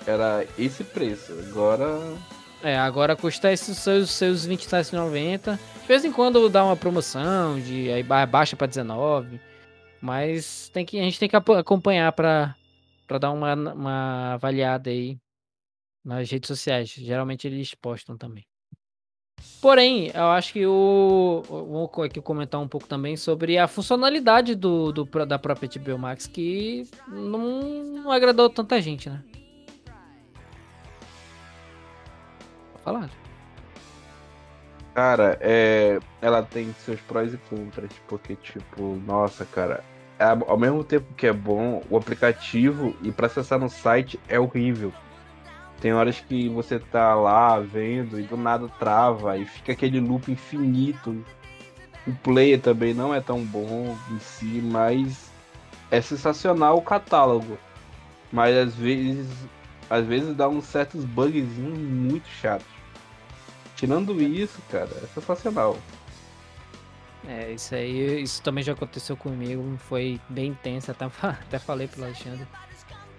Era 0.06 0.47
esse 0.59 0.84
preço. 0.84 1.32
Agora. 1.48 1.86
É, 2.62 2.78
agora 2.78 3.16
custa 3.16 3.52
esses 3.52 3.76
seus, 3.78 4.10
seus 4.10 4.44
R$ 4.44 4.51
27,90. 4.56 5.59
De 5.80 5.89
vez 5.89 6.05
em 6.05 6.12
quando 6.12 6.48
dá 6.48 6.64
uma 6.64 6.76
promoção, 6.76 7.59
de 7.60 7.90
aí 7.90 8.02
ba- 8.02 8.26
baixa 8.26 8.55
pra 8.56 8.66
19. 8.68 9.40
Mas 10.01 10.68
tem 10.72 10.84
que, 10.84 10.98
a 10.98 11.02
gente 11.02 11.18
tem 11.18 11.28
que 11.28 11.36
acompanhar 11.36 12.12
pra, 12.12 12.55
pra 13.06 13.18
dar 13.18 13.30
uma, 13.32 13.55
uma 13.55 14.34
avaliada 14.34 14.90
aí 14.90 15.16
nas 16.05 16.30
redes 16.30 16.48
sociais. 16.48 16.89
Geralmente 16.90 17.47
eles 17.47 17.74
postam 17.74 18.16
também. 18.16 18.44
Porém, 19.60 20.10
eu 20.12 20.27
acho 20.31 20.52
que 20.52 20.66
o. 20.66 21.43
Vou 21.48 21.90
aqui 22.05 22.20
comentar 22.20 22.60
um 22.60 22.66
pouco 22.66 22.86
também 22.86 23.16
sobre 23.16 23.59
a 23.59 23.69
funcionalidade 23.69 24.55
do, 24.55 24.93
do 24.93 25.05
da 25.24 25.39
própria 25.39 25.69
HBO 25.69 25.98
Max, 25.98 26.27
que 26.27 26.86
não, 27.06 27.62
não 27.85 28.10
agradou 28.10 28.51
tanta 28.51 28.81
gente, 28.81 29.09
né? 29.09 29.23
Falar. 32.82 33.09
Cara, 34.94 35.39
é, 35.40 35.98
ela 36.20 36.43
tem 36.43 36.74
seus 36.81 37.01
prós 37.01 37.32
e 37.32 37.39
contras, 37.48 37.90
porque, 38.09 38.35
tipo, 38.36 38.97
nossa, 39.06 39.44
cara, 39.47 39.82
é- 40.19 40.24
ao 40.24 40.59
mesmo 40.59 40.85
tempo 40.85 41.14
que 41.14 41.27
é 41.27 41.32
bom, 41.32 41.82
o 41.89 41.97
aplicativo 41.97 42.94
e 43.02 43.10
pra 43.10 43.27
acessar 43.27 43.59
no 43.59 43.70
site 43.70 44.20
é 44.28 44.39
horrível. 44.39 44.93
Tem 45.82 45.92
horas 45.92 46.20
que 46.20 46.48
você 46.48 46.78
tá 46.78 47.12
lá 47.16 47.59
vendo 47.59 48.20
e 48.20 48.22
do 48.22 48.36
nada 48.36 48.68
trava 48.78 49.36
e 49.36 49.44
fica 49.44 49.72
aquele 49.72 49.98
loop 49.98 50.30
infinito. 50.30 51.26
O 52.06 52.12
player 52.22 52.60
também 52.60 52.94
não 52.94 53.12
é 53.12 53.20
tão 53.20 53.44
bom 53.44 53.98
em 54.12 54.18
si, 54.20 54.62
mas 54.62 55.28
é 55.90 56.00
sensacional 56.00 56.78
o 56.78 56.82
catálogo. 56.82 57.59
Mas 58.30 58.56
às 58.56 58.76
vezes, 58.76 59.28
às 59.90 60.06
vezes 60.06 60.36
dá 60.36 60.48
uns 60.48 60.66
certos 60.66 61.04
bugzinhos 61.04 61.76
muito 61.76 62.28
chatos. 62.28 62.66
Tirando 63.74 64.22
isso, 64.22 64.62
cara, 64.70 64.90
é 65.02 65.06
sensacional. 65.12 65.76
É, 67.26 67.50
isso 67.50 67.74
aí, 67.74 68.22
isso 68.22 68.40
também 68.40 68.62
já 68.62 68.72
aconteceu 68.72 69.16
comigo, 69.16 69.76
foi 69.78 70.20
bem 70.28 70.50
intenso, 70.50 70.92
até, 70.92 71.06
até 71.26 71.59
falei 71.59 71.88
pro 71.88 72.04
Alexandre. 72.04 72.46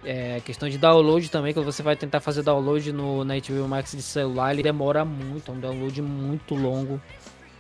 É, 0.05 0.41
questão 0.43 0.67
de 0.67 0.77
download 0.77 1.29
também, 1.31 1.53
quando 1.53 1.65
você 1.65 1.81
vai 1.81 1.95
tentar 1.95 2.19
fazer 2.19 2.43
download 2.43 2.91
no, 2.91 3.23
na 3.23 3.35
HBO 3.35 3.67
Max 3.67 3.91
de 3.93 4.01
celular, 4.01 4.53
ele 4.53 4.61
demora 4.63 5.05
muito, 5.05 5.51
é 5.51 5.55
um 5.55 5.59
download 5.59 6.01
muito 6.01 6.55
longo 6.55 7.01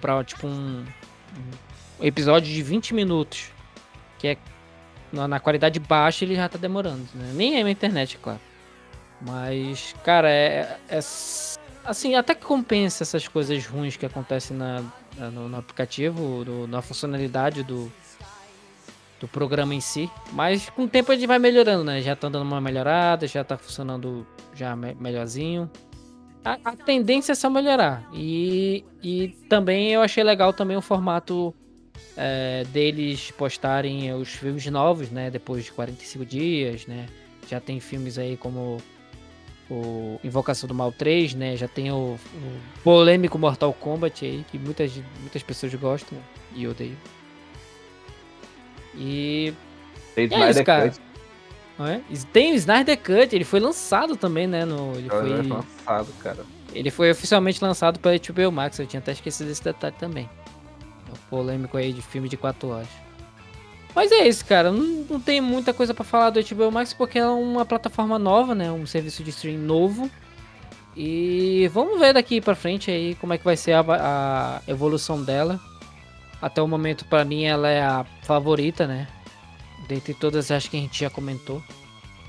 pra, 0.01 0.21
tipo, 0.23 0.45
um, 0.47 0.83
um 1.99 2.05
episódio 2.05 2.51
de 2.53 2.61
20 2.61 2.93
minutos, 2.93 3.49
que 4.19 4.27
é 4.27 4.37
na, 5.11 5.27
na 5.27 5.39
qualidade 5.39 5.79
baixa 5.79 6.25
ele 6.25 6.35
já 6.35 6.49
tá 6.49 6.57
demorando, 6.57 7.07
né? 7.15 7.31
Nem 7.33 7.59
é 7.59 7.63
na 7.63 7.71
internet, 7.71 8.17
claro. 8.17 8.39
Mas, 9.21 9.95
cara, 10.03 10.29
é, 10.29 10.77
é 10.89 10.97
s- 10.97 11.57
assim, 11.85 12.15
até 12.15 12.35
que 12.35 12.45
compensa 12.45 13.03
essas 13.03 13.25
coisas 13.27 13.65
ruins 13.65 13.95
que 13.95 14.05
acontecem 14.05 14.57
na, 14.57 14.83
no, 15.31 15.47
no 15.47 15.57
aplicativo, 15.57 16.43
na 16.67 16.81
funcionalidade 16.81 17.63
do, 17.63 17.89
do 19.23 19.27
programa 19.29 19.73
em 19.73 19.79
si. 19.79 20.11
Mas 20.33 20.69
com 20.69 20.83
o 20.83 20.87
tempo 20.87 21.09
a 21.09 21.15
gente 21.15 21.25
vai 21.25 21.39
melhorando, 21.39 21.85
né? 21.85 22.01
Já 22.01 22.13
tá 22.13 22.27
dando 22.27 22.43
uma 22.43 22.59
melhorada, 22.59 23.25
já 23.25 23.41
tá 23.41 23.57
funcionando 23.57 24.27
já 24.53 24.75
me- 24.75 24.95
melhorzinho. 24.95 25.71
A, 26.43 26.59
a 26.65 26.75
tendência 26.75 27.31
é 27.31 27.35
só 27.35 27.49
melhorar. 27.49 28.05
E, 28.13 28.83
e 29.01 29.29
também 29.47 29.91
eu 29.93 30.01
achei 30.01 30.21
legal 30.25 30.51
também 30.51 30.75
o 30.75 30.81
formato 30.81 31.55
é, 32.17 32.65
deles 32.65 33.31
postarem 33.31 34.13
os 34.13 34.27
filmes 34.27 34.65
novos, 34.65 35.09
né? 35.09 35.29
Depois 35.31 35.63
de 35.63 35.71
45 35.71 36.25
dias, 36.25 36.85
né? 36.85 37.05
Já 37.49 37.61
tem 37.61 37.79
filmes 37.79 38.17
aí 38.17 38.35
como 38.35 38.77
o 39.71 40.19
Invocação 40.21 40.67
do 40.67 40.75
Mal 40.75 40.91
3, 40.91 41.33
né? 41.33 41.55
Já 41.55 41.69
tem 41.69 41.89
o, 41.93 42.15
o 42.17 42.59
polêmico 42.83 43.39
Mortal 43.39 43.71
Kombat 43.71 44.25
aí, 44.25 44.43
que 44.51 44.59
muitas, 44.59 44.91
muitas 45.21 45.41
pessoas 45.41 45.73
gostam 45.75 46.17
e 46.53 46.67
odeiam. 46.67 46.97
E. 48.95 49.53
Tem 50.15 50.29
é 50.31 50.49
isso, 50.49 50.63
cara. 50.63 50.89
Cut. 50.89 51.01
É? 51.79 52.01
Tem 52.31 52.53
o 52.53 52.55
Snyder 52.55 52.97
Cut, 52.97 53.35
ele 53.35 53.43
foi 53.43 53.59
lançado 53.59 54.15
também, 54.15 54.45
né? 54.45 54.63
No, 54.63 54.93
ele, 54.95 55.09
foi, 55.09 55.31
é 55.31 55.41
lançado, 55.41 56.13
cara. 56.19 56.45
ele 56.73 56.91
foi 56.91 57.09
oficialmente 57.09 57.63
lançado 57.63 57.99
pela 57.99 58.15
HBO 58.15 58.51
Max, 58.51 58.77
eu 58.77 58.85
tinha 58.85 58.99
até 58.99 59.11
esquecido 59.11 59.49
esse 59.49 59.63
detalhe 59.63 59.95
também. 59.97 60.29
É 61.09 61.11
o 61.11 61.17
polêmico 61.29 61.75
aí 61.75 61.91
de 61.91 62.01
filme 62.01 62.29
de 62.29 62.37
4 62.37 62.69
horas. 62.69 62.87
Mas 63.95 64.11
é 64.11 64.27
isso, 64.27 64.45
cara. 64.45 64.71
Não, 64.71 65.05
não 65.09 65.19
tem 65.19 65.41
muita 65.41 65.73
coisa 65.73 65.93
pra 65.93 66.03
falar 66.03 66.29
do 66.29 66.43
HBO 66.43 66.71
Max 66.71 66.93
porque 66.93 67.19
é 67.19 67.27
uma 67.27 67.65
plataforma 67.65 68.17
nova, 68.17 68.55
né? 68.55 68.71
Um 68.71 68.85
serviço 68.85 69.23
de 69.23 69.29
stream 69.31 69.59
novo. 69.59 70.09
E 70.95 71.69
vamos 71.73 71.99
ver 71.99 72.13
daqui 72.13 72.39
pra 72.39 72.55
frente 72.55 72.91
aí 72.91 73.15
como 73.15 73.33
é 73.33 73.37
que 73.37 73.43
vai 73.43 73.57
ser 73.57 73.73
a, 73.73 73.81
a 73.81 74.71
evolução 74.71 75.23
dela. 75.23 75.59
Até 76.43 76.61
o 76.61 76.67
momento, 76.67 77.05
pra 77.05 77.23
mim, 77.23 77.45
ela 77.45 77.69
é 77.69 77.81
a 77.81 78.05
favorita, 78.23 78.85
né? 78.85 79.07
Dentre 79.87 80.13
todas 80.13 80.51
as 80.51 80.67
que 80.67 80.75
a 80.75 80.79
gente 80.81 80.99
já 80.99 81.09
comentou. 81.09 81.63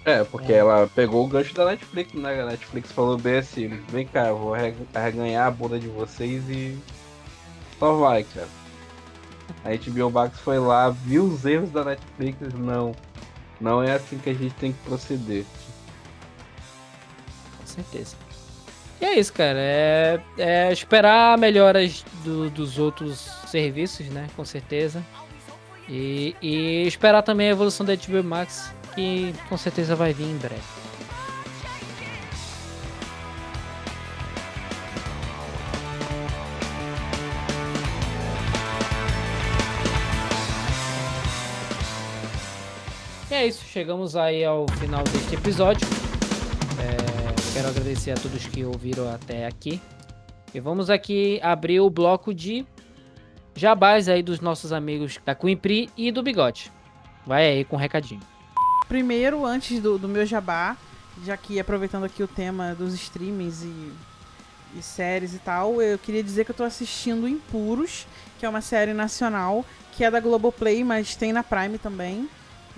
É, 0.04 0.22
porque 0.22 0.52
ela 0.52 0.88
pegou 0.94 1.24
o 1.24 1.26
gancho 1.26 1.52
da 1.52 1.64
Netflix, 1.64 2.12
né? 2.12 2.40
A 2.40 2.46
Netflix 2.46 2.92
falou 2.92 3.18
bem 3.18 3.38
assim, 3.38 3.66
vem 3.88 4.06
cá, 4.06 4.28
eu 4.28 4.38
vou 4.38 4.54
arreganhar 4.54 5.48
a 5.48 5.50
bunda 5.50 5.80
de 5.80 5.88
vocês 5.88 6.48
e. 6.48 6.78
Só 7.76 7.96
vai, 7.96 8.22
cara. 8.22 8.46
A 9.64 9.70
HBO 9.74 10.08
Max 10.12 10.38
foi 10.38 10.60
lá, 10.60 10.90
viu 10.90 11.24
os 11.24 11.44
erros 11.44 11.70
da 11.70 11.82
Netflix, 11.84 12.38
não. 12.54 12.94
Não 13.60 13.82
é 13.82 13.96
assim 13.96 14.16
que 14.18 14.30
a 14.30 14.34
gente 14.34 14.54
tem 14.54 14.72
que 14.72 14.78
proceder. 14.84 15.44
Com 17.58 17.66
certeza. 17.66 18.23
E 19.00 19.04
é 19.04 19.18
isso, 19.18 19.32
cara. 19.32 19.58
É, 19.58 20.20
é 20.38 20.72
esperar 20.72 21.36
melhoras 21.38 22.04
do- 22.24 22.48
dos 22.50 22.78
outros 22.78 23.18
serviços, 23.46 24.06
né? 24.06 24.28
Com 24.36 24.44
certeza. 24.44 25.04
E, 25.88 26.34
e 26.40 26.86
esperar 26.86 27.22
também 27.22 27.48
a 27.48 27.50
evolução 27.50 27.84
da 27.84 27.94
HBO 27.94 28.24
Max, 28.24 28.72
que 28.94 29.34
com 29.48 29.56
certeza 29.58 29.94
vai 29.94 30.12
vir 30.14 30.24
em 30.24 30.36
breve. 30.38 30.62
E 43.30 43.34
é 43.34 43.46
isso, 43.46 43.64
chegamos 43.64 44.16
aí 44.16 44.44
ao 44.44 44.66
final 44.78 45.02
deste 45.04 45.34
episódio. 45.34 45.86
É, 47.54 47.56
quero 47.56 47.68
agradecer 47.68 48.10
a 48.10 48.14
todos 48.14 48.46
que 48.46 48.64
ouviram 48.64 49.08
até 49.12 49.46
aqui. 49.46 49.80
E 50.52 50.58
vamos 50.58 50.90
aqui 50.90 51.38
abrir 51.40 51.78
o 51.78 51.88
bloco 51.88 52.34
de 52.34 52.66
jabás 53.54 54.08
aí 54.08 54.22
dos 54.22 54.40
nossos 54.40 54.72
amigos 54.72 55.20
da 55.24 55.34
Quimpri 55.36 55.88
e 55.96 56.10
do 56.10 56.22
Bigode. 56.22 56.72
Vai 57.24 57.46
aí 57.46 57.64
com 57.64 57.76
um 57.76 57.78
recadinho. 57.78 58.20
Primeiro, 58.88 59.46
antes 59.46 59.80
do, 59.80 59.98
do 59.98 60.08
meu 60.08 60.26
jabá, 60.26 60.76
já 61.24 61.36
que 61.36 61.60
aproveitando 61.60 62.04
aqui 62.04 62.22
o 62.24 62.28
tema 62.28 62.74
dos 62.74 62.92
streamings 62.94 63.62
e, 63.62 63.92
e 64.76 64.82
séries 64.82 65.32
e 65.32 65.38
tal, 65.38 65.80
eu 65.80 65.98
queria 65.98 66.24
dizer 66.24 66.44
que 66.44 66.50
eu 66.50 66.56
tô 66.56 66.64
assistindo 66.64 67.28
Impuros, 67.28 68.06
que 68.38 68.44
é 68.44 68.48
uma 68.48 68.60
série 68.60 68.92
nacional, 68.92 69.64
que 69.92 70.02
é 70.02 70.10
da 70.10 70.18
Globoplay, 70.18 70.82
mas 70.82 71.14
tem 71.14 71.32
na 71.32 71.42
Prime 71.42 71.78
também. 71.78 72.28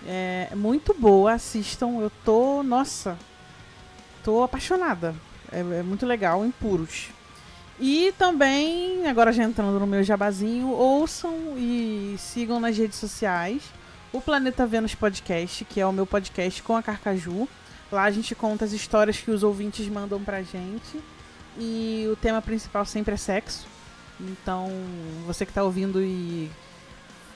É 0.06 0.50
muito 0.54 0.92
boa, 0.92 1.32
assistam. 1.32 1.98
Eu 1.98 2.10
tô, 2.24 2.62
nossa, 2.62 3.18
tô 4.26 4.42
apaixonada. 4.42 5.14
É, 5.52 5.60
é 5.60 5.82
muito 5.84 6.04
legal, 6.04 6.44
Impuros. 6.44 7.10
E 7.78 8.12
também, 8.18 9.06
agora 9.06 9.32
já 9.32 9.44
entrando 9.44 9.78
no 9.78 9.86
meu 9.86 10.02
jabazinho, 10.02 10.68
ouçam 10.70 11.56
e 11.56 12.16
sigam 12.18 12.58
nas 12.58 12.76
redes 12.76 12.98
sociais 12.98 13.62
o 14.12 14.20
Planeta 14.20 14.66
Vênus 14.66 14.96
Podcast, 14.96 15.64
que 15.64 15.80
é 15.80 15.86
o 15.86 15.92
meu 15.92 16.06
podcast 16.06 16.60
com 16.60 16.74
a 16.74 16.82
Carcaju. 16.82 17.48
Lá 17.92 18.02
a 18.02 18.10
gente 18.10 18.34
conta 18.34 18.64
as 18.64 18.72
histórias 18.72 19.18
que 19.18 19.30
os 19.30 19.44
ouvintes 19.44 19.86
mandam 19.86 20.20
pra 20.20 20.42
gente. 20.42 21.00
E 21.56 22.08
o 22.10 22.16
tema 22.16 22.42
principal 22.42 22.84
sempre 22.84 23.14
é 23.14 23.16
sexo. 23.16 23.64
Então, 24.18 24.68
você 25.24 25.46
que 25.46 25.52
tá 25.52 25.62
ouvindo 25.62 26.02
e 26.02 26.50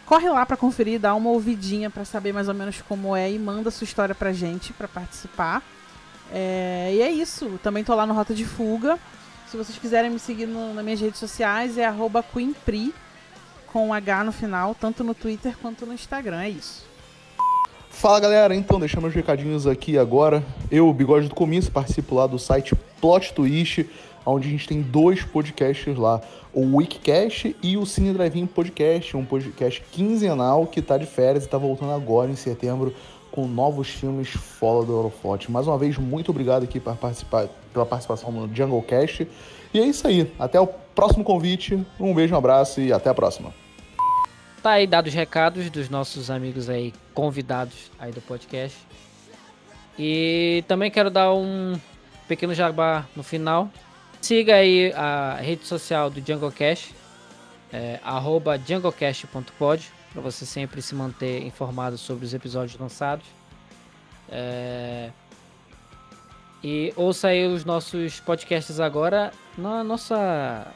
corre 0.07 0.29
lá 0.29 0.45
pra 0.45 0.57
conferir, 0.57 0.99
dá 0.99 1.15
uma 1.15 1.31
ouvidinha 1.31 1.89
pra 1.89 2.05
saber 2.05 2.33
mais 2.33 2.49
ou 2.49 2.55
menos 2.55 2.83
como 2.83 3.15
é 3.15 3.31
e 3.31 3.39
manda 3.39 3.71
sua 3.71 3.85
história 3.85 4.15
pra 4.15 4.33
gente 4.33 4.73
pra 4.73 4.89
participar. 4.89 5.63
É, 6.33 6.91
e 6.95 7.03
é 7.03 7.11
isso. 7.11 7.59
Também 7.63 7.83
tô 7.85 7.95
lá 7.95 8.07
no 8.07 8.15
Rota 8.15 8.35
de 8.35 8.45
Fuga. 8.45 8.99
Se 9.49 9.57
vocês 9.57 9.77
quiserem 9.79 10.11
me 10.11 10.19
seguir 10.19 10.47
no- 10.47 10.73
nas 10.73 10.85
minhas 10.85 11.01
redes 11.01 11.19
sociais, 11.19 11.77
é 11.77 11.85
QueenPri, 12.33 12.95
com 13.67 13.93
H 13.93 14.25
no 14.25 14.33
final, 14.33 14.75
tanto 14.75 15.03
no 15.03 15.15
Twitter 15.15 15.57
quanto 15.61 15.85
no 15.85 15.93
Instagram. 15.93 16.43
É 16.43 16.51
isso. 16.51 16.85
Fala 17.91 18.21
galera, 18.21 18.55
então 18.55 18.79
deixando 18.79 19.03
meus 19.03 19.15
recadinhos 19.15 19.67
aqui 19.67 19.99
agora. 19.99 20.43
Eu, 20.71 20.93
Bigode 20.93 21.29
do 21.29 21.35
Comiço, 21.35 21.71
participo 21.73 22.15
lá 22.15 22.27
do 22.27 22.39
site 22.39 22.75
Plot 23.01 23.33
Twist, 23.35 23.89
onde 24.25 24.47
a 24.47 24.51
gente 24.51 24.69
tem 24.69 24.81
dois 24.81 25.25
podcasts 25.25 25.97
lá. 25.97 26.21
O 26.53 26.77
Wikicast 26.77 27.57
e 27.63 27.77
o 27.77 27.85
Cine 27.85 28.13
Drive-In 28.13 28.47
Podcast, 28.47 29.17
um 29.17 29.25
podcast 29.25 29.83
quinzenal 29.91 30.67
que 30.67 30.81
tá 30.81 30.97
de 30.97 31.07
férias 31.07 31.45
e 31.45 31.49
tá 31.49 31.59
voltando 31.59 31.93
agora 31.93 32.31
em 32.31 32.37
setembro 32.37 32.95
com 33.31 33.47
novos 33.47 33.89
filmes 33.89 34.29
fora 34.31 34.85
do 34.85 34.93
Euroflot. 34.93 35.51
Mais 35.51 35.67
uma 35.67 35.79
vez, 35.79 35.97
muito 35.97 36.31
obrigado 36.31 36.65
aqui 36.65 36.81
por 36.81 36.97
participar, 36.97 37.49
pela 37.73 37.87
participação 37.87 38.31
no 38.33 38.55
Jungle 38.55 38.83
Cast. 38.83 39.27
E 39.73 39.79
é 39.81 39.85
isso 39.85 40.07
aí, 40.07 40.33
até 40.39 40.61
o 40.61 40.67
próximo 40.67 41.23
convite, 41.23 41.85
um 41.99 42.15
beijo, 42.15 42.35
um 42.35 42.39
abraço 42.39 42.81
e 42.81 42.93
até 42.93 43.09
a 43.11 43.15
próxima. 43.15 43.55
Tá 44.63 44.73
aí 44.73 44.87
dados 44.87 45.11
os 45.11 45.15
recados 45.15 45.71
dos 45.71 45.89
nossos 45.89 46.31
amigos 46.31 46.69
aí 46.69 46.93
convidados 47.15 47.91
aí 47.99 48.13
do 48.13 48.21
podcast. 48.21 48.77
E 49.99 50.65
também 50.69 50.91
quero 50.91 51.11
dar 51.11 51.33
um 51.33 51.79
pequeno 52.29 52.55
jabá 52.55 53.07
no 53.17 53.23
final. 53.23 53.71
Siga 54.21 54.57
aí 54.57 54.93
a 54.93 55.37
rede 55.41 55.67
social 55.67 56.11
do 56.11 56.21
JungleCast, 56.21 56.95
é, 57.73 57.99
arroba 58.05 58.59
junglecast.pod, 58.59 59.91
para 60.13 60.21
você 60.23 60.45
sempre 60.45 60.83
se 60.83 60.95
manter 60.95 61.43
informado 61.45 61.97
sobre 61.99 62.25
os 62.25 62.35
episódios 62.35 62.79
lançados. 62.79 63.27
É, 64.29 65.11
e 66.63 66.93
ouça 66.97 67.29
aí 67.29 67.47
os 67.47 67.65
nossos 67.65 68.21
podcasts 68.21 68.79
agora 68.79 69.33
na 69.57 69.83
nossa 69.83 70.67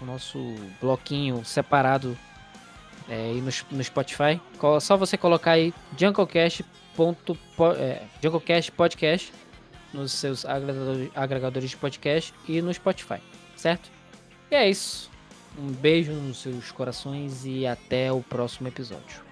no 0.00 0.06
nosso 0.06 0.38
bloquinho 0.80 1.44
separado 1.44 2.16
é, 3.08 3.14
aí 3.14 3.40
no, 3.40 3.50
no 3.76 3.84
Spotify. 3.84 4.40
Só 4.80 4.96
você 4.96 5.16
colocar 5.16 5.52
aí 5.52 5.74
Junglecast, 5.98 6.64
ponto, 6.96 7.36
po- 7.56 7.72
é, 7.72 8.02
Podcast 8.76 9.32
nos 9.92 10.12
seus 10.12 10.46
agregadores 11.14 11.70
de 11.70 11.76
podcast 11.76 12.32
e 12.48 12.62
no 12.62 12.72
Spotify, 12.72 13.20
certo? 13.56 13.90
E 14.50 14.54
é 14.54 14.70
isso. 14.70 15.10
Um 15.58 15.70
beijo 15.72 16.12
nos 16.12 16.38
seus 16.38 16.72
corações 16.72 17.44
e 17.44 17.66
até 17.66 18.10
o 18.12 18.22
próximo 18.22 18.68
episódio. 18.68 19.22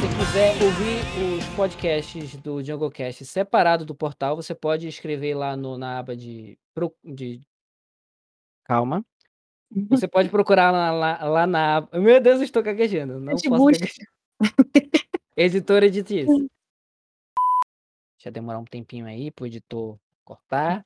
Se 0.00 0.08
quiser 0.18 0.62
ouvir 0.62 1.38
os 1.38 1.44
podcasts 1.56 2.36
do 2.36 2.62
JungleCast 2.62 3.24
separado 3.24 3.84
do 3.84 3.94
portal, 3.94 4.36
você 4.36 4.54
pode 4.54 4.86
escrever 4.86 5.34
lá 5.34 5.56
no- 5.56 5.78
na 5.78 5.98
aba 5.98 6.14
de, 6.16 6.58
de- 7.04 7.40
Calma. 8.64 9.04
Você 9.88 10.06
pode 10.08 10.28
procurar 10.28 10.70
lá, 10.70 10.90
lá- 10.90 11.24
lá 11.24 11.46
na. 11.46 11.88
Meu 11.92 12.20
Deus, 12.20 12.38
eu 12.38 12.44
estou 12.44 12.62
gaguejando. 12.62 13.18
Não 13.20 13.32
posso 13.34 13.64
gaguejar. 13.66 14.06
Editora 15.36 15.90
de 15.90 16.00
isso. 16.00 16.48
Deixa 18.18 18.30
demorar 18.30 18.58
um 18.58 18.64
tempinho 18.64 19.06
aí 19.06 19.30
pro 19.30 19.46
editor 19.46 19.98
cortar. 20.24 20.84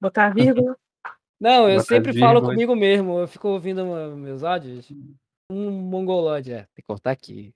Botar 0.00 0.26
a 0.26 0.30
vírgula. 0.30 0.76
Não, 1.40 1.68
eu 1.68 1.76
Botar 1.78 1.88
sempre 1.88 2.18
falo 2.18 2.34
vírgula. 2.34 2.52
comigo 2.54 2.76
mesmo. 2.76 3.18
Eu 3.18 3.28
fico 3.28 3.48
ouvindo 3.48 3.84
meus 4.16 4.44
áudios. 4.44 4.90
Um 5.50 5.70
mongolode. 5.70 6.52
É, 6.52 6.58
tem 6.62 6.68
que 6.76 6.82
cortar 6.86 7.10
aqui. 7.10 7.52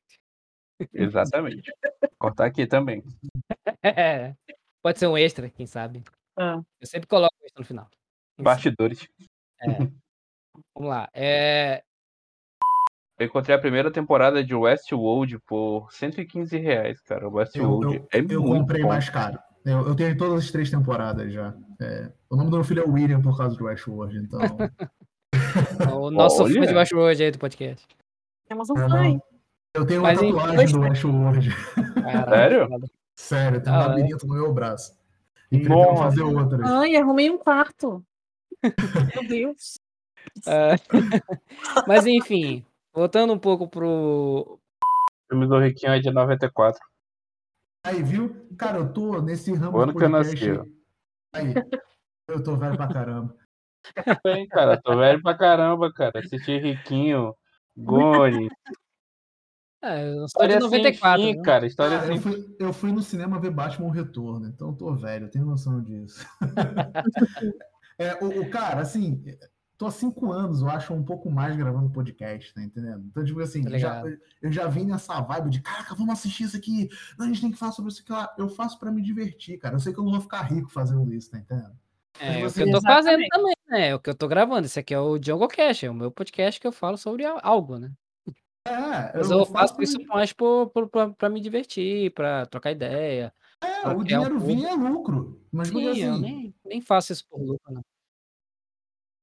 Exatamente. 0.93 1.73
Cortar 2.19 2.47
aqui 2.47 2.67
também. 2.67 3.03
É, 3.83 4.35
Pode 4.83 4.99
ser 4.99 5.07
um 5.07 5.17
extra, 5.17 5.49
quem 5.51 5.67
sabe. 5.67 6.03
Ah. 6.37 6.61
Eu 6.81 6.87
sempre 6.87 7.07
coloco 7.09 7.35
um 7.41 7.45
extra 7.47 7.61
no 7.63 7.67
final. 7.67 7.89
Bastidores. 8.41 9.09
é. 9.63 10.08
Vamos 10.75 10.91
lá. 10.91 11.09
É, 11.15 11.83
Eu 13.19 13.27
encontrei 13.27 13.55
a 13.57 13.59
primeira 13.61 13.91
temporada 13.91 14.45
de 14.45 14.55
Westworld 14.55 15.39
por 15.41 15.93
115 15.93 16.57
reais, 16.59 17.01
cara. 17.03 17.25
O 17.27 17.31
Eu, 17.31 17.35
Westworld 17.35 17.97
eu, 17.97 18.09
é 18.13 18.19
eu 18.35 18.43
comprei 18.45 18.83
bom. 18.83 18.89
mais 18.89 19.09
caro. 19.11 19.39
Eu, 19.65 19.89
eu 19.89 19.95
tenho 19.97 20.17
todas 20.17 20.45
as 20.45 20.51
três 20.51 20.71
temporadas 20.71 21.33
já. 21.33 21.53
É, 21.81 22.11
o 22.31 22.37
nome 22.37 22.51
do 22.51 22.57
meu 22.57 22.65
filho 22.65 22.83
é 22.83 22.89
William 22.89 23.21
por 23.21 23.37
causa 23.37 23.57
do 23.57 23.65
Westworld, 23.65 24.19
então. 24.19 24.41
o 26.01 26.11
nosso 26.11 26.45
fã 26.45 26.51
de 26.51 26.59
Olha. 26.61 26.79
Westworld 26.79 27.23
aí 27.23 27.31
do 27.31 27.39
podcast. 27.39 27.87
Temos 28.49 28.71
um 28.71 28.77
Eu, 28.77 28.89
fã. 28.89 29.21
eu 29.75 29.87
tenho 29.87 30.01
uma 30.01 30.09
Mas 30.09 30.23
em- 30.23 30.33
tatuagem 30.33 30.73
do 30.75 30.81
Westworld. 30.81 31.49
Caralho, 32.03 32.69
Sério? 32.69 32.91
Sério, 33.17 33.63
tem 33.63 33.73
um 33.73 33.77
Ah, 33.77 33.83
é? 33.83 33.87
labirinto 33.89 34.27
no 34.27 34.35
meu 34.35 34.55
braço. 34.55 34.97
E 35.51 35.59
pretendo 35.59 35.97
fazer 35.97 36.23
outras. 36.23 36.61
Ai, 36.71 36.95
arrumei 36.97 37.29
um 37.31 37.39
quarto. 37.39 38.03
Meu 39.15 39.27
Deus. 39.27 39.79
Ah, 40.47 40.77
Mas 41.87 42.07
enfim, 42.07 42.65
voltando 42.93 43.33
um 43.33 43.39
pouco 43.39 43.69
pro. 43.69 44.59
O 44.59 45.29
filme 45.29 45.47
do 45.47 45.59
Riquinho 45.59 45.93
é 45.93 46.01
de 46.01 46.11
94. 46.11 46.81
Aí, 47.85 48.03
viu? 48.03 48.47
Cara, 48.57 48.79
eu 48.79 48.93
tô 48.93 49.21
nesse 49.23 49.53
ramo 49.55 49.79
O 49.79 49.81
ano 49.81 49.95
que 49.95 50.05
eu 50.05 50.11
podcast. 50.11 50.49
nasci, 50.49 50.61
ó. 50.61 50.65
Aí, 51.35 51.55
eu 52.29 52.43
tô 52.43 52.57
velho 52.57 52.77
pra 52.77 52.89
caramba. 52.89 53.35
Bem, 54.25 54.47
cara, 54.49 54.81
tô 54.81 54.97
velho 54.97 55.23
pra 55.23 55.37
caramba, 55.37 55.93
cara. 55.93 56.21
Assisti 56.21 56.59
Riquinho, 56.59 57.35
Goni. 57.77 58.49
É, 59.83 60.09
eu 60.09 60.29
sou 60.29 60.47
de 60.47 60.55
História 60.55 60.61
94. 60.61 61.23
sem 61.23 61.33
fim, 61.33 61.39
né? 61.39 61.45
cara. 61.45 61.67
História 61.67 61.99
Cara, 61.99 62.13
eu 62.13 62.21
sem 62.21 62.21
fui, 62.21 62.57
eu 62.59 62.73
fui 62.73 62.93
no 62.93 63.01
cinema 63.01 63.39
ver 63.41 63.51
Batman 63.51 63.87
o 63.87 63.93
Retorno, 63.93 64.47
então 64.49 64.71
eu 64.71 64.75
tô 64.75 64.95
velho, 64.95 65.27
eu 65.27 65.31
tenho 65.31 65.47
noção 65.47 65.83
disso. 65.83 66.27
É, 68.01 68.15
o, 68.23 68.43
o 68.43 68.49
cara, 68.49 68.83
assim, 68.83 69.25
tô 69.79 69.87
há 69.87 69.91
cinco 69.93 70.33
anos, 70.33 70.61
eu 70.61 70.69
acho, 70.69 70.93
um 70.93 71.05
pouco 71.05 71.31
mais 71.31 71.57
gravando 71.57 71.89
podcast, 71.89 72.53
tá 72.53 72.63
entendendo? 72.63 73.07
Então, 73.07 73.25
tipo 73.25 73.41
assim, 73.41 73.63
tá 73.63 73.71
eu, 73.71 73.79
já, 73.79 74.03
eu 74.43 74.53
já 74.53 74.67
vim 74.67 74.85
nessa 74.85 75.21
vibe 75.21 75.51
de, 75.51 75.63
caraca, 75.63 75.95
vamos 75.95 76.13
assistir 76.15 76.43
isso 76.43 76.57
aqui, 76.57 76.89
não, 77.17 77.25
a 77.25 77.29
gente 77.29 77.41
tem 77.41 77.53
que 77.53 77.57
falar 77.57 77.71
sobre 77.71 77.93
isso 77.93 78.03
aqui 78.03 78.11
lá. 78.11 78.35
Eu 78.37 78.49
faço 78.49 78.77
para 78.79 78.91
me 78.91 79.01
divertir, 79.01 79.57
cara. 79.59 79.77
Eu 79.77 79.81
sei 79.81 79.93
que 79.93 80.01
eu 80.01 80.05
não 80.05 80.11
vou 80.11 80.21
ficar 80.21 80.43
rico 80.43 80.69
fazendo 80.69 81.15
isso, 81.15 81.31
tá 81.31 81.39
entendendo? 81.39 81.79
É, 82.19 82.27
é 82.27 82.31
o 82.33 82.39
que 82.41 82.45
assim, 82.47 82.63
eu 82.63 82.73
tô 82.73 82.83
fazendo 82.83 83.23
também, 83.31 83.55
né? 83.69 83.89
É 83.89 83.95
o 83.95 84.01
que 84.01 84.11
eu 84.11 84.15
tô 84.15 84.27
gravando. 84.27 84.67
Esse 84.67 84.81
aqui 84.81 84.93
é 84.93 84.99
o 84.99 85.17
Django 85.17 85.47
Cash, 85.47 85.85
é 85.85 85.91
o 85.91 85.95
meu 85.95 86.11
podcast 86.11 86.61
que 86.61 86.67
eu 86.67 86.73
falo 86.73 86.99
sobre 86.99 87.25
algo, 87.25 87.79
né? 87.79 87.93
É, 88.67 89.17
Mas 89.17 89.31
eu, 89.31 89.47
faço, 89.47 89.75
faço 89.77 89.83
isso 89.83 89.99
mais 90.09 90.33
por, 90.33 90.71
pra, 90.91 91.11
pra 91.11 91.29
me 91.29 91.41
divertir, 91.41 92.13
pra 92.13 92.45
trocar 92.47 92.73
ideia. 92.73 93.33
É, 93.63 93.89
o 93.89 94.03
dinheiro 94.03 94.37
um 94.37 94.41
vinha 94.41 94.71
é 94.71 94.75
lucro. 94.75 95.41
Mas 95.53 95.69
tipo 95.69 95.81
Sim, 95.81 95.89
assim, 95.89 96.03
eu 96.03 96.19
nem, 96.19 96.55
nem 96.65 96.81
faço 96.81 97.13
isso 97.13 97.25
por 97.29 97.41
lucro, 97.41 97.73
não. 97.73 97.83